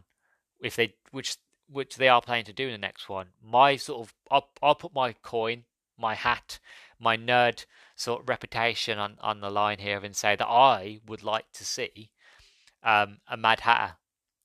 if 0.62 0.76
they 0.76 0.96
which 1.12 1.38
which 1.70 1.98
they 1.98 2.08
are 2.08 2.22
planning 2.22 2.46
to 2.46 2.54
do 2.54 2.68
in 2.68 2.72
the 2.72 2.78
next 2.78 3.10
one, 3.10 3.28
my 3.44 3.76
sort 3.76 4.08
of 4.08 4.14
I'll, 4.32 4.50
I'll 4.64 4.76
put 4.76 4.94
my 4.94 5.14
coin, 5.14 5.66
my 5.98 6.16
hat, 6.16 6.60
my 7.00 7.18
nerd 7.18 7.66
sort 7.96 8.22
of 8.22 8.30
reputation 8.30 8.98
on 9.00 9.18
on 9.22 9.42
the 9.42 9.52
line 9.52 9.80
here 9.80 10.00
and 10.00 10.16
say 10.16 10.36
that 10.36 10.48
I 10.48 11.02
would 11.06 11.24
like 11.24 11.52
to 11.54 11.66
see 11.66 12.12
um, 12.88 13.18
a 13.28 13.36
Mad 13.36 13.60
Hatter, 13.60 13.96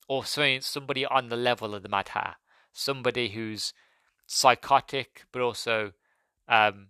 or 0.08 0.24
somebody 0.24 1.06
on 1.06 1.28
the 1.28 1.36
level 1.36 1.76
of 1.76 1.84
the 1.84 1.88
Mad 1.88 2.08
Hatter, 2.08 2.34
somebody 2.72 3.28
who's 3.28 3.72
psychotic 4.26 5.24
but 5.30 5.40
also, 5.40 5.92
um, 6.48 6.88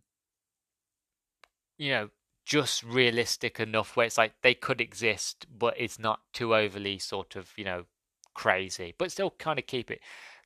you 1.76 1.90
know, 1.90 2.09
just 2.46 2.82
realistic 2.82 3.61
enough 3.61 3.96
where 3.96 4.07
it's 4.07 4.16
like 4.16 4.32
they 4.42 4.55
could 4.55 4.80
exist, 4.80 5.46
but 5.57 5.74
it's 5.76 5.98
not 5.98 6.20
too 6.32 6.55
overly 6.55 6.98
sort 6.98 7.36
of 7.36 7.53
you 7.57 7.64
know 7.64 7.84
crazy, 8.32 8.94
but 8.96 9.12
still 9.12 9.34
kind 9.38 9.59
of 9.59 9.66
keep 9.66 9.90
it 9.90 10.00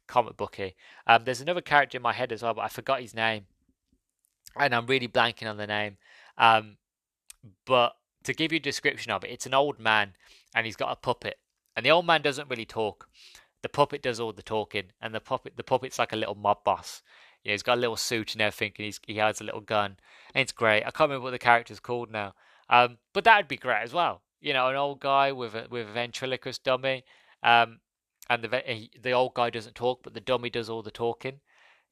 comic 0.08 0.36
booky. 0.36 0.74
Um, 1.06 1.22
there's 1.24 1.40
another 1.40 1.60
character 1.60 1.96
in 1.96 2.02
my 2.02 2.12
head 2.12 2.32
as 2.32 2.42
well, 2.42 2.54
but 2.54 2.62
I 2.62 2.68
forgot 2.68 3.00
his 3.00 3.14
name, 3.14 3.46
and 4.58 4.74
I'm 4.74 4.86
really 4.86 5.08
blanking 5.08 5.48
on 5.48 5.56
the 5.56 5.68
name. 5.68 5.98
Um, 6.36 6.78
but 7.64 7.94
to 8.24 8.34
give 8.34 8.52
you 8.52 8.56
a 8.56 8.60
description 8.60 9.12
of 9.12 9.22
it, 9.22 9.30
it's 9.30 9.46
an 9.46 9.54
old 9.54 9.78
man 9.78 10.14
and 10.56 10.66
he's 10.66 10.74
got 10.74 10.90
a 10.90 10.96
puppet. 10.96 11.38
And 11.76 11.84
the 11.84 11.90
old 11.90 12.06
man 12.06 12.22
doesn't 12.22 12.48
really 12.48 12.64
talk. 12.64 13.06
The 13.62 13.68
puppet 13.68 14.02
does 14.02 14.18
all 14.18 14.32
the 14.32 14.42
talking, 14.42 14.90
and 15.00 15.14
the 15.14 15.20
puppet 15.20 15.56
the 15.56 15.62
puppet's 15.62 15.98
like 15.98 16.12
a 16.12 16.16
little 16.16 16.34
mob 16.34 16.64
boss. 16.64 17.02
You 17.44 17.50
know, 17.50 17.54
he's 17.54 17.62
got 17.62 17.78
a 17.78 17.80
little 17.80 17.96
suit 17.96 18.32
and 18.32 18.42
everything, 18.42 18.72
and 18.78 18.86
he's, 18.86 18.98
he 19.06 19.16
has 19.16 19.40
a 19.40 19.44
little 19.44 19.60
gun, 19.60 19.98
and 20.34 20.42
it's 20.42 20.52
great. 20.52 20.82
I 20.82 20.90
can't 20.90 21.10
remember 21.10 21.24
what 21.24 21.30
the 21.30 21.38
character's 21.38 21.80
called 21.80 22.10
now, 22.10 22.34
um, 22.70 22.98
but 23.12 23.24
that 23.24 23.36
would 23.36 23.48
be 23.48 23.56
great 23.56 23.82
as 23.82 23.92
well. 23.92 24.22
You 24.40 24.54
know, 24.54 24.68
an 24.68 24.76
old 24.76 25.00
guy 25.00 25.32
with 25.32 25.54
a 25.54 25.66
with 25.70 25.88
a 25.88 25.92
ventriloquist 25.92 26.64
dummy, 26.64 27.04
um, 27.42 27.80
and 28.30 28.42
the 28.42 28.88
the 29.00 29.12
old 29.12 29.34
guy 29.34 29.50
doesn't 29.50 29.74
talk, 29.74 30.02
but 30.02 30.14
the 30.14 30.20
dummy 30.20 30.48
does 30.48 30.70
all 30.70 30.82
the 30.82 30.90
talking. 30.90 31.40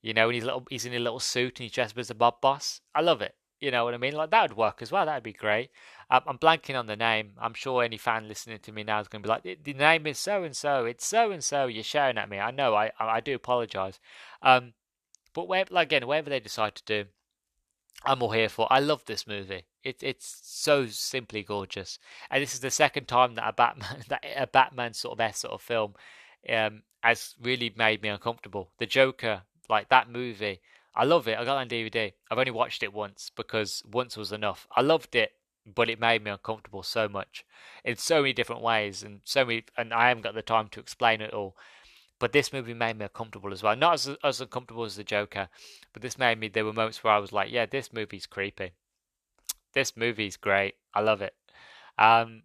You 0.00 0.14
know, 0.14 0.28
and 0.28 0.34
he's 0.34 0.44
little 0.44 0.66
he's 0.70 0.86
in 0.86 0.94
a 0.94 0.98
little 0.98 1.20
suit 1.20 1.58
and 1.58 1.64
he's 1.64 1.72
dressed 1.72 1.98
as 1.98 2.10
a 2.10 2.14
mob 2.14 2.40
boss. 2.40 2.80
I 2.94 3.00
love 3.00 3.20
it. 3.22 3.34
You 3.64 3.70
know 3.70 3.86
what 3.86 3.94
I 3.94 3.96
mean? 3.96 4.12
Like 4.12 4.30
that 4.30 4.50
would 4.50 4.58
work 4.58 4.82
as 4.82 4.92
well. 4.92 5.06
That 5.06 5.14
would 5.14 5.22
be 5.22 5.32
great. 5.32 5.70
Um, 6.10 6.20
I'm 6.26 6.36
blanking 6.36 6.78
on 6.78 6.86
the 6.86 6.96
name. 6.96 7.32
I'm 7.40 7.54
sure 7.54 7.82
any 7.82 7.96
fan 7.96 8.28
listening 8.28 8.58
to 8.58 8.72
me 8.72 8.82
now 8.82 9.00
is 9.00 9.08
going 9.08 9.22
to 9.22 9.26
be 9.26 9.30
like, 9.30 9.64
"The 9.64 9.72
name 9.72 10.06
is 10.06 10.18
so 10.18 10.44
and 10.44 10.54
so. 10.54 10.84
It's 10.84 11.06
so 11.06 11.30
and 11.30 11.42
so." 11.42 11.64
You're 11.64 11.82
shouting 11.82 12.18
at 12.18 12.28
me. 12.28 12.38
I 12.38 12.50
know. 12.50 12.74
I 12.74 12.92
I 13.00 13.20
do 13.20 13.34
apologise. 13.34 14.00
Um, 14.42 14.74
but 15.32 15.48
where, 15.48 15.64
like, 15.70 15.88
again, 15.88 16.06
whatever 16.06 16.28
they 16.28 16.40
decide 16.40 16.74
to 16.74 16.82
do, 16.84 17.08
I'm 18.04 18.22
all 18.22 18.32
here 18.32 18.50
for. 18.50 18.70
I 18.70 18.80
love 18.80 19.06
this 19.06 19.26
movie. 19.26 19.64
It, 19.82 20.02
it's 20.02 20.42
so 20.42 20.86
simply 20.86 21.42
gorgeous, 21.42 21.98
and 22.30 22.42
this 22.42 22.52
is 22.52 22.60
the 22.60 22.70
second 22.70 23.08
time 23.08 23.34
that 23.36 23.48
a 23.48 23.54
Batman, 23.54 24.04
that 24.08 24.24
a 24.36 24.46
Batman 24.46 24.92
sort 24.92 25.14
of 25.14 25.20
S 25.20 25.38
sort 25.38 25.54
of 25.54 25.62
film, 25.62 25.94
um, 26.50 26.82
has 27.02 27.34
really 27.40 27.72
made 27.74 28.02
me 28.02 28.10
uncomfortable. 28.10 28.72
The 28.76 28.84
Joker, 28.84 29.44
like 29.70 29.88
that 29.88 30.10
movie, 30.10 30.60
I 30.94 31.04
love 31.04 31.26
it. 31.26 31.38
I 31.38 31.44
got 31.44 31.56
it 31.56 31.60
on 31.60 31.68
DVD. 31.68 32.12
I've 32.30 32.38
only 32.38 32.50
watched 32.50 32.82
it 32.82 32.92
once 32.92 33.30
because 33.34 33.82
once 33.90 34.16
was 34.16 34.32
enough. 34.32 34.66
I 34.76 34.80
loved 34.80 35.16
it, 35.16 35.32
but 35.66 35.88
it 35.88 35.98
made 36.00 36.22
me 36.22 36.30
uncomfortable 36.30 36.82
so 36.82 37.08
much 37.08 37.44
in 37.84 37.96
so 37.96 38.20
many 38.22 38.32
different 38.32 38.62
ways 38.62 39.02
and 39.02 39.20
so 39.24 39.44
many. 39.44 39.64
And 39.76 39.92
I 39.92 40.08
haven't 40.08 40.22
got 40.22 40.34
the 40.34 40.42
time 40.42 40.68
to 40.68 40.80
explain 40.80 41.20
it 41.20 41.32
all. 41.32 41.56
But 42.20 42.32
this 42.32 42.52
movie 42.52 42.74
made 42.74 42.96
me 42.96 43.04
uncomfortable 43.04 43.52
as 43.52 43.62
well. 43.62 43.76
Not 43.76 43.94
as 43.94 44.16
as 44.22 44.40
uncomfortable 44.40 44.84
as 44.84 44.96
the 44.96 45.04
Joker, 45.04 45.48
but 45.92 46.00
this 46.00 46.16
made 46.16 46.38
me. 46.38 46.48
There 46.48 46.64
were 46.64 46.72
moments 46.72 47.02
where 47.02 47.12
I 47.12 47.18
was 47.18 47.32
like, 47.32 47.50
"Yeah, 47.50 47.66
this 47.66 47.92
movie's 47.92 48.26
creepy. 48.26 48.72
This 49.72 49.96
movie's 49.96 50.36
great. 50.36 50.76
I 50.94 51.00
love 51.00 51.20
it." 51.22 51.34
Um, 51.98 52.44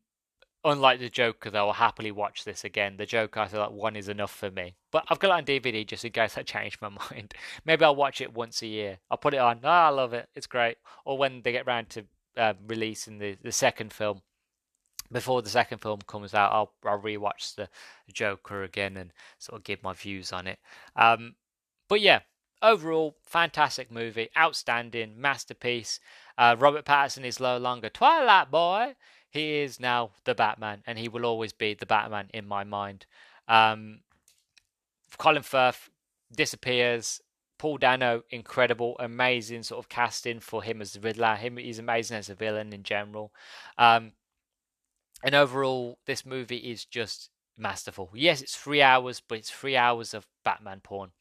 unlike 0.63 0.99
the 0.99 1.09
Joker, 1.09 1.49
though, 1.49 1.67
I'll 1.67 1.73
happily 1.73 2.11
watch 2.11 2.43
this 2.43 2.63
again. 2.63 2.97
The 2.97 3.05
Joker, 3.05 3.39
I 3.39 3.47
feel 3.47 3.61
like 3.61 3.71
one 3.71 3.95
is 3.95 4.09
enough 4.09 4.31
for 4.31 4.51
me. 4.51 4.75
But 4.91 5.05
I've 5.07 5.19
got 5.19 5.29
it 5.29 5.33
on 5.33 5.45
DVD 5.45 5.85
just 5.85 6.05
in 6.05 6.11
case 6.11 6.37
I 6.37 6.43
change 6.43 6.79
my 6.81 6.89
mind. 7.11 7.33
Maybe 7.65 7.85
I'll 7.85 7.95
watch 7.95 8.21
it 8.21 8.33
once 8.33 8.61
a 8.61 8.67
year. 8.67 8.99
I'll 9.09 9.17
put 9.17 9.33
it 9.33 9.39
on. 9.39 9.59
Ah, 9.63 9.87
I 9.87 9.89
love 9.89 10.13
it. 10.13 10.29
It's 10.35 10.47
great. 10.47 10.77
Or 11.05 11.17
when 11.17 11.41
they 11.41 11.51
get 11.51 11.67
round 11.67 11.89
to 11.91 12.05
uh, 12.37 12.53
releasing 12.67 13.19
the, 13.19 13.37
the 13.41 13.51
second 13.51 13.93
film, 13.93 14.21
before 15.11 15.41
the 15.41 15.49
second 15.49 15.79
film 15.79 15.99
comes 16.05 16.33
out, 16.33 16.51
I'll 16.51 16.71
I'll 16.85 17.01
rewatch 17.01 17.55
the 17.55 17.67
Joker 18.13 18.63
again 18.63 18.95
and 18.95 19.11
sort 19.39 19.59
of 19.59 19.63
give 19.63 19.81
my 19.81 19.93
views 19.93 20.31
on 20.31 20.45
it. 20.45 20.59
Um, 20.95 21.35
but 21.87 22.01
yeah, 22.01 22.19
overall, 22.61 23.15
fantastic 23.25 23.91
movie, 23.91 24.29
outstanding 24.37 25.19
masterpiece. 25.19 25.99
Uh, 26.37 26.55
Robert 26.59 26.85
Pattinson 26.85 27.25
is 27.25 27.39
no 27.39 27.57
longer 27.57 27.89
Twilight 27.89 28.51
Boy. 28.51 28.95
He 29.29 29.59
is 29.59 29.79
now 29.79 30.11
the 30.23 30.33
Batman, 30.35 30.83
and 30.87 30.97
he 30.97 31.07
will 31.07 31.25
always 31.25 31.53
be 31.53 31.73
the 31.73 31.85
Batman 31.85 32.29
in 32.33 32.47
my 32.47 32.63
mind. 32.63 33.05
Um, 33.47 34.01
Colin 35.17 35.43
Firth 35.43 35.89
disappears. 36.35 37.21
Paul 37.57 37.77
Dano, 37.77 38.23
incredible, 38.29 38.95
amazing 38.99 39.63
sort 39.63 39.79
of 39.79 39.89
casting 39.89 40.39
for 40.39 40.63
him 40.63 40.81
as 40.81 40.93
the 40.93 41.01
Riddler. 41.01 41.35
Him, 41.35 41.57
he's 41.57 41.77
amazing 41.77 42.17
as 42.17 42.29
a 42.29 42.35
villain 42.35 42.71
in 42.71 42.83
general. 42.83 43.33
Um, 43.77 44.13
and 45.23 45.35
overall, 45.35 45.99
this 46.05 46.25
movie 46.25 46.57
is 46.57 46.85
just 46.85 47.29
masterful. 47.57 48.11
Yes, 48.13 48.41
it's 48.41 48.55
three 48.55 48.81
hours, 48.81 49.21
but 49.27 49.39
it's 49.39 49.51
three 49.51 49.75
hours 49.75 50.13
of 50.13 50.25
Batman 50.45 50.79
porn. 50.79 51.11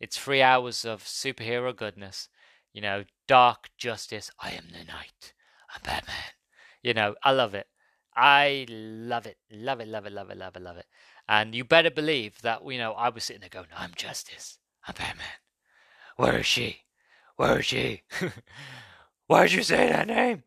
It's 0.00 0.16
three 0.16 0.40
hours 0.40 0.86
of 0.86 1.04
superhero 1.04 1.76
goodness. 1.76 2.28
You 2.72 2.80
know, 2.80 3.04
dark 3.28 3.68
justice. 3.76 4.30
I 4.40 4.52
am 4.52 4.68
the 4.72 4.84
night. 4.84 5.34
I'm 5.74 5.82
Batman. 5.84 6.32
You 6.84 6.92
know, 6.92 7.14
I 7.24 7.32
love 7.32 7.54
it. 7.54 7.66
I 8.14 8.66
love 8.68 9.26
it. 9.26 9.38
Love 9.50 9.80
it, 9.80 9.88
love 9.88 10.06
it, 10.06 10.12
love 10.12 10.30
it, 10.30 10.36
love 10.36 10.54
it, 10.54 10.62
love 10.62 10.76
it. 10.76 10.86
And 11.26 11.54
you 11.54 11.64
better 11.64 11.90
believe 11.90 12.42
that, 12.42 12.60
you 12.64 12.76
know, 12.76 12.92
I 12.92 13.08
was 13.08 13.24
sitting 13.24 13.40
there 13.40 13.48
going, 13.48 13.68
I'm 13.74 13.92
justice. 13.96 14.58
I'm 14.86 14.94
Batman. 14.96 15.24
Where 16.16 16.38
is 16.38 16.46
she? 16.46 16.82
Where 17.36 17.60
is 17.60 17.66
she? 17.66 18.02
Why'd 19.26 19.52
you 19.52 19.62
say 19.62 19.88
that 19.88 20.06
name? 20.06 20.42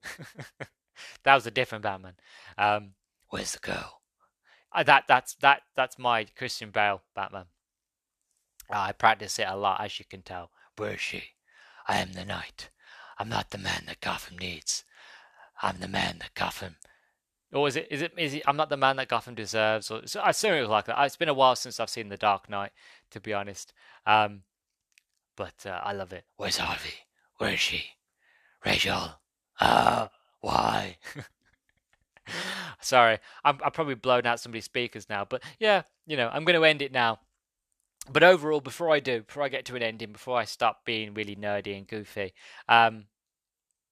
that 1.24 1.34
was 1.34 1.48
a 1.48 1.52
different 1.52 1.84
Batman. 1.84 2.14
Um, 2.56 2.92
where's 3.30 3.54
the 3.54 3.60
girl? 3.60 4.02
Uh, 4.72 4.84
that 4.84 5.06
that's 5.08 5.34
that 5.36 5.62
that's 5.76 5.98
my 5.98 6.26
Christian 6.38 6.70
Bale 6.70 7.02
Batman. 7.16 7.46
Uh, 8.72 8.78
I 8.78 8.92
practice 8.92 9.40
it 9.40 9.48
a 9.50 9.56
lot, 9.56 9.82
as 9.82 9.98
you 9.98 10.06
can 10.06 10.22
tell. 10.22 10.52
Where 10.76 10.94
is 10.94 11.02
she? 11.02 11.24
I 11.88 11.98
am 11.98 12.14
the 12.14 12.26
knight. 12.26 12.70
I'm 13.18 13.30
not 13.30 13.50
the 13.50 13.58
man 13.58 13.84
that 13.88 14.02
Gotham 14.02 14.38
needs. 14.38 14.84
I'm 15.62 15.80
the 15.80 15.88
man 15.88 16.18
that 16.20 16.34
Gotham. 16.34 16.76
Or 17.54 17.68
is 17.68 17.76
it? 17.76 17.88
Is 17.90 18.02
it? 18.02 18.14
Is 18.18 18.34
it? 18.34 18.44
I'm 18.46 18.58
not 18.58 18.70
the 18.70 18.78
man 18.78 18.98
that 18.98 19.08
Gotham 19.08 19.36
deserves. 19.36 19.90
Or 19.90 20.06
so 20.06 20.20
I 20.20 20.32
assume 20.32 20.54
it 20.54 20.62
was 20.62 20.70
like 20.70 20.86
that. 20.86 21.02
It's 21.06 21.16
been 21.16 21.30
a 21.30 21.34
while 21.34 21.56
since 21.56 21.80
I've 21.80 21.90
seen 21.90 22.10
The 22.10 22.18
Dark 22.18 22.50
Knight, 22.50 22.72
to 23.12 23.22
be 23.22 23.34
honest. 23.34 23.74
Um, 24.06 24.42
but 25.38 25.66
uh, 25.66 25.80
I 25.84 25.94
love 25.94 26.12
it. 26.12 26.26
Where's 26.36 26.58
Harvey? 26.58 26.94
Where 27.38 27.54
is 27.54 27.60
she? 27.60 27.86
Rachel. 28.66 29.12
Ah, 29.62 30.10
why? 30.42 30.98
Sorry, 32.82 33.20
I'm 33.46 33.60
I'm 33.64 33.72
probably 33.72 33.96
blown 33.96 34.26
out 34.26 34.42
somebody's 34.42 34.66
speakers 34.66 35.08
now. 35.10 35.26
But 35.26 35.42
yeah, 35.60 35.84
you 36.06 36.18
know, 36.18 36.30
I'm 36.32 36.44
going 36.44 36.60
to 36.60 36.66
end 36.66 36.82
it 36.82 36.92
now. 36.92 37.20
But 38.12 38.24
overall, 38.24 38.62
before 38.62 38.90
I 38.90 39.00
do, 39.00 39.22
before 39.22 39.44
I 39.44 39.50
get 39.50 39.66
to 39.66 39.76
an 39.76 39.84
ending, 39.84 40.12
before 40.12 40.38
I 40.38 40.46
stop 40.46 40.86
being 40.86 41.14
really 41.14 41.36
nerdy 41.36 41.78
and 41.78 41.88
goofy, 41.88 42.34
um, 42.70 43.06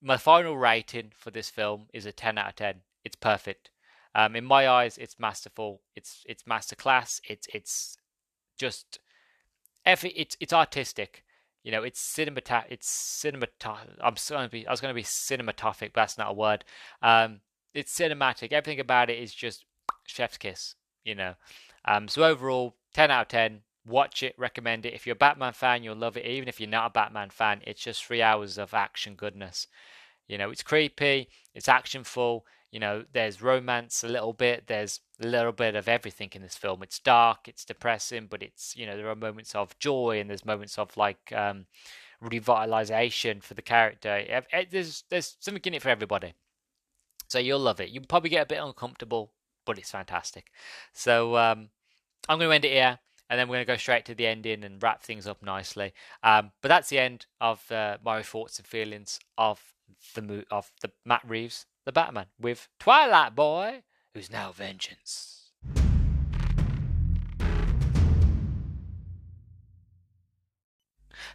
my 0.06 0.18
final 0.18 0.56
rating 0.56 1.12
for 1.18 1.32
this 1.32 1.50
film 1.50 1.88
is 1.92 2.06
a 2.06 2.12
10 2.12 2.38
out 2.38 2.50
of 2.50 2.56
10. 2.56 2.76
It's 3.04 3.16
perfect. 3.16 3.72
Um, 4.14 4.36
in 4.36 4.46
my 4.46 4.68
eyes, 4.68 4.98
it's 4.98 5.20
masterful. 5.20 5.82
It's 5.96 6.24
it's 6.26 6.44
masterclass. 6.44 7.20
It's 7.28 7.48
it's 7.54 7.98
just 8.58 9.00
every 9.86 10.12
it's 10.12 10.38
it's 10.40 10.54
artistic. 10.54 11.26
You 11.64 11.72
know, 11.72 11.84
it's 11.84 12.00
cinemata. 12.00 12.64
It's 12.70 12.88
cinemat. 12.88 13.50
I'm 14.02 14.16
going 14.30 14.48
to 14.48 14.50
be. 14.50 14.66
I 14.66 14.72
was 14.72 14.80
going 14.80 14.94
to 14.94 14.96
be 14.96 15.04
cinematographic, 15.04 15.92
but 15.92 15.96
that's 15.96 16.18
not 16.18 16.30
a 16.30 16.34
word. 16.34 16.64
Um, 17.02 17.42
it's 17.74 17.98
cinematic. 17.98 18.54
Everything 18.54 18.80
about 18.80 19.10
it 19.10 19.20
is 19.20 19.34
just 19.34 19.66
chef's 20.06 20.38
kiss. 20.38 20.76
You 21.04 21.16
know. 21.16 21.34
Um, 21.84 22.08
so 22.08 22.24
overall, 22.24 22.76
ten 22.94 23.12
out 23.12 23.24
of 23.24 23.28
ten. 23.28 23.62
Watch 23.86 24.24
it. 24.24 24.34
Recommend 24.38 24.86
it. 24.86 24.94
If 24.94 25.06
you're 25.06 25.14
a 25.14 25.18
Batman 25.18 25.54
fan, 25.54 25.84
you'll 25.84 25.96
love 25.96 26.18
it. 26.18 26.26
Even 26.26 26.50
if 26.50 26.60
you're 26.60 26.70
not 26.70 26.88
a 26.88 26.94
Batman 26.94 27.30
fan, 27.30 27.62
it's 27.68 27.82
just 27.82 28.04
three 28.04 28.22
hours 28.22 28.58
of 28.58 28.74
action 28.74 29.16
goodness. 29.16 29.68
You 30.28 30.38
know, 30.40 30.50
it's 30.50 30.64
creepy. 30.64 31.30
It's 31.54 31.70
actionful. 31.70 32.46
You 32.72 32.80
know, 32.80 33.06
there's 33.14 33.44
romance 33.44 34.04
a 34.04 34.08
little 34.08 34.34
bit. 34.34 34.66
There's 34.68 35.02
a 35.22 35.28
little 35.28 35.52
bit 35.52 35.76
of 35.76 35.88
everything 35.88 36.30
in 36.34 36.42
this 36.42 36.58
film. 36.58 36.82
It's 36.82 37.00
dark, 37.00 37.48
it's 37.48 37.64
depressing, 37.64 38.28
but 38.30 38.42
it's 38.42 38.76
you 38.76 38.86
know 38.86 38.98
there 38.98 39.08
are 39.08 39.16
moments 39.16 39.56
of 39.56 39.78
joy 39.80 40.20
and 40.20 40.30
there's 40.30 40.46
moments 40.46 40.78
of 40.78 40.98
like 40.98 41.32
um, 41.34 41.68
revitalization 42.24 43.42
for 43.42 43.54
the 43.54 43.62
character. 43.62 44.42
There's 44.72 45.04
there's 45.10 45.38
something 45.40 45.62
in 45.66 45.76
it 45.76 45.84
for 45.84 45.90
everybody. 45.90 46.34
So 47.28 47.40
you'll 47.40 47.60
love 47.60 47.80
it. 47.80 47.90
You'll 47.90 48.06
probably 48.06 48.30
get 48.30 48.44
a 48.44 48.48
bit 48.48 48.62
uncomfortable, 48.62 49.32
but 49.66 49.78
it's 49.78 49.92
fantastic. 49.92 50.48
So 50.92 51.38
um, 51.38 51.70
I'm 52.28 52.40
going 52.40 52.50
to 52.50 52.56
end 52.56 52.66
it 52.66 52.74
here 52.74 53.00
and 53.30 53.40
then 53.40 53.48
we're 53.48 53.56
going 53.56 53.66
to 53.66 53.74
go 53.74 53.78
straight 53.78 54.06
to 54.06 54.16
the 54.16 54.28
ending 54.28 54.64
and 54.64 54.82
wrap 54.82 55.04
things 55.04 55.28
up 55.28 55.42
nicely. 55.42 55.94
Um, 56.24 56.52
but 56.62 56.70
that's 56.70 56.90
the 56.90 57.00
end 57.00 57.26
of 57.42 57.72
uh, 57.72 57.98
my 58.04 58.22
thoughts 58.22 58.58
and 58.58 58.68
feelings 58.68 59.20
of 59.38 59.62
the 60.14 60.46
of 60.52 60.72
the 60.82 60.92
Matt 61.06 61.22
Reeves 61.28 61.66
the 61.86 61.92
Batman 61.92 62.26
with 62.40 62.68
Twilight 62.80 63.36
Boy, 63.36 63.84
who's 64.14 64.32
now 64.32 64.52
Vengeance. 64.52 65.52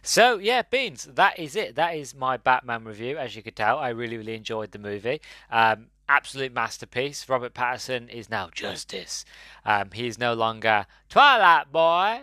So 0.03 0.39
yeah, 0.39 0.63
Beans, 0.63 1.07
that 1.13 1.39
is 1.39 1.55
it. 1.55 1.75
That 1.75 1.95
is 1.95 2.13
my 2.13 2.37
Batman 2.37 2.83
review. 2.83 3.17
As 3.17 3.35
you 3.35 3.43
could 3.43 3.55
tell, 3.55 3.77
I 3.77 3.89
really, 3.89 4.17
really 4.17 4.35
enjoyed 4.35 4.71
the 4.71 4.79
movie. 4.79 5.21
Um, 5.49 5.87
absolute 6.11 6.53
masterpiece. 6.53 7.27
Robert 7.29 7.53
Pattinson 7.53 8.09
is 8.09 8.29
now 8.29 8.49
Justice. 8.51 9.23
Um, 9.65 9.91
he 9.93 10.07
is 10.07 10.19
no 10.19 10.33
longer 10.33 10.85
Twilight 11.09 11.71
Boy. 11.71 12.21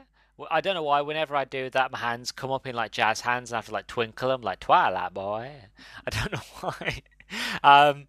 I 0.50 0.60
don't 0.60 0.74
know 0.74 0.82
why. 0.82 1.00
Whenever 1.00 1.34
I 1.34 1.44
do 1.44 1.70
that, 1.70 1.90
my 1.90 1.98
hands 1.98 2.30
come 2.30 2.52
up 2.52 2.66
in 2.66 2.74
like 2.76 2.92
jazz 2.92 3.22
hands, 3.22 3.50
and 3.50 3.56
I 3.56 3.58
have 3.58 3.66
to 3.66 3.72
like 3.72 3.86
twinkle 3.86 4.28
them 4.28 4.42
like 4.42 4.60
Twilight 4.60 5.14
Boy. 5.14 5.50
I 6.06 6.10
don't 6.10 6.32
know 6.32 6.38
why. 6.60 7.02
um, 7.64 8.06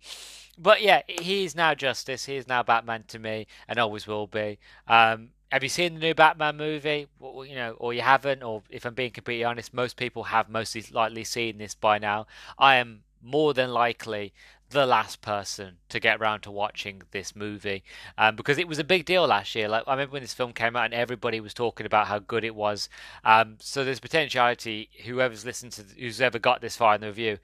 but 0.58 0.82
yeah, 0.82 1.02
he 1.08 1.46
is 1.46 1.56
now 1.56 1.74
Justice. 1.74 2.26
He 2.26 2.36
is 2.36 2.48
now 2.48 2.62
Batman 2.62 3.06
to 3.08 3.18
me, 3.18 3.48
and 3.68 3.80
always 3.80 4.06
will 4.06 4.28
be. 4.28 4.60
Um, 4.88 5.30
have 5.50 5.64
you 5.64 5.70
seen 5.70 5.96
the 5.96 6.00
new 6.02 6.14
Batman 6.14 6.58
movie? 6.58 7.08
You 7.22 7.56
know, 7.56 7.76
or 7.80 7.94
you 7.94 8.02
haven't, 8.02 8.44
or 8.44 8.64
if 8.70 8.86
I'm 8.86 8.94
being 8.94 9.12
completely 9.12 9.46
honest, 9.46 9.74
most 9.74 9.96
people 9.96 10.26
have 10.26 10.50
mostly 10.50 10.84
likely 10.92 11.24
seen 11.24 11.58
this 11.58 11.74
by 11.74 11.98
now. 11.98 12.28
I 12.60 12.76
am 12.76 13.04
more 13.22 13.54
than 13.54 13.72
likely 13.72 14.34
the 14.70 14.86
last 14.86 15.22
person 15.22 15.78
to 15.90 16.00
get 16.00 16.20
around 16.20 16.42
to 16.42 16.52
watching 16.52 17.02
this 17.12 17.36
movie 17.36 17.84
um, 18.18 18.36
because 18.36 18.58
it 18.58 18.68
was 18.68 18.78
a 18.78 18.84
big 18.84 19.06
deal 19.06 19.26
last 19.26 19.56
year. 19.56 19.68
Like 19.68 19.84
I 19.88 19.92
remember 19.92 20.14
when 20.14 20.22
this 20.22 20.34
film 20.34 20.54
came 20.54 20.76
out 20.76 20.86
and 20.86 20.94
everybody 20.94 21.40
was 21.40 21.54
talking 21.54 21.86
about 21.86 22.08
how 22.08 22.20
good 22.20 22.44
it 22.44 22.56
was. 22.56 22.88
Um, 23.24 23.58
so 23.60 23.84
there's 23.84 24.00
potentiality. 24.00 24.90
Whoever's 25.06 25.46
listened 25.46 25.72
to, 25.74 25.84
who's 25.98 26.22
ever 26.22 26.40
got 26.40 26.62
this 26.62 26.76
far 26.76 26.96
in 26.96 27.02
the 27.02 27.08
review, 27.08 27.40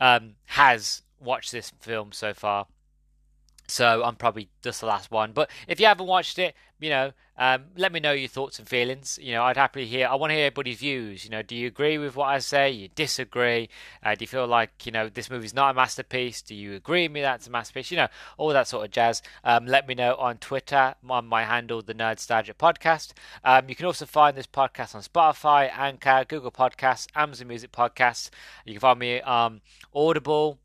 um, 0.00 0.34
has 0.46 1.02
watched 1.20 1.52
this 1.52 1.72
film 1.80 2.12
so 2.12 2.34
far. 2.34 2.66
So 3.66 4.02
I'm 4.04 4.16
probably 4.16 4.48
just 4.62 4.80
the 4.80 4.86
last 4.86 5.10
one. 5.10 5.32
But 5.32 5.50
if 5.66 5.80
you 5.80 5.86
haven't 5.86 6.06
watched 6.06 6.38
it, 6.38 6.54
you 6.78 6.90
know, 6.90 7.12
um, 7.38 7.64
let 7.76 7.92
me 7.92 8.00
know 8.00 8.12
your 8.12 8.28
thoughts 8.28 8.58
and 8.58 8.68
feelings. 8.68 9.18
You 9.20 9.32
know, 9.32 9.44
I'd 9.44 9.56
happily 9.56 9.86
hear. 9.86 10.08
I 10.08 10.14
want 10.14 10.30
to 10.30 10.34
hear 10.34 10.46
everybody's 10.46 10.78
views. 10.78 11.24
You 11.24 11.30
know, 11.30 11.42
do 11.42 11.54
you 11.54 11.66
agree 11.66 11.98
with 11.98 12.16
what 12.16 12.26
I 12.26 12.38
say? 12.38 12.70
You 12.70 12.88
disagree? 12.94 13.68
Uh, 14.02 14.14
do 14.14 14.22
you 14.22 14.26
feel 14.26 14.46
like 14.46 14.84
you 14.84 14.92
know 14.92 15.08
this 15.08 15.30
movie's 15.30 15.54
not 15.54 15.70
a 15.70 15.74
masterpiece? 15.74 16.42
Do 16.42 16.54
you 16.54 16.74
agree 16.74 17.04
with 17.04 17.12
me 17.12 17.20
that's 17.22 17.46
a 17.46 17.50
masterpiece? 17.50 17.90
You 17.90 17.98
know, 17.98 18.08
all 18.36 18.50
that 18.50 18.68
sort 18.68 18.84
of 18.86 18.90
jazz. 18.90 19.22
Um, 19.44 19.66
let 19.66 19.88
me 19.88 19.94
know 19.94 20.16
on 20.16 20.38
Twitter 20.38 20.94
on 21.08 21.26
my 21.26 21.44
handle, 21.44 21.82
the 21.82 21.94
Nerdstalgic 21.94 22.54
Podcast. 22.54 23.12
Um, 23.44 23.68
you 23.68 23.74
can 23.74 23.86
also 23.86 24.06
find 24.06 24.36
this 24.36 24.46
podcast 24.46 24.94
on 24.94 25.02
Spotify, 25.02 25.70
Anchor, 25.76 26.24
Google 26.26 26.52
Podcasts, 26.52 27.06
Amazon 27.14 27.48
Music 27.48 27.72
Podcasts. 27.72 28.30
You 28.64 28.74
can 28.74 28.80
find 28.80 28.98
me 28.98 29.20
on 29.20 29.60
Audible. 29.94 30.58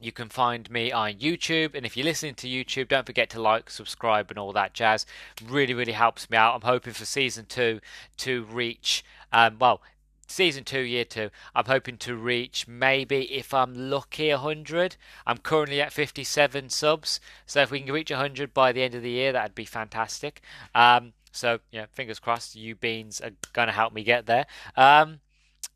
You 0.00 0.12
can 0.12 0.28
find 0.28 0.70
me 0.70 0.92
on 0.92 1.14
YouTube, 1.14 1.74
and 1.74 1.86
if 1.86 1.96
you're 1.96 2.04
listening 2.04 2.34
to 2.36 2.48
YouTube, 2.48 2.88
don't 2.88 3.06
forget 3.06 3.30
to 3.30 3.40
like, 3.40 3.70
subscribe, 3.70 4.30
and 4.30 4.38
all 4.38 4.52
that 4.52 4.74
jazz. 4.74 5.06
Really, 5.44 5.74
really 5.74 5.92
helps 5.92 6.28
me 6.28 6.36
out. 6.36 6.54
I'm 6.54 6.60
hoping 6.62 6.92
for 6.92 7.04
season 7.04 7.46
two 7.46 7.80
to 8.18 8.44
reach, 8.44 9.04
um, 9.32 9.56
well, 9.58 9.80
season 10.26 10.64
two, 10.64 10.80
year 10.80 11.04
two. 11.04 11.30
I'm 11.54 11.64
hoping 11.66 11.96
to 11.98 12.16
reach 12.16 12.68
maybe, 12.68 13.32
if 13.32 13.54
I'm 13.54 13.90
lucky, 13.90 14.30
100. 14.30 14.96
I'm 15.26 15.38
currently 15.38 15.80
at 15.80 15.92
57 15.92 16.68
subs, 16.70 17.20
so 17.46 17.62
if 17.62 17.70
we 17.70 17.80
can 17.80 17.92
reach 17.92 18.10
100 18.10 18.52
by 18.52 18.72
the 18.72 18.82
end 18.82 18.94
of 18.94 19.02
the 19.02 19.10
year, 19.10 19.32
that'd 19.32 19.54
be 19.54 19.64
fantastic. 19.64 20.42
Um, 20.74 21.12
so, 21.32 21.60
yeah, 21.70 21.86
fingers 21.92 22.18
crossed, 22.18 22.56
you 22.56 22.74
beans 22.74 23.20
are 23.20 23.30
going 23.52 23.68
to 23.68 23.72
help 23.72 23.92
me 23.92 24.02
get 24.02 24.26
there. 24.26 24.46
Um, 24.76 25.20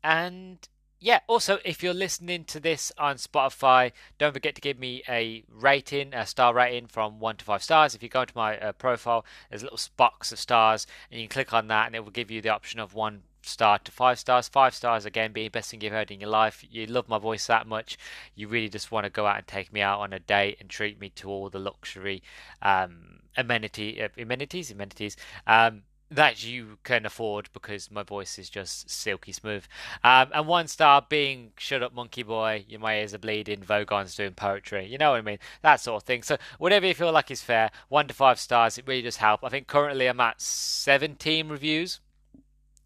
and 0.03 0.67
yeah, 1.03 1.19
also, 1.25 1.57
if 1.65 1.81
you're 1.81 1.95
listening 1.95 2.45
to 2.45 2.59
this 2.59 2.91
on 2.95 3.15
Spotify, 3.15 3.91
don't 4.19 4.33
forget 4.33 4.53
to 4.53 4.61
give 4.61 4.77
me 4.77 5.01
a 5.09 5.43
rating, 5.49 6.13
a 6.13 6.27
star 6.27 6.53
rating 6.53 6.85
from 6.85 7.19
one 7.19 7.37
to 7.37 7.45
five 7.45 7.63
stars. 7.63 7.95
If 7.95 8.03
you 8.03 8.09
go 8.09 8.23
to 8.23 8.33
my 8.35 8.59
uh, 8.59 8.71
profile, 8.73 9.25
there's 9.49 9.63
a 9.63 9.65
little 9.65 9.79
box 9.97 10.31
of 10.31 10.37
stars, 10.37 10.85
and 11.09 11.19
you 11.19 11.27
can 11.27 11.33
click 11.33 11.53
on 11.53 11.67
that, 11.69 11.87
and 11.87 11.95
it 11.95 12.03
will 12.03 12.11
give 12.11 12.29
you 12.29 12.39
the 12.39 12.49
option 12.49 12.79
of 12.79 12.93
one 12.93 13.23
star 13.41 13.79
to 13.79 13.91
five 13.91 14.19
stars. 14.19 14.47
Five 14.47 14.75
stars 14.75 15.03
again 15.03 15.31
being 15.31 15.47
the 15.47 15.49
best 15.49 15.71
thing 15.71 15.81
you've 15.81 15.91
heard 15.91 16.11
in 16.11 16.21
your 16.21 16.29
life. 16.29 16.63
You 16.69 16.85
love 16.85 17.09
my 17.09 17.17
voice 17.17 17.47
that 17.47 17.65
much. 17.65 17.97
You 18.35 18.47
really 18.47 18.69
just 18.69 18.91
want 18.91 19.05
to 19.05 19.09
go 19.09 19.25
out 19.25 19.37
and 19.37 19.47
take 19.47 19.73
me 19.73 19.81
out 19.81 20.01
on 20.01 20.13
a 20.13 20.19
date 20.19 20.57
and 20.59 20.69
treat 20.69 20.99
me 20.99 21.09
to 21.15 21.29
all 21.29 21.49
the 21.49 21.57
luxury 21.57 22.21
um, 22.61 23.21
amenity 23.37 24.01
uh, 24.01 24.09
amenities 24.17 24.71
amenities 24.71 25.15
um, 25.47 25.83
that 26.11 26.43
you 26.45 26.77
can 26.83 27.05
afford 27.05 27.49
because 27.53 27.89
my 27.89 28.03
voice 28.03 28.37
is 28.37 28.49
just 28.49 28.89
silky 28.89 29.31
smooth. 29.31 29.63
Um, 30.03 30.27
and 30.33 30.45
one 30.45 30.67
star 30.67 31.05
being 31.07 31.51
Shut 31.57 31.81
Up 31.81 31.93
Monkey 31.93 32.23
Boy, 32.23 32.65
your 32.67 32.81
my 32.81 32.99
ears 32.99 33.13
are 33.13 33.19
bleeding, 33.19 33.63
Vogon's 33.63 34.15
doing 34.15 34.33
poetry. 34.33 34.85
You 34.85 34.97
know 34.97 35.11
what 35.11 35.19
I 35.19 35.21
mean? 35.21 35.39
That 35.61 35.79
sort 35.79 36.03
of 36.03 36.05
thing. 36.05 36.21
So 36.23 36.37
whatever 36.59 36.85
you 36.85 36.93
feel 36.93 37.13
like 37.13 37.31
is 37.31 37.41
fair, 37.41 37.71
one 37.87 38.07
to 38.09 38.13
five 38.13 38.39
stars, 38.39 38.77
it 38.77 38.87
really 38.87 39.01
does 39.01 39.17
help. 39.17 39.43
I 39.43 39.49
think 39.49 39.67
currently 39.67 40.07
I'm 40.07 40.19
at 40.19 40.41
17 40.41 41.47
reviews 41.47 42.01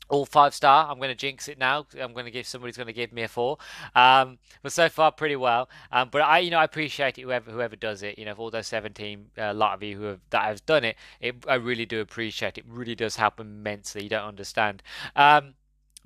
all 0.10 0.26
five 0.26 0.53
star. 0.53 0.89
I'm 0.89 0.97
going 0.97 1.10
to 1.10 1.16
jinx 1.16 1.47
it 1.47 1.58
now. 1.58 1.86
I'm 1.99 2.14
going 2.14 2.26
to 2.26 2.32
give 2.32 2.47
somebody's 2.47 2.78
going 2.78 2.88
to 2.88 2.93
give 2.93 3.12
me 3.12 3.24
a 3.24 3.28
four. 3.28 3.58
Um, 3.95 4.38
but 4.62 4.72
so 4.72 4.89
far, 4.89 5.12
pretty 5.12 5.36
well. 5.36 5.70
Um, 5.91 6.10
but 6.12 6.22
I, 6.22 6.39
you 6.39 6.51
know, 6.51 6.60
I 6.60 6.64
appreciate 6.64 7.18
it. 7.18 7.22
Whoever 7.22 7.51
whoever 7.51 7.76
does 7.76 8.03
it, 8.03 8.18
you 8.18 8.26
know, 8.26 8.34
all 8.34 8.51
those 8.51 8.68
17, 8.68 9.28
a 9.38 9.49
uh, 9.49 9.53
lot 9.53 9.74
of 9.74 9.84
you 9.84 9.97
who 9.97 10.03
have 10.03 10.20
that 10.30 10.43
have 10.43 10.66
done 10.66 10.84
it, 10.84 10.95
it, 11.20 11.36
I 11.47 11.56
really 11.56 11.86
do 11.86 12.01
appreciate 12.01 12.58
it. 12.58 12.66
Really 12.68 12.95
does 12.95 13.16
help 13.16 13.39
immensely. 13.39 14.03
You 14.03 14.10
don't 14.10 14.28
understand. 14.28 14.84
Um, 15.16 15.56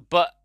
but 0.10 0.36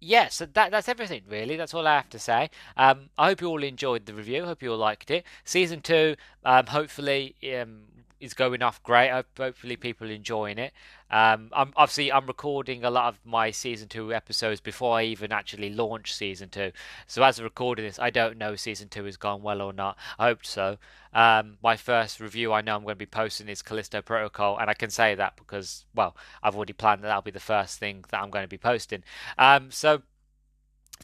yeah, 0.00 0.28
so 0.28 0.46
that 0.46 0.70
that's 0.70 0.88
everything 0.88 1.22
really. 1.28 1.56
That's 1.56 1.74
all 1.74 1.86
I 1.86 1.96
have 1.96 2.08
to 2.10 2.18
say. 2.18 2.50
Um, 2.76 3.10
I 3.18 3.28
hope 3.28 3.40
you 3.40 3.48
all 3.48 3.62
enjoyed 3.62 4.06
the 4.06 4.14
review. 4.14 4.44
Hope 4.44 4.62
you 4.62 4.72
all 4.72 4.78
liked 4.78 5.10
it. 5.10 5.24
Season 5.44 5.80
two, 5.80 6.14
um, 6.44 6.66
hopefully, 6.66 7.34
um, 7.54 7.80
is 8.20 8.34
going 8.34 8.62
off 8.62 8.82
great. 8.82 9.10
Hopefully, 9.10 9.76
people 9.76 10.10
enjoying 10.10 10.58
it. 10.58 10.72
Um, 11.10 11.50
I'm 11.52 11.72
obviously 11.76 12.12
I'm 12.12 12.26
recording 12.26 12.84
a 12.84 12.90
lot 12.90 13.08
of 13.08 13.20
my 13.24 13.50
season 13.50 13.88
two 13.88 14.12
episodes 14.12 14.60
before 14.60 14.98
I 14.98 15.04
even 15.04 15.32
actually 15.32 15.70
launch 15.70 16.14
season 16.14 16.50
two. 16.50 16.72
So 17.06 17.22
as 17.22 17.38
of 17.38 17.44
recording 17.44 17.86
this, 17.86 17.98
I 17.98 18.10
don't 18.10 18.36
know 18.36 18.56
season 18.56 18.88
two 18.88 19.04
has 19.04 19.16
gone 19.16 19.42
well 19.42 19.62
or 19.62 19.72
not. 19.72 19.96
I 20.18 20.26
hope 20.26 20.44
so. 20.44 20.78
Um, 21.14 21.56
my 21.62 21.76
first 21.76 22.20
review 22.20 22.52
I 22.52 22.60
know 22.60 22.76
I'm 22.76 22.82
going 22.82 22.92
to 22.92 22.96
be 22.96 23.06
posting 23.06 23.48
is 23.48 23.62
Callisto 23.62 24.02
Protocol, 24.02 24.58
and 24.58 24.68
I 24.68 24.74
can 24.74 24.90
say 24.90 25.14
that 25.14 25.36
because 25.36 25.86
well 25.94 26.16
I've 26.42 26.56
already 26.56 26.74
planned 26.74 27.02
that 27.02 27.08
that'll 27.08 27.22
be 27.22 27.30
the 27.30 27.40
first 27.40 27.78
thing 27.78 28.04
that 28.10 28.20
I'm 28.20 28.30
going 28.30 28.44
to 28.44 28.48
be 28.48 28.58
posting. 28.58 29.02
Um, 29.38 29.70
so 29.70 30.02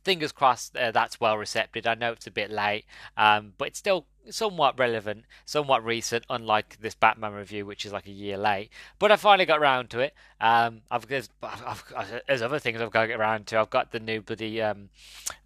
fingers 0.03 0.33
crossed 0.33 0.77
uh, 0.77 0.91
that's 0.91 1.21
well 1.21 1.37
received. 1.37 1.87
I 1.87 1.95
know 1.95 2.13
it's 2.13 2.27
a 2.27 2.31
bit 2.31 2.51
late, 2.51 2.85
um, 3.17 3.53
but 3.59 3.69
it's 3.69 3.79
still 3.79 4.07
somewhat 4.31 4.79
relevant, 4.79 5.25
somewhat 5.45 5.85
recent, 5.85 6.25
unlike 6.31 6.79
this 6.81 6.95
Batman 6.95 7.33
review, 7.33 7.67
which 7.67 7.85
is 7.85 7.93
like 7.93 8.07
a 8.07 8.13
year 8.13 8.37
late. 8.37 8.71
But 8.99 9.13
I 9.13 9.17
finally 9.17 9.47
got 9.47 9.61
around 9.61 9.91
to 9.91 10.01
it. 10.01 10.15
Um, 10.41 10.83
I've, 10.91 11.07
there's, 11.07 11.29
I've, 11.43 12.23
there's 12.27 12.43
other 12.43 12.59
things 12.59 12.81
I've 12.81 12.91
got 12.91 13.03
to 13.03 13.09
get 13.09 13.21
around 13.21 13.47
to. 13.49 13.59
I've 13.59 13.71
got 13.71 13.93
the 13.93 14.01
new 14.01 14.21
bloody 14.21 14.63
um, 14.63 14.89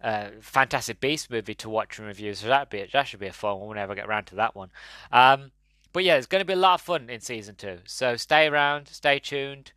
uh, 0.03 0.29
Fantastic 0.41 0.99
Beast 0.99 1.29
movie 1.29 1.55
to 1.55 1.69
watch 1.69 1.99
and 1.99 2.07
review, 2.07 2.33
so 2.33 2.47
that 2.47 2.69
be 2.69 2.87
that 2.91 3.07
should 3.07 3.19
be 3.19 3.27
a 3.27 3.33
fun 3.33 3.59
one 3.59 3.69
whenever 3.69 3.91
I 3.91 3.95
get 3.95 4.07
around 4.07 4.25
to 4.25 4.35
that 4.35 4.55
one. 4.55 4.69
Um, 5.11 5.51
but 5.91 6.03
yeah, 6.03 6.15
it's 6.15 6.27
going 6.27 6.41
to 6.41 6.45
be 6.45 6.53
a 6.53 6.57
lot 6.57 6.75
of 6.75 6.81
fun 6.81 7.09
in 7.09 7.21
season 7.21 7.55
two. 7.55 7.79
So 7.85 8.15
stay 8.15 8.47
around, 8.47 8.87
stay 8.87 9.19
tuned, 9.19 9.71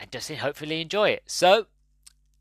and 0.00 0.10
just 0.10 0.30
hopefully 0.30 0.80
enjoy 0.80 1.10
it. 1.10 1.22
So 1.26 1.66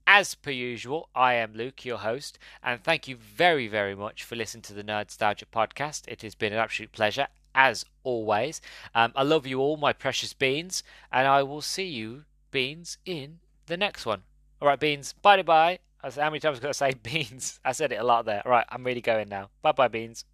as 0.07 0.35
per 0.35 0.51
usual, 0.51 1.09
I 1.15 1.35
am 1.35 1.53
Luke, 1.53 1.85
your 1.85 1.97
host, 1.97 2.37
and 2.63 2.83
thank 2.83 3.07
you 3.07 3.15
very, 3.15 3.67
very 3.67 3.95
much 3.95 4.23
for 4.23 4.35
listening 4.35 4.61
to 4.63 4.73
the 4.73 4.83
Nerdstalgic 4.83 5.45
podcast. 5.53 6.07
It 6.07 6.21
has 6.21 6.35
been 6.35 6.53
an 6.53 6.59
absolute 6.59 6.91
pleasure, 6.91 7.27
as 7.55 7.85
always. 8.03 8.61
Um, 8.93 9.11
I 9.15 9.23
love 9.23 9.47
you 9.47 9.59
all, 9.59 9.77
my 9.77 9.93
precious 9.93 10.33
beans, 10.33 10.83
and 11.11 11.27
I 11.27 11.43
will 11.43 11.61
see 11.61 11.87
you, 11.87 12.25
beans, 12.51 12.97
in 13.05 13.39
the 13.67 13.77
next 13.77 14.05
one. 14.05 14.23
All 14.61 14.67
right, 14.67 14.79
beans, 14.79 15.13
bye 15.13 15.41
bye. 15.41 15.79
How 16.03 16.29
many 16.29 16.39
times 16.39 16.59
can 16.59 16.69
I 16.69 16.73
say 16.73 16.93
beans? 17.03 17.59
I 17.63 17.71
said 17.71 17.91
it 17.91 17.99
a 17.99 18.03
lot 18.03 18.25
there. 18.25 18.41
All 18.45 18.51
right, 18.51 18.65
I'm 18.69 18.83
really 18.83 19.01
going 19.01 19.29
now. 19.29 19.49
Bye 19.61 19.71
bye, 19.71 19.87
beans. 19.87 20.25